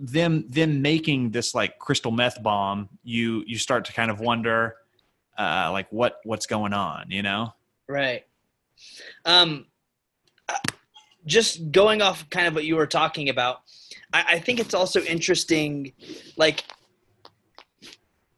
them 0.00 0.48
them 0.48 0.80
making 0.80 1.30
this 1.32 1.54
like 1.54 1.78
crystal 1.78 2.10
meth 2.10 2.42
bomb, 2.42 2.88
you 3.02 3.44
you 3.46 3.58
start 3.58 3.84
to 3.84 3.92
kind 3.92 4.10
of 4.10 4.20
wonder, 4.20 4.76
uh, 5.36 5.68
like 5.72 5.88
what 5.92 6.20
what's 6.24 6.46
going 6.46 6.72
on, 6.72 7.10
you 7.10 7.22
know? 7.22 7.52
Right. 7.86 8.24
Um, 9.26 9.66
uh, 10.48 10.54
just 11.26 11.70
going 11.70 12.00
off 12.00 12.28
kind 12.30 12.46
of 12.46 12.54
what 12.54 12.64
you 12.64 12.76
were 12.76 12.86
talking 12.86 13.28
about, 13.28 13.60
I, 14.14 14.24
I 14.28 14.38
think 14.38 14.60
it's 14.60 14.72
also 14.72 15.02
interesting. 15.02 15.92
Like 16.38 16.64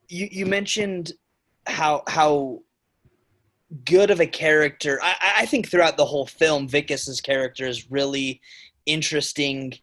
you, 0.08 0.28
you 0.30 0.46
mentioned 0.46 1.12
how 1.66 2.02
how 2.08 2.60
good 3.84 4.10
of 4.10 4.20
a 4.20 4.26
character. 4.26 4.98
I, 5.02 5.14
I- 5.38 5.46
think 5.46 5.68
throughout 5.68 5.96
the 5.96 6.04
whole 6.04 6.26
film, 6.26 6.66
Wikus's 6.68 7.20
character 7.20 7.66
is 7.66 7.90
really 7.90 8.40
interesting 8.86 9.74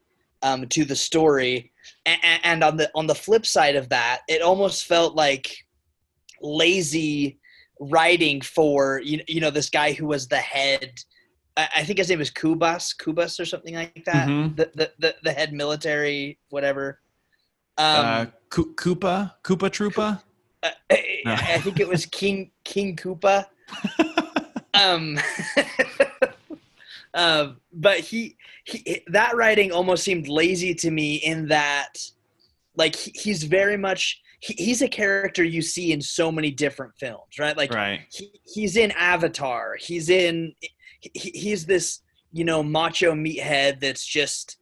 um, 0.41 0.67
to 0.69 0.83
the 0.83 0.95
story. 0.95 1.71
And, 2.05 2.19
and 2.43 2.63
on 2.63 2.77
the 2.77 2.89
on 2.95 3.07
the 3.07 3.15
flip 3.15 3.45
side 3.45 3.75
of 3.75 3.89
that, 3.89 4.21
it 4.27 4.41
almost 4.41 4.85
felt 4.85 5.15
like 5.15 5.55
lazy 6.41 7.39
writing 7.79 8.41
for 8.41 9.01
you, 9.03 9.21
you 9.27 9.41
know 9.41 9.49
this 9.49 9.69
guy 9.69 9.93
who 9.93 10.07
was 10.07 10.27
the 10.27 10.37
head 10.37 10.93
I, 11.55 11.83
think 11.83 11.99
his 11.99 12.09
name 12.09 12.21
is 12.21 12.31
Koobus 12.31 12.95
Koobus 12.97 13.39
or 13.39 13.45
something 13.45 13.75
like 13.75 14.03
that 14.05 14.27
Mhm. 14.27 14.55
the, 14.55 14.71
the, 14.75 14.91
the 14.99 15.15
the 15.23 15.31
head 15.31 15.53
military 15.53 16.39
whatever 16.49 16.99
um 17.77 18.05
uh, 18.05 18.25
Ku- 18.49 18.73
Koopa, 18.75 19.33
Koopa 19.43 19.69
Troopa. 19.69 20.21
I, 20.63 20.71
I- 20.91 21.53
I 21.55 21.57
think 21.59 21.79
it 21.79 21.87
was 21.87 22.05
King 22.19 22.51
King 22.63 22.95
Koopa 22.95 23.45
um 24.73 25.19
um 27.13 27.59
but 27.71 27.99
he, 27.99 28.35
he 28.63 29.01
that 29.07 29.35
writing 29.35 29.71
almost 29.71 30.03
seemed 30.03 30.27
lazy 30.27 30.73
to 30.73 30.89
me 30.91 31.15
in 31.15 31.47
that 31.49 31.93
like 32.75 32.95
he, 32.95 33.11
he's 33.15 33.43
very 33.43 33.77
much 33.77 34.21
he, 34.39 34.53
he's 34.61 34.81
a 34.81 34.87
character 34.87 35.43
you 35.43 35.61
see 35.61 35.91
in 35.93 36.01
so 36.01 36.31
many 36.31 36.49
different 36.51 36.93
films 36.99 37.37
right 37.39 37.55
like 37.55 37.71
right. 37.73 38.01
he, 38.11 38.31
he's 38.51 38.75
in 38.77 38.91
Avatar. 38.91 39.75
He's 39.79 40.09
in. 40.09 40.53
He, 41.13 41.31
he's 41.31 41.65
this 41.65 42.01
you 42.31 42.45
know 42.45 42.63
macho 42.63 43.13
meathead 43.13 43.79
that's 43.79 44.05
just 44.05 44.57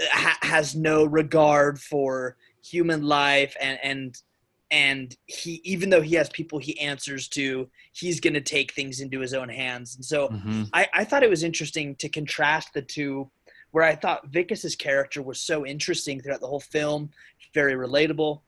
ha, 0.00 0.36
has 0.42 0.74
no 0.74 1.04
regard 1.04 1.80
for 1.80 2.36
human 2.64 3.02
life 3.02 3.56
and 3.60 3.78
and 3.82 4.22
and 4.70 5.16
he 5.26 5.60
even 5.64 5.90
though 5.90 6.02
he 6.02 6.16
has 6.16 6.28
people 6.30 6.58
he 6.58 6.78
answers 6.80 7.28
to, 7.28 7.70
he's 7.92 8.18
gonna 8.20 8.40
take 8.40 8.72
things 8.72 9.00
into 9.00 9.20
his 9.20 9.32
own 9.32 9.48
hands. 9.48 9.94
And 9.94 10.04
so 10.04 10.28
Mhm. 10.28 10.68
I, 10.72 10.88
I 10.92 11.04
thought 11.04 11.22
it 11.22 11.30
was 11.30 11.44
interesting 11.44 11.94
to 11.96 12.08
contrast 12.08 12.72
the 12.74 12.82
two, 12.82 13.30
where 13.70 13.84
I 13.84 13.94
thought 13.94 14.32
Wikus's 14.34 14.74
character 14.74 15.22
was 15.22 15.40
so 15.40 15.64
interesting 15.64 16.20
throughout 16.20 16.40
the 16.40 16.48
whole 16.48 16.60
film, 16.60 17.10
very 17.54 17.74
relatable, 17.74 18.40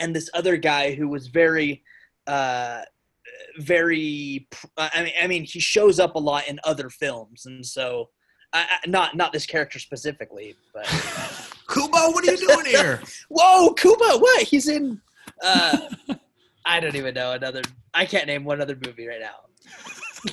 and 0.00 0.14
this 0.14 0.28
other 0.34 0.56
guy 0.56 0.92
who 0.94 1.06
was 1.08 1.28
very, 1.28 1.84
uh, 2.26 2.82
very. 3.58 4.48
I 4.76 5.02
mean, 5.04 5.12
I 5.22 5.26
mean, 5.26 5.44
he 5.44 5.60
shows 5.60 5.98
up 6.00 6.14
a 6.14 6.18
lot 6.18 6.48
in 6.48 6.58
other 6.64 6.90
films, 6.90 7.46
and 7.46 7.64
so. 7.64 8.10
I, 8.52 8.60
I- 8.84 8.88
not 8.88 9.16
not 9.16 9.32
this 9.32 9.46
character 9.46 9.80
specifically, 9.80 10.54
but 10.72 10.86
Kubo, 11.68 12.10
what 12.12 12.24
are 12.28 12.30
you 12.30 12.46
doing 12.46 12.66
here? 12.66 13.02
whoa, 13.28 13.72
Kuba, 13.74 14.16
what? 14.18 14.42
He's 14.46 14.68
in. 14.68 15.00
Uh, 15.42 15.76
I 16.64 16.78
don't 16.78 16.94
even 16.94 17.14
know 17.14 17.32
another. 17.32 17.62
I 17.94 18.06
can't 18.06 18.28
name 18.28 18.44
one 18.44 18.60
other 18.60 18.76
movie 18.86 19.08
right 19.08 19.20
now. 19.20 20.32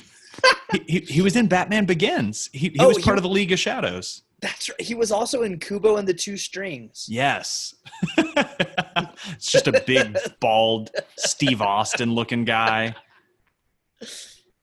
he, 0.72 0.84
he, 0.86 0.98
he 1.00 1.20
was 1.20 1.34
in 1.34 1.48
Batman 1.48 1.84
Begins. 1.84 2.48
He, 2.52 2.68
he 2.68 2.76
Oh, 2.78 2.88
was 2.88 2.98
he- 2.98 3.02
part 3.02 3.18
of 3.18 3.22
the 3.24 3.28
League 3.28 3.50
of 3.50 3.58
Shadows. 3.58 4.22
That's 4.42 4.68
right. 4.68 4.80
He 4.80 4.94
was 4.96 5.12
also 5.12 5.42
in 5.42 5.60
Kubo 5.60 5.96
and 5.96 6.06
the 6.06 6.12
Two 6.12 6.36
Strings. 6.36 7.06
Yes. 7.08 7.76
it's 8.18 9.50
just 9.50 9.68
a 9.68 9.82
big, 9.86 10.18
bald, 10.40 10.90
Steve 11.16 11.62
Austin 11.62 12.12
looking 12.12 12.44
guy. 12.44 12.94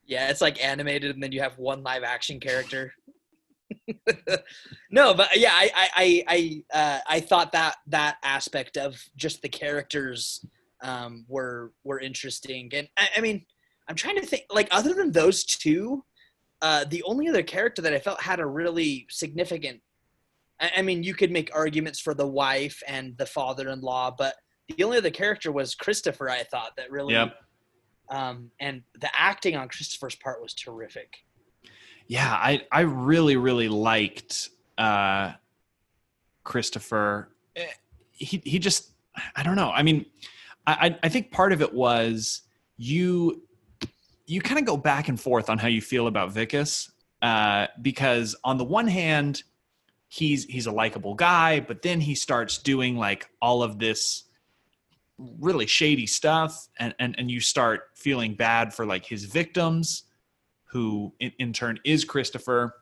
Yeah, 0.04 0.28
it's 0.28 0.42
like 0.42 0.62
animated, 0.62 1.14
and 1.14 1.22
then 1.22 1.32
you 1.32 1.40
have 1.40 1.56
one 1.58 1.82
live 1.82 2.02
action 2.02 2.40
character. 2.40 2.92
no, 4.90 5.14
but 5.14 5.28
yeah, 5.36 5.52
I 5.54 5.70
I 5.74 5.88
I 5.96 6.24
I, 6.72 6.78
uh, 6.78 6.98
I 7.08 7.20
thought 7.20 7.52
that 7.52 7.76
that 7.86 8.16
aspect 8.22 8.76
of 8.76 9.02
just 9.16 9.40
the 9.40 9.48
characters 9.48 10.44
um, 10.82 11.24
were 11.26 11.72
were 11.84 12.00
interesting, 12.00 12.70
and 12.74 12.88
I, 12.98 13.08
I 13.16 13.20
mean, 13.20 13.46
I'm 13.88 13.94
trying 13.94 14.16
to 14.16 14.26
think 14.26 14.44
like 14.50 14.68
other 14.70 14.92
than 14.92 15.12
those 15.12 15.44
two, 15.44 16.04
uh, 16.62 16.84
the 16.84 17.02
only 17.04 17.28
other 17.28 17.42
character 17.42 17.82
that 17.82 17.92
I 17.92 17.98
felt 17.98 18.20
had 18.20 18.40
a 18.40 18.46
really 18.46 19.06
significant. 19.10 19.80
I, 20.60 20.70
I 20.78 20.82
mean, 20.82 21.02
you 21.02 21.14
could 21.14 21.30
make 21.30 21.50
arguments 21.54 21.98
for 22.00 22.14
the 22.14 22.26
wife 22.26 22.82
and 22.86 23.16
the 23.16 23.26
father-in-law, 23.26 24.14
but 24.18 24.34
the 24.68 24.84
only 24.84 24.98
other 24.98 25.10
character 25.10 25.50
was 25.52 25.74
Christopher. 25.74 26.28
I 26.30 26.42
thought 26.44 26.76
that 26.76 26.90
really 26.90 27.14
Yep. 27.14 27.34
um, 28.10 28.50
and 28.60 28.82
the 29.00 29.10
acting 29.18 29.56
on 29.56 29.68
Christopher's 29.68 30.14
part 30.16 30.42
was 30.42 30.54
terrific. 30.54 31.16
Yeah, 32.06 32.30
I, 32.32 32.62
I 32.72 32.80
really, 32.80 33.36
really 33.36 33.68
liked 33.68 34.50
uh, 34.78 35.32
Christopher. 36.44 37.30
Eh, 37.56 37.66
He, 38.12 38.42
he 38.44 38.58
just, 38.58 38.90
I 39.36 39.42
don't 39.42 39.56
know. 39.56 39.70
I 39.70 39.82
mean, 39.82 40.06
I- 40.66 40.98
I 41.02 41.08
think 41.08 41.30
part 41.32 41.52
of 41.52 41.62
it 41.62 41.72
was 41.72 42.42
you, 42.76 43.42
you 44.30 44.40
kind 44.40 44.58
of 44.58 44.64
go 44.64 44.76
back 44.76 45.08
and 45.08 45.20
forth 45.20 45.50
on 45.50 45.58
how 45.58 45.68
you 45.68 45.80
feel 45.80 46.06
about 46.06 46.32
Wikus, 46.34 46.90
uh, 47.20 47.66
because 47.82 48.36
on 48.44 48.58
the 48.58 48.64
one 48.64 48.86
hand, 48.86 49.42
he's 50.08 50.44
he's 50.44 50.66
a 50.66 50.72
likable 50.72 51.14
guy, 51.14 51.60
but 51.60 51.82
then 51.82 52.00
he 52.00 52.14
starts 52.14 52.58
doing 52.58 52.96
like 52.96 53.28
all 53.42 53.62
of 53.62 53.78
this 53.78 54.24
really 55.18 55.66
shady 55.66 56.06
stuff, 56.06 56.68
and 56.78 56.94
and 56.98 57.14
and 57.18 57.30
you 57.30 57.40
start 57.40 57.90
feeling 57.94 58.34
bad 58.34 58.72
for 58.72 58.86
like 58.86 59.04
his 59.04 59.24
victims, 59.24 60.04
who 60.66 61.12
in, 61.18 61.32
in 61.38 61.52
turn 61.52 61.78
is 61.84 62.04
Christopher. 62.04 62.74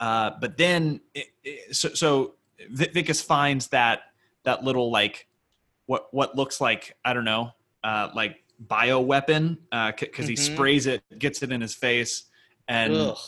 Uh, 0.00 0.32
but 0.40 0.56
then, 0.56 1.00
it, 1.14 1.26
it- 1.44 1.76
so 1.76 1.90
so 1.90 2.34
Vi- 2.70 2.86
Wikus 2.88 3.22
finds 3.24 3.68
that 3.68 4.00
that 4.42 4.64
little 4.64 4.90
like 4.90 5.26
what 5.86 6.12
what 6.12 6.34
looks 6.36 6.60
like 6.60 6.96
I 7.04 7.12
don't 7.12 7.24
know 7.24 7.52
uh, 7.84 8.08
like 8.14 8.42
bio 8.58 9.00
weapon 9.00 9.58
because 9.98 10.26
he 10.28 10.34
Mhm. 10.34 10.54
sprays 10.54 10.86
it, 10.86 11.02
gets 11.18 11.42
it 11.42 11.52
in 11.52 11.60
his 11.60 11.74
face, 11.74 12.24
and 12.68 12.94
Ugh. 12.94 13.18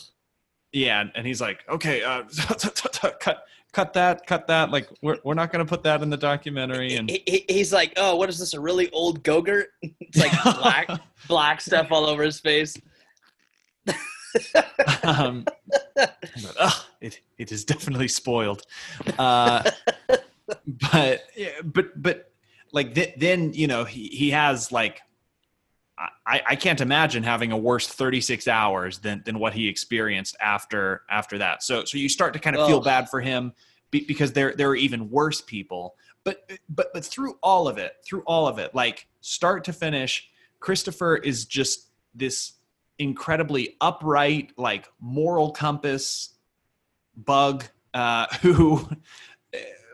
yeah, 0.71 1.03
and 1.15 1.25
he's 1.27 1.39
like, 1.41 1.59
okay, 1.69 2.03
uh, 2.03 2.23
cut, 3.19 3.43
cut 3.71 3.93
that, 3.93 4.25
cut 4.25 4.47
that. 4.47 4.71
Like, 4.71 4.89
we're 5.01 5.17
we're 5.23 5.33
not 5.35 5.51
going 5.51 5.63
to 5.65 5.69
put 5.69 5.83
that 5.83 6.01
in 6.01 6.09
the 6.09 6.17
documentary. 6.17 6.95
And 6.95 7.09
He, 7.09 7.23
he- 7.27 7.45
he's 7.47 7.71
like, 7.71 7.93
"Oh, 7.97 8.15
what 8.15 8.29
is 8.29 8.39
this? 8.39 8.53
A 8.53 8.59
really 8.59 8.89
old 8.91 9.23
Gogurt? 9.23 9.65
It's 9.99 10.17
like 10.17 10.31
black, 10.59 10.89
black 11.27 11.61
stuff 11.61 11.87
all 11.91 12.05
over 12.05 12.23
his 12.23 12.39
face." 12.39 12.75
um, 15.03 15.45
but, 15.95 16.85
it 17.01 17.19
it 17.37 17.51
is 17.51 17.65
definitely 17.65 18.07
spoiled. 18.07 18.63
Uh, 19.17 19.69
but 20.91 21.23
yeah, 21.35 21.49
but 21.63 22.01
but 22.01 22.31
like 22.71 22.93
th- 22.93 23.15
then 23.17 23.53
you 23.53 23.67
know 23.67 23.83
he 23.85 24.07
he 24.09 24.29
has 24.31 24.71
like 24.71 25.01
I, 26.25 26.41
I 26.47 26.55
can't 26.55 26.79
imagine 26.79 27.23
having 27.23 27.51
a 27.51 27.57
worse 27.57 27.87
36 27.87 28.47
hours 28.47 28.99
than 28.99 29.21
than 29.25 29.37
what 29.37 29.53
he 29.53 29.67
experienced 29.67 30.37
after 30.39 31.03
after 31.09 31.37
that. 31.39 31.61
So 31.63 31.83
so 31.83 31.97
you 31.97 32.07
start 32.07 32.33
to 32.33 32.39
kind 32.39 32.55
of 32.55 32.67
feel 32.67 32.79
bad 32.79 33.09
for 33.09 33.19
him 33.19 33.53
be, 33.91 34.05
because 34.05 34.31
there 34.31 34.53
there 34.55 34.69
are 34.69 34.75
even 34.75 35.09
worse 35.09 35.41
people. 35.41 35.95
But 36.23 36.49
but 36.69 36.93
but 36.93 37.03
through 37.03 37.37
all 37.43 37.67
of 37.67 37.77
it, 37.77 37.93
through 38.05 38.23
all 38.25 38.47
of 38.47 38.59
it, 38.59 38.73
like 38.73 39.07
start 39.21 39.65
to 39.65 39.73
finish, 39.73 40.29
Christopher 40.59 41.17
is 41.17 41.45
just 41.45 41.89
this 42.15 42.53
incredibly 42.97 43.75
upright, 43.81 44.51
like 44.57 44.87
moral 45.01 45.51
compass 45.51 46.35
bug 47.15 47.65
uh, 47.93 48.27
who 48.41 48.87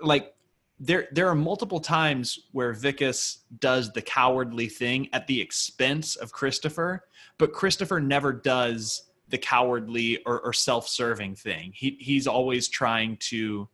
like 0.01 0.34
there 0.79 1.07
there 1.11 1.27
are 1.29 1.35
multiple 1.35 1.79
times 1.79 2.39
where 2.51 2.73
Wikus 2.73 3.37
does 3.59 3.91
the 3.93 4.01
cowardly 4.01 4.67
thing 4.67 5.07
at 5.13 5.25
the 5.27 5.39
expense 5.39 6.15
of 6.15 6.31
Christopher, 6.31 7.05
but 7.37 7.53
Christopher 7.53 7.99
never 7.99 8.33
does 8.33 9.03
the 9.29 9.37
cowardly 9.37 10.21
or, 10.25 10.41
or 10.41 10.53
self-serving 10.53 11.35
thing. 11.35 11.71
He 11.73 11.97
he's 11.99 12.27
always 12.27 12.67
trying 12.67 13.17
to 13.31 13.67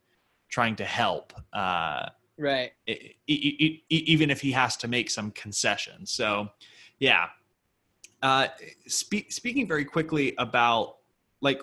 trying 0.49 0.75
to 0.75 0.85
help, 0.85 1.33
uh, 1.53 2.09
Right. 2.37 2.71
e- 2.87 2.93
e- 3.27 3.83
e- 3.89 4.03
even 4.07 4.29
if 4.29 4.41
he 4.41 4.51
has 4.51 4.75
to 4.77 4.87
make 4.87 5.09
some 5.09 5.31
concessions. 5.31 6.11
So, 6.11 6.49
yeah. 6.99 7.29
Uh, 8.21 8.47
spe- 8.87 9.29
speaking 9.29 9.67
very 9.67 9.85
quickly 9.85 10.35
about 10.37 10.97
like 11.41 11.61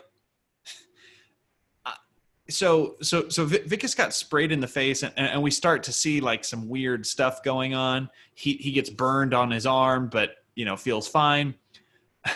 so 2.50 2.96
so 3.02 3.28
so 3.28 3.44
Vi- 3.44 3.58
Wikus 3.58 3.96
got 3.96 4.14
sprayed 4.14 4.52
in 4.52 4.60
the 4.60 4.68
face, 4.68 5.02
and, 5.02 5.12
and 5.16 5.42
we 5.42 5.50
start 5.50 5.82
to 5.84 5.92
see 5.92 6.20
like 6.20 6.44
some 6.44 6.68
weird 6.68 7.06
stuff 7.06 7.42
going 7.42 7.74
on. 7.74 8.08
He 8.34 8.54
he 8.54 8.72
gets 8.72 8.90
burned 8.90 9.34
on 9.34 9.50
his 9.50 9.66
arm, 9.66 10.08
but 10.08 10.36
you 10.54 10.64
know 10.64 10.76
feels 10.76 11.08
fine. 11.08 11.54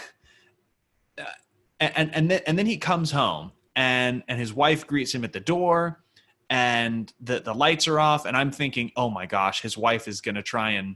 And 1.81 2.15
and 2.15 2.31
then 2.31 2.41
and 2.47 2.57
then 2.57 2.67
he 2.67 2.77
comes 2.77 3.11
home, 3.11 3.51
and 3.75 4.23
and 4.29 4.39
his 4.39 4.55
wife 4.55 4.87
greets 4.87 5.13
him 5.13 5.25
at 5.25 5.33
the 5.33 5.41
door, 5.41 6.05
and 6.49 7.13
the 7.21 7.41
the 7.41 7.53
lights 7.53 7.89
are 7.89 7.99
off, 7.99 8.25
and 8.25 8.37
I'm 8.37 8.53
thinking, 8.53 8.93
oh 8.95 9.11
my 9.11 9.27
gosh, 9.27 9.63
his 9.63 9.77
wife 9.77 10.07
is 10.07 10.21
going 10.21 10.37
to 10.37 10.45
try 10.45 10.71
and 10.71 10.95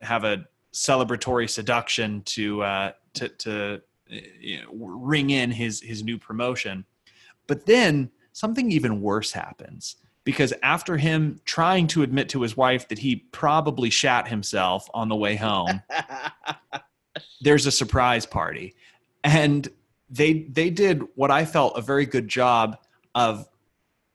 have 0.00 0.24
a 0.24 0.44
celebratory 0.72 1.48
seduction 1.48 2.22
to 2.22 2.62
uh, 2.64 2.92
to 3.14 3.28
to 3.28 3.74
uh, 4.10 4.16
you 4.40 4.60
know, 4.60 4.72
ring 4.72 5.30
in 5.30 5.52
his 5.52 5.80
his 5.80 6.02
new 6.02 6.18
promotion. 6.18 6.84
But 7.46 7.64
then 7.64 8.10
something 8.38 8.70
even 8.70 9.02
worse 9.02 9.32
happens 9.32 9.96
because 10.22 10.52
after 10.62 10.96
him 10.96 11.40
trying 11.44 11.88
to 11.88 12.02
admit 12.02 12.28
to 12.28 12.42
his 12.42 12.56
wife 12.56 12.86
that 12.88 12.98
he 12.98 13.16
probably 13.16 13.90
shat 13.90 14.28
himself 14.28 14.88
on 14.94 15.08
the 15.08 15.16
way 15.16 15.34
home, 15.34 15.82
there's 17.40 17.66
a 17.66 17.72
surprise 17.72 18.26
party. 18.26 18.74
And 19.24 19.68
they 20.08 20.44
they 20.50 20.70
did 20.70 21.02
what 21.16 21.30
I 21.30 21.44
felt 21.44 21.76
a 21.76 21.82
very 21.82 22.06
good 22.06 22.28
job 22.28 22.78
of 23.14 23.48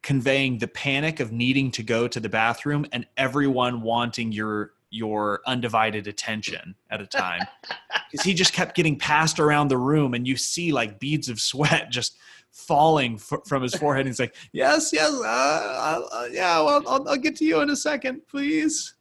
conveying 0.02 0.58
the 0.58 0.68
panic 0.68 1.20
of 1.20 1.32
needing 1.32 1.72
to 1.72 1.84
go 1.84 2.08
to 2.08 2.20
the 2.20 2.30
bathroom 2.30 2.86
and 2.94 3.06
everyone 3.18 3.82
wanting 3.82 4.32
your 4.32 4.72
your 4.90 5.41
undivided 5.48 6.08
attention 6.08 6.76
at 6.91 7.02
a 7.02 7.08
time 7.08 7.41
because 8.12 8.24
he 8.24 8.34
just 8.34 8.54
kept 8.54 8.76
getting 8.76 8.98
passed 8.98 9.40
around 9.40 9.68
the 9.68 9.78
room 9.78 10.14
and 10.14 10.28
you 10.28 10.38
see 10.38 10.72
like 10.72 11.00
beads 11.00 11.30
of 11.30 11.40
sweat 11.40 11.90
just 11.90 12.18
falling 12.54 13.16
f- 13.16 13.42
from 13.46 13.64
his 13.64 13.76
forehead. 13.76 14.06
He's 14.06 14.20
like, 14.20 14.36
"Yes, 14.54 14.92
yes, 14.94 15.12
uh, 15.12 15.26
I'll, 15.26 16.10
uh, 16.14 16.28
yeah, 16.32 16.62
well, 16.62 16.84
I'll, 16.88 17.10
I'll 17.10 17.18
get 17.18 17.36
to 17.38 17.46
you 17.46 17.60
in 17.62 17.70
a 17.72 17.76
second, 17.76 18.22
please." 18.30 18.94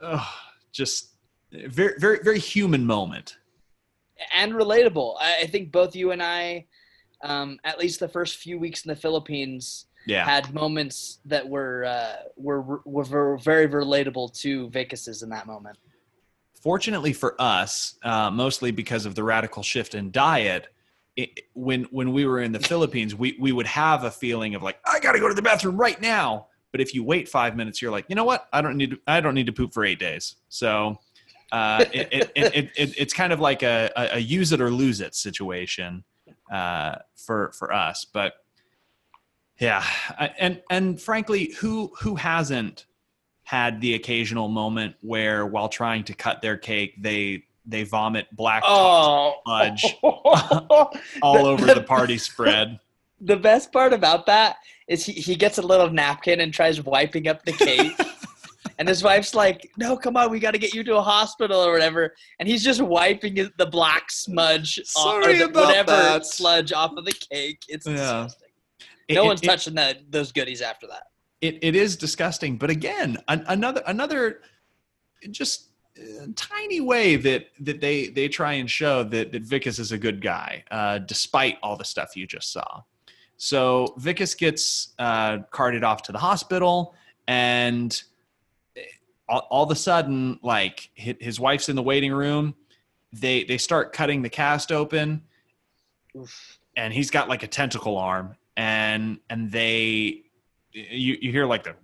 Oh, 0.00 0.26
just 0.72 1.12
very, 1.52 1.94
very, 1.98 2.18
very 2.22 2.38
human 2.38 2.84
moment. 2.84 3.36
and 4.34 4.52
relatable. 4.54 5.16
I, 5.20 5.42
I 5.42 5.46
think 5.46 5.70
both 5.70 5.94
you 5.94 6.10
and 6.10 6.22
I, 6.22 6.66
um, 7.22 7.58
at 7.64 7.78
least 7.78 8.00
the 8.00 8.08
first 8.08 8.38
few 8.38 8.58
weeks 8.58 8.84
in 8.84 8.88
the 8.88 8.96
Philippines, 8.96 9.86
Yeah, 10.06 10.24
had 10.24 10.52
moments 10.54 11.18
that 11.26 11.46
were 11.46 11.84
uh, 11.84 12.16
were 12.36 12.80
were 12.84 13.36
very 13.38 13.68
relatable 13.68 14.32
to 14.40 14.68
Wikus's 14.68 15.22
in 15.22 15.28
that 15.30 15.46
moment. 15.46 15.76
fortunately 16.62 17.12
for 17.12 17.40
us, 17.40 17.94
uh, 18.02 18.30
mostly 18.30 18.70
because 18.72 19.06
of 19.06 19.14
the 19.14 19.22
radical 19.22 19.62
shift 19.62 19.94
in 19.94 20.10
diet. 20.10 20.68
It, 21.16 21.40
when 21.54 21.84
when 21.84 22.12
we 22.12 22.26
were 22.26 22.40
in 22.40 22.52
the 22.52 22.60
Philippines, 22.60 23.14
we 23.14 23.36
we 23.40 23.52
would 23.52 23.66
have 23.66 24.04
a 24.04 24.10
feeling 24.10 24.54
of 24.54 24.62
like 24.62 24.78
I 24.84 25.00
got 25.00 25.12
to 25.12 25.18
go 25.18 25.28
to 25.28 25.34
the 25.34 25.42
bathroom 25.42 25.76
right 25.76 26.00
now. 26.00 26.48
But 26.72 26.80
if 26.82 26.94
you 26.94 27.02
wait 27.04 27.28
five 27.28 27.56
minutes, 27.56 27.80
you're 27.80 27.90
like, 27.90 28.04
you 28.08 28.14
know 28.14 28.24
what? 28.24 28.48
I 28.52 28.60
don't 28.60 28.76
need 28.76 28.90
to, 28.90 28.98
I 29.06 29.20
don't 29.20 29.34
need 29.34 29.46
to 29.46 29.52
poop 29.52 29.72
for 29.72 29.84
eight 29.84 29.98
days. 29.98 30.36
So 30.50 30.98
uh, 31.52 31.84
it, 31.92 32.08
it, 32.12 32.32
it, 32.34 32.54
it, 32.54 32.70
it, 32.76 32.94
it's 32.98 33.14
kind 33.14 33.32
of 33.32 33.40
like 33.40 33.62
a, 33.62 33.90
a, 33.96 34.18
use 34.18 34.52
it 34.52 34.60
or 34.60 34.70
lose 34.70 35.00
it 35.00 35.14
situation 35.14 36.04
uh, 36.52 36.96
for 37.16 37.52
for 37.58 37.72
us. 37.72 38.04
But 38.04 38.34
yeah, 39.58 39.84
and 40.38 40.62
and 40.70 41.00
frankly, 41.00 41.52
who 41.58 41.92
who 42.00 42.16
hasn't 42.16 42.86
had 43.44 43.80
the 43.80 43.94
occasional 43.94 44.48
moment 44.48 44.96
where 45.00 45.46
while 45.46 45.68
trying 45.68 46.02
to 46.04 46.14
cut 46.14 46.42
their 46.42 46.56
cake, 46.56 46.94
they 47.00 47.44
they 47.66 47.82
vomit 47.82 48.26
black 48.36 48.62
Oh, 48.66 49.36
fudge 49.46 49.96
all 50.02 51.46
over 51.46 51.66
the 51.66 51.82
party 51.82 52.18
spread. 52.18 52.78
The 53.22 53.34
best 53.36 53.72
part 53.72 53.94
about 53.94 54.26
that 54.26 54.56
is 54.88 55.06
he, 55.06 55.12
he 55.12 55.36
gets 55.36 55.56
a 55.56 55.62
little 55.62 55.88
napkin 55.88 56.40
and 56.40 56.52
tries 56.52 56.82
wiping 56.82 57.28
up 57.28 57.42
the 57.46 57.52
cake. 57.52 57.98
and 58.78 58.86
his 58.86 59.02
wife's 59.02 59.34
like, 59.34 59.70
No, 59.78 59.96
come 59.96 60.18
on, 60.18 60.30
we 60.30 60.38
got 60.38 60.50
to 60.50 60.58
get 60.58 60.74
you 60.74 60.84
to 60.84 60.96
a 60.96 61.02
hospital 61.02 61.58
or 61.58 61.72
whatever. 61.72 62.14
And 62.38 62.46
he's 62.46 62.62
just 62.62 62.82
wiping 62.82 63.48
the 63.56 63.64
black 63.64 64.10
smudge 64.10 64.78
off, 64.94 65.06
or 65.16 65.22
Sorry 65.22 65.38
the, 65.38 65.46
about 65.46 65.64
whatever 65.68 65.90
that. 65.92 66.26
sludge 66.26 66.74
off 66.74 66.92
of 66.98 67.06
the 67.06 67.12
cake. 67.12 67.62
It's 67.68 67.86
Yeah. 67.86 67.92
disgusting. 67.94 68.48
It- 69.08 69.14
No 69.14 69.22
it- 69.22 69.26
one's 69.28 69.40
it- 69.42 69.46
touching 69.46 69.74
that, 69.76 70.12
those 70.12 70.30
goodies 70.30 70.60
after 70.60 70.86
that. 70.88 71.04
it, 71.40 71.58
it 71.62 71.74
is 71.74 71.96
disgusting 71.96 72.58
but 72.58 72.68
again 72.68 73.16
an, 73.28 73.44
another 73.48 73.82
another 73.86 74.42
just 75.30 75.68
tiny 76.34 76.80
way 76.80 77.16
that 77.16 77.48
that 77.60 77.80
they 77.80 78.08
they 78.08 78.28
try 78.28 78.54
and 78.54 78.70
show 78.70 79.02
that 79.04 79.32
that 79.32 79.48
Wikus 79.48 79.78
is 79.78 79.92
a 79.92 79.98
good 79.98 80.20
guy 80.20 80.64
uh, 80.70 80.98
despite 80.98 81.58
all 81.62 81.76
the 81.76 81.84
stuff 81.84 82.16
you 82.16 82.26
just 82.26 82.52
saw. 82.52 82.82
So 83.36 83.94
Wikus 83.98 84.36
gets 84.36 84.94
uh, 84.98 85.38
carted 85.50 85.84
off 85.84 86.02
to 86.02 86.12
the 86.12 86.18
hospital 86.18 86.94
and 87.28 88.02
all, 89.28 89.46
all 89.50 89.64
of 89.64 89.70
a 89.70 89.76
sudden 89.76 90.38
like 90.42 90.90
his 90.94 91.40
wife's 91.40 91.68
in 91.68 91.76
the 91.76 91.82
waiting 91.82 92.12
room. 92.12 92.54
They 93.12 93.44
they 93.44 93.58
start 93.58 93.92
cutting 93.92 94.22
the 94.22 94.30
cast 94.30 94.72
open. 94.72 95.22
Oof. 96.16 96.58
and 96.76 96.94
he's 96.94 97.10
got 97.10 97.28
like 97.28 97.42
a 97.42 97.46
tentacle 97.46 97.98
arm. 97.98 98.36
And 98.56 99.18
and 99.28 99.50
they 99.50 100.22
you 100.72 101.18
you 101.20 101.30
hear 101.30 101.46
like 101.46 101.64
the 101.64 101.74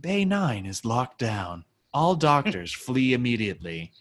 bay 0.00 0.24
9 0.24 0.66
is 0.66 0.84
locked 0.84 1.18
down. 1.18 1.64
All 1.92 2.14
doctors 2.14 2.72
flee 2.86 3.12
immediately. 3.14 3.92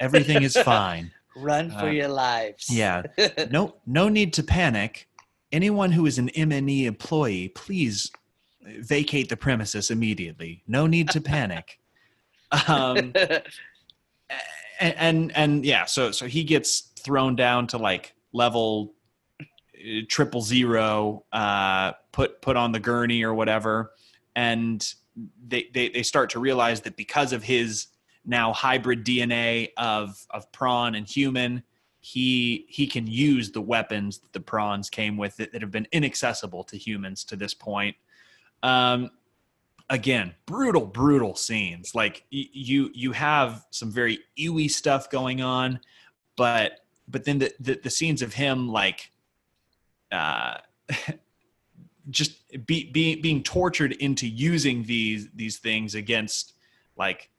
Everything 0.00 0.42
is 0.42 0.56
fine. 0.56 1.10
Run 1.36 1.70
for 1.70 1.86
Uh, 1.86 1.90
your 1.90 2.08
lives. 2.08 2.68
yeah. 2.70 3.02
No 3.50 3.76
no 3.86 4.08
need 4.08 4.32
to 4.34 4.42
panic. 4.42 5.08
Anyone 5.52 5.92
who 5.92 6.06
is 6.06 6.18
an 6.18 6.28
MNU 6.30 6.84
employee 6.84 7.48
please 7.48 8.10
vacate 8.80 9.28
the 9.28 9.36
premises 9.36 9.90
immediately. 9.90 10.62
No 10.66 10.86
need 10.86 11.08
to 11.10 11.20
panic. 11.20 11.78
Um 12.68 13.12
and, 14.80 14.94
and 14.96 15.32
and 15.36 15.64
yeah 15.64 15.84
so 15.84 16.10
so 16.10 16.26
he 16.26 16.42
gets 16.44 16.80
thrown 16.98 17.36
down 17.36 17.66
to 17.68 17.78
like 17.78 18.12
level 18.32 18.92
uh, 19.40 19.44
triple 20.08 20.40
zero 20.42 21.24
uh 21.32 21.92
put 22.12 22.40
put 22.42 22.56
on 22.56 22.72
the 22.72 22.80
gurney 22.80 23.22
or 23.22 23.34
whatever. 23.34 23.92
And 24.36 24.86
they, 25.46 25.68
they 25.72 25.88
they 25.88 26.02
start 26.02 26.30
to 26.30 26.38
realize 26.38 26.80
that 26.82 26.96
because 26.96 27.32
of 27.32 27.42
his 27.42 27.88
now 28.24 28.52
hybrid 28.52 29.04
dna 29.04 29.68
of 29.76 30.26
of 30.30 30.50
prawn 30.52 30.94
and 30.94 31.08
human 31.08 31.62
he 32.00 32.64
he 32.68 32.86
can 32.86 33.06
use 33.06 33.52
the 33.52 33.60
weapons 33.60 34.18
that 34.18 34.32
the 34.32 34.40
prawns 34.40 34.88
came 34.88 35.16
with 35.16 35.36
that, 35.36 35.52
that 35.52 35.60
have 35.60 35.70
been 35.70 35.86
inaccessible 35.92 36.64
to 36.64 36.78
humans 36.78 37.24
to 37.24 37.36
this 37.36 37.52
point. 37.54 37.94
Um 38.62 39.10
again 39.90 40.34
brutal 40.46 40.86
brutal 40.86 41.34
scenes. 41.34 41.94
Like 41.94 42.24
y- 42.32 42.48
you 42.52 42.90
you 42.94 43.12
have 43.12 43.66
some 43.70 43.90
very 43.90 44.20
ewy 44.38 44.70
stuff 44.70 45.10
going 45.10 45.42
on 45.42 45.80
but 46.36 46.80
but 47.06 47.24
then 47.24 47.38
the 47.38 47.52
the, 47.60 47.80
the 47.82 47.90
scenes 47.90 48.22
of 48.22 48.32
him 48.32 48.68
like 48.68 49.10
uh 50.10 50.56
just 52.10 52.32
be, 52.66 52.90
be, 52.90 53.16
being 53.16 53.42
tortured 53.42 53.92
into 53.92 54.26
using 54.26 54.82
these 54.84 55.28
these 55.34 55.58
things 55.58 55.94
against 55.94 56.54
like 56.96 57.30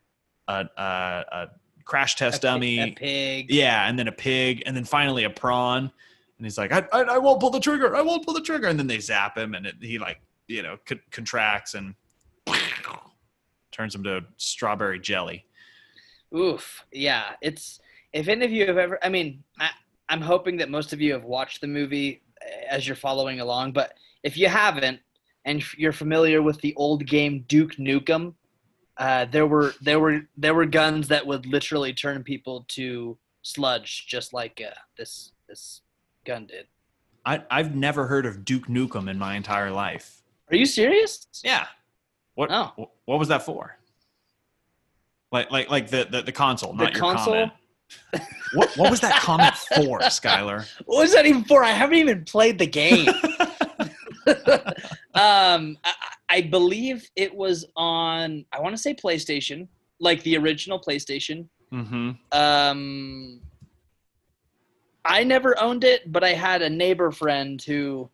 a, 0.47 0.65
a, 0.77 0.83
a 1.31 1.47
crash 1.85 2.15
test 2.15 2.41
pi- 2.41 2.47
dummy 2.47 2.79
A 2.79 2.91
pig. 2.91 3.47
yeah, 3.49 3.87
and 3.87 3.97
then 3.99 4.07
a 4.07 4.11
pig, 4.11 4.63
and 4.65 4.75
then 4.75 4.85
finally 4.85 5.23
a 5.23 5.29
prawn. 5.29 5.91
And 6.37 6.45
he's 6.45 6.57
like, 6.57 6.71
I, 6.71 6.83
I, 6.91 7.01
I 7.03 7.17
won't 7.19 7.39
pull 7.39 7.51
the 7.51 7.59
trigger. 7.59 7.95
I 7.95 8.01
won't 8.01 8.25
pull 8.25 8.33
the 8.33 8.41
trigger. 8.41 8.67
And 8.67 8.79
then 8.79 8.87
they 8.87 8.99
zap 8.99 9.37
him, 9.37 9.53
and 9.53 9.67
it, 9.67 9.75
he 9.79 9.99
like, 9.99 10.19
you 10.47 10.63
know, 10.63 10.77
c- 10.89 10.99
contracts 11.11 11.75
and 11.75 11.93
turns 13.71 13.93
him 13.95 14.03
to 14.03 14.21
strawberry 14.37 14.99
jelly. 14.99 15.45
Oof. 16.35 16.85
Yeah. 16.91 17.33
It's 17.41 17.79
if 18.13 18.27
any 18.27 18.45
of 18.45 18.51
you 18.51 18.65
have 18.67 18.77
ever. 18.77 18.97
I 19.03 19.09
mean, 19.09 19.43
I, 19.59 19.69
I'm 20.09 20.21
hoping 20.21 20.57
that 20.57 20.69
most 20.69 20.93
of 20.93 21.01
you 21.01 21.13
have 21.13 21.23
watched 21.23 21.61
the 21.61 21.67
movie 21.67 22.23
as 22.69 22.87
you're 22.87 22.95
following 22.95 23.39
along. 23.39 23.71
But 23.73 23.93
if 24.23 24.37
you 24.37 24.47
haven't, 24.47 24.99
and 25.45 25.63
you're 25.77 25.91
familiar 25.93 26.41
with 26.41 26.59
the 26.61 26.73
old 26.75 27.05
game 27.05 27.45
Duke 27.47 27.75
Nukem, 27.77 28.33
uh, 28.97 29.25
there 29.25 29.47
were 29.47 29.73
there 29.81 29.99
were 29.99 30.21
there 30.37 30.53
were 30.53 30.65
guns 30.65 31.07
that 31.07 31.25
would 31.25 31.45
literally 31.45 31.93
turn 31.93 32.23
people 32.23 32.65
to 32.69 33.17
sludge, 33.41 34.05
just 34.07 34.33
like 34.33 34.61
uh, 34.65 34.73
this 34.97 35.31
this 35.49 35.81
gun 36.25 36.45
did. 36.45 36.67
I, 37.25 37.43
I've 37.51 37.75
never 37.75 38.07
heard 38.07 38.25
of 38.25 38.45
Duke 38.45 38.67
Nukem 38.67 39.09
in 39.09 39.17
my 39.17 39.35
entire 39.35 39.71
life. 39.71 40.21
Are 40.49 40.55
you 40.55 40.65
serious? 40.65 41.27
Yeah. 41.43 41.67
What 42.35 42.49
Oh. 42.51 42.89
what 43.05 43.19
was 43.19 43.27
that 43.29 43.43
for? 43.43 43.77
Like 45.31 45.49
like 45.51 45.69
like 45.69 45.89
the 45.89 46.07
the, 46.09 46.21
the 46.23 46.31
console, 46.31 46.73
The 46.73 46.83
not 46.83 46.93
your 46.93 46.99
console? 46.99 47.33
comment. 47.33 47.51
What 48.53 48.69
what 48.77 48.89
was 48.91 48.99
that 49.01 49.19
comment 49.21 49.55
for, 49.55 49.99
Skylar? 49.99 50.67
What 50.85 51.01
was 51.03 51.13
that 51.13 51.25
even 51.25 51.43
for? 51.45 51.63
I 51.63 51.71
haven't 51.71 51.97
even 51.97 52.25
played 52.25 52.59
the 52.59 52.65
game. 52.67 53.07
um, 55.15 55.77
I, 55.83 55.93
I 56.29 56.41
believe 56.41 57.09
it 57.15 57.33
was 57.33 57.65
on. 57.75 58.45
I 58.51 58.59
want 58.59 58.75
to 58.75 58.81
say 58.81 58.93
PlayStation, 58.93 59.67
like 59.99 60.21
the 60.23 60.37
original 60.37 60.79
PlayStation. 60.79 61.47
mm-hmm. 61.71 62.11
Um, 62.37 63.41
I 65.03 65.23
never 65.23 65.59
owned 65.59 65.83
it, 65.83 66.11
but 66.11 66.23
I 66.23 66.33
had 66.33 66.61
a 66.61 66.69
neighbor 66.69 67.11
friend 67.11 67.61
who 67.61 68.09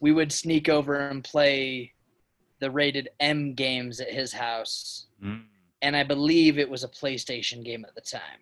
we 0.00 0.12
would 0.12 0.30
sneak 0.32 0.68
over 0.68 1.08
and 1.08 1.24
play 1.24 1.92
the 2.60 2.70
rated 2.70 3.08
M 3.20 3.54
games 3.54 4.00
at 4.00 4.10
his 4.10 4.32
house, 4.32 5.06
Mm. 5.22 5.42
and 5.82 5.96
I 5.96 6.04
believe 6.04 6.58
it 6.60 6.70
was 6.70 6.84
a 6.84 6.88
PlayStation 6.88 7.64
game 7.64 7.84
at 7.84 7.94
the 7.96 8.00
time. 8.00 8.38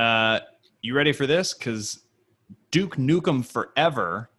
Uh, 0.00 0.40
you 0.80 0.94
ready 0.94 1.12
for 1.12 1.26
this? 1.26 1.52
Because 1.52 2.00
Duke 2.70 2.96
Nukem 2.96 3.44
Forever 3.44 4.30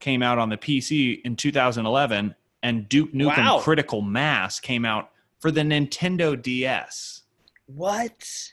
came 0.00 0.22
out 0.22 0.38
on 0.38 0.48
the 0.48 0.56
PC 0.56 1.20
in 1.22 1.36
2011, 1.36 2.34
and 2.64 2.88
Duke 2.88 3.12
Nukem 3.12 3.36
Wow. 3.36 3.60
Critical 3.60 4.02
Mass 4.02 4.58
came 4.58 4.84
out 4.84 5.10
for 5.38 5.52
the 5.52 5.60
Nintendo 5.60 6.40
DS. 6.40 7.22
What? 7.66 8.52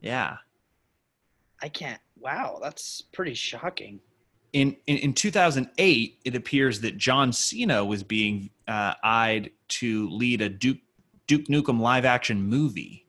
Yeah. 0.00 0.38
I 1.62 1.68
can't. 1.68 2.00
Wow, 2.18 2.58
that's 2.60 3.02
pretty 3.12 3.34
shocking. 3.34 4.00
In, 4.52 4.76
in 4.88 4.96
in 4.96 5.14
2008, 5.14 6.18
it 6.24 6.34
appears 6.34 6.80
that 6.80 6.96
John 6.96 7.32
Cena 7.32 7.84
was 7.84 8.02
being 8.02 8.50
uh, 8.66 8.94
eyed 9.04 9.52
to 9.68 10.10
lead 10.10 10.40
a 10.40 10.48
Duke 10.48 10.78
Duke 11.28 11.44
Nukem 11.46 11.78
live 11.78 12.04
action 12.04 12.42
movie. 12.42 13.06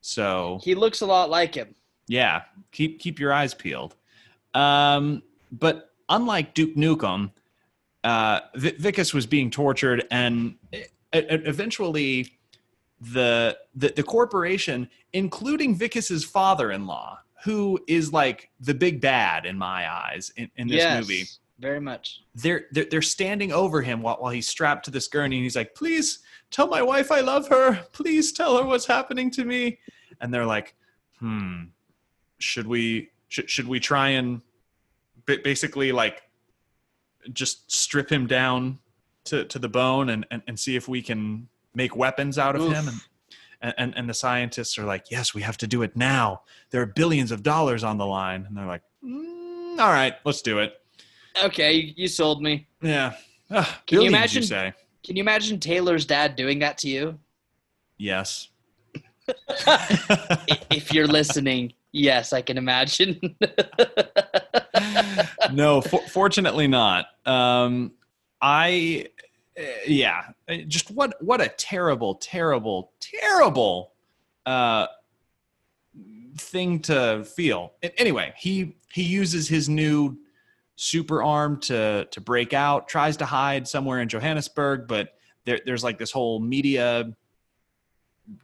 So 0.00 0.60
He 0.62 0.76
looks 0.76 1.00
a 1.00 1.06
lot 1.06 1.28
like 1.28 1.56
him. 1.56 1.74
Yeah, 2.08 2.42
keep 2.72 3.00
keep 3.00 3.18
your 3.18 3.32
eyes 3.32 3.54
peeled. 3.54 3.96
Um, 4.54 5.22
but 5.52 5.90
unlike 6.08 6.54
Duke 6.54 6.76
Nukem, 6.76 7.30
uh, 8.04 8.40
v- 8.54 8.72
Wikus 8.72 9.12
was 9.12 9.26
being 9.26 9.50
tortured, 9.50 10.06
and 10.10 10.54
e- 10.72 10.78
e- 10.78 10.86
eventually, 11.12 12.38
the, 13.00 13.56
the 13.74 13.92
the 13.94 14.02
corporation, 14.02 14.88
including 15.12 15.76
Wikus's 15.78 16.24
father-in-law, 16.24 17.18
who 17.44 17.78
is 17.86 18.12
like 18.12 18.50
the 18.60 18.74
big 18.74 19.00
bad 19.00 19.44
in 19.46 19.58
my 19.58 19.90
eyes 19.90 20.30
in, 20.36 20.50
in 20.56 20.68
this 20.68 20.82
yes, 20.82 21.00
movie, 21.00 21.24
very 21.58 21.80
much. 21.80 22.22
they're, 22.36 22.66
they're 22.72 22.86
they're 22.90 23.02
standing 23.02 23.52
over 23.52 23.82
him 23.82 24.00
while, 24.02 24.16
while 24.16 24.32
he's 24.32 24.48
strapped 24.48 24.84
to 24.86 24.90
this 24.90 25.08
gurney 25.08 25.36
and 25.36 25.44
he's 25.44 25.56
like 25.56 25.74
please 25.74 26.20
tell 26.50 26.66
my 26.68 26.82
wife 26.82 27.10
i 27.10 27.20
love 27.20 27.48
her 27.48 27.74
please 27.92 28.30
tell 28.32 28.56
her 28.58 28.64
what's 28.64 28.84
happening 28.86 29.30
to 29.30 29.44
me 29.44 29.78
and 30.20 30.32
they're 30.32 30.44
like 30.46 30.74
hmm 31.18 31.62
should 32.38 32.66
we 32.66 33.10
should, 33.28 33.48
should 33.50 33.66
we 33.68 33.80
try 33.80 34.08
and 34.10 34.40
ba- 35.26 35.38
basically 35.42 35.92
like 35.92 36.22
just 37.32 37.70
strip 37.72 38.10
him 38.10 38.26
down 38.26 38.78
to, 39.24 39.44
to 39.46 39.58
the 39.58 39.68
bone 39.68 40.10
and, 40.10 40.24
and, 40.30 40.42
and 40.46 40.58
see 40.58 40.76
if 40.76 40.86
we 40.88 41.02
can 41.02 41.48
make 41.74 41.96
weapons 41.96 42.38
out 42.38 42.54
of 42.54 42.62
Oof. 42.62 42.72
him 42.72 42.88
and, 42.88 43.00
and, 43.60 43.74
and, 43.78 43.94
and 43.96 44.08
the 44.08 44.14
scientists 44.14 44.78
are 44.78 44.84
like 44.84 45.10
yes 45.10 45.34
we 45.34 45.42
have 45.42 45.56
to 45.56 45.66
do 45.66 45.82
it 45.82 45.96
now 45.96 46.42
there 46.70 46.80
are 46.80 46.86
billions 46.86 47.30
of 47.32 47.42
dollars 47.42 47.82
on 47.82 47.98
the 47.98 48.06
line 48.06 48.44
and 48.46 48.56
they're 48.56 48.66
like 48.66 48.82
mm, 49.04 49.78
all 49.80 49.88
right 49.90 50.14
let's 50.24 50.42
do 50.42 50.58
it 50.60 50.74
Okay, 51.44 51.72
you, 51.74 51.92
you 51.96 52.08
sold 52.08 52.40
me. 52.42 52.66
yeah. 52.80 53.12
Ah, 53.50 53.82
Can 53.86 53.96
you 54.00 54.08
billions, 54.08 54.14
imagine- 54.14 54.42
say? 54.42 54.72
Can 55.04 55.16
you 55.16 55.20
imagine 55.22 55.60
Taylor's 55.60 56.06
dad 56.06 56.34
doing 56.34 56.58
that 56.60 56.78
to 56.78 56.88
you? 56.88 57.18
Yes. 57.98 58.48
If 60.70 60.92
you're 60.92 61.06
listening, 61.06 61.72
yes, 61.96 62.32
I 62.32 62.42
can 62.42 62.58
imagine. 62.58 63.18
no, 65.52 65.80
for, 65.80 66.00
fortunately 66.02 66.68
not. 66.68 67.06
Um, 67.24 67.92
I, 68.40 69.08
uh, 69.58 69.62
yeah, 69.86 70.24
Uh, 70.48 70.56
just 70.68 70.90
what 70.90 71.20
what 71.22 71.40
a 71.40 71.48
terrible, 71.48 72.16
terrible, 72.16 72.92
terrible 73.00 73.92
uh, 74.44 74.86
thing 76.36 76.80
to 76.80 77.24
feel. 77.24 77.72
Anyway, 77.96 78.34
he 78.36 78.76
he 78.92 79.02
uses 79.02 79.48
his 79.48 79.68
new 79.68 80.18
super 80.76 81.22
arm 81.22 81.58
to 81.60 82.06
to 82.10 82.20
break 82.20 82.52
out. 82.52 82.88
Tries 82.88 83.16
to 83.18 83.24
hide 83.24 83.66
somewhere 83.66 84.00
in 84.00 84.08
Johannesburg, 84.08 84.86
but 84.86 85.14
there, 85.44 85.60
there's 85.64 85.82
like 85.82 85.98
this 85.98 86.12
whole 86.12 86.40
media 86.40 87.12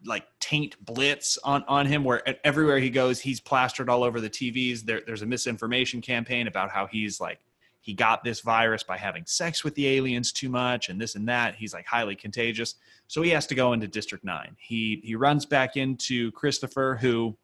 like 0.05 0.27
taint 0.39 0.77
blitz 0.85 1.39
on 1.39 1.65
on 1.67 1.87
him 1.87 2.05
where 2.05 2.23
everywhere 2.47 2.79
he 2.79 2.91
goes 2.91 3.21
he's 3.21 3.41
plastered 3.41 3.89
all 3.89 4.05
over 4.05 4.21
the 4.21 4.31
TVs 4.31 4.83
there, 4.83 5.01
there's 5.07 5.23
a 5.23 5.27
misinformation 5.27 6.01
campaign 6.01 6.47
about 6.47 6.71
how 6.71 6.87
he's 6.87 7.21
like 7.21 7.41
he 7.83 7.95
got 7.95 8.23
this 8.23 8.41
virus 8.41 8.85
by 8.85 8.97
having 8.97 9.27
sex 9.27 9.65
with 9.65 9.75
the 9.75 9.89
aliens 9.89 10.31
too 10.31 10.49
much 10.49 10.89
and 10.89 11.01
this 11.01 11.17
and 11.17 11.29
that. 11.29 11.57
He's 11.57 11.75
like 11.75 11.85
highly 11.85 12.15
contagious. 12.15 12.77
So 13.09 13.23
he 13.23 13.31
has 13.31 13.45
to 13.49 13.57
go 13.57 13.73
into 13.73 13.89
district 13.89 14.25
9 14.25 14.57
he 14.59 15.01
he 15.05 15.17
runs 15.17 15.45
back 15.45 15.77
into 15.77 16.31
Christopher 16.33 16.97
who 17.01 17.37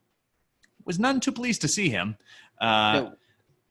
was 0.85 0.99
none 0.99 1.21
too 1.21 1.33
pleased 1.33 1.61
to 1.63 1.69
see 1.69 1.89
him 1.91 2.17
uh, 2.61 2.93
No. 2.93 3.13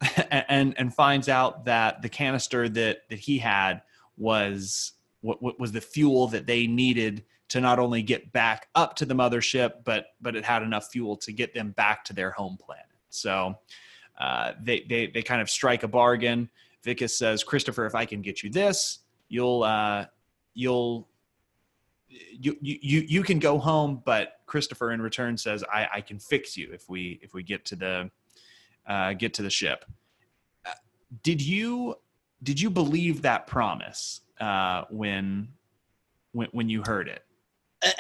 and 0.30 0.76
and 0.78 0.94
finds 0.94 1.30
out 1.30 1.66
that 1.66 2.02
the 2.02 2.10
canister 2.10 2.70
that 2.70 3.10
that 3.10 3.18
he 3.20 3.40
had 3.40 3.82
was 4.18 4.92
what, 5.22 5.42
what 5.42 5.60
was 5.60 5.72
the 5.72 5.82
fuel 5.82 6.28
that 6.28 6.46
they 6.46 6.68
needed 6.68 7.24
to 7.50 7.62
not 7.62 7.80
only 7.80 8.02
get 8.02 8.32
back 8.34 8.68
up 8.76 8.96
to 8.98 9.06
the 9.06 9.14
mothership, 9.14 9.84
but 9.84 10.08
but 10.22 10.36
it 10.36 10.44
had 10.44 10.64
enough 10.64 10.90
fuel 10.92 11.18
to 11.18 11.32
get 11.32 11.54
them 11.54 11.72
back 11.72 12.04
to 12.06 12.14
their 12.14 12.32
home 12.32 12.58
planet. 12.58 12.86
So 13.10 13.56
uh, 14.18 14.54
they 14.62 14.82
they 14.82 15.08
they 15.08 15.22
kind 15.22 15.42
of 15.42 15.50
strike 15.50 15.84
a 15.84 15.88
bargain. 15.88 16.50
Wikus 16.86 17.12
says, 17.12 17.44
"Christopher, 17.44 17.86
if 17.86 17.96
I 17.96 18.06
can 18.06 18.22
get 18.22 18.44
you 18.44 18.50
this, 18.50 19.00
you'll 19.30 19.64
uh, 19.64 20.06
you'll." 20.54 21.08
You, 22.10 22.56
you 22.62 23.02
you 23.02 23.22
can 23.22 23.38
go 23.38 23.58
home, 23.58 24.02
but 24.06 24.40
Christopher 24.46 24.92
in 24.92 25.02
return 25.02 25.38
says 25.38 25.62
I, 25.72 25.88
I 25.96 26.02
can 26.02 26.20
fix 26.20 26.56
you 26.56 26.72
if 26.72 26.88
we 26.90 27.20
if 27.22 27.34
we 27.34 27.44
get 27.44 27.66
to 27.66 27.76
the 27.76 28.10
uh, 28.88 29.12
get 29.14 29.34
to 29.36 29.42
the 29.44 29.50
ship. 29.50 29.84
Uh, 30.66 30.72
did 31.22 31.42
you 31.42 31.96
did 32.42 32.62
you 32.62 32.70
believe 32.70 33.24
that 33.24 33.46
promise 33.46 34.22
uh, 34.40 34.86
when 34.90 35.50
when 36.32 36.48
when 36.54 36.70
you 36.70 36.82
heard 36.86 37.10
it? 37.10 37.24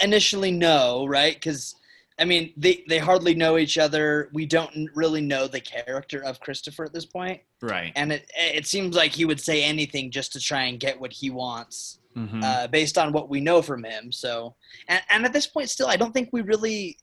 Initially, 0.01 0.51
no, 0.51 1.05
right? 1.07 1.33
Because 1.35 1.75
I 2.19 2.25
mean, 2.25 2.51
they 2.57 2.83
they 2.89 2.97
hardly 2.97 3.35
know 3.35 3.57
each 3.57 3.77
other. 3.77 4.29
We 4.33 4.45
don't 4.47 4.89
really 4.95 5.21
know 5.21 5.47
the 5.47 5.61
character 5.61 6.23
of 6.23 6.39
Christopher 6.39 6.85
at 6.85 6.93
this 6.93 7.05
point, 7.05 7.41
Right. 7.61 7.93
and 7.95 8.11
it 8.11 8.29
it 8.35 8.65
seems 8.65 8.95
like 8.95 9.11
he 9.11 9.25
would 9.25 9.39
say 9.39 9.63
anything 9.63 10.09
just 10.09 10.33
to 10.33 10.39
try 10.39 10.63
and 10.63 10.79
get 10.79 10.99
what 10.99 11.13
he 11.13 11.29
wants. 11.29 11.99
Mhm. 12.15 12.43
uh, 12.43 12.65
based 12.69 12.97
on 12.97 13.13
what 13.13 13.29
we 13.29 13.39
know 13.39 13.61
from 13.61 13.83
him. 13.83 14.11
So, 14.11 14.55
and, 14.87 15.03
and 15.11 15.23
at 15.23 15.33
this 15.33 15.45
point, 15.45 15.69
still, 15.69 15.85
I 15.87 15.97
don't 15.97 16.11
think 16.13 16.29
we 16.31 16.41
really, 16.41 16.97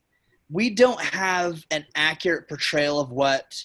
we 0.49 0.69
don't 0.69 0.99
have 0.99 1.65
an 1.71 1.85
accurate 1.95 2.49
portrayal 2.49 2.99
of 2.99 3.11
what 3.11 3.63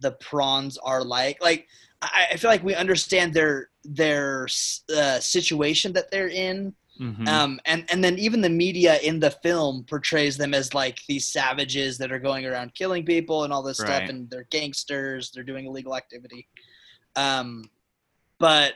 the 0.00 0.10
prawns 0.12 0.76
are 0.76 1.02
like. 1.02 1.42
Like, 1.42 1.68
I, 2.02 2.26
I 2.32 2.36
feel 2.36 2.50
like 2.50 2.62
we 2.62 2.74
understand 2.74 3.32
their 3.32 3.70
their 3.82 4.46
uh, 4.94 5.18
situation 5.20 5.94
that 5.94 6.10
they're 6.10 6.28
in, 6.28 6.74
Mhm. 7.00 7.26
um, 7.28 7.58
and 7.64 7.86
and 7.90 8.04
then 8.04 8.18
even 8.18 8.42
the 8.42 8.50
media 8.50 8.98
in 8.98 9.20
the 9.20 9.30
film 9.30 9.84
portrays 9.84 10.36
them 10.36 10.52
as 10.52 10.74
like 10.74 11.00
these 11.08 11.26
savages 11.32 11.96
that 11.98 12.12
are 12.12 12.18
going 12.18 12.44
around 12.44 12.74
killing 12.74 13.06
people 13.06 13.44
and 13.44 13.52
all 13.54 13.62
this 13.62 13.80
Right. 13.80 13.86
stuff, 13.88 14.08
and 14.10 14.28
they're 14.28 14.46
gangsters. 14.50 15.30
They're 15.30 15.42
doing 15.42 15.64
illegal 15.64 15.96
activity. 15.96 16.46
Um, 17.16 17.70
but 18.38 18.74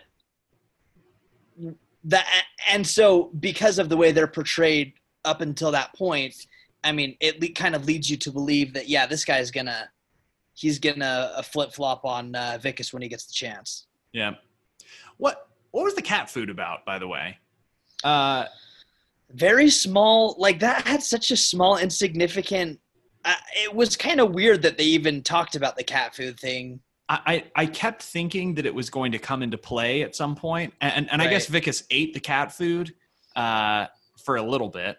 that 2.05 2.27
and 2.71 2.87
so 2.87 3.31
because 3.41 3.79
of 3.79 3.89
the 3.89 3.97
way 3.97 4.13
they're 4.13 4.27
portrayed 4.27 4.95
up 5.25 5.41
until 5.41 5.71
that 5.73 5.95
point, 5.95 6.35
I 6.83 6.93
mean, 6.93 7.17
it 7.21 7.41
le- 7.41 7.49
kind 7.49 7.75
of 7.75 7.85
leads 7.87 8.11
you 8.11 8.17
to 8.19 8.31
believe 8.33 8.73
that 8.75 8.89
yeah, 8.89 9.07
this 9.07 9.25
guy's 9.25 9.51
gonna 9.51 9.89
he's 10.55 10.79
gonna 10.79 11.33
uh, 11.37 11.43
flip 11.43 11.73
flop 11.73 12.05
on 12.05 12.35
uh, 12.35 12.59
Wikus 12.63 12.93
when 12.93 13.03
he 13.03 13.09
gets 13.09 13.27
the 13.27 13.33
chance. 13.35 13.87
yeah. 14.13 14.33
What 15.19 15.49
what 15.71 15.85
was 15.85 15.95
the 15.95 16.03
cat 16.03 16.31
food 16.31 16.51
about, 16.51 16.85
by 16.85 16.99
the 16.99 17.09
way? 17.09 17.39
Uh, 18.05 18.45
very 19.33 19.71
small. 19.71 20.37
Like 20.39 20.61
that 20.61 20.87
had 20.87 21.03
such 21.03 21.31
a 21.31 21.37
small, 21.37 21.79
insignificant. 21.79 22.79
Uh, 23.25 23.35
it 23.57 23.75
was 23.75 23.97
kind 23.97 24.21
of 24.21 24.33
weird 24.33 24.63
that 24.63 24.79
they 24.79 24.85
even 24.85 25.23
talked 25.23 25.57
about 25.57 25.77
the 25.77 25.83
cat 25.83 26.15
food 26.15 26.39
thing. 26.39 26.81
I, 27.09 27.45
I 27.55 27.67
kept 27.67 28.03
thinking 28.03 28.55
that 28.55 28.65
it 28.65 28.75
was 28.75 28.89
going 28.89 29.13
to 29.13 29.19
come 29.19 29.43
into 29.43 29.59
play 29.59 30.03
at 30.03 30.17
some 30.17 30.35
point, 30.35 30.73
and 30.81 31.11
and, 31.11 31.21
I 31.21 31.29
guess 31.29 31.51
Wikus 31.51 31.83
ate 31.91 32.15
the 32.15 32.21
cat 32.21 32.51
food 32.51 32.95
uh, 33.37 33.87
for 34.25 34.37
a 34.37 34.43
little 34.43 34.71
bit 34.71 34.97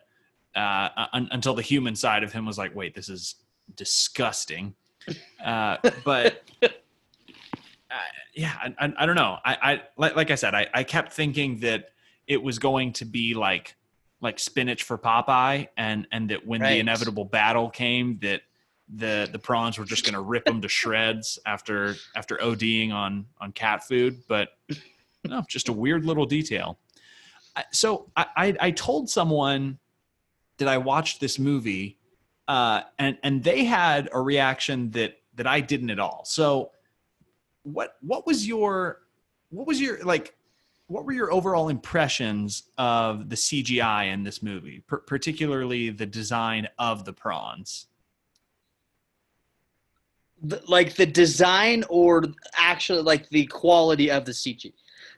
uh, 0.56 1.08
un, 1.14 1.28
until 1.32 1.56
the 1.56 1.64
human 1.64 1.96
side 1.96 2.24
of 2.24 2.32
him 2.32 2.46
was 2.46 2.60
like, 2.60 2.76
"Wait, 2.76 2.94
this 2.94 3.10
is 3.10 3.36
disgusting." 3.76 4.76
Uh, 5.44 5.78
but 6.04 6.44
uh, 6.64 6.70
yeah, 8.36 8.54
I, 8.62 8.76
I, 8.86 8.94
I, 9.00 9.06
don't 9.06 9.16
know. 9.16 9.38
I, 9.44 9.58
I 9.62 9.82
like, 9.98 10.16
like 10.16 10.32
I 10.32 10.36
said, 10.36 10.54
I, 10.54 10.68
I 10.74 10.84
kept 10.84 11.12
thinking 11.12 11.58
that 11.60 11.90
it 12.28 12.42
was 12.42 12.60
going 12.60 12.94
to 12.94 13.06
be 13.06 13.34
like 13.34 13.76
like 14.22 14.40
spinach 14.40 14.84
for 14.84 14.98
Popeye, 14.98 15.68
and 15.78 16.08
and 16.12 16.30
that 16.30 16.46
when 16.46 16.62
right. 16.62 16.72
the 16.72 16.80
inevitable 16.80 17.26
battle 17.26 17.70
came, 17.70 18.20
that 18.22 18.42
the 18.94 19.28
the 19.32 19.40
prawns 19.40 19.78
were 19.78 19.86
just 19.86 20.04
going 20.04 20.14
to 20.14 20.22
rip 20.22 20.46
them 20.46 20.62
to 20.62 20.70
shreds 20.70 21.40
after 21.46 21.96
after 22.16 22.38
ODing 22.38 22.92
on 22.92 23.26
on 23.40 23.52
cat 23.52 23.84
food. 23.84 24.22
But 24.28 24.50
no, 25.24 25.44
just 25.48 25.70
a 25.70 25.74
weird 25.74 26.06
little 26.06 26.26
detail. 26.26 26.80
So 27.72 28.12
I 28.16 28.26
I, 28.36 28.56
I 28.60 28.72
told 28.72 29.10
someone 29.10 29.80
that 30.58 30.68
I 30.68 30.78
watched 30.78 31.20
this 31.20 31.38
movie, 31.38 31.98
uh, 32.48 32.82
and 33.00 33.18
and 33.24 33.44
they 33.44 33.66
had 33.66 34.10
a 34.12 34.22
reaction 34.22 34.92
that 34.92 35.18
that 35.36 35.48
I 35.48 35.60
didn't 35.60 35.90
at 35.90 36.00
all. 36.00 36.24
So 36.26 36.72
what 37.64 37.96
what 38.02 38.26
was 38.26 38.48
your 38.48 39.02
what 39.50 39.68
was 39.68 39.82
your 39.82 40.04
like 40.04 40.36
what 40.88 41.06
were 41.06 41.14
your 41.14 41.32
overall 41.32 41.70
impressions 41.70 42.64
of 42.78 43.30
the 43.30 43.36
CGI 43.36 44.14
in 44.14 44.24
this 44.24 44.44
movie, 44.44 44.84
per- 44.88 45.00
particularly 45.00 45.90
the 45.90 46.06
design 46.06 46.68
of 46.78 47.06
the 47.06 47.14
prawns? 47.14 47.88
The, 50.44 50.62
like 50.68 50.96
the 50.96 51.06
design 51.06 51.84
or 51.90 52.24
actually 52.56 53.02
like 53.02 53.30
the 53.30 53.48
quality 53.48 54.12
of 54.12 54.26
the 54.26 54.32
CG, 54.32 54.74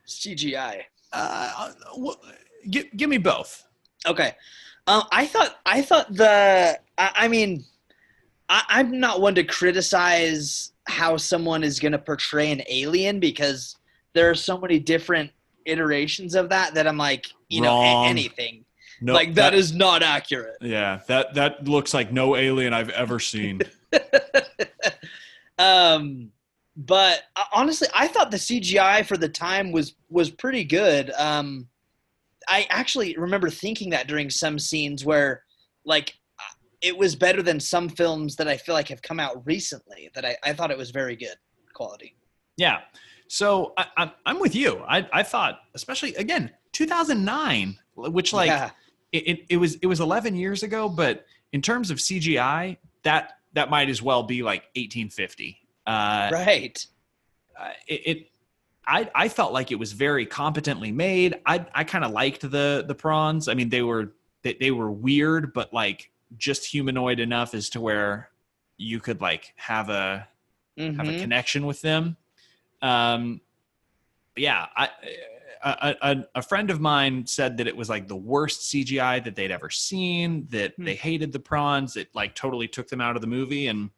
CGI? 0.08 0.84
Uh, 1.12 1.72
well, 1.98 2.22
give, 2.70 2.86
give 2.96 3.10
me 3.10 3.18
both. 3.18 3.68
Okay. 4.06 4.34
Um, 4.88 5.04
I 5.12 5.26
thought 5.26 5.58
I 5.66 5.82
thought 5.82 6.14
the 6.14 6.80
I, 6.98 7.12
I 7.14 7.28
mean 7.28 7.66
I, 8.48 8.64
I'm 8.70 9.00
not 9.00 9.20
one 9.20 9.36
to 9.36 9.44
criticize 9.44 10.72
how 10.88 11.18
someone 11.18 11.62
is 11.62 11.80
going 11.80 11.92
to 11.92 12.00
portray 12.00 12.52
an 12.52 12.62
alien 12.70 13.20
because 13.20 13.76
there 14.14 14.30
are 14.30 14.36
so 14.36 14.58
many 14.58 14.80
different 14.80 15.30
iterations 15.68 16.36
of 16.36 16.50
that 16.50 16.74
that 16.74 16.88
I'm 16.88 16.98
like, 16.98 17.28
you 17.50 17.64
Wrong. 17.64 18.04
know, 18.04 18.10
anything. 18.10 18.66
No, 19.00 19.14
like 19.14 19.36
that, 19.36 19.52
that 19.52 19.54
is 19.54 19.74
not 19.74 20.02
accurate. 20.02 20.58
Yeah, 20.62 21.02
that 21.08 21.36
that 21.36 21.68
looks 21.68 21.94
like 21.94 22.12
no 22.12 22.36
alien 22.36 22.74
I've 22.74 22.90
ever 22.90 23.20
seen. 23.20 23.62
um, 25.60 26.32
but 26.76 27.24
uh, 27.36 27.44
honestly, 27.54 27.88
I 27.94 28.08
thought 28.08 28.32
the 28.32 28.38
CGI 28.38 29.06
for 29.06 29.18
the 29.18 29.30
time 29.30 29.72
was 29.72 29.96
was 30.10 30.30
pretty 30.32 30.64
good. 30.64 31.12
Um, 31.12 31.68
I 32.48 32.66
actually 32.70 33.16
remember 33.18 33.50
thinking 33.50 33.90
that 33.92 34.08
during 34.08 34.30
some 34.30 34.58
scenes 34.58 35.04
where, 35.04 35.44
like, 35.86 36.16
it 36.82 36.98
was 36.98 37.16
better 37.16 37.44
than 37.44 37.60
some 37.60 37.90
films 37.90 38.36
that 38.38 38.48
I 38.48 38.58
feel 38.58 38.74
like 38.74 38.88
have 38.88 39.02
come 39.02 39.20
out 39.20 39.46
recently. 39.46 40.10
That 40.16 40.26
I, 40.26 40.38
I 40.44 40.54
thought 40.54 40.72
it 40.72 40.78
was 40.78 40.92
very 40.92 41.16
good 41.16 41.36
quality. 41.74 42.16
Yeah. 42.58 42.80
So 43.28 43.74
I, 43.78 44.12
am 44.26 44.40
with 44.40 44.56
you. 44.56 44.84
I, 44.88 45.08
I 45.12 45.24
thought, 45.24 45.60
especially 45.76 46.16
again, 46.16 46.52
2009, 46.74 47.78
which 47.96 48.34
like 48.34 48.48
yeah. 48.48 48.70
it, 49.12 49.28
it, 49.28 49.46
it 49.50 49.58
was 49.58 49.76
it 49.76 49.88
was 49.88 50.00
11 50.00 50.36
years 50.36 50.64
ago, 50.64 50.88
but 50.88 51.26
in 51.52 51.62
terms 51.62 51.92
of 51.92 51.98
CGI, 51.98 52.78
that 53.04 53.34
that 53.54 53.70
might 53.70 53.90
as 53.90 54.02
well 54.02 54.24
be 54.24 54.44
like 54.44 54.64
1850. 54.76 55.58
Uh, 55.86 56.30
right. 56.32 56.86
Uh, 57.60 57.70
it, 57.88 58.02
it 58.06 58.32
I, 58.86 59.10
I 59.14 59.28
felt 59.28 59.52
like 59.52 59.72
it 59.72 59.80
was 59.80 59.92
very 59.92 60.26
competently 60.26 60.92
made. 60.92 61.40
I 61.46 61.66
I 61.74 61.84
kind 61.84 62.06
of 62.06 62.12
liked 62.12 62.42
the 62.42 62.86
the 62.88 62.96
prawns. 62.96 63.48
I 63.48 63.54
mean, 63.54 63.70
they 63.70 63.82
were 63.82 64.14
they, 64.44 64.54
they 64.60 64.72
were 64.72 64.92
weird, 64.92 65.54
but 65.54 65.74
like 65.74 66.12
just 66.38 66.66
humanoid 66.66 67.20
enough 67.20 67.54
as 67.54 67.70
to 67.72 67.82
where 67.82 68.30
you 68.78 69.00
could 69.00 69.22
like 69.22 69.54
have 69.56 69.90
a 69.90 70.28
mm-hmm. 70.78 70.98
have 70.98 71.08
a 71.08 71.12
mm-hmm. 71.12 71.22
connection 71.22 71.66
with 71.66 71.82
them. 71.82 72.16
Um, 72.82 73.42
yeah, 74.36 74.68
I, 74.76 74.90
a, 75.64 75.96
a, 76.02 76.26
a, 76.36 76.42
friend 76.42 76.70
of 76.70 76.80
mine 76.80 77.26
said 77.26 77.58
that 77.58 77.68
it 77.68 77.76
was 77.76 77.90
like 77.90 78.08
the 78.08 78.16
worst 78.16 78.72
CGI 78.72 79.24
that 79.24 79.36
they'd 79.36 79.52
ever 79.52 79.70
seen. 79.70 80.48
That 80.52 80.76
hmm. 80.76 80.86
they 80.86 80.96
hated 80.96 81.32
the 81.32 81.40
prawns. 81.40 81.96
It 81.96 82.10
like 82.14 82.36
totally 82.36 82.68
took 82.68 82.88
them 82.88 83.02
out 83.02 83.16
of 83.16 83.22
the 83.22 83.28
movie, 83.28 83.68
and 83.68 83.90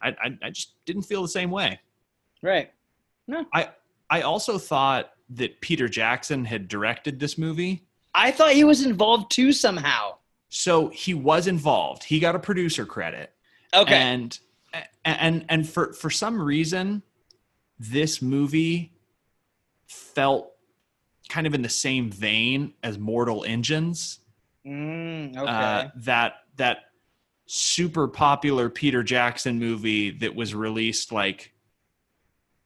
I, 0.00 0.08
I, 0.08 0.38
I 0.42 0.50
just 0.50 0.72
didn't 0.86 1.02
feel 1.02 1.22
the 1.22 1.28
same 1.28 1.50
way. 1.50 1.80
Right. 2.42 2.72
No. 3.26 3.44
I 3.52 3.70
I 4.10 4.22
also 4.22 4.58
thought 4.58 5.12
that 5.30 5.60
Peter 5.60 5.88
Jackson 5.88 6.44
had 6.44 6.68
directed 6.68 7.18
this 7.18 7.38
movie. 7.38 7.86
I 8.14 8.30
thought 8.30 8.52
he 8.52 8.64
was 8.64 8.84
involved 8.84 9.30
too 9.30 9.52
somehow. 9.52 10.16
So 10.48 10.88
he 10.88 11.14
was 11.14 11.46
involved. 11.48 12.04
He 12.04 12.20
got 12.20 12.36
a 12.36 12.38
producer 12.38 12.86
credit. 12.86 13.32
Okay. 13.74 13.96
And 13.96 14.38
and 15.04 15.44
and 15.48 15.68
for 15.68 15.92
for 15.94 16.10
some 16.10 16.40
reason, 16.40 17.02
this 17.78 18.22
movie 18.22 18.92
felt 19.86 20.52
kind 21.28 21.46
of 21.46 21.54
in 21.54 21.62
the 21.62 21.68
same 21.68 22.10
vein 22.10 22.74
as 22.82 22.98
Mortal 22.98 23.44
Engines. 23.44 24.20
Mm, 24.66 25.36
okay. 25.36 25.46
Uh, 25.46 25.88
that 25.96 26.34
that 26.56 26.78
super 27.46 28.08
popular 28.08 28.70
Peter 28.70 29.02
Jackson 29.02 29.58
movie 29.58 30.10
that 30.10 30.34
was 30.34 30.54
released 30.54 31.12
like 31.12 31.52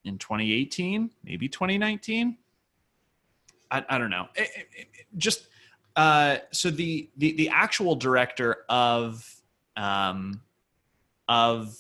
in 0.05 0.19
2018, 0.19 1.11
maybe 1.25 1.49
2019. 1.49 2.37
I, 3.71 3.85
I 3.89 3.99
don't 3.99 4.11
know. 4.11 4.29
It, 4.35 4.49
it, 4.57 4.69
it, 4.77 5.07
just 5.17 5.49
uh, 5.97 6.39
so 6.53 6.71
the, 6.71 7.11
the 7.17 7.33
the 7.33 7.49
actual 7.49 7.97
director 7.97 8.65
of 8.69 9.29
um, 9.77 10.41
of 11.29 11.77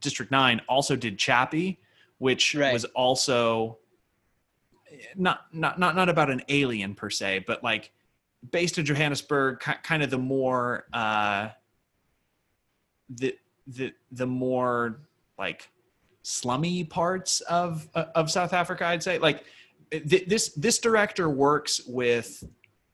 District 0.00 0.30
Nine 0.30 0.60
also 0.68 0.96
did 0.96 1.18
Chappie, 1.18 1.80
which 2.18 2.54
right. 2.54 2.72
was 2.72 2.84
also 2.86 3.78
not 5.16 5.46
not 5.52 5.78
not 5.78 5.96
not 5.96 6.08
about 6.08 6.30
an 6.30 6.42
alien 6.48 6.94
per 6.94 7.10
se, 7.10 7.44
but 7.46 7.62
like 7.62 7.92
based 8.50 8.78
in 8.78 8.84
Johannesburg, 8.84 9.60
kind 9.60 10.02
of 10.02 10.10
the 10.10 10.18
more 10.18 10.86
uh, 10.92 11.48
the 13.08 13.36
the 13.66 13.92
the 14.12 14.26
more 14.26 15.00
like 15.38 15.70
slummy 16.22 16.84
parts 16.84 17.40
of 17.42 17.88
of 17.94 18.30
South 18.30 18.52
Africa, 18.52 18.86
I'd 18.86 19.02
say. 19.02 19.18
Like 19.18 19.44
th- 19.90 20.26
this 20.26 20.50
this 20.50 20.78
director 20.78 21.28
works 21.28 21.80
with 21.86 22.44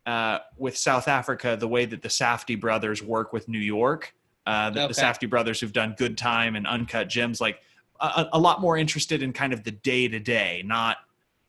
uh, 0.06 0.38
with 0.56 0.76
South 0.76 1.08
Africa 1.08 1.56
the 1.58 1.68
way 1.68 1.84
that 1.86 2.02
the 2.02 2.08
Safdie 2.08 2.60
brothers 2.60 3.02
work 3.02 3.32
with 3.32 3.48
New 3.48 3.58
York. 3.58 4.14
Uh, 4.46 4.68
the, 4.68 4.84
okay. 4.84 4.92
the 4.92 5.00
Safdie 5.00 5.30
brothers 5.30 5.58
who've 5.58 5.72
done 5.72 5.94
Good 5.96 6.18
Time 6.18 6.54
and 6.54 6.66
Uncut 6.66 7.08
Gems, 7.08 7.40
like 7.40 7.62
a, 8.00 8.28
a 8.32 8.38
lot 8.38 8.60
more 8.60 8.76
interested 8.76 9.22
in 9.22 9.32
kind 9.32 9.52
of 9.52 9.64
the 9.64 9.70
day 9.70 10.08
to 10.08 10.18
day, 10.18 10.62
not 10.64 10.98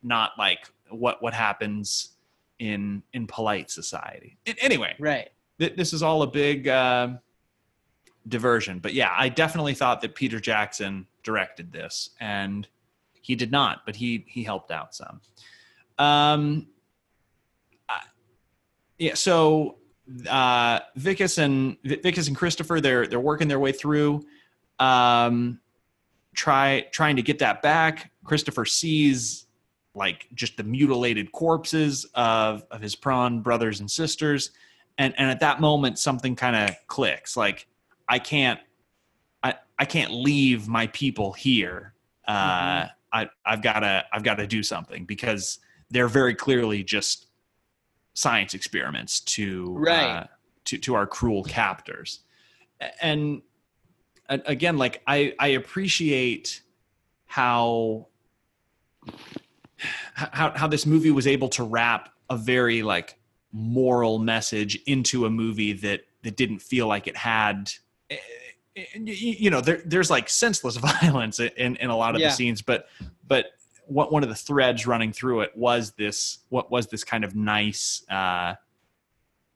not 0.02 0.32
like 0.38 0.68
what 0.90 1.22
what 1.22 1.34
happens 1.34 2.10
in 2.58 3.02
in 3.12 3.26
polite 3.26 3.70
society. 3.70 4.38
Anyway, 4.60 4.94
right. 4.98 5.30
Th- 5.58 5.74
this 5.76 5.92
is 5.92 6.02
all 6.02 6.22
a 6.22 6.26
big 6.26 6.68
uh, 6.68 7.08
diversion, 8.28 8.78
but 8.78 8.94
yeah, 8.94 9.14
I 9.16 9.28
definitely 9.28 9.74
thought 9.74 10.00
that 10.02 10.14
Peter 10.14 10.40
Jackson 10.40 11.06
directed 11.22 11.72
this, 11.72 12.10
and 12.20 12.68
he 13.20 13.34
did 13.34 13.50
not, 13.50 13.84
but 13.86 13.96
he 13.96 14.24
he 14.28 14.42
helped 14.44 14.70
out 14.70 14.94
some. 14.94 15.20
Um, 15.98 16.66
yeah, 18.98 19.14
so 19.14 19.76
uh, 20.28 20.80
Wikus 20.98 21.38
and 21.38 21.80
Wikus 21.82 22.28
and 22.28 22.36
Christopher, 22.36 22.80
they're 22.80 23.06
they're 23.06 23.20
working 23.20 23.48
their 23.48 23.58
way 23.58 23.72
through, 23.72 24.24
um, 24.78 25.60
try 26.36 26.86
trying 26.92 27.16
to 27.16 27.22
get 27.22 27.40
that 27.40 27.62
back. 27.62 28.12
Christopher 28.24 28.64
sees 28.64 29.46
like 29.94 30.28
just 30.34 30.56
the 30.56 30.62
mutilated 30.62 31.32
corpses 31.32 32.06
of 32.14 32.64
of 32.70 32.80
his 32.80 32.94
prawn 32.94 33.40
brothers 33.40 33.80
and 33.80 33.90
sisters, 33.90 34.50
and 34.98 35.14
and 35.18 35.30
at 35.30 35.40
that 35.40 35.60
moment 35.60 35.98
something 35.98 36.36
kind 36.36 36.54
of 36.54 36.76
clicks. 36.86 37.36
Like 37.36 37.66
I 38.08 38.18
can't, 38.18 38.60
I 39.42 39.54
I 39.78 39.84
can't 39.84 40.12
leave 40.12 40.68
my 40.68 40.86
people 40.88 41.32
here. 41.32 41.94
Uh, 42.28 42.82
mm-hmm. 42.82 42.88
I 43.12 43.28
I've 43.44 43.62
gotta 43.62 44.04
I've 44.12 44.22
got 44.22 44.36
to 44.36 44.46
do 44.46 44.62
something 44.62 45.04
because 45.04 45.58
they're 45.90 46.08
very 46.08 46.34
clearly 46.34 46.84
just 46.84 47.26
science 48.14 48.54
experiments 48.54 49.20
to 49.20 49.74
right. 49.78 50.04
uh, 50.04 50.26
to 50.66 50.78
to 50.78 50.94
our 50.94 51.06
cruel 51.06 51.42
captors 51.44 52.20
and 53.00 53.42
again 54.28 54.76
like 54.76 55.02
i 55.06 55.34
i 55.38 55.48
appreciate 55.48 56.62
how 57.26 58.06
how 60.14 60.50
how 60.56 60.66
this 60.66 60.86
movie 60.86 61.10
was 61.10 61.26
able 61.26 61.48
to 61.48 61.62
wrap 61.62 62.10
a 62.30 62.36
very 62.36 62.82
like 62.82 63.18
moral 63.52 64.18
message 64.18 64.76
into 64.86 65.26
a 65.26 65.30
movie 65.30 65.72
that 65.72 66.00
that 66.22 66.36
didn't 66.36 66.60
feel 66.60 66.86
like 66.86 67.06
it 67.06 67.16
had 67.16 67.70
eh, 68.10 68.16
eh, 68.76 68.82
you 68.96 69.50
know 69.50 69.60
there, 69.60 69.80
there's 69.84 70.10
like 70.10 70.28
senseless 70.28 70.76
violence 71.02 71.38
in, 71.40 71.76
in 71.76 71.90
a 71.90 71.96
lot 71.96 72.14
of 72.14 72.20
Yeah. 72.20 72.28
the 72.28 72.34
scenes 72.34 72.62
but 72.62 72.88
but 73.26 73.46
what 73.86 74.10
one 74.12 74.22
of 74.24 74.28
the 74.28 74.34
threads 74.34 74.86
running 74.86 75.12
through 75.12 75.42
it 75.42 75.52
was 75.56 75.92
this 75.92 76.38
what 76.48 76.70
was 76.70 76.88
this 76.88 77.04
kind 77.04 77.24
of 77.24 77.34
nice 77.36 78.02
uh 78.10 78.54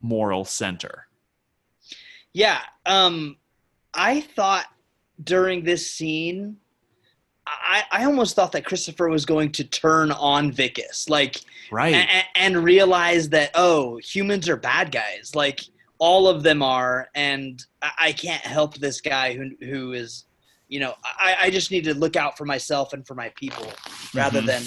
moral 0.01 0.45
center 0.45 1.07
Yeah. 2.33 2.61
Um, 2.87 3.37
I 3.95 4.21
thought 4.21 4.67
during 5.25 5.65
this 5.65 5.91
scene, 5.93 6.57
I, 7.47 7.83
I 7.91 8.05
almost 8.05 8.37
thought 8.37 8.53
that 8.53 8.65
Christopher 8.65 9.09
was 9.09 9.25
going 9.25 9.51
to 9.53 9.65
turn 9.65 10.13
on 10.13 10.53
Wikus, 10.53 11.09
like, 11.11 11.41
right 11.73 11.95
a- 11.95 12.39
and 12.39 12.63
realize 12.63 13.29
that 13.31 13.51
oh, 13.55 13.99
humans 13.99 14.49
are 14.49 14.57
bad 14.57 14.93
guys, 14.93 15.35
like 15.35 15.61
all 15.99 16.29
of 16.29 16.43
them 16.43 16.63
are, 16.63 17.09
and 17.15 17.65
I, 17.83 17.91
I 17.99 18.13
can't 18.13 18.43
help 18.43 18.77
this 18.77 19.01
guy 19.01 19.35
who 19.35 19.51
who 19.65 19.93
is, 19.93 20.27
you 20.69 20.79
know, 20.81 20.95
I, 21.05 21.37
I 21.43 21.51
just 21.51 21.71
need 21.71 21.85
to 21.85 21.95
look 21.95 22.15
out 22.17 22.39
for 22.39 22.45
myself 22.45 22.93
and 22.93 23.05
for 23.07 23.15
my 23.15 23.31
people 23.37 23.67
rather 24.15 24.41
Mhm. 24.41 24.47
than, 24.47 24.63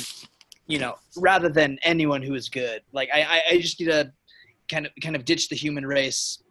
you 0.67 0.79
know, 0.79 0.95
rather 1.17 1.49
than 1.49 1.79
anyone 1.83 2.21
who 2.21 2.35
is 2.35 2.49
good. 2.49 2.81
Like 2.91 3.09
I, 3.13 3.21
I, 3.21 3.41
I 3.51 3.57
just 3.59 3.79
need 3.79 3.87
to 3.87 4.11
kind 4.69 4.85
of 4.85 4.91
kind 5.01 5.15
of 5.15 5.23
ditch 5.25 5.47
the 5.49 5.55
human 5.55 5.85
race 5.85 6.42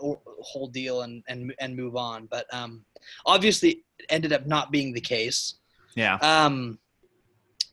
whole 0.00 0.68
deal 0.68 1.02
and 1.02 1.22
and 1.28 1.54
and 1.60 1.76
move 1.76 1.96
on. 1.96 2.26
But 2.26 2.52
um, 2.52 2.84
obviously, 3.26 3.70
it 3.98 4.06
ended 4.08 4.32
up 4.32 4.46
not 4.46 4.70
being 4.70 4.92
the 4.92 5.00
case. 5.00 5.54
yeah 5.94 6.16
Um, 6.16 6.78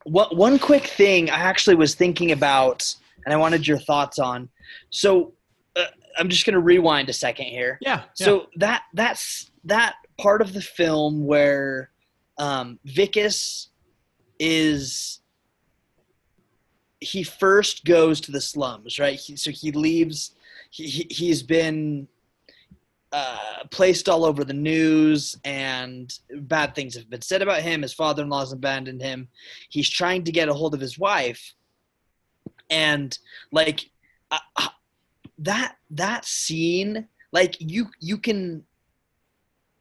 what 0.04 0.36
one 0.36 0.58
quick 0.58 0.86
thing 0.88 1.30
I 1.30 1.38
actually 1.40 1.76
was 1.76 1.96
thinking 1.96 2.32
about, 2.32 2.94
and 3.26 3.34
I 3.34 3.38
wanted 3.38 3.68
your 3.68 3.80
thoughts 3.80 4.20
on. 4.20 4.50
So 4.90 5.34
uh, 5.76 5.86
I'm 6.18 6.30
just 6.30 6.46
going 6.46 6.56
to 6.56 6.60
rewind 6.60 7.10
a 7.10 7.14
second 7.14 7.46
here. 7.46 7.78
yeah 7.82 8.04
So 8.14 8.48
that 8.56 8.84
that's 8.94 9.52
that 9.66 9.96
part 10.20 10.42
of 10.42 10.54
the 10.54 10.62
film 10.62 11.26
where 11.26 11.92
um, 12.38 12.80
Wikus 12.88 13.68
is 14.40 15.20
he 17.00 17.24
first 17.24 17.84
goes 17.84 18.22
to 18.22 18.32
the 18.32 18.42
slums, 18.42 19.00
right? 19.00 19.20
He, 19.20 19.36
so 19.36 19.52
he 19.52 19.72
leaves. 19.72 20.36
He, 20.72 20.88
he 20.88 21.08
he's 21.10 21.44
been 21.44 22.08
uh, 23.12 23.66
placed 23.72 24.08
all 24.08 24.24
over 24.24 24.44
the 24.44 24.54
news, 24.54 25.38
and 25.44 26.18
bad 26.32 26.74
things 26.74 26.96
have 26.96 27.10
been 27.10 27.22
said 27.22 27.42
about 27.42 27.62
him. 27.62 27.82
His 27.82 27.94
father-in-law's 27.94 28.54
abandoned 28.54 29.02
him. 29.02 29.28
He's 29.70 29.90
trying 29.90 30.24
to 30.24 30.32
get 30.32 30.50
a 30.50 30.54
hold 30.54 30.74
of 30.74 30.80
his 30.80 30.98
wife, 30.98 31.54
and 32.70 33.18
like 33.52 33.90
uh, 34.32 34.40
uh, 34.56 34.70
that 35.40 35.76
that 35.92 36.26
scene, 36.26 37.08
like 37.32 37.58
you 37.60 37.90
you 38.00 38.18
can. 38.18 38.64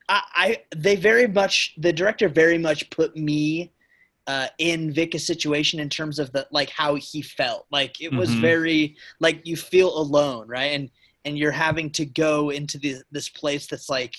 I, 0.09 0.23
I 0.35 0.59
they 0.75 0.97
very 0.97 1.29
much 1.29 1.75
the 1.79 1.93
director 1.93 2.29
very 2.29 2.59
much 2.59 2.91
put 2.91 3.17
me 3.17 3.73
uh, 4.26 4.48
in 4.59 4.92
Vic's 4.92 5.26
situation 5.26 5.80
in 5.80 5.88
terms 5.88 6.18
of 6.18 6.32
the 6.32 6.47
like 6.51 6.70
how 6.70 6.94
he 6.97 7.22
felt. 7.22 7.66
Like 7.70 8.01
it 8.01 8.12
was 8.14 8.30
Mhm. 8.30 8.40
very 8.40 8.97
like 9.18 9.40
you 9.44 9.56
feel 9.56 9.97
alone, 9.98 10.47
right? 10.48 10.72
And 10.72 10.90
and 11.24 11.36
you're 11.38 11.51
having 11.52 11.90
to 11.90 12.06
go 12.06 12.51
into 12.51 12.78
the, 12.78 13.02
this 13.10 13.28
place 13.28 13.66
that's 13.66 13.88
like 13.90 14.14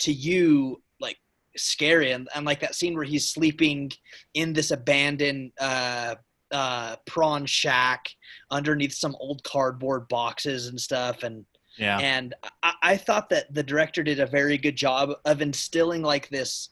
to 0.00 0.12
you 0.12 0.82
like 1.00 1.16
scary 1.56 2.12
and, 2.12 2.28
and 2.34 2.44
like 2.44 2.60
that 2.60 2.74
scene 2.74 2.94
where 2.94 3.04
he's 3.04 3.30
sleeping 3.30 3.90
in 4.34 4.52
this 4.52 4.70
abandoned 4.70 5.52
uh 5.60 6.14
uh 6.50 6.96
prawn 7.06 7.46
shack 7.46 8.06
underneath 8.50 8.92
some 8.92 9.16
old 9.18 9.42
cardboard 9.44 10.06
boxes 10.08 10.66
and 10.66 10.78
stuff 10.78 11.22
and 11.22 11.46
yeah 11.78 11.98
and 11.98 12.34
I, 12.62 12.74
I 12.82 12.96
thought 12.98 13.30
that 13.30 13.52
the 13.54 13.62
director 13.62 14.02
did 14.02 14.20
a 14.20 14.26
very 14.26 14.58
good 14.58 14.76
job 14.76 15.12
of 15.24 15.40
instilling 15.40 16.02
like 16.02 16.28
this 16.28 16.68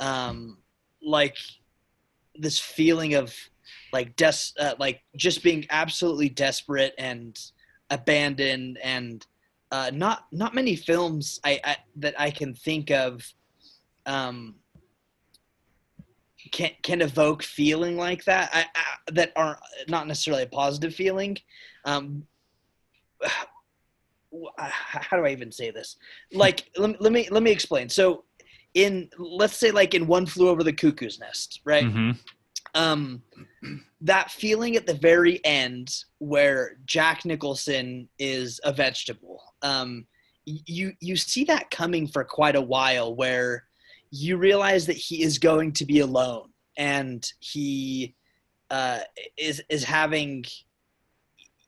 um 0.00 0.56
like 1.02 1.36
this 2.38 2.58
feeling 2.58 3.14
of 3.14 3.34
like 3.92 4.14
des- 4.16 4.52
uh, 4.58 4.74
like 4.78 5.02
just 5.16 5.42
being 5.42 5.66
absolutely 5.70 6.28
desperate 6.28 6.94
and 6.98 7.38
abandoned 7.90 8.78
and 8.82 9.26
uh, 9.70 9.90
not 9.92 10.26
not 10.32 10.54
many 10.54 10.76
films 10.76 11.40
I, 11.44 11.60
I 11.64 11.76
that 11.96 12.18
I 12.18 12.30
can 12.30 12.54
think 12.54 12.90
of 12.90 13.22
um, 14.06 14.54
can 16.52 16.70
can 16.82 17.02
evoke 17.02 17.42
feeling 17.42 17.96
like 17.96 18.24
that 18.24 18.50
I, 18.52 18.66
I, 18.74 19.12
that 19.12 19.32
are 19.36 19.58
not 19.88 20.06
necessarily 20.06 20.44
a 20.44 20.48
positive 20.48 20.94
feeling. 20.94 21.36
Um, 21.84 22.24
how 24.58 25.16
do 25.16 25.24
I 25.24 25.30
even 25.30 25.50
say 25.52 25.70
this? 25.70 25.96
Like 26.32 26.70
let, 26.76 27.00
let 27.00 27.12
me 27.12 27.28
let 27.30 27.42
me 27.42 27.50
explain. 27.50 27.88
So 27.88 28.24
in 28.78 29.10
let's 29.18 29.56
say 29.56 29.70
like 29.70 29.94
in 29.94 30.06
one 30.06 30.24
flew 30.26 30.48
over 30.48 30.62
the 30.62 30.72
cuckoo's 30.72 31.18
nest, 31.18 31.60
right? 31.64 31.84
Mhm. 31.86 32.18
um 32.74 33.22
that 34.00 34.30
feeling 34.30 34.76
at 34.76 34.86
the 34.86 34.94
very 34.94 35.44
end 35.44 36.04
where 36.18 36.76
Jack 36.86 37.24
Nicholson 37.24 38.08
is 38.18 38.60
a 38.64 38.72
vegetable. 38.72 39.42
Um 39.62 40.06
you 40.44 40.92
you 41.00 41.16
see 41.16 41.44
that 41.44 41.70
coming 41.70 42.06
for 42.06 42.24
quite 42.24 42.56
a 42.56 42.60
while 42.74 43.14
where 43.14 43.64
you 44.10 44.36
realize 44.36 44.86
that 44.86 44.96
he 44.96 45.22
is 45.22 45.38
going 45.38 45.72
to 45.72 45.84
be 45.84 45.98
alone 46.00 46.48
and 46.76 47.20
he 47.40 48.14
uh 48.70 49.00
is 49.36 49.60
is 49.68 49.82
having 49.84 50.44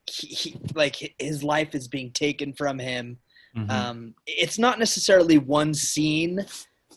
he, 0.06 0.26
he 0.28 0.56
like 0.74 0.96
his 1.18 1.42
life 1.42 1.74
is 1.74 1.88
being 1.88 2.10
taken 2.12 2.52
from 2.52 2.78
him 2.78 3.18
Mhm. 3.56 3.68
um, 3.70 4.14
it's 4.28 4.58
not 4.60 4.78
necessarily 4.78 5.36
one 5.38 5.74
scene 5.74 6.46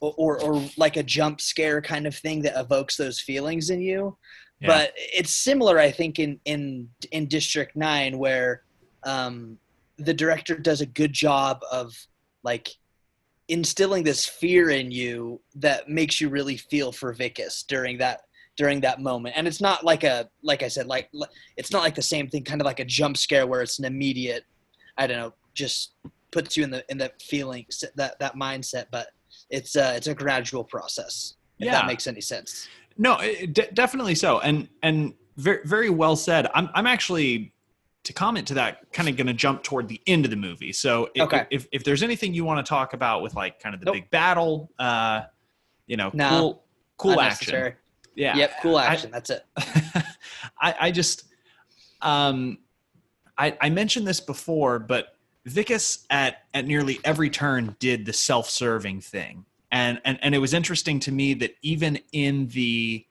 or, 0.02 0.14
or, 0.18 0.41
or 0.41 0.64
like 0.78 0.98
a 0.98 1.03
jump 1.03 1.41
scare 1.41 1.82
kind 1.82 2.07
of 2.07 2.15
thing 2.15 2.41
that 2.41 2.60
evokes 2.60 2.98
those 2.98 3.20
feelings 3.20 3.70
in 3.70 3.82
you. 3.82 4.18
Yeah. 4.60 4.68
but 4.68 4.94
it's 4.95 5.36
similar 5.36 5.78
i 5.78 5.91
think 5.91 6.20
in 6.20 6.40
in 6.45 6.88
in 7.11 7.28
district 7.28 7.76
9 7.76 8.18
where 8.18 8.64
um, 9.03 9.57
the 9.98 10.14
director 10.14 10.56
does 10.56 10.80
a 10.80 10.86
good 10.86 11.11
job 11.11 11.60
of 11.70 11.91
like 12.44 12.70
instilling 13.49 14.03
this 14.03 14.26
fear 14.26 14.70
in 14.70 14.90
you 14.90 15.41
that 15.56 15.90
makes 15.90 16.22
you 16.22 16.30
really 16.30 16.56
feel 16.56 16.94
for 16.94 17.14
Wikus 17.14 17.65
during 17.68 17.98
that 17.98 18.22
during 18.56 18.80
that 18.82 19.02
moment. 19.02 19.36
And 19.36 19.48
it's 19.48 19.60
not 19.60 19.84
like 19.84 20.03
a 20.03 20.30
like 20.44 20.64
i 20.64 20.68
said 20.68 20.88
like 20.88 21.10
it's 21.57 21.72
not 21.72 21.84
like 21.84 21.95
the 21.95 22.02
same 22.02 22.30
thing 22.30 22.44
kind 22.44 22.61
of 22.61 22.65
like 22.65 22.80
a 22.80 22.86
jump 22.86 23.18
scare 23.18 23.45
where 23.48 23.61
it's 23.61 23.80
an 23.80 23.86
immediate 23.86 24.45
i 24.98 25.07
don't 25.07 25.18
know 25.18 25.34
just 25.53 25.94
puts 26.34 26.57
you 26.57 26.64
in 26.64 26.72
the 26.72 26.84
in 26.90 26.98
that 26.98 27.22
feeling 27.22 27.65
that 27.95 28.20
that 28.20 28.36
mindset. 28.36 28.86
But 28.91 29.07
it's 29.54 29.76
uh 29.76 29.94
it's 29.96 30.08
a 30.08 30.14
gradual 30.16 30.64
process 30.64 31.36
if 31.60 31.66
Yeah. 31.68 31.74
that 31.74 31.86
makes 31.88 32.08
any 32.08 32.22
sense 32.22 32.68
No, 32.98 33.18
it, 33.20 33.54
de- 33.54 33.72
definitely 33.74 34.16
so, 34.16 34.40
and 34.42 34.68
and 34.82 35.14
very 35.38 35.62
very 35.66 35.90
well 35.90 36.16
said. 36.16 36.48
I'm 36.54 36.70
I'm 36.76 36.86
actually 36.88 37.54
to 38.04 38.12
comment 38.14 38.46
to 38.50 38.54
that 38.56 38.92
kind 38.92 39.08
of 39.10 39.16
going 39.16 39.28
to 39.28 39.34
jump 39.34 39.64
toward 39.64 39.88
the 39.88 40.00
end 40.08 40.26
of 40.26 40.32
the 40.32 40.38
movie. 40.38 40.74
So 40.74 41.10
if, 41.16 41.24
Okay. 41.24 41.46
if 41.50 41.68
if 41.72 41.84
there's 41.84 42.04
anything 42.04 42.34
you 42.34 42.44
want 42.46 42.64
to 42.64 42.70
talk 42.70 42.94
about 42.94 43.22
with 43.24 43.34
like 43.34 43.60
kind 43.60 43.74
of 43.74 43.80
the 43.82 43.86
Nope. 43.86 43.96
big 43.96 44.10
battle, 44.12 44.70
uh, 44.78 45.22
you 45.88 45.98
know, 45.98 46.12
Nah. 46.14 46.30
cool 46.30 46.64
cool 46.98 47.20
action, 47.22 47.74
yeah, 48.16 48.36
yep 48.36 48.52
cool 48.62 48.76
I- 48.78 48.86
action 48.86 49.10
that's 49.12 49.30
it 49.32 49.44
I, 50.62 50.76
I 50.82 50.92
just 50.92 51.26
um 52.02 52.58
I, 53.36 53.58
I 53.60 53.70
mentioned 53.72 54.06
this 54.08 54.20
before, 54.20 54.78
but 54.78 55.12
Wikus 55.48 56.06
at 56.10 56.44
at 56.53 56.65
nearly 56.65 56.99
every 57.03 57.30
turn 57.30 57.76
did 57.80 58.06
the 58.06 58.14
self-serving 58.14 59.02
thing. 59.02 59.45
And 59.72 59.99
and 60.06 60.20
and 60.22 60.36
it 60.36 60.40
was 60.40 60.53
interesting 60.53 60.99
to 61.02 61.11
me 61.11 61.34
that 61.36 61.56
even 61.61 61.99
in 62.11 62.48
the 62.49 63.06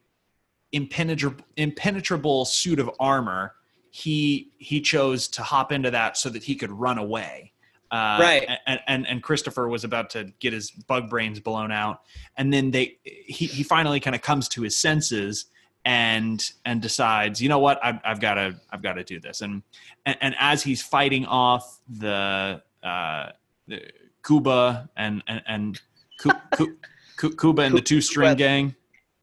impenetrable 0.72 1.44
impenetrable 1.56 2.44
suit 2.44 2.78
of 2.80 2.90
armor, 2.98 3.54
he 3.90 4.50
he 4.59 4.80
chose 4.80 5.28
to 5.28 5.42
hop 5.42 5.72
into 5.72 5.90
that 5.90 6.16
so 6.16 6.30
that 6.30 6.42
he 6.42 6.54
could 6.54 6.70
run 6.70 6.98
away. 6.98 7.52
Uh, 7.90 8.18
Right. 8.20 8.48
And, 8.66 8.80
and 8.86 9.06
and 9.06 9.22
Christopher 9.22 9.68
was 9.68 9.84
about 9.84 10.09
to 10.10 10.32
get 10.40 10.54
his 10.54 10.70
bug 10.70 11.10
brains 11.10 11.40
blown 11.40 11.70
out, 11.70 12.00
and 12.38 12.52
then 12.52 12.70
they 12.70 12.96
he 13.04 13.46
he 13.46 13.62
finally 13.62 14.00
kind 14.00 14.16
of 14.16 14.22
comes 14.22 14.48
to 14.50 14.62
his 14.62 14.76
senses 14.78 15.46
and 15.84 16.50
and 16.64 16.80
decides, 16.80 17.40
you 17.40 17.48
know 17.48 17.59
what, 17.59 17.78
I've, 17.84 17.98
I've 18.04 18.20
got 18.20 18.34
to 18.34 18.56
I've 18.70 18.82
got 18.82 18.94
to 18.94 19.04
do 19.04 19.20
this. 19.20 19.40
And, 19.40 19.62
and 20.06 20.16
and 20.20 20.34
as 20.38 20.62
he's 20.62 20.82
fighting 20.82 21.26
off 21.26 21.80
the 21.88 22.62
uh, 22.82 23.30
the 23.66 23.82
Cuba 24.24 24.88
and 24.96 25.22
and 25.26 25.42
and 25.46 25.80
Cu- 26.18 26.30
Cu- 26.52 26.76
Cu- 27.16 27.36
Cuba 27.36 27.62
and 27.62 27.76
the 27.76 27.80
two 27.80 28.00
string 28.00 28.36
gang, 28.36 28.74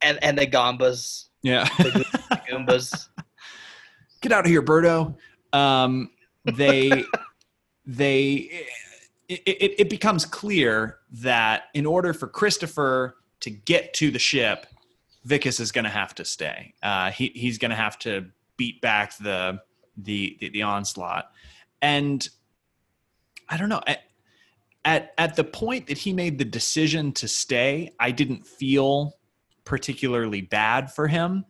and 0.01 0.21
and 0.23 0.37
the 0.37 0.47
gambas. 0.47 1.25
Yeah, 1.41 1.63
the 1.77 2.05
goombas 2.49 3.07
get 4.21 4.33
out 4.33 4.45
of 4.45 4.51
here, 4.51 4.61
Birdo. 4.61 5.15
Um, 5.53 6.11
they 6.43 7.05
they 7.85 8.65
it, 9.29 9.41
it, 9.45 9.79
it 9.81 9.89
becomes 9.89 10.25
clear 10.25 10.97
that 11.11 11.65
in 11.73 11.85
order 11.85 12.13
for 12.13 12.27
Christopher 12.27 13.15
to 13.41 13.49
get 13.49 13.93
to 13.95 14.11
the 14.11 14.19
ship, 14.19 14.65
Wikus 15.27 15.59
is 15.59 15.71
going 15.71 15.83
to 15.83 15.89
have 15.89 16.15
to 16.15 16.25
stay. 16.25 16.73
Uh, 16.81 17.11
he 17.11 17.31
he's 17.35 17.57
going 17.57 17.71
to 17.71 17.77
have 17.77 17.99
to 17.99 18.25
beat 18.57 18.81
back 18.81 19.17
the, 19.17 19.59
the 19.97 20.37
the 20.39 20.49
the 20.49 20.61
onslaught, 20.61 21.31
and 21.81 22.27
I 23.47 23.57
don't 23.57 23.69
know. 23.69 23.81
At, 23.85 24.03
at 24.85 25.13
at 25.17 25.35
the 25.35 25.43
point 25.43 25.87
that 25.87 25.97
he 25.97 26.13
made 26.13 26.37
the 26.37 26.45
decision 26.45 27.11
to 27.13 27.27
stay, 27.27 27.91
I 27.99 28.11
didn't 28.11 28.47
feel 28.47 29.17
particularly 29.65 30.41
bad 30.41 30.91
for 30.91 31.07
him. 31.07 31.45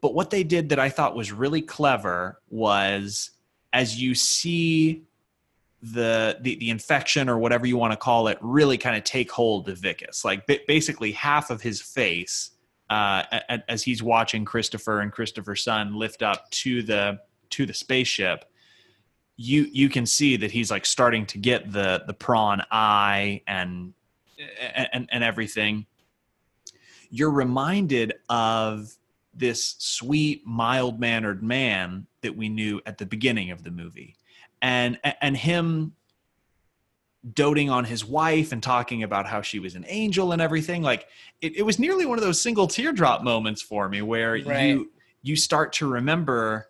But 0.00 0.14
what 0.14 0.30
they 0.30 0.42
did 0.42 0.70
that 0.70 0.80
I 0.80 0.88
thought 0.88 1.14
was 1.14 1.30
really 1.32 1.62
clever 1.62 2.40
was 2.50 3.30
as 3.72 4.00
you 4.00 4.14
see 4.14 5.04
the, 5.82 6.38
the 6.40 6.56
the 6.56 6.70
infection 6.70 7.28
or 7.28 7.38
whatever 7.38 7.66
you 7.66 7.76
want 7.76 7.92
to 7.92 7.96
call 7.96 8.28
it 8.28 8.38
really 8.40 8.78
kind 8.78 8.96
of 8.96 9.04
take 9.04 9.30
hold 9.30 9.68
of 9.68 9.80
Wikus. 9.80 10.24
Like 10.24 10.46
basically 10.66 11.12
half 11.12 11.50
of 11.50 11.60
his 11.60 11.82
face 11.82 12.51
uh, 12.92 13.60
as 13.68 13.82
he's 13.82 14.02
watching 14.02 14.44
Christopher 14.44 15.00
and 15.00 15.10
Christopher's 15.10 15.64
son 15.64 15.94
lift 15.94 16.22
up 16.22 16.50
to 16.50 16.82
the 16.82 17.20
to 17.50 17.64
the 17.64 17.72
spaceship. 17.72 18.44
You 19.36 19.66
you 19.72 19.88
can 19.88 20.04
see 20.04 20.36
that 20.36 20.50
he's 20.50 20.70
like 20.70 20.84
starting 20.84 21.24
to 21.26 21.38
get 21.38 21.72
the 21.72 22.04
the 22.06 22.12
prawn 22.12 22.62
eye 22.70 23.42
and 23.46 23.94
and 24.74 25.08
and 25.10 25.24
everything. 25.24 25.86
You're 27.10 27.30
reminded 27.30 28.14
of 28.28 28.94
this 29.34 29.76
sweet, 29.78 30.46
mild 30.46 31.00
mannered 31.00 31.42
man 31.42 32.06
that 32.20 32.36
we 32.36 32.50
knew 32.50 32.80
at 32.84 32.98
the 32.98 33.06
beginning 33.06 33.50
of 33.50 33.62
the 33.62 33.70
movie. 33.70 34.16
And, 34.60 34.98
and 35.20 35.36
him 35.36 35.94
doting 37.32 37.70
on 37.70 37.84
his 37.84 38.04
wife 38.04 38.52
and 38.52 38.62
talking 38.62 39.02
about 39.02 39.26
how 39.26 39.42
she 39.42 39.58
was 39.58 39.74
an 39.74 39.84
angel 39.88 40.32
and 40.32 40.42
everything. 40.42 40.82
Like 40.82 41.06
it, 41.40 41.56
it 41.56 41.62
was 41.62 41.78
nearly 41.78 42.04
one 42.06 42.18
of 42.18 42.24
those 42.24 42.40
single 42.40 42.66
teardrop 42.66 43.22
moments 43.22 43.62
for 43.62 43.88
me 43.88 44.02
where 44.02 44.32
right. 44.44 44.70
you, 44.70 44.90
you 45.22 45.36
start 45.36 45.72
to 45.74 45.86
remember 45.86 46.68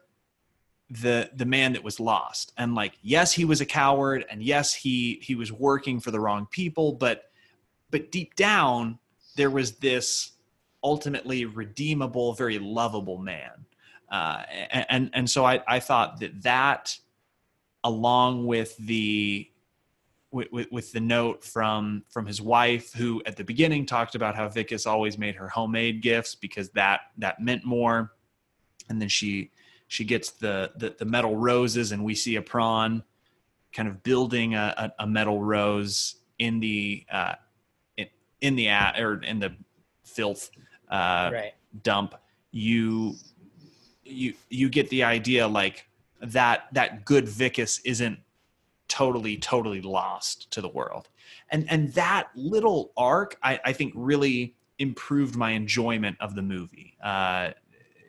the 0.90 1.30
the 1.34 1.46
man 1.46 1.72
that 1.72 1.82
was 1.82 1.98
lost 1.98 2.52
and 2.58 2.74
like 2.74 2.92
yes 3.00 3.32
he 3.32 3.46
was 3.46 3.62
a 3.62 3.64
coward 3.64 4.26
and 4.30 4.42
yes 4.42 4.74
he 4.74 5.18
he 5.22 5.34
was 5.34 5.50
working 5.50 5.98
for 5.98 6.10
the 6.10 6.20
wrong 6.20 6.46
people 6.50 6.92
but 6.92 7.30
but 7.90 8.12
deep 8.12 8.36
down 8.36 8.98
there 9.36 9.48
was 9.48 9.72
this 9.76 10.32
ultimately 10.84 11.44
redeemable, 11.44 12.32
very 12.34 12.58
lovable 12.58 13.18
man. 13.18 13.66
Uh, 14.10 14.42
and 14.70 15.10
and 15.14 15.30
so 15.30 15.44
I, 15.44 15.62
I 15.66 15.80
thought 15.80 16.20
that 16.20 16.42
that, 16.42 16.98
along 17.82 18.46
with 18.46 18.76
the 18.76 19.48
with, 20.32 20.70
with, 20.70 20.92
the 20.92 21.00
note 21.00 21.44
from 21.44 22.04
from 22.09 22.26
his 22.26 22.40
wife, 22.40 22.92
who 22.94 23.22
at 23.26 23.36
the 23.36 23.44
beginning 23.44 23.86
talked 23.86 24.14
about 24.14 24.34
how 24.34 24.48
Wikus 24.48 24.86
always 24.86 25.18
made 25.18 25.36
her 25.36 25.48
homemade 25.48 26.02
gifts 26.02 26.34
because 26.34 26.70
that 26.70 27.02
that 27.18 27.40
meant 27.40 27.64
more, 27.64 28.12
and 28.88 29.00
then 29.00 29.09
she 29.09 29.50
she 29.88 30.04
gets 30.04 30.30
the 30.30 30.72
the, 30.76 30.94
the 30.98 31.04
metal 31.04 31.36
roses, 31.36 31.92
and 31.92 32.02
we 32.02 32.14
see 32.14 32.36
a 32.36 32.42
prawn 32.42 33.04
kind 33.72 33.88
of 33.88 34.02
building 34.02 34.54
a, 34.54 34.74
a, 34.98 35.04
a 35.04 35.06
metal 35.06 35.42
rose 35.42 36.16
in 36.38 36.60
the 36.60 37.04
uh, 37.12 37.34
in, 37.96 38.06
in 38.40 38.56
the 38.56 38.68
or 38.98 39.22
in 39.22 39.38
the 39.38 39.54
filth 40.04 40.50
uh, 40.88 41.30
right. 41.32 41.52
dump, 41.82 42.14
you 42.50 43.14
you 44.04 44.34
you 44.50 44.68
get 44.68 44.88
the 44.90 45.02
idea 45.02 45.46
like 45.46 45.88
that 46.20 46.66
that 46.72 47.04
good 47.04 47.26
Wikus 47.26 47.80
isn't 47.84 48.18
totally 48.93 49.39
totally 49.39 49.81
lost 49.81 50.51
to 50.51 50.60
the 50.60 50.69
world, 50.69 51.09
and 51.51 51.64
and 51.70 51.94
that 51.94 52.28
little 52.35 52.93
arc 52.94 53.39
I, 53.43 53.59
I 53.64 53.73
think 53.73 53.94
really 53.97 54.55
improved 54.78 55.35
my 55.35 55.52
enjoyment 55.52 56.19
of 56.20 56.35
the 56.35 56.43
movie. 56.43 56.98
Uh, 57.02 57.52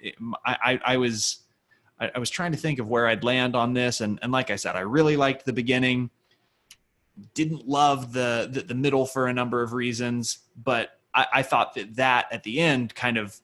it, 0.01 0.15
I, 0.45 0.77
I 0.85 0.97
was 0.97 1.39
I, 1.97 2.19
was 2.19 2.29
trying 2.29 2.51
to 2.51 2.57
think 2.57 2.79
of 2.79 2.89
where 2.89 3.07
I'd 3.07 3.23
land 3.23 3.55
on 3.55 3.73
this, 3.73 4.01
and 4.01 4.19
and 4.21 4.33
like 4.33 4.49
I 4.49 4.57
said, 4.57 4.75
I 4.75 4.81
really 4.81 5.15
liked 5.15 5.45
the 5.45 5.53
beginning. 5.53 6.09
Didn't 7.33 7.65
love 7.65 8.11
the, 8.11 8.49
the, 8.51 8.61
the 8.61 8.75
middle 8.75 9.05
for 9.05 9.27
a 9.27 9.33
number 9.33 9.61
of 9.61 9.71
reasons, 9.71 10.39
but 10.61 10.99
I, 11.13 11.27
I 11.35 11.43
thought 11.43 11.75
that 11.75 11.95
that 11.95 12.25
at 12.29 12.43
the 12.43 12.59
end 12.59 12.93
kind 12.93 13.17
of 13.17 13.39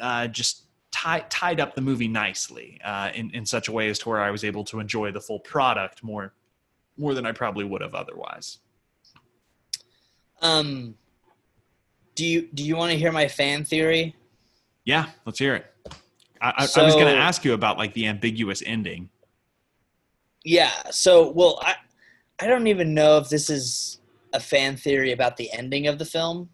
uh, 0.00 0.26
just 0.26 0.61
tie, 0.92 1.24
tied 1.28 1.58
up 1.58 1.74
the 1.74 1.80
movie 1.80 2.08
nicely 2.08 2.80
uh, 2.84 3.10
in 3.14 3.30
in 3.30 3.44
such 3.44 3.68
a 3.68 3.72
way 3.72 3.88
as 3.88 3.98
to 4.00 4.08
where 4.08 4.20
I 4.20 4.30
was 4.30 4.44
able 4.44 4.64
to 4.64 4.78
enjoy 4.78 5.10
the 5.10 5.20
full 5.20 5.40
product 5.40 6.04
more 6.04 6.34
more 6.96 7.14
than 7.14 7.26
I 7.26 7.32
probably 7.32 7.64
would 7.64 7.80
have 7.80 7.94
otherwise. 7.94 8.58
Um, 10.40 10.94
do 12.14 12.24
you 12.24 12.48
do 12.54 12.62
you 12.62 12.76
want 12.76 12.92
to 12.92 12.98
hear 12.98 13.10
my 13.10 13.26
fan 13.26 13.64
theory? 13.64 14.14
Yeah, 14.84 15.06
let's 15.24 15.38
hear 15.38 15.54
it. 15.54 15.66
I, 16.40 16.66
so, 16.66 16.82
I 16.82 16.84
was 16.84 16.94
going 16.94 17.06
to 17.06 17.16
ask 17.20 17.44
you 17.44 17.52
about 17.52 17.78
like 17.78 17.94
the 17.94 18.08
ambiguous 18.08 18.64
ending. 18.66 19.08
Yeah. 20.44 20.72
So, 20.90 21.30
well, 21.30 21.60
I 21.62 21.76
I 22.40 22.46
don't 22.46 22.66
even 22.66 22.94
know 22.94 23.18
if 23.18 23.28
this 23.28 23.48
is 23.48 24.00
a 24.32 24.40
fan 24.40 24.76
theory 24.76 25.12
about 25.12 25.36
the 25.36 25.52
ending 25.52 25.86
of 25.86 25.98
the 25.98 26.04
film. 26.04 26.50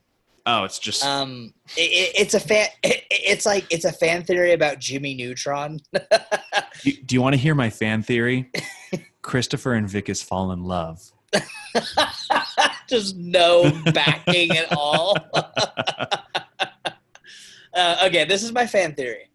Oh, 0.50 0.64
it's 0.64 0.78
just 0.78 1.04
um, 1.04 1.52
it, 1.76 2.12
it's 2.16 2.32
a 2.32 2.40
fan. 2.40 2.68
It, 2.82 3.04
it's 3.10 3.44
like 3.44 3.66
it's 3.68 3.84
a 3.84 3.92
fan 3.92 4.24
theory 4.24 4.54
about 4.54 4.78
Jimmy 4.78 5.14
Neutron. 5.14 5.78
do, 5.92 6.92
do 7.04 7.14
you 7.14 7.20
want 7.20 7.34
to 7.34 7.38
hear 7.38 7.54
my 7.54 7.68
fan 7.68 8.02
theory? 8.02 8.50
Christopher 9.20 9.74
and 9.74 9.86
Wikus 9.86 10.24
fall 10.24 10.52
in 10.52 10.64
love. 10.64 11.12
just 12.88 13.14
no 13.18 13.70
backing 13.92 14.52
at 14.52 14.72
all. 14.72 15.14
uh, 17.74 18.06
okay, 18.06 18.24
this 18.24 18.42
is 18.42 18.50
my 18.50 18.66
fan 18.66 18.94
theory, 18.94 19.28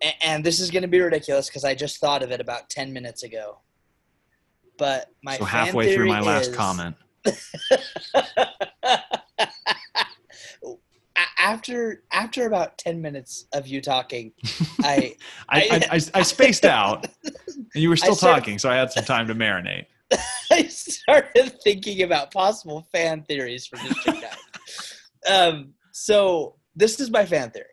and, 0.00 0.14
and 0.24 0.42
this 0.42 0.58
is 0.58 0.70
going 0.70 0.84
to 0.84 0.88
be 0.88 1.02
ridiculous 1.02 1.50
because 1.50 1.64
I 1.64 1.74
just 1.74 1.98
thought 1.98 2.22
of 2.22 2.30
it 2.30 2.40
about 2.40 2.70
ten 2.70 2.94
minutes 2.94 3.24
ago. 3.24 3.58
But 4.78 5.10
my 5.22 5.36
so 5.36 5.44
halfway 5.44 5.94
through 5.94 6.08
my 6.08 6.20
last 6.20 6.48
is, 6.48 6.56
comment. 6.56 6.96
after 11.38 12.02
after 12.12 12.46
about 12.46 12.76
10 12.78 13.00
minutes 13.00 13.46
of 13.52 13.66
you 13.66 13.80
talking 13.80 14.32
i 14.82 15.14
I, 15.48 15.60
I, 15.60 15.82
I, 15.92 16.00
I, 16.14 16.22
spaced 16.22 16.64
out. 16.78 17.06
And 17.24 17.66
you 17.74 17.88
were 17.88 17.96
still 17.96 18.14
started, 18.14 18.40
talking 18.40 18.58
so 18.58 18.68
i 18.70 18.76
had 18.76 18.92
some 18.92 19.04
time 19.04 19.26
to 19.28 19.34
marinate. 19.34 19.86
I 20.52 20.68
started 20.68 21.58
thinking 21.64 22.02
about 22.02 22.30
possible 22.32 22.86
fan 22.92 23.22
theories 23.22 23.66
for 23.66 23.76
district 23.76 24.24
9 25.28 25.48
um, 25.54 25.74
so 25.92 26.54
this 26.76 27.00
is 27.00 27.10
my 27.10 27.26
fan 27.26 27.50
theory. 27.50 27.66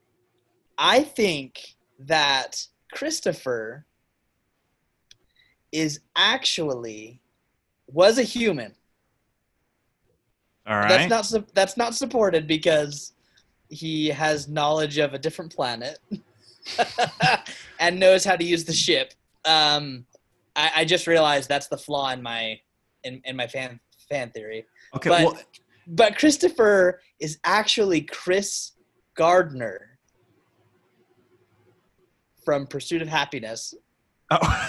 I 0.78 1.04
think 1.04 1.60
that 2.00 2.66
christopher 2.92 3.86
is 5.72 6.00
actually 6.16 7.22
was 7.88 8.18
a 8.18 8.24
human. 8.24 8.76
All 10.66 10.78
right. 10.78 11.10
That's 11.10 11.34
not 11.34 11.54
that's 11.54 11.78
not 11.78 11.96
supported 11.96 12.48
because 12.48 13.14
he 13.70 14.08
has 14.08 14.48
knowledge 14.48 14.98
of 14.98 15.14
a 15.14 15.20
different 15.20 15.54
planet 15.54 16.00
and 17.80 18.00
knows 18.00 18.24
how 18.24 18.36
to 18.36 18.44
use 18.44 18.64
the 18.64 18.74
ship. 18.74 19.14
Um, 19.46 20.06
I, 20.56 20.72
I, 20.78 20.86
just 20.86 21.08
realized 21.08 21.50
that's 21.50 21.68
the 21.68 21.78
flaw 21.78 22.12
in 22.12 22.22
my 22.22 22.60
in, 23.04 23.22
in 23.26 23.36
my 23.36 23.48
fan 23.48 23.80
fan 24.10 24.30
theory. 24.30 24.66
Okay. 24.96 25.10
But, 25.10 25.24
well, 25.24 25.40
but 25.88 26.18
Christopher 26.18 27.02
is 27.20 27.40
actually 27.44 28.02
Chris 28.02 28.72
Gardner 29.16 29.98
from 32.46 32.68
Pursuit 32.68 33.02
of 33.02 33.08
Happiness. 33.08 33.74
Oh. 34.30 34.68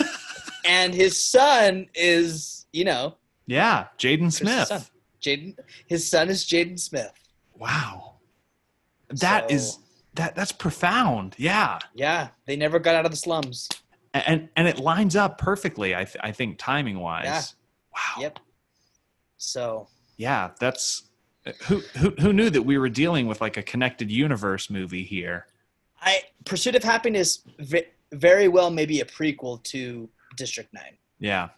and 0.66 0.92
his 0.92 1.22
son 1.22 1.86
is, 1.94 2.66
you 2.72 2.84
know, 2.84 3.16
yeah, 3.46 3.86
Jaden 3.98 4.32
Smith. 4.32 4.90
Jaden, 5.24 5.58
his 5.86 6.08
son 6.08 6.28
is 6.28 6.44
Jaden 6.44 6.78
Smith. 6.78 7.12
Wow, 7.56 8.14
that 9.08 9.48
so, 9.48 9.54
is 9.54 9.78
that 10.14 10.34
that's 10.34 10.52
profound. 10.52 11.34
Yeah, 11.38 11.78
yeah, 11.94 12.28
they 12.46 12.56
never 12.56 12.78
got 12.78 12.94
out 12.94 13.04
of 13.04 13.10
the 13.10 13.16
slums, 13.16 13.68
and 14.12 14.48
and, 14.56 14.68
it 14.68 14.78
lines 14.78 15.16
up 15.16 15.38
perfectly. 15.38 15.94
I 15.94 16.04
th- 16.04 16.16
I 16.20 16.32
think 16.32 16.58
timing 16.58 16.98
wise. 16.98 17.24
Yeah. 17.24 17.42
Wow. 17.94 18.22
Yep. 18.22 18.38
So. 19.36 19.88
Yeah, 20.16 20.50
that's 20.60 21.10
who 21.64 21.80
who 21.98 22.10
who 22.20 22.32
knew 22.32 22.50
that 22.50 22.62
we 22.62 22.78
were 22.78 22.88
dealing 22.88 23.26
with 23.26 23.40
like 23.40 23.56
a 23.56 23.62
connected 23.62 24.10
universe 24.10 24.70
movie 24.70 25.02
here. 25.04 25.46
I 26.00 26.20
Pursuit 26.44 26.76
of 26.76 26.84
Happiness 26.84 27.42
very 28.12 28.48
well 28.48 28.70
maybe 28.70 29.00
a 29.00 29.04
prequel 29.04 29.62
to 29.64 30.08
District 30.36 30.72
Nine. 30.72 30.96
Yeah, 31.18 31.48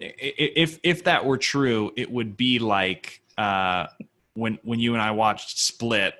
if 0.00 0.78
if 0.82 1.04
that 1.04 1.24
were 1.24 1.38
true, 1.38 1.92
it 1.96 2.10
would 2.10 2.36
be 2.36 2.58
like 2.58 3.22
uh, 3.38 3.86
when 4.34 4.58
when 4.62 4.80
you 4.80 4.94
and 4.94 5.02
I 5.02 5.12
watched 5.12 5.58
Split, 5.58 6.14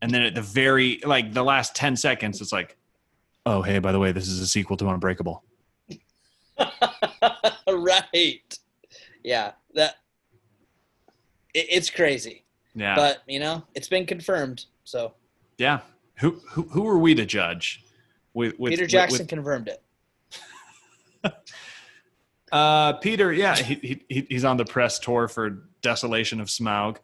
and 0.00 0.10
then 0.10 0.22
at 0.22 0.34
the 0.34 0.42
very 0.42 1.00
like 1.04 1.32
the 1.32 1.42
last 1.42 1.74
ten 1.74 1.96
seconds, 1.96 2.40
it's 2.40 2.52
like, 2.52 2.76
oh 3.46 3.62
hey, 3.62 3.78
by 3.78 3.92
the 3.92 3.98
way, 3.98 4.12
this 4.12 4.28
is 4.28 4.40
a 4.40 4.46
sequel 4.46 4.76
to 4.78 4.88
Unbreakable. 4.88 5.42
right. 7.68 8.58
Yeah. 9.22 9.52
That. 9.74 9.96
It, 11.54 11.66
it's 11.70 11.90
crazy. 11.90 12.44
Yeah. 12.74 12.94
But 12.94 13.22
you 13.26 13.40
know, 13.40 13.64
it's 13.74 13.88
been 13.88 14.06
confirmed. 14.06 14.66
So. 14.84 15.14
Yeah. 15.58 15.80
Who 16.16 16.40
who 16.48 16.62
who 16.62 16.88
are 16.88 16.98
we 16.98 17.14
to 17.14 17.26
judge? 17.26 17.84
With, 18.34 18.58
with 18.58 18.70
Peter 18.70 18.86
Jackson 18.86 19.20
with, 19.20 19.28
confirmed 19.28 19.68
it. 19.68 19.82
uh, 22.52 22.92
Peter, 22.94 23.32
yeah, 23.32 23.56
he, 23.56 24.02
he, 24.08 24.26
he's 24.28 24.44
on 24.44 24.56
the 24.56 24.64
press 24.64 24.98
tour 24.98 25.26
for 25.26 25.64
Desolation 25.80 26.40
of 26.40 26.48
Smaug. 26.48 26.98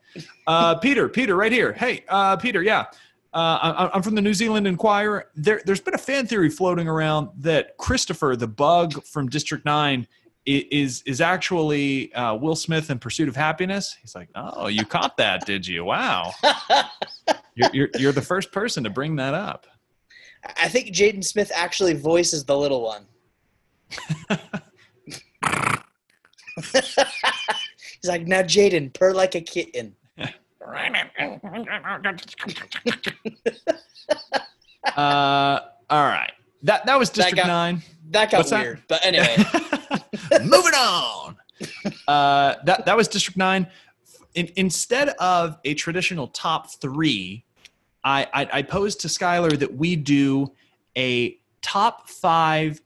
Uh, 0.47 0.77
Peter, 0.77 1.09
Peter, 1.09 1.35
right 1.35 1.51
here. 1.51 1.73
Hey, 1.73 2.05
uh, 2.09 2.37
Peter, 2.37 2.63
yeah. 2.63 2.87
Uh, 3.33 3.89
I'm 3.93 4.03
from 4.03 4.15
the 4.15 4.23
New 4.23 4.35
Zealand 4.35 4.67
Inquirer. 4.67 5.31
There, 5.35 5.61
there's 5.65 5.81
been 5.81 5.95
a 5.95 5.99
fan 5.99 6.27
theory 6.27 6.51
floating 6.51 6.89
around 6.89 7.31
that 7.39 7.77
Christopher, 7.77 8.37
the 8.37 8.47
bug 8.47 9.03
from 9.05 9.29
District 9.29 9.65
9, 9.65 10.07
is 10.47 11.03
is 11.03 11.21
actually 11.21 12.13
uh, 12.15 12.35
Will 12.35 12.57
Smith 12.57 12.91
in 12.91 12.99
Pursuit 12.99 13.29
of 13.29 13.37
Happiness. 13.37 13.97
He's 14.01 14.15
like, 14.15 14.31
oh, 14.35 14.69
you 14.69 14.85
caught 14.87 15.19
that, 15.19 15.45
did 15.45 15.67
you? 15.67 15.85
Wow, 15.85 16.33
you're, 17.55 17.71
you're, 17.75 17.89
you're 17.99 18.13
the 18.13 18.23
first 18.23 18.51
person 18.51 18.83
to 18.85 18.91
bring 18.91 19.17
that 19.17 19.35
up. 19.35 19.67
I 20.57 20.69
think 20.69 20.89
Jaden 20.89 21.23
Smith 21.23 21.53
actually 21.55 21.93
voices 21.93 22.45
the 22.45 22.57
little 22.57 22.83
one. 22.83 23.05
He's 26.57 28.09
like, 28.09 28.27
now 28.27 28.43
Jaden, 28.43 28.93
purr 28.93 29.13
like 29.13 29.35
a 29.35 29.41
kitten. 29.41 29.95
uh, 34.97 35.61
all 35.91 36.05
right. 36.05 36.33
That 36.63 36.87
that 36.87 36.99
was 36.99 37.11
District 37.11 37.37
That 37.37 37.43
got- 37.43 37.49
Nine. 37.49 37.83
That 38.11 38.31
got 38.31 38.39
What's 38.39 38.51
that? 38.51 38.63
weird. 38.63 38.83
But 38.89 39.05
anyway, 39.05 39.37
Moving 40.45 40.75
on. 40.75 41.37
Uh, 42.07 42.55
that 42.65 42.85
that 42.87 42.97
was 42.97 43.07
District 43.09 43.37
Nine. 43.37 43.67
In, 44.35 44.51
instead 44.57 45.11
of 45.21 45.59
a 45.65 45.75
traditional 45.75 46.29
top 46.29 46.71
three, 46.71 47.45
I, 48.05 48.27
I 48.33 48.49
I 48.55 48.63
posed 48.63 49.01
to 49.01 49.09
Skylar 49.09 49.59
that 49.59 49.75
we 49.77 49.95
do 49.97 50.53
a 50.97 51.39
top 51.63 52.09
five 52.09 52.81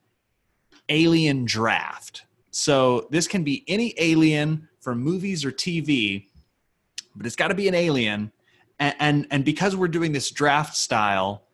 alien 0.89 1.45
draft. 1.45 2.25
So 2.53 3.09
this 3.11 3.27
can 3.27 3.43
be 3.43 3.65
any 3.67 3.95
alien 3.99 4.69
from 4.81 5.01
movies 5.01 5.45
or 5.45 5.51
TV, 5.51 6.27
but 7.17 7.27
it's 7.27 7.35
got 7.35 7.49
to 7.49 7.55
be 7.55 7.67
an 7.67 7.75
alien. 7.75 8.31
And, 8.79 8.95
and 9.01 9.27
and 9.31 9.45
because 9.45 9.75
we're 9.75 9.89
doing 9.89 10.13
this 10.13 10.31
draft 10.31 10.77
style, 10.77 11.45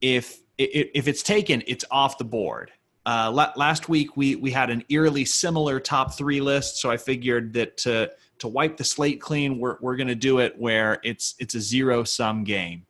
if 0.00 0.40
if, 0.58 1.06
it's 1.06 1.22
taken, 1.22 1.62
it's 1.66 1.84
off 1.90 2.18
the 2.18 2.24
board. 2.24 2.72
Uh, 3.04 3.50
last 3.56 3.88
week 3.88 4.16
we 4.16 4.34
we 4.36 4.50
had 4.50 4.68
an 4.68 4.82
eerily 4.88 5.24
similar 5.24 5.78
top 5.78 6.14
three 6.14 6.40
list, 6.40 6.78
so 6.78 6.90
I 6.90 6.96
figured 6.96 7.52
that 7.52 7.76
to 7.78 8.10
to 8.38 8.48
wipe 8.48 8.76
the 8.76 8.84
slate 8.84 9.20
clean, 9.20 9.58
we're 9.58 9.76
we're 9.80 9.96
going 9.96 10.08
to 10.08 10.16
do 10.16 10.40
it 10.40 10.58
where 10.58 10.98
it's 11.04 11.36
it's 11.38 11.54
a 11.54 11.60
zero 11.60 12.02
sum 12.02 12.42
game. 12.42 12.84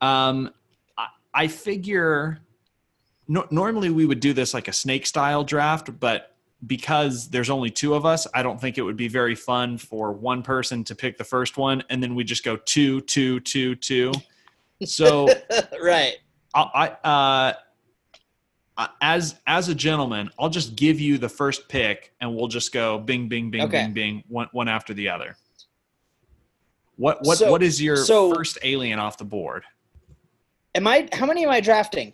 Um, 0.00 0.50
I, 0.98 1.06
I 1.32 1.46
figure 1.46 2.40
no, 3.28 3.46
normally 3.50 3.90
we 3.90 4.06
would 4.06 4.20
do 4.20 4.32
this 4.32 4.54
like 4.54 4.66
a 4.66 4.72
snake 4.72 5.06
style 5.06 5.44
draft, 5.44 5.98
but 6.00 6.33
because 6.66 7.28
there's 7.28 7.50
only 7.50 7.70
two 7.70 7.94
of 7.94 8.06
us, 8.06 8.26
I 8.34 8.42
don't 8.42 8.60
think 8.60 8.78
it 8.78 8.82
would 8.82 8.96
be 8.96 9.08
very 9.08 9.34
fun 9.34 9.78
for 9.78 10.12
one 10.12 10.42
person 10.42 10.84
to 10.84 10.94
pick 10.94 11.18
the 11.18 11.24
first 11.24 11.56
one 11.56 11.82
and 11.90 12.02
then 12.02 12.14
we 12.14 12.24
just 12.24 12.44
go 12.44 12.56
two, 12.56 13.00
two, 13.02 13.40
two, 13.40 13.74
two. 13.74 14.12
So 14.84 15.28
right. 15.82 16.14
I, 16.54 16.88
I 17.04 17.08
uh, 17.08 18.86
as 19.00 19.36
as 19.46 19.68
a 19.68 19.74
gentleman, 19.74 20.30
I'll 20.38 20.48
just 20.50 20.76
give 20.76 21.00
you 21.00 21.18
the 21.18 21.28
first 21.28 21.68
pick, 21.68 22.12
and 22.20 22.34
we'll 22.34 22.48
just 22.48 22.72
go 22.72 22.98
bing, 22.98 23.28
bing, 23.28 23.50
bing, 23.50 23.62
Okay. 23.62 23.84
bing, 23.84 23.92
bing, 23.92 24.24
one 24.28 24.48
one 24.52 24.68
after 24.68 24.94
the 24.94 25.08
other. 25.08 25.36
What 26.96 27.18
what 27.22 27.38
So- 27.38 27.50
what 27.50 27.62
is 27.62 27.80
your 27.80 27.96
so- 27.96 28.34
first 28.34 28.58
alien 28.62 28.98
off 28.98 29.18
the 29.18 29.24
board? 29.24 29.64
Am 30.74 30.86
I? 30.86 31.08
How 31.12 31.26
many 31.26 31.44
am 31.44 31.50
I 31.50 31.60
drafting? 31.60 32.12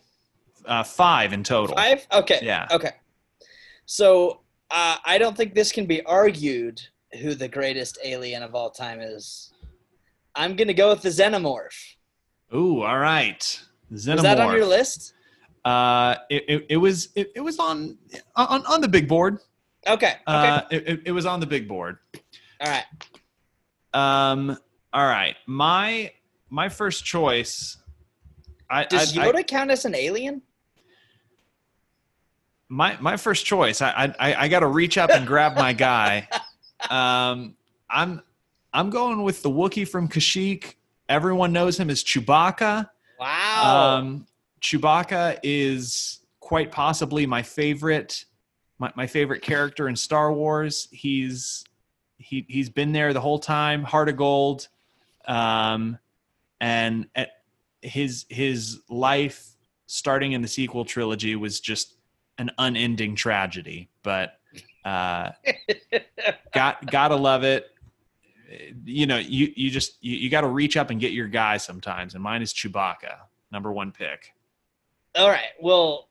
Uh, 0.67 0.83
five 0.83 1.33
in 1.33 1.43
total. 1.43 1.77
Five. 1.77 2.07
Okay. 2.13 2.41
Yeah. 2.43 2.69
Okay. 2.71 2.93
So 3.91 4.43
uh, 4.71 4.99
I 5.05 5.19
don't 5.19 5.37
think 5.37 5.53
this 5.53 5.73
can 5.73 5.85
be 5.85 6.01
argued 6.05 6.81
who 7.21 7.35
the 7.35 7.49
greatest 7.49 7.99
alien 8.05 8.45
of 8.45 8.55
all 8.55 8.71
time 8.71 9.01
is. 9.01 9.53
I'm 10.37 10.55
gonna 10.55 10.75
go 10.75 10.91
with 10.91 11.03
the 11.03 11.09
xenomorph. 11.09 11.97
Ooh, 12.55 12.83
all 12.83 13.01
right. 13.01 13.41
Xenomorph. 13.93 14.13
Was 14.15 14.23
that 14.23 14.39
on 14.39 14.55
your 14.55 14.65
list? 14.65 15.15
Uh, 15.65 16.15
it, 16.31 16.45
it, 16.47 16.67
it 16.69 16.77
was 16.77 17.09
it, 17.17 17.33
it 17.35 17.41
was 17.41 17.59
on 17.59 17.99
on 18.37 18.65
on 18.65 18.81
the 18.81 18.87
big 18.87 19.09
board. 19.09 19.39
Okay. 19.85 20.13
Okay. 20.13 20.49
Uh, 20.49 20.63
it, 20.71 21.03
it, 21.07 21.13
was 21.13 21.27
on 21.27 21.41
the 21.41 21.47
big 21.47 21.67
board. 21.67 21.99
all 22.61 22.71
right. 22.71 22.85
Um, 23.93 24.57
all 24.93 25.07
right. 25.07 25.35
My 25.49 26.13
my 26.49 26.69
first 26.69 27.05
choice. 27.05 27.77
I, 28.71 28.85
Does 28.85 29.19
I, 29.19 29.25
I- 29.25 29.33
Yoda 29.33 29.45
count 29.45 29.73
as 29.73 29.85
an 29.85 29.97
alien? 29.97 30.43
My 32.71 32.97
my 33.01 33.19
first 33.19 33.45
choice. 33.45 33.83
I 33.83 34.15
I, 34.19 34.35
I 34.35 34.49
got 34.49 34.61
to 34.61 34.69
reach 34.69 34.97
up 34.97 35.11
and 35.11 35.27
grab 35.27 35.57
my 35.57 35.75
guy. 35.75 36.27
Um, 36.89 37.57
I'm 37.91 38.23
I'm 38.73 38.89
going 38.89 39.23
with 39.23 39.43
the 39.43 39.51
Wookiee 39.51 39.87
from 39.87 40.09
Kashyyyk. 40.09 40.77
Everyone 41.11 41.53
knows 41.53 41.79
him 41.79 41.91
as 41.91 42.03
Chewbacca. 42.03 42.89
Wow. 43.19 43.97
Um, 43.99 44.27
Chewbacca 44.63 45.39
is 45.43 46.21
quite 46.41 46.73
possibly 46.73 47.27
my 47.27 47.43
favorite 47.43 48.25
my, 48.79 48.91
my 48.97 49.07
favorite 49.07 49.43
character 49.43 49.91
in 49.91 49.95
Star 49.95 50.33
Wars. 50.33 50.89
He's 50.91 51.65
he 52.17 52.47
he's 52.49 52.71
been 52.71 52.93
there 52.93 53.13
the 53.13 53.21
whole 53.21 53.39
time, 53.39 53.85
heart 53.85 54.09
of 54.09 54.17
gold. 54.17 54.69
Um, 55.27 55.99
and 56.63 57.09
at 57.15 57.43
his 57.83 58.25
his 58.31 58.81
life 58.89 59.51
starting 59.85 60.33
in 60.33 60.41
the 60.41 60.49
sequel 60.49 60.87
trilogy 60.87 61.37
was 61.37 61.61
just 61.61 61.97
an 62.41 62.51
unending 62.59 63.15
tragedy, 63.15 63.89
but 64.03 64.35
uh 64.85 65.31
got 66.55 66.91
gotta 66.91 67.15
love 67.15 67.45
it 67.45 67.67
you 68.83 69.07
know 69.07 69.19
you 69.19 69.53
you 69.55 69.71
just 69.71 70.03
you, 70.03 70.17
you 70.17 70.31
got 70.31 70.41
to 70.41 70.49
reach 70.49 70.77
up 70.77 70.89
and 70.89 70.99
get 70.99 71.13
your 71.13 71.29
guy 71.29 71.59
sometimes 71.59 72.15
and 72.15 72.23
mine 72.23 72.41
is 72.41 72.53
chewbacca 72.53 73.15
number 73.53 73.71
one 73.71 73.93
pick 73.93 74.33
all 75.17 75.29
right. 75.29 75.51
Well, 75.61 76.09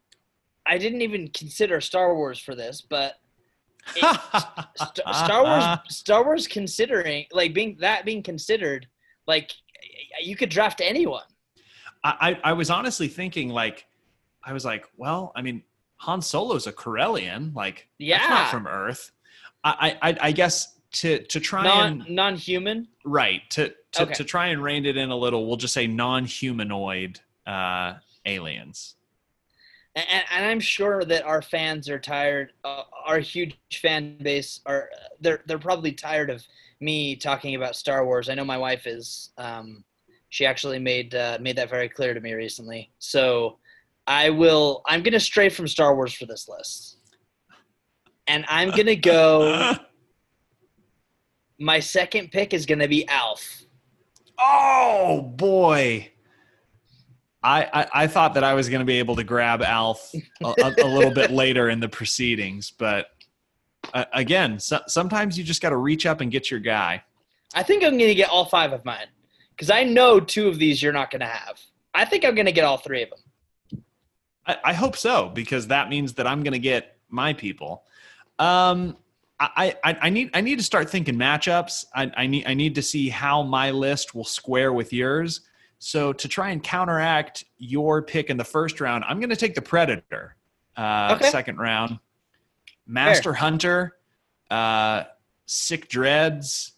I 0.66 0.78
didn't 0.78 1.02
even 1.02 1.30
consider 1.30 1.80
Star 1.82 2.16
Wars 2.16 2.40
for 2.40 2.56
this, 2.56 2.82
but 2.82 3.16
St- 3.96 5.08
Star 5.14 5.44
Wars, 5.44 5.80
Star 5.88 6.24
Wars, 6.24 6.48
considering 6.48 7.26
like 7.32 7.54
being 7.54 7.78
that 7.80 8.06
being 8.06 8.22
considered, 8.22 8.88
like 9.26 9.52
you 10.22 10.36
could 10.36 10.50
draft 10.50 10.82
anyone. 10.84 11.24
I 12.04 12.40
I 12.44 12.54
was 12.54 12.70
honestly 12.70 13.08
thinking 13.08 13.50
like 13.50 13.86
i 14.42 14.54
was 14.54 14.64
like 14.64 14.86
well 14.96 15.34
i 15.36 15.42
mean 15.42 15.62
han 16.00 16.22
solo's 16.22 16.68
a 16.68 16.74
corellian 16.74 17.54
like 17.56 17.88
Yeah. 17.98 18.26
not 18.30 18.52
from 18.52 18.68
earth 18.68 19.12
i 19.64 19.98
i 20.02 20.18
i 20.22 20.32
guess 20.32 20.78
to 20.92 21.20
to 21.26 21.40
try 21.40 21.64
Non 21.64 22.02
and 22.02 22.10
non-human. 22.10 22.88
right 23.06 23.42
to 23.52 23.74
to, 23.92 24.04
Okay. 24.04 24.14
to 24.14 24.24
try 24.24 24.48
and 24.48 24.62
rein 24.64 24.86
it 24.86 24.98
in 24.98 25.10
a 25.12 25.16
little 25.16 25.46
we'll 25.48 25.58
just 25.58 25.74
say 25.74 25.86
non-humanoid 25.88 27.20
uh 27.48 27.94
aliens 28.26 28.96
And, 29.96 30.06
and, 30.10 30.24
and 30.32 30.46
I'm 30.46 30.60
sure 30.60 31.04
that 31.06 31.24
our 31.26 31.42
fans 31.42 31.90
are 31.90 32.00
tired. 32.00 32.54
Uh, 32.64 32.84
our 33.06 33.20
huge 33.20 33.58
fan 33.82 34.18
base 34.22 34.62
are 34.66 34.90
they're 35.20 35.42
they're 35.48 35.58
probably 35.70 35.92
tired 35.92 36.30
of 36.30 36.46
me 36.80 37.16
talking 37.16 37.56
about 37.56 37.76
Star 37.76 38.06
Wars. 38.06 38.30
I 38.30 38.36
know 38.36 38.46
my 38.46 38.58
wife 38.58 38.86
is. 38.88 39.32
Um, 39.38 39.84
she 40.30 40.46
actually 40.46 40.80
made 40.80 41.16
uh, 41.16 41.38
made 41.42 41.56
that 41.58 41.70
very 41.72 41.90
clear 41.90 42.14
to 42.14 42.22
me 42.22 42.34
recently. 42.34 42.92
So 43.00 43.58
I 44.10 44.32
will. 44.32 44.82
I'm 44.88 45.04
gonna 45.04 45.20
stray 45.20 45.50
from 45.50 45.68
Star 45.68 45.96
Wars 45.96 46.14
for 46.14 46.26
this 46.26 46.50
list, 46.50 46.98
and 48.28 48.44
I'm 48.50 48.72
gonna 48.72 48.96
go. 48.96 49.76
My 51.60 51.80
second 51.80 52.32
pick 52.32 52.54
is 52.54 52.66
gonna 52.66 52.88
be 52.88 53.08
Alf. 53.08 53.64
Oh 54.40 55.22
boy. 55.22 56.12
I, 57.42 57.70
I, 57.74 58.04
I 58.04 58.08
thought 58.08 58.34
that 58.34 58.44
I 58.44 58.54
was 58.54 58.68
going 58.68 58.80
to 58.80 58.86
be 58.86 59.00
able 59.00 59.16
to 59.16 59.24
grab 59.24 59.62
Alf 59.62 60.12
a, 60.44 60.74
a, 60.84 60.86
little 60.86 61.14
bit 61.14 61.32
later 61.32 61.70
in 61.70 61.80
the 61.80 61.88
proceedings, 61.88 62.70
but 62.70 63.06
uh, 63.94 64.04
again, 64.12 64.60
so, 64.60 64.82
sometimes 64.88 65.38
you 65.38 65.46
just 65.46 65.62
got 65.62 65.70
to 65.70 65.78
reach 65.78 66.06
up 66.06 66.20
and 66.20 66.34
get 66.34 66.52
your 66.52 66.60
guy. 66.60 67.02
I 67.56 67.64
think 67.64 67.86
I'm 67.86 67.98
gonna 67.98 68.14
get 68.14 68.30
all 68.30 68.44
five 68.44 68.74
of 68.74 68.84
mine 68.84 69.08
because 69.52 69.70
I 69.70 69.86
know 69.86 70.20
two 70.20 70.50
of 70.50 70.60
these 70.60 70.84
you're 70.84 70.92
not 70.92 71.12
gonna 71.12 71.28
have. 71.28 71.62
I 71.94 72.04
think 72.04 72.26
I'm 72.26 72.36
gonna 72.36 72.52
get 72.52 72.66
all 72.66 72.78
three 72.78 73.04
of 73.04 73.10
them. 73.10 73.20
I, 74.50 74.58
I 74.66 74.74
hope 74.74 74.98
so 74.98 75.30
because 75.30 75.68
that 75.68 75.90
means 75.90 76.14
that 76.16 76.26
I'm 76.26 76.42
going 76.44 76.54
to 76.54 76.60
get 76.60 76.98
my 77.10 77.34
people. 77.34 77.84
Um, 78.40 78.98
I, 79.40 79.76
I, 79.86 79.98
I 80.02 80.10
need 80.10 80.32
I 80.34 80.42
need 80.42 80.58
to 80.58 80.64
start 80.66 80.90
thinking 80.90 81.16
matchups. 81.16 81.86
I, 81.96 82.12
I 82.18 82.28
need 82.28 82.46
I 82.46 82.54
need 82.54 82.76
to 82.76 82.82
see 82.82 83.08
how 83.08 83.42
my 83.44 83.72
list 83.72 84.14
will 84.14 84.26
square 84.26 84.74
with 84.74 84.92
yours. 84.92 85.42
So 85.78 86.12
to 86.12 86.28
try 86.28 86.50
and 86.50 86.62
counteract 86.62 87.46
your 87.58 88.02
pick 88.02 88.30
in 88.30 88.36
the 88.36 88.44
first 88.44 88.82
round, 88.82 89.06
I'm 89.08 89.20
going 89.20 89.30
to 89.30 89.38
take 89.38 89.56
the 89.56 89.62
Predator, 89.62 90.36
uh, 90.76 91.14
Okay. 91.16 91.30
second 91.30 91.58
round. 91.58 92.00
Master 92.86 93.34
Hunter, 93.34 93.96
uh, 94.52 95.04
sick 95.46 95.88
dreads, 95.88 96.74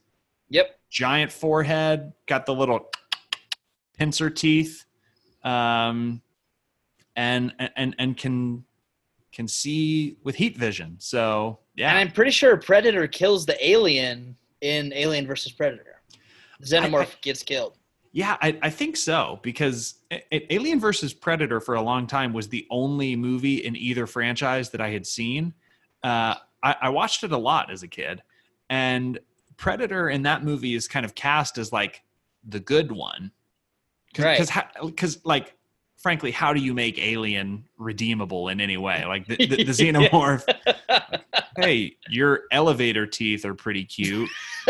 Yep. 0.49 0.77
giant 0.91 1.31
forehead, 1.31 2.14
got 2.27 2.45
the 2.45 2.53
little 2.53 2.91
pincer 3.98 4.30
teeth, 4.30 4.85
um, 5.43 6.22
and 7.15 7.53
and 7.75 7.95
and 7.99 8.17
can 8.17 8.63
can 9.31 9.47
see 9.47 10.17
with 10.23 10.35
heat 10.35 10.57
vision. 10.57 10.95
So 10.99 11.59
yeah, 11.75 11.89
And 11.89 11.97
I'm 11.97 12.11
pretty 12.11 12.31
sure 12.31 12.57
Predator 12.57 13.07
kills 13.07 13.45
the 13.45 13.65
alien 13.65 14.35
in 14.61 14.91
Alien 14.93 15.25
versus 15.25 15.51
Predator. 15.51 16.01
Xenomorph 16.63 17.19
gets 17.21 17.41
killed. 17.41 17.77
Yeah, 18.11 18.38
I, 18.41 18.59
I 18.61 18.69
think 18.69 18.97
so 18.97 19.39
because 19.41 19.95
A- 20.11 20.53
Alien 20.53 20.79
versus 20.81 21.13
Predator 21.13 21.61
for 21.61 21.75
a 21.75 21.81
long 21.81 22.07
time 22.07 22.33
was 22.33 22.49
the 22.49 22.67
only 22.69 23.15
movie 23.15 23.63
in 23.65 23.75
either 23.75 24.05
franchise 24.05 24.69
that 24.71 24.81
I 24.81 24.89
had 24.89 25.07
seen. 25.07 25.53
Uh, 26.03 26.35
I, 26.61 26.75
I 26.81 26.89
watched 26.89 27.23
it 27.23 27.31
a 27.31 27.38
lot 27.38 27.71
as 27.71 27.83
a 27.83 27.88
kid, 27.88 28.21
and 28.69 29.17
Predator 29.55 30.09
in 30.09 30.23
that 30.23 30.43
movie 30.43 30.75
is 30.75 30.89
kind 30.89 31.05
of 31.05 31.15
cast 31.15 31.57
as 31.57 31.71
like 31.71 32.03
the 32.43 32.59
good 32.59 32.91
one, 32.91 33.31
Right. 34.17 34.38
Because 34.38 34.51
because 34.85 35.25
like 35.25 35.55
frankly, 36.02 36.32
how 36.32 36.53
do 36.53 36.60
you 36.60 36.73
make 36.73 36.98
Alien 36.99 37.64
redeemable 37.78 38.49
in 38.49 38.60
any 38.60 38.78
way? 38.78 39.06
Like 39.06 39.28
the, 39.28 39.38
the, 39.38 39.64
the 39.64 39.64
xenomorph. 39.72 40.44
hey, 41.57 41.95
your 42.10 42.44
elevator 42.52 43.06
teeth 43.06 43.45
are 43.45 43.56
pretty 43.56 43.86
cute. 43.86 44.30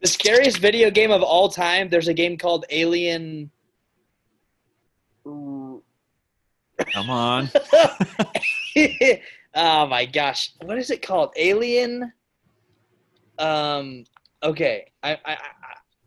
The 0.00 0.06
scariest 0.06 0.58
video 0.58 0.90
game 0.90 1.10
of 1.10 1.22
all 1.22 1.48
time. 1.48 1.88
There's 1.88 2.06
a 2.06 2.14
game 2.14 2.38
called 2.38 2.64
Alien. 2.70 3.50
Come 5.24 5.82
on. 7.10 7.50
oh 9.54 9.86
my 9.86 10.06
gosh, 10.06 10.52
what 10.62 10.78
is 10.78 10.90
it 10.90 11.02
called? 11.02 11.32
Alien. 11.36 12.12
Um. 13.40 14.04
Okay, 14.42 14.92
I 15.02 15.18
I 15.24 15.36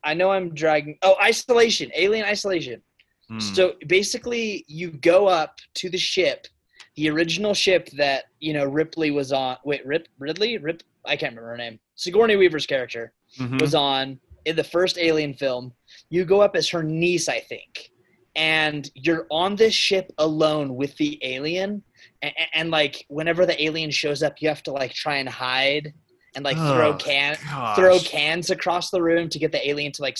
I, 0.03 0.14
know 0.14 0.32
I'm 0.32 0.53
dragging. 0.53 0.98
Oh, 1.02 1.15
Isolation. 1.22 1.91
Alien 1.95 2.26
Isolation. 2.26 2.82
Hmm. 3.30 3.40
So 3.40 3.73
basically, 3.88 4.65
you 4.68 4.91
go 4.91 5.28
up 5.28 5.60
to 5.76 5.90
the 5.90 5.98
ship, 5.98 6.48
the 6.95 7.10
original 7.10 7.53
ship 7.53 7.90
that 7.98 8.26
you 8.40 8.53
know 8.53 8.65
Ripley 8.65 9.11
was 9.11 9.32
on. 9.32 9.57
Wait, 9.64 9.86
Rip 9.86 10.07
Ridley? 10.19 10.57
Rip? 10.57 10.84
I 11.06 11.15
can't 11.15 11.32
remember 11.32 11.49
her 11.52 11.57
name. 11.57 11.80
Sigourney 11.95 12.36
Weaver's 12.36 12.65
character 12.65 13.14
Mhm. 13.40 13.61
was 13.61 13.73
on 13.76 14.19
in 14.45 14.56
the 14.56 14.64
first 14.64 14.98
Alien 14.98 15.34
film. 15.34 15.73
You 16.10 16.26
go 16.26 16.41
up 16.41 16.56
as 16.56 16.68
her 16.69 16.84
niece, 16.84 17.30
I 17.30 17.40
think, 17.40 17.91
and 18.36 18.90
you're 18.95 19.28
on 19.32 19.56
this 19.56 19.73
ship 19.73 20.11
alone 20.18 20.76
with 20.76 20.95
the 20.98 21.19
alien. 21.23 21.84
And, 22.22 22.34
and 22.53 22.72
like 22.72 23.06
whenever 23.07 23.45
the 23.45 23.61
alien 23.64 23.91
shows 23.91 24.22
up, 24.23 24.41
you 24.41 24.49
have 24.49 24.64
to 24.64 24.72
like 24.72 24.94
try 24.94 25.18
and 25.18 25.30
hide 25.30 25.94
and 26.36 26.45
like 26.45 26.56
throw 26.58 26.90
Oh, 26.90 26.94
can 26.98 27.38
Gosh. 27.49 27.76
throw 27.78 27.99
cans 27.99 28.49
across 28.49 28.90
the 28.90 29.02
room 29.02 29.30
to 29.30 29.40
get 29.40 29.52
the 29.52 29.68
alien 29.70 29.91
to 29.94 30.02
like 30.02 30.18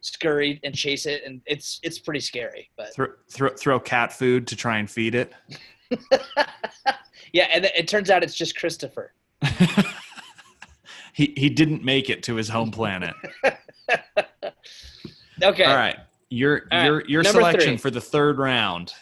scurry 0.00 0.58
and 0.64 0.74
chase 0.74 1.06
it, 1.06 1.22
and 1.24 1.40
it's 1.46 1.78
it's 1.82 1.98
pretty 1.98 2.20
scary. 2.20 2.70
But 2.76 2.94
throw, 2.94 3.08
throw 3.30 3.50
throw 3.50 3.80
cat 3.80 4.12
food 4.12 4.46
to 4.48 4.56
try 4.56 4.78
and 4.78 4.90
feed 4.90 5.14
it. 5.14 5.32
yeah, 7.32 7.48
and 7.52 7.64
it 7.66 7.86
turns 7.88 8.10
out 8.10 8.22
it's 8.22 8.34
just 8.34 8.56
Christopher. 8.58 9.12
he 11.12 11.32
he 11.36 11.48
didn't 11.50 11.84
make 11.84 12.08
it 12.10 12.22
to 12.24 12.34
his 12.36 12.48
home 12.48 12.70
planet. 12.70 13.14
Okay, 15.42 15.64
All 15.64 15.74
right, 15.74 15.96
your 16.28 16.62
All 16.70 16.78
right, 16.78 16.86
your 16.86 17.04
your 17.08 17.22
number 17.24 17.40
selection 17.40 17.70
three. 17.70 17.76
for 17.78 17.90
the 17.90 18.00
third 18.00 18.38
round. 18.38 18.92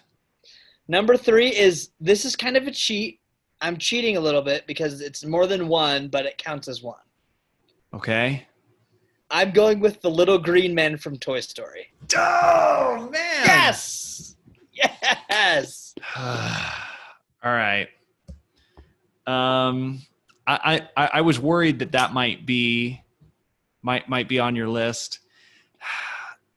number 0.89 1.17
three 1.17 1.49
is 1.55 1.91
this 2.01 2.25
is 2.25 2.35
kind 2.35 2.57
of 2.57 2.67
a 2.67 2.71
cheat. 2.71 3.20
I'm 3.61 3.77
cheating 3.77 4.17
a 4.17 4.21
little 4.21 4.43
bit 4.43 4.67
because 4.67 5.01
it's 5.01 5.25
more 5.25 5.47
than 5.47 5.69
one, 5.69 6.09
but 6.09 6.27
it 6.27 6.39
counts 6.39 6.69
as 6.69 6.83
one. 6.83 7.01
Okay. 7.93 8.47
I'm 9.31 9.53
going 9.53 9.81
with 9.81 10.01
the 10.01 10.11
little 10.11 10.39
green 10.39 10.75
men 10.75 10.97
from 10.97 11.17
Toy 11.17 11.41
Story. 11.41 11.87
Oh 12.17 13.09
man. 13.13 13.45
Yes, 13.47 14.37
yes. 14.73 15.95
All 16.17 17.53
right. 17.53 17.89
Um, 19.27 20.01
I, 20.47 20.87
I 20.97 21.11
I 21.15 21.21
was 21.21 21.39
worried 21.39 21.79
that 21.79 21.93
that 21.93 22.13
might 22.13 22.45
be 22.45 23.01
might 23.83 24.09
might 24.09 24.29
be 24.29 24.39
on 24.39 24.57
your 24.57 24.69
list. 24.69 25.21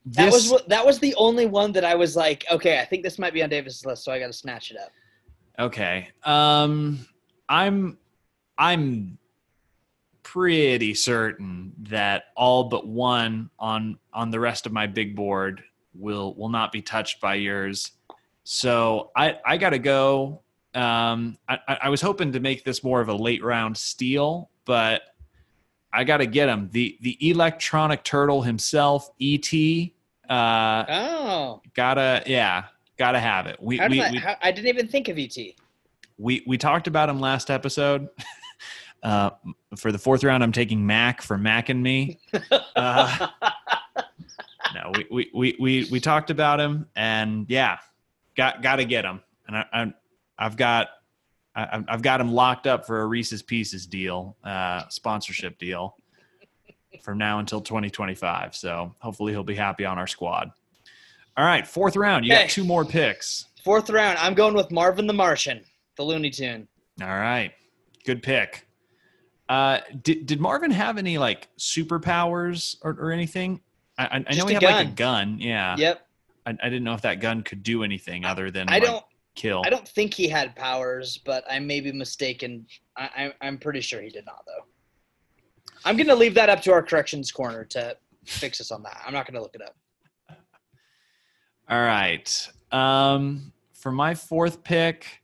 That 0.08 0.34
was 0.34 0.54
that 0.68 0.86
was 0.86 1.00
the 1.00 1.16
only 1.16 1.46
one 1.46 1.72
that 1.72 1.86
I 1.86 1.96
was 1.96 2.18
like, 2.18 2.44
okay, 2.52 2.82
I 2.82 2.84
think 2.84 3.04
this 3.04 3.18
might 3.18 3.34
be 3.34 3.42
on 3.42 3.48
Davis's 3.48 3.86
list, 3.86 4.04
so 4.04 4.12
I 4.12 4.20
got 4.20 4.28
to 4.28 4.34
snatch 4.34 4.70
it 4.70 4.76
up. 4.78 4.92
Okay. 5.60 6.10
Um 6.24 7.06
I'm 7.50 7.98
I'm 8.58 9.18
pretty 10.24 10.94
certain 10.94 11.74
that 11.78 12.26
all 12.36 12.66
but 12.66 12.88
one 12.88 13.50
on 13.60 13.98
on 14.14 14.32
the 14.32 14.40
rest 14.40 14.66
of 14.66 14.72
my 14.72 14.88
big 14.88 15.16
board 15.16 15.64
will 15.94 16.34
will 16.36 16.50
not 16.50 16.72
be 16.72 16.82
touched 16.82 17.22
by 17.22 17.36
yours. 17.36 17.92
So 18.44 19.12
I 19.16 19.38
I 19.46 19.58
got 19.58 19.72
to 19.72 19.80
go 19.80 20.42
um 20.74 21.38
I 21.48 21.60
I 21.84 21.90
was 21.90 22.02
hoping 22.02 22.32
to 22.32 22.40
make 22.40 22.64
this 22.64 22.84
more 22.84 23.02
of 23.02 23.10
a 23.10 23.14
late 23.14 23.44
round 23.44 23.78
steal, 23.78 24.50
but 24.66 25.04
I 25.94 26.04
got 26.04 26.18
to 26.18 26.26
get 26.26 26.50
him. 26.50 26.70
The 26.72 26.98
the 27.02 27.30
electronic 27.30 28.04
turtle 28.04 28.42
himself, 28.42 29.12
ET 29.22 29.54
uh 30.30 30.86
Oh, 30.90 31.62
gotta 31.76 32.24
yeah, 32.26 32.64
gotta 32.98 33.20
have 33.20 33.48
it. 33.48 33.62
We 33.62 33.80
we, 33.88 34.02
I, 34.02 34.12
we 34.12 34.18
how, 34.18 34.36
I 34.42 34.52
didn't 34.52 34.68
even 34.68 34.88
think 34.88 35.10
of 35.10 35.18
ET. 35.18 35.38
we 36.18 36.44
we 36.46 36.58
talked 36.58 36.88
about 36.88 37.10
him 37.10 37.20
last 37.20 37.50
episode. 37.50 38.10
Uh, 39.04 39.32
for 39.76 39.92
the 39.92 39.98
fourth 39.98 40.24
round, 40.24 40.42
I'm 40.42 40.54
taking 40.54 40.88
Mac 40.88 41.22
for 41.22 41.38
Mac 41.38 41.68
and 41.68 41.84
me. 41.84 42.20
Uh, 42.76 43.28
no, 44.74 44.92
we, 44.96 45.06
we 45.12 45.32
we 45.34 45.56
we 45.60 45.88
we 45.92 46.00
talked 46.00 46.30
about 46.30 46.60
him, 46.60 46.88
and 46.96 47.46
yeah, 47.50 47.78
got 48.36 48.62
got 48.62 48.78
to 48.78 48.86
get 48.86 49.06
him. 49.06 49.22
And 49.48 49.58
I, 49.58 49.66
I 49.74 49.94
I've 50.40 50.58
got 50.58 50.88
I, 51.56 51.84
I've 51.88 52.02
got 52.02 52.20
him 52.20 52.32
locked 52.32 52.66
up 52.66 52.88
for 52.88 53.02
a 53.02 53.06
Reese's 53.06 53.44
Pieces 53.44 53.86
deal, 53.86 54.38
uh, 54.44 54.88
sponsorship 54.90 55.60
deal, 55.60 55.98
from 57.02 57.18
now 57.18 57.40
until 57.40 57.62
2025. 57.62 58.56
So 58.56 58.94
hopefully 59.00 59.34
he'll 59.34 59.44
be 59.44 59.56
happy 59.56 59.86
on 59.86 59.98
our 59.98 60.08
squad. 60.08 60.52
All 61.36 61.46
right, 61.46 61.68
fourth 61.68 61.96
round. 61.96 62.26
You 62.26 62.34
Okay. 62.34 62.44
got 62.44 62.50
two 62.52 62.64
more 62.64 62.86
picks. 62.86 63.46
Fourth 63.64 63.90
round, 63.90 64.18
I'm 64.20 64.34
going 64.34 64.54
with 64.54 64.72
Marvin 64.72 65.08
the 65.08 65.14
Martian, 65.14 65.64
the 65.96 66.04
Looney 66.04 66.30
Tune. 66.30 66.68
All 67.02 67.08
right. 67.08 67.52
Good 68.06 68.22
pick. 68.22 68.68
Uh, 69.50 69.80
did, 70.04 70.26
did 70.26 70.40
Marvin 70.40 70.72
have 70.72 70.98
any 70.98 71.18
like 71.18 71.48
superpowers 71.58 72.78
or, 72.82 72.92
or 73.00 73.12
anything? 73.12 73.62
I, 73.98 74.24
I, 74.28 74.36
know 74.36 74.46
he 74.46 74.54
had 74.56 74.64
like 74.64 74.88
a 74.88 74.90
gun. 74.92 74.96
gun. 74.96 75.40
Yeah. 75.40 75.76
Yep. 75.78 76.08
I, 76.46 76.52
I 76.52 76.70
didn't 76.70 76.84
know 76.84 76.94
if 76.94 77.02
that 77.02 77.20
gun 77.20 77.42
could 77.42 77.64
do 77.64 77.84
anything 77.84 78.26
other 78.26 78.52
than 78.52 78.70
I 78.70 78.74
like, 78.74 78.84
don't 78.84 79.06
kill. 79.36 79.62
I 79.66 79.70
don't 79.70 79.88
think 79.88 80.14
he 80.14 80.28
had 80.28 80.56
powers, 80.56 81.18
but 81.18 81.44
I 81.50 81.60
may 81.60 81.80
be 81.80 81.92
mistaken. 81.92 82.66
I, 82.98 83.10
I, 83.16 83.34
I'm 83.48 83.58
pretty 83.58 83.82
sure 83.82 84.02
he 84.02 84.10
did 84.10 84.26
not, 84.26 84.44
though. 84.46 84.66
I'm 85.86 85.98
going 85.98 86.08
to 86.08 86.16
leave 86.16 86.34
that 86.36 86.50
up 86.50 86.62
to 86.64 86.72
our 86.72 86.82
corrections 86.82 87.32
corner 87.32 87.66
to 87.66 87.96
fix 88.26 88.62
us 88.62 88.72
on 88.72 88.84
that. 88.84 89.02
I'm 89.06 89.14
not 89.14 89.26
going 89.26 89.36
to 89.36 89.42
look 89.42 89.56
it 89.56 89.62
up. 89.62 89.76
All 91.74 91.82
right. 91.82 92.52
Um, 92.72 93.52
for 93.74 93.92
my 93.92 94.14
fourth 94.14 94.64
pick, 94.64 95.24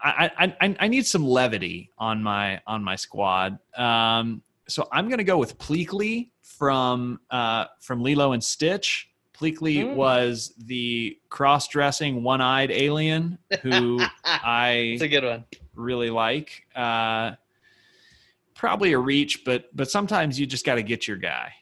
I, 0.00 0.54
I, 0.60 0.76
I, 0.78 0.86
need 0.86 1.04
some 1.04 1.26
levity 1.26 1.90
on 1.98 2.22
my 2.22 2.60
on 2.64 2.84
my 2.84 2.94
squad. 2.94 3.58
Um, 3.76 4.42
so 4.68 4.86
I'm 4.92 5.08
gonna 5.08 5.24
go 5.24 5.36
with 5.36 5.58
Pleakley 5.58 6.30
from 6.42 7.18
uh, 7.28 7.64
from 7.80 8.04
Lilo 8.04 8.30
and 8.30 8.42
Stitch. 8.42 9.10
Pleakley 9.36 9.82
Mm. 9.82 9.94
was 9.96 10.54
the 10.58 11.18
cross-dressing, 11.28 12.22
one-eyed 12.22 12.70
alien 12.70 13.36
who 13.62 14.00
I 14.24 14.92
It's 14.92 15.02
a 15.02 15.08
good 15.08 15.24
one. 15.24 15.44
really 15.74 16.10
like. 16.10 16.68
Uh, 16.76 17.32
probably 18.54 18.92
a 18.92 18.98
reach, 18.98 19.44
but 19.44 19.74
but 19.74 19.90
sometimes 19.90 20.38
you 20.38 20.46
just 20.46 20.64
got 20.64 20.76
to 20.76 20.84
get 20.84 21.08
your 21.08 21.16
guy. 21.16 21.52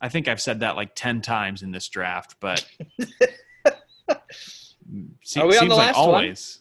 I 0.00 0.08
think 0.08 0.28
I've 0.28 0.40
said 0.40 0.60
that 0.60 0.76
like 0.76 0.94
ten 0.94 1.20
times 1.20 1.62
in 1.62 1.70
this 1.72 1.88
draft, 1.88 2.36
but 2.40 2.64
se- 5.22 5.40
Are 5.40 5.46
we 5.46 5.56
on 5.56 5.60
seems 5.60 5.70
the 5.70 5.76
like 5.76 5.86
last 5.88 5.96
one? 5.96 6.06
always. 6.14 6.60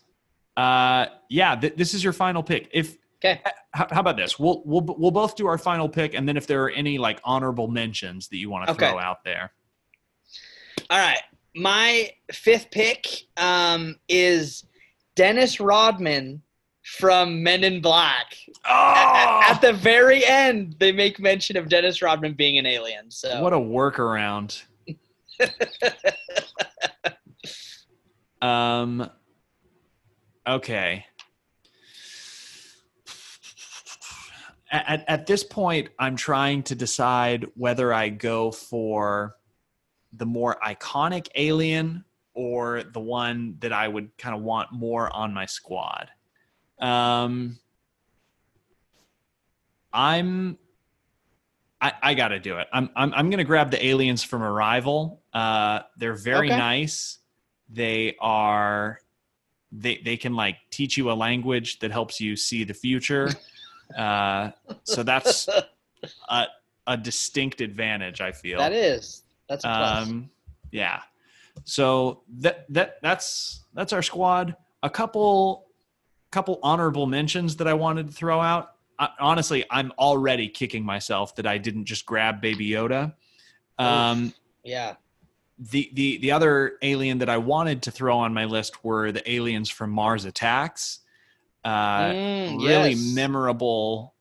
Uh, 0.56 1.06
yeah, 1.30 1.56
th- 1.56 1.76
this 1.76 1.94
is 1.94 2.04
your 2.04 2.14
final 2.14 2.44
pick. 2.44 2.70
If 2.74 2.98
Okay. 3.24 3.42
how, 3.74 3.88
how 3.92 4.00
about 4.02 4.16
this? 4.18 4.38
We'll 4.38 4.62
we'll 4.66 4.82
we'll 4.98 5.12
both 5.12 5.36
do 5.36 5.48
our 5.48 5.58
final 5.58 5.90
pick, 5.90 6.14
and 6.14 6.28
then 6.28 6.38
if 6.38 6.46
there 6.48 6.64
are 6.64 6.70
any 6.70 6.98
like 6.98 7.20
honorable 7.24 7.68
mentions 7.68 8.28
that 8.30 8.38
you 8.38 8.50
want 8.50 8.66
to 8.68 8.72
Okay. 8.74 8.88
throw 8.90 9.00
out 9.00 9.24
there, 9.24 9.52
All 10.90 11.00
right. 11.00 11.20
My 11.56 12.12
fifth 12.32 12.70
pick 12.70 13.08
um, 13.38 13.96
is 14.08 14.66
Dennis 15.16 15.60
Rodman 15.60 16.44
from 16.88 17.44
Men 17.44 17.64
in 17.64 17.82
Black. 17.82 18.36
oh, 18.66 18.94
At, 18.96 19.56
at 19.56 19.62
the 19.62 19.74
very 19.74 20.26
end, 20.26 20.76
they 20.80 20.92
make 20.92 21.20
mention 21.20 21.58
of 21.58 21.70
Dennis 21.70 22.02
Rodman 22.02 22.34
being 22.34 22.58
an 22.58 22.66
alien. 22.66 23.12
So 23.12 23.42
what 23.42 23.54
a 23.54 23.58
workaround. 23.58 24.64
um. 28.42 29.10
Okay. 30.48 31.06
At, 34.72 35.04
at 35.08 35.26
this 35.26 35.44
point, 35.44 35.90
I'm 36.00 36.16
trying 36.16 36.64
to 36.64 36.76
decide 36.76 37.46
whether 37.56 37.94
I 37.94 38.10
go 38.10 38.52
for 38.52 39.36
the 40.14 40.26
more 40.26 40.58
iconic 40.66 41.28
alien 41.36 42.06
or 42.34 42.84
the 42.84 43.00
one 43.00 43.56
that 43.60 43.74
I 43.74 43.88
would 43.88 44.18
kind 44.18 44.36
of 44.36 44.42
want 44.42 44.72
more 44.72 45.14
on 45.14 45.34
my 45.34 45.46
squad. 45.46 46.10
Um, 46.80 47.58
I'm 49.94 50.58
I, 51.80 51.94
I 52.02 52.14
got 52.14 52.30
to 52.30 52.40
do 52.40 52.58
it. 52.58 52.68
I'm 52.74 52.90
I'm 52.96 53.14
I'm 53.14 53.30
gonna 53.30 53.44
grab 53.44 53.72
the 53.72 53.84
aliens 53.86 54.24
from 54.24 54.42
Arrival. 54.44 55.22
Uh, 55.34 55.82
they're 55.98 56.16
very 56.16 56.48
Okay. 56.48 56.58
nice. 56.58 57.20
They 57.70 58.16
are 58.20 59.00
they 59.72 60.02
they 60.04 60.18
can 60.18 60.34
like 60.36 60.58
teach 60.72 60.98
you 60.98 61.12
a 61.12 61.14
language 61.14 61.80
that 61.80 61.92
helps 61.92 62.20
you 62.20 62.36
see 62.36 62.64
the 62.64 62.74
future. 62.74 63.32
Uh, 63.98 64.52
so 64.84 65.02
that's 65.02 65.48
a, 66.28 66.46
a 66.88 66.98
distinct 66.98 67.62
advantage. 67.62 68.20
I 68.20 68.34
feel 68.34 68.58
that 68.58 68.74
is 68.74 69.24
that's 69.48 69.64
a 69.64 69.68
plus. 69.70 70.02
um, 70.10 70.30
yeah. 70.72 71.00
So 71.64 72.24
that 72.40 72.66
that 72.74 72.98
that's 73.02 73.64
that's 73.74 73.94
our 73.94 74.02
squad. 74.02 74.58
A 74.84 74.90
couple 74.90 75.67
couple 76.32 76.60
honorable 76.64 77.06
mentions 77.08 77.58
that 77.58 77.68
I 77.68 77.74
wanted 77.74 78.08
to 78.08 78.14
throw 78.14 78.40
out. 78.42 78.74
I, 79.00 79.10
honestly, 79.20 79.64
I'm 79.70 79.92
already 79.98 80.48
kicking 80.50 80.84
myself 80.84 81.36
that 81.36 81.46
I 81.46 81.58
didn't 81.58 81.86
just 81.86 82.06
grab 82.06 82.42
Baby 82.42 82.70
Yoda. 82.70 83.14
Um, 83.80 84.34
yeah. 84.64 84.96
the 85.60 85.90
the 85.94 86.18
the 86.18 86.32
other 86.32 86.78
alien 86.82 87.20
that 87.20 87.30
I 87.30 87.38
wanted 87.38 87.84
to 87.84 87.92
throw 87.92 88.18
on 88.20 88.34
my 88.34 88.46
list 88.46 88.84
were 88.84 89.12
the 89.12 89.30
aliens 89.32 89.70
from 89.70 89.92
Mars 89.92 90.26
Attacks. 90.26 91.00
Uh, 91.64 92.10
Mm, 92.12 92.66
really 92.66 92.92
yes. 92.92 93.14
memorable 93.14 94.14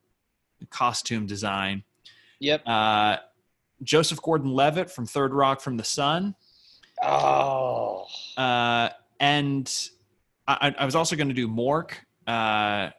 costume 0.69 1.25
design. 1.27 1.83
Yep. 2.39 2.67
Uh, 2.67 3.17
Joseph 3.83 4.21
Gordon-Levitt 4.21 4.89
from 4.91 5.05
Third 5.05 5.33
Rock 5.33 5.61
from 5.61 5.77
the 5.77 5.83
Sun. 5.83 6.35
Oh. 7.03 8.05
uh, 8.37 8.89
and 9.19 9.71
I, 10.47 10.73
I 10.79 10.85
was 10.85 10.95
also 10.95 11.15
going 11.15 11.27
to 11.27 11.33
do 11.33 11.47
Mork, 11.47 11.91
uh, 12.25 12.89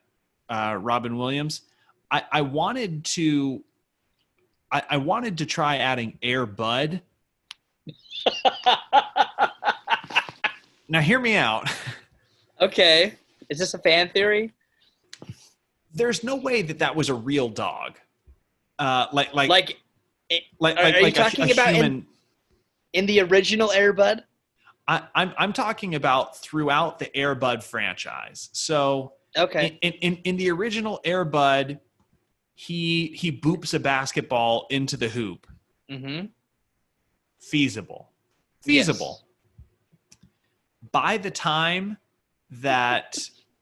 uh, 0.50 0.78
Robin 0.80 1.16
Williams. 1.16 1.62
I, 2.10 2.22
I 2.30 2.40
wanted 2.42 3.04
to, 3.06 3.62
I, 4.70 4.82
I 4.90 4.96
wanted 4.98 5.38
to 5.38 5.46
try 5.46 5.76
adding 5.78 6.18
Air 6.22 6.46
Bud. 6.46 7.00
Now, 10.90 11.02
hear 11.02 11.20
me 11.20 11.36
out. 11.36 11.68
okay. 12.62 13.14
Is 13.50 13.58
this 13.58 13.74
a 13.74 13.78
fan 13.78 14.08
theory? 14.08 14.54
There's 15.92 16.24
no 16.24 16.34
way 16.36 16.62
that 16.62 16.78
that 16.78 16.96
was 16.96 17.10
a 17.10 17.14
real 17.14 17.50
dog. 17.50 17.98
Uh, 18.78 19.06
like, 19.12 19.34
like, 19.34 19.50
like, 19.50 19.76
Like 20.58 20.78
are- 20.78 20.82
like, 20.82 20.94
are 20.94 20.96
you 20.98 21.02
like 21.02 21.12
a- 21.14 21.16
talking 21.18 21.50
a 21.50 21.52
about 21.52 21.74
in- 21.74 22.06
in 22.94 23.04
the 23.04 23.20
original 23.20 23.70
Air 23.70 23.92
Bud? 23.92 24.24
I, 24.88 25.02
I'm, 25.14 25.32
I'm 25.38 25.52
talking 25.52 25.94
about 25.94 26.36
throughout 26.38 26.98
the 26.98 27.14
Air 27.14 27.34
Bud 27.34 27.62
franchise. 27.62 28.48
So, 28.52 29.12
Okay. 29.36 29.78
in, 29.82 29.92
in 29.92 30.16
in 30.24 30.36
the 30.38 30.50
original 30.50 31.00
Air 31.04 31.24
Bud, 31.24 31.78
he 32.54 33.08
he 33.08 33.30
boops 33.30 33.74
a 33.74 33.78
basketball 33.78 34.66
into 34.70 34.96
the 34.96 35.08
hoop. 35.08 35.46
Mm-hmm. 35.90 36.26
Feasible, 37.38 38.10
feasible. 38.62 39.26
By 40.90 41.18
the 41.18 41.30
time 41.30 41.98
that 42.50 43.18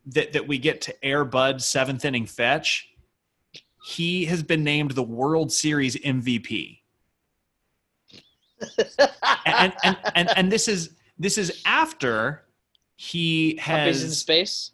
that 0.07 0.33
that 0.33 0.47
we 0.47 0.59
get 0.59 0.81
to 0.83 1.05
Air 1.05 1.25
Bud 1.25 1.61
seventh 1.61 2.05
inning 2.05 2.27
fetch, 2.27 2.89
he 3.85 4.25
has 4.27 4.45
been 4.45 4.63
named 4.63 4.93
the 4.93 5.03
World 5.03 5.53
Series 5.53 5.97
MVP. 5.97 6.79
And 9.45 9.73
and 9.85 9.97
and, 10.15 10.29
and 10.37 10.53
this 10.53 10.67
is 10.69 10.96
this 11.19 11.39
is 11.39 11.63
after 11.65 12.43
he 12.97 13.57
has 13.57 13.81
Puppies 13.87 14.05
in 14.05 14.11
space. 14.11 14.71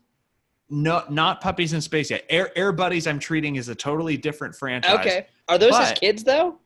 no 0.71 1.03
not 1.11 1.41
puppies 1.41 1.73
in 1.73 1.81
space 1.81 2.11
yet. 2.11 2.25
Air 2.29 2.51
Air 2.57 2.73
Buddies 2.73 3.07
I'm 3.07 3.19
treating 3.19 3.57
is 3.57 3.69
a 3.69 3.75
totally 3.75 4.17
different 4.17 4.55
franchise. 4.55 4.99
Okay. 5.01 5.27
Are 5.49 5.59
those 5.59 5.77
his 5.77 5.93
kids 5.93 6.25
though? 6.25 6.59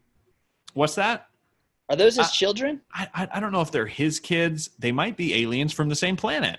What's 0.74 0.94
that? 0.96 1.28
Are 1.88 1.96
those 1.96 2.16
his 2.16 2.26
Uh, 2.26 2.30
children? 2.30 2.80
I, 2.92 3.08
I 3.14 3.28
I 3.34 3.40
don't 3.40 3.52
know 3.52 3.60
if 3.62 3.70
they're 3.70 3.86
his 3.86 4.20
kids. 4.20 4.70
They 4.78 4.92
might 4.92 5.16
be 5.16 5.34
aliens 5.42 5.72
from 5.72 5.88
the 5.88 5.96
same 5.96 6.16
planet. 6.16 6.58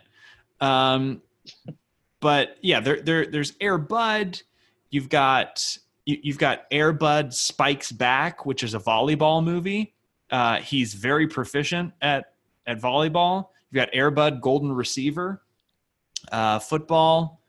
Um, 0.61 1.21
but 2.19 2.57
yeah, 2.61 2.79
there 2.79 3.01
there 3.01 3.25
there's 3.27 3.53
Air 3.61 3.77
Bud. 3.77 4.41
You've 4.89 5.09
got 5.09 5.77
you, 6.05 6.17
you've 6.23 6.37
got 6.39 6.63
Air 6.71 6.93
Bud 6.93 7.33
Spikes 7.33 7.91
Back, 7.91 8.45
which 8.45 8.63
is 8.63 8.73
a 8.73 8.79
volleyball 8.79 9.43
movie. 9.43 9.93
Uh, 10.31 10.57
he's 10.57 10.93
very 10.93 11.27
proficient 11.27 11.93
at 12.01 12.33
at 12.67 12.79
volleyball. 12.79 13.47
You've 13.71 13.77
got 13.77 13.89
Air 13.93 14.11
Bud 14.11 14.41
Golden 14.41 14.71
Receiver, 14.71 15.41
uh, 16.31 16.59
football. 16.59 17.41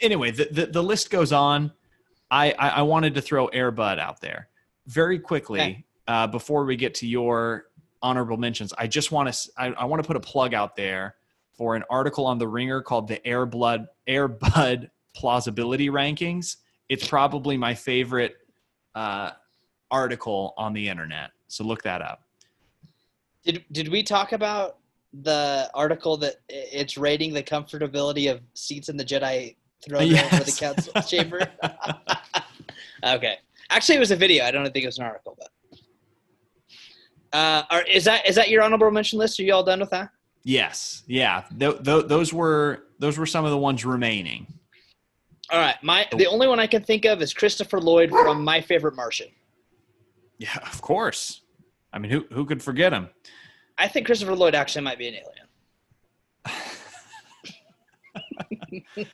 Anyway, 0.00 0.32
the, 0.32 0.48
the 0.50 0.66
the 0.66 0.82
list 0.82 1.10
goes 1.10 1.32
on. 1.32 1.72
I, 2.30 2.52
I 2.58 2.68
I 2.70 2.82
wanted 2.82 3.14
to 3.14 3.20
throw 3.22 3.46
Air 3.48 3.70
Bud 3.70 3.98
out 4.00 4.20
there 4.20 4.48
very 4.86 5.18
quickly 5.18 5.60
Okay. 5.60 5.84
uh, 6.08 6.26
before 6.26 6.64
we 6.64 6.74
get 6.76 6.94
to 6.96 7.06
your 7.06 7.66
honorable 8.02 8.36
mentions. 8.36 8.72
I 8.76 8.86
just 8.88 9.12
want 9.12 9.32
to 9.32 9.50
I, 9.56 9.66
I 9.68 9.84
want 9.84 10.02
to 10.02 10.06
put 10.06 10.16
a 10.16 10.20
plug 10.20 10.54
out 10.54 10.74
there 10.74 11.14
for 11.52 11.76
an 11.76 11.84
article 11.88 12.26
on 12.26 12.38
the 12.38 12.48
Ringer 12.48 12.82
called 12.82 13.06
the 13.06 13.24
Air 13.24 13.46
Blood 13.46 13.86
Air 14.08 14.26
Bud 14.28 14.90
Plausibility 15.14 15.88
Rankings. 15.88 16.56
It's 16.88 17.06
probably 17.06 17.56
my 17.56 17.74
favorite 17.74 18.34
uh, 18.96 19.30
article 19.90 20.52
on 20.56 20.72
the 20.72 20.88
internet. 20.88 21.30
So 21.46 21.62
look 21.64 21.82
that 21.84 22.02
up. 22.02 22.23
Did 23.44 23.64
did 23.72 23.88
we 23.88 24.02
talk 24.02 24.32
about 24.32 24.78
the 25.22 25.70
article 25.74 26.16
that 26.18 26.36
it's 26.48 26.96
rating 26.96 27.32
the 27.32 27.42
comfortability 27.42 28.30
of 28.30 28.40
seats 28.54 28.88
in 28.88 28.96
the 28.96 29.04
Jedi 29.04 29.56
throne 29.84 30.08
room 30.08 30.28
for 30.30 30.44
the 30.44 30.56
council 30.58 30.92
chamber? 31.08 31.46
okay. 33.04 33.36
Actually, 33.70 33.96
it 33.96 34.00
was 34.00 34.10
a 34.10 34.16
video. 34.16 34.44
I 34.44 34.50
don't 34.50 34.64
think 34.64 34.84
it 34.84 34.86
was 34.86 34.98
an 34.98 35.04
article, 35.04 35.38
but. 35.38 35.50
Uh, 37.32 37.64
are, 37.70 37.82
is 37.82 38.04
that 38.04 38.26
is 38.28 38.36
that 38.36 38.48
your 38.48 38.62
honorable 38.62 38.90
mention 38.90 39.18
list? 39.18 39.38
Are 39.40 39.42
you 39.42 39.52
all 39.52 39.64
done 39.64 39.80
with 39.80 39.90
that? 39.90 40.10
yes, 40.44 41.02
yeah. 41.06 41.42
Th- 41.58 41.82
th- 41.82 42.06
those 42.06 42.32
were 42.32 42.84
those 42.98 43.18
were 43.18 43.26
some 43.26 43.44
of 43.44 43.50
the 43.50 43.58
ones 43.58 43.84
remaining. 43.84 44.46
All 45.50 45.58
right. 45.58 45.74
My 45.82 46.06
the 46.16 46.26
only 46.26 46.46
one 46.46 46.60
I 46.60 46.66
can 46.66 46.82
think 46.82 47.04
of 47.04 47.20
is 47.20 47.34
Christopher 47.34 47.80
Lloyd 47.80 48.10
from 48.10 48.42
My 48.44 48.60
Favorite 48.60 48.94
Martian. 48.94 49.28
Yeah, 50.38 50.56
of 50.70 50.80
course. 50.80 51.42
I 51.94 51.98
mean, 51.98 52.10
who 52.10 52.26
who 52.32 52.44
could 52.44 52.62
forget 52.62 52.92
him? 52.92 53.08
I 53.78 53.88
think 53.88 54.04
Christopher 54.06 54.34
Lloyd 54.34 54.54
actually 54.54 54.82
might 54.84 54.98
be 54.98 55.08
an 55.08 55.14
alien. 55.14 55.46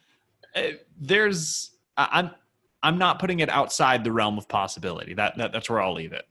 Uh, 0.57 0.63
there's 1.01 1.71
I- 1.97 2.09
I'm 2.11 2.31
I'm 2.83 2.99
not 2.99 3.21
putting 3.21 3.39
it 3.39 3.49
outside 3.49 4.03
the 4.03 4.11
realm 4.11 4.37
of 4.37 4.49
possibility. 4.49 5.15
That, 5.15 5.37
that 5.39 5.53
that's 5.53 5.71
where 5.71 5.81
I'll 5.81 5.95
leave 5.95 6.13
it. 6.13 6.27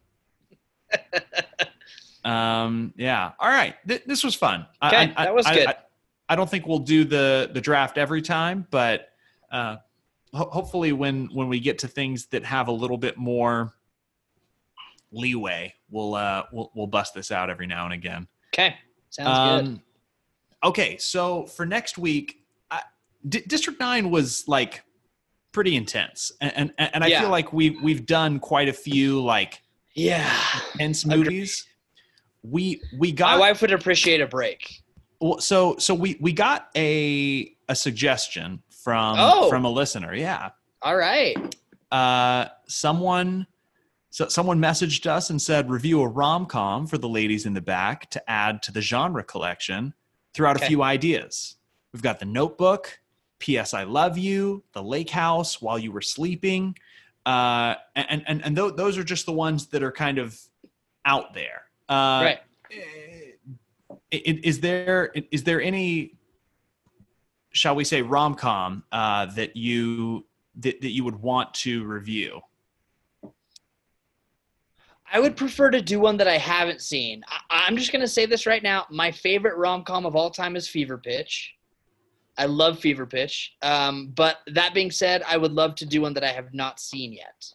um 2.26 2.94
yeah. 2.98 3.32
All 3.40 3.48
right. 3.48 3.76
Th- 3.88 4.04
this 4.06 4.22
was 4.26 4.36
fun. 4.36 4.66
I- 4.82 4.88
Okay, 4.90 5.14
I, 5.16 5.24
that 5.26 5.34
was 5.36 5.46
I- 5.46 5.56
good. 5.56 5.68
I, 5.70 5.76
I 6.28 6.36
don't 6.36 6.50
think 6.50 6.68
we'll 6.68 6.80
do 6.80 7.06
the 7.06 7.50
the 7.54 7.62
draft 7.62 7.98
every 7.98 8.22
time, 8.22 8.68
but 8.72 9.08
uh 9.54 9.78
ho- 10.34 10.50
hopefully 10.52 10.92
when 10.92 11.28
when 11.28 11.48
we 11.48 11.62
get 11.62 11.80
to 11.80 11.88
things 11.88 12.26
that 12.28 12.44
have 12.44 12.68
a 12.68 12.74
little 12.74 12.98
bit 12.98 13.16
more 13.18 13.74
leeway, 15.12 15.74
we'll 15.90 16.16
uh 16.16 16.44
we'll 16.52 16.72
we'll 16.76 16.88
bust 16.88 17.14
this 17.14 17.32
out 17.32 17.50
every 17.50 17.68
now 17.68 17.86
and 17.86 17.94
again. 17.94 18.28
Okay. 18.54 18.76
Sounds 19.10 19.62
good. 19.64 19.72
Um, 19.76 19.82
Okay, 20.62 20.98
so 20.98 21.46
for 21.46 21.66
next 21.66 21.98
week, 21.98 22.44
I, 22.70 22.82
D- 23.30 23.44
District 23.48 23.80
Nine 23.80 24.12
was 24.12 24.44
like 24.46 24.84
pretty 25.54 25.78
intense, 25.78 26.34
and 26.42 26.74
and, 26.78 26.90
and 26.94 27.02
I 27.04 27.08
Yeah. 27.08 27.22
feel 27.22 27.30
like 27.30 27.54
we've 27.54 27.82
we've 27.82 28.06
done 28.06 28.40
quite 28.40 28.68
a 28.68 28.74
few 28.74 29.22
like 29.24 29.62
Yeah. 29.96 30.30
intense 30.74 31.06
movies. 31.06 31.66
We 32.44 32.82
we 32.98 33.14
got 33.14 33.36
My 33.36 33.38
wife 33.50 33.62
would 33.62 33.72
appreciate 33.72 34.20
a 34.20 34.28
break. 34.28 34.84
well, 35.22 35.40
so 35.40 35.78
so 35.78 35.94
we 35.94 36.18
we 36.20 36.34
got 36.34 36.68
a 36.76 37.56
a 37.70 37.76
suggestion 37.76 38.62
from 38.84 39.16
Oh. 39.18 39.50
from 39.50 39.64
a 39.64 39.70
listener. 39.70 40.14
Yeah, 40.14 40.50
All 40.82 40.98
right. 40.98 41.38
uh, 41.92 42.48
someone 42.68 43.48
so 44.10 44.28
someone 44.28 44.60
messaged 44.60 45.06
us 45.06 45.30
and 45.30 45.42
said 45.42 45.70
review 45.70 46.02
a 46.02 46.08
rom 46.08 46.46
com 46.46 46.88
for 46.88 46.98
the 46.98 47.08
ladies 47.10 47.46
in 47.46 47.54
the 47.54 47.62
back 47.62 48.10
to 48.12 48.30
add 48.30 48.62
to 48.64 48.72
the 48.72 48.82
genre 48.82 49.24
collection. 49.24 49.94
Threw 50.34 50.48
out 50.48 50.56
a 50.62 50.66
few 50.66 50.82
ideas. 50.84 51.56
We've 51.94 52.02
got 52.04 52.20
the 52.20 52.26
Notebook, 52.26 53.00
P.S. 53.40 53.74
I 53.74 53.84
Love 53.84 54.18
You, 54.18 54.64
The 54.74 54.84
Lake 54.84 55.10
House, 55.10 55.62
While 55.62 55.80
You 55.80 55.92
Were 55.92 56.02
Sleeping, 56.02 56.76
uh, 57.26 57.76
and 57.96 58.24
and 58.28 58.44
and 58.46 58.56
tho- 58.58 58.72
those 58.72 58.98
are 58.98 59.04
just 59.04 59.26
the 59.26 59.32
ones 59.34 59.68
that 59.68 59.82
are 59.84 59.92
kind 59.92 60.18
of 60.18 60.40
out 61.06 61.34
there. 61.34 61.64
Uh, 61.88 62.22
right. 62.24 62.40
i- 62.72 63.96
Is 64.12 64.60
there 64.60 65.12
is 65.32 65.44
there 65.44 65.62
any, 65.62 66.14
shall 67.52 67.76
we 67.76 67.84
say, 67.84 68.02
rom 68.02 68.36
com 68.36 68.84
uh, 68.92 69.26
that 69.28 69.56
you 69.56 70.26
that, 70.56 70.82
that 70.82 70.92
you 70.92 71.04
would 71.04 71.16
want 71.22 71.54
to 71.56 71.84
review? 71.86 72.42
I 75.12 75.20
would 75.20 75.36
prefer 75.36 75.72
to 75.72 75.82
do 75.82 76.00
one 76.00 76.18
that 76.18 76.28
I 76.28 76.38
haven't 76.38 76.82
seen. 76.82 77.24
I, 77.28 77.40
I'm 77.68 77.78
just 77.78 77.92
gonna 77.92 78.08
say 78.08 78.26
this 78.26 78.46
right 78.46 78.64
now. 78.64 78.86
My 78.90 79.12
favorite 79.12 79.58
rom 79.58 79.84
com 79.84 80.06
of 80.06 80.16
all 80.16 80.30
time 80.30 80.56
is 80.56 80.68
Fever 80.68 80.98
Pitch. 80.98 81.56
I 82.38 82.46
love 82.46 82.80
Fever 82.80 83.06
Pitch. 83.06 83.54
Um, 83.62 84.12
but 84.16 84.38
that 84.48 84.74
being 84.74 84.92
said, 84.92 85.24
I 85.28 85.38
would 85.38 85.52
love 85.52 85.76
to 85.76 85.86
do 85.86 86.02
one 86.02 86.14
that 86.14 86.24
I 86.24 86.32
have 86.32 86.54
not 86.54 86.80
seen 86.80 87.12
yet. 87.12 87.46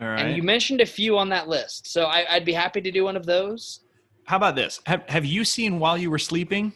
All 0.00 0.08
right. 0.08 0.20
And 0.20 0.36
you 0.36 0.42
mentioned 0.42 0.80
a 0.80 0.86
few 0.86 1.18
on 1.18 1.28
that 1.30 1.48
list, 1.48 1.86
so 1.86 2.04
I, 2.06 2.24
I'd 2.30 2.44
be 2.44 2.52
happy 2.52 2.80
to 2.80 2.90
do 2.90 3.04
one 3.04 3.16
of 3.16 3.26
those. 3.26 3.80
How 4.24 4.36
about 4.36 4.54
this? 4.56 4.80
Have 4.86 5.02
Have 5.08 5.24
you 5.24 5.44
seen 5.44 5.78
While 5.78 5.98
You 5.98 6.10
Were 6.10 6.18
Sleeping? 6.18 6.72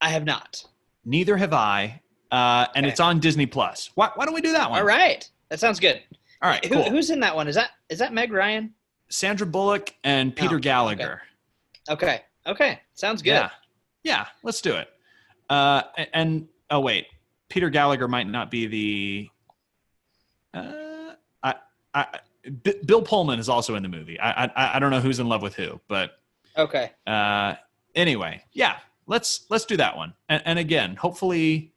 I 0.00 0.08
have 0.10 0.24
not. 0.24 0.64
Neither 1.04 1.36
have 1.36 1.52
I. 1.52 2.00
Uh, 2.30 2.66
and 2.74 2.86
Okay. 2.86 2.92
it's 2.92 3.00
on 3.00 3.18
Disney 3.20 3.46
Plus. 3.46 3.90
Why, 3.94 4.10
why 4.14 4.24
don't 4.24 4.34
we 4.34 4.40
do 4.40 4.52
that 4.52 4.70
one? 4.70 4.78
All 4.80 4.86
right, 4.86 5.28
that 5.50 5.60
sounds 5.60 5.78
good. 5.80 6.00
All 6.40 6.48
right. 6.50 6.64
Who, 6.64 6.82
Who's 6.82 7.10
in 7.10 7.20
that 7.20 7.34
one? 7.36 7.46
Is 7.48 7.54
that 7.56 7.70
is 7.88 7.98
that 7.98 8.12
Meg 8.14 8.32
Ryan? 8.32 8.72
Sandra 9.12 9.46
Bullock 9.46 9.94
and 10.04 10.34
Peter 10.34 10.56
Oh, 10.56 10.58
Gallagher. 10.58 11.20
Okay, 11.90 12.22
okay, 12.46 12.80
sounds 12.94 13.20
good. 13.22 13.30
Yeah. 13.32 13.50
Yeah. 14.04 14.26
Let's 14.42 14.60
do 14.60 14.74
it. 14.74 14.88
Uh, 15.50 15.82
and 16.14 16.48
oh 16.70 16.80
wait, 16.80 17.06
Peter 17.48 17.68
Gallagher 17.70 18.08
might 18.08 18.26
not 18.26 18.50
be 18.50 18.66
the. 18.66 19.28
Uh, 20.54 21.14
I, 21.42 21.54
I, 21.94 22.06
B- 22.64 22.74
Bill 22.86 23.02
Pullman 23.02 23.38
is 23.38 23.48
also 23.48 23.74
in 23.74 23.82
the 23.82 23.88
movie. 23.88 24.18
I, 24.18 24.44
I, 24.46 24.76
I 24.76 24.78
don't 24.78 24.90
know 24.90 25.00
who's 25.00 25.20
in 25.20 25.28
love 25.28 25.42
with 25.42 25.54
who, 25.54 25.80
but 25.88 26.12
Okay, 26.56 26.90
uh, 27.06 27.54
anyway, 27.94 28.42
yeah, 28.52 28.76
let's 29.06 29.44
let's 29.50 29.64
do 29.66 29.76
that 29.76 29.96
one. 29.96 30.14
And, 30.28 30.42
and 30.46 30.58
again, 30.58 30.96
hopefully, 30.96 31.72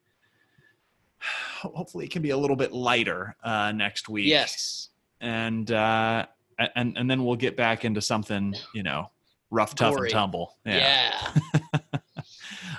hopefully 1.61 2.05
it 2.05 2.11
can 2.11 2.21
be 2.21 2.29
a 2.31 2.37
little 2.37 2.55
bit 2.55 2.71
lighter 2.71 3.35
uh, 3.43 3.71
next 3.73 4.07
week. 4.09 4.27
yes, 4.27 4.89
and 5.21 5.69
uh, 5.71 6.25
and 6.57 6.97
and 6.97 7.09
then 7.09 7.23
we'll 7.25 7.35
get 7.35 7.55
back 7.55 7.85
into 7.85 8.01
something 8.01 8.55
you 8.73 8.83
know 8.83 9.09
rough, 9.51 9.75
tough, 9.75 9.95
Gory. 9.95 10.09
and 10.09 10.13
tumble. 10.13 10.55
yeah. 10.65 11.31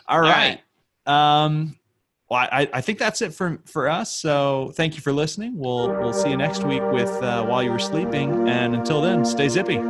All 0.08 0.18
All 0.18 0.20
right. 0.20 0.60
Um, 1.06 1.76
well, 2.28 2.40
I, 2.50 2.68
I 2.72 2.80
think 2.80 2.98
that's 2.98 3.22
it 3.22 3.32
for 3.34 3.58
for 3.66 3.88
us. 3.88 4.14
So 4.14 4.72
thank 4.74 4.96
you 4.96 5.00
for 5.00 5.12
listening. 5.12 5.56
We'll 5.56 5.88
we'll 6.00 6.12
see 6.12 6.30
you 6.30 6.36
next 6.36 6.64
week 6.64 6.82
with 6.90 7.10
uh, 7.22 7.44
while 7.44 7.62
you 7.62 7.70
were 7.70 7.78
sleeping. 7.78 8.48
And 8.48 8.74
until 8.74 9.00
then, 9.00 9.24
stay 9.24 9.48
zippy. 9.48 9.80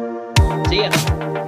See 0.68 0.82
ya. 0.82 1.45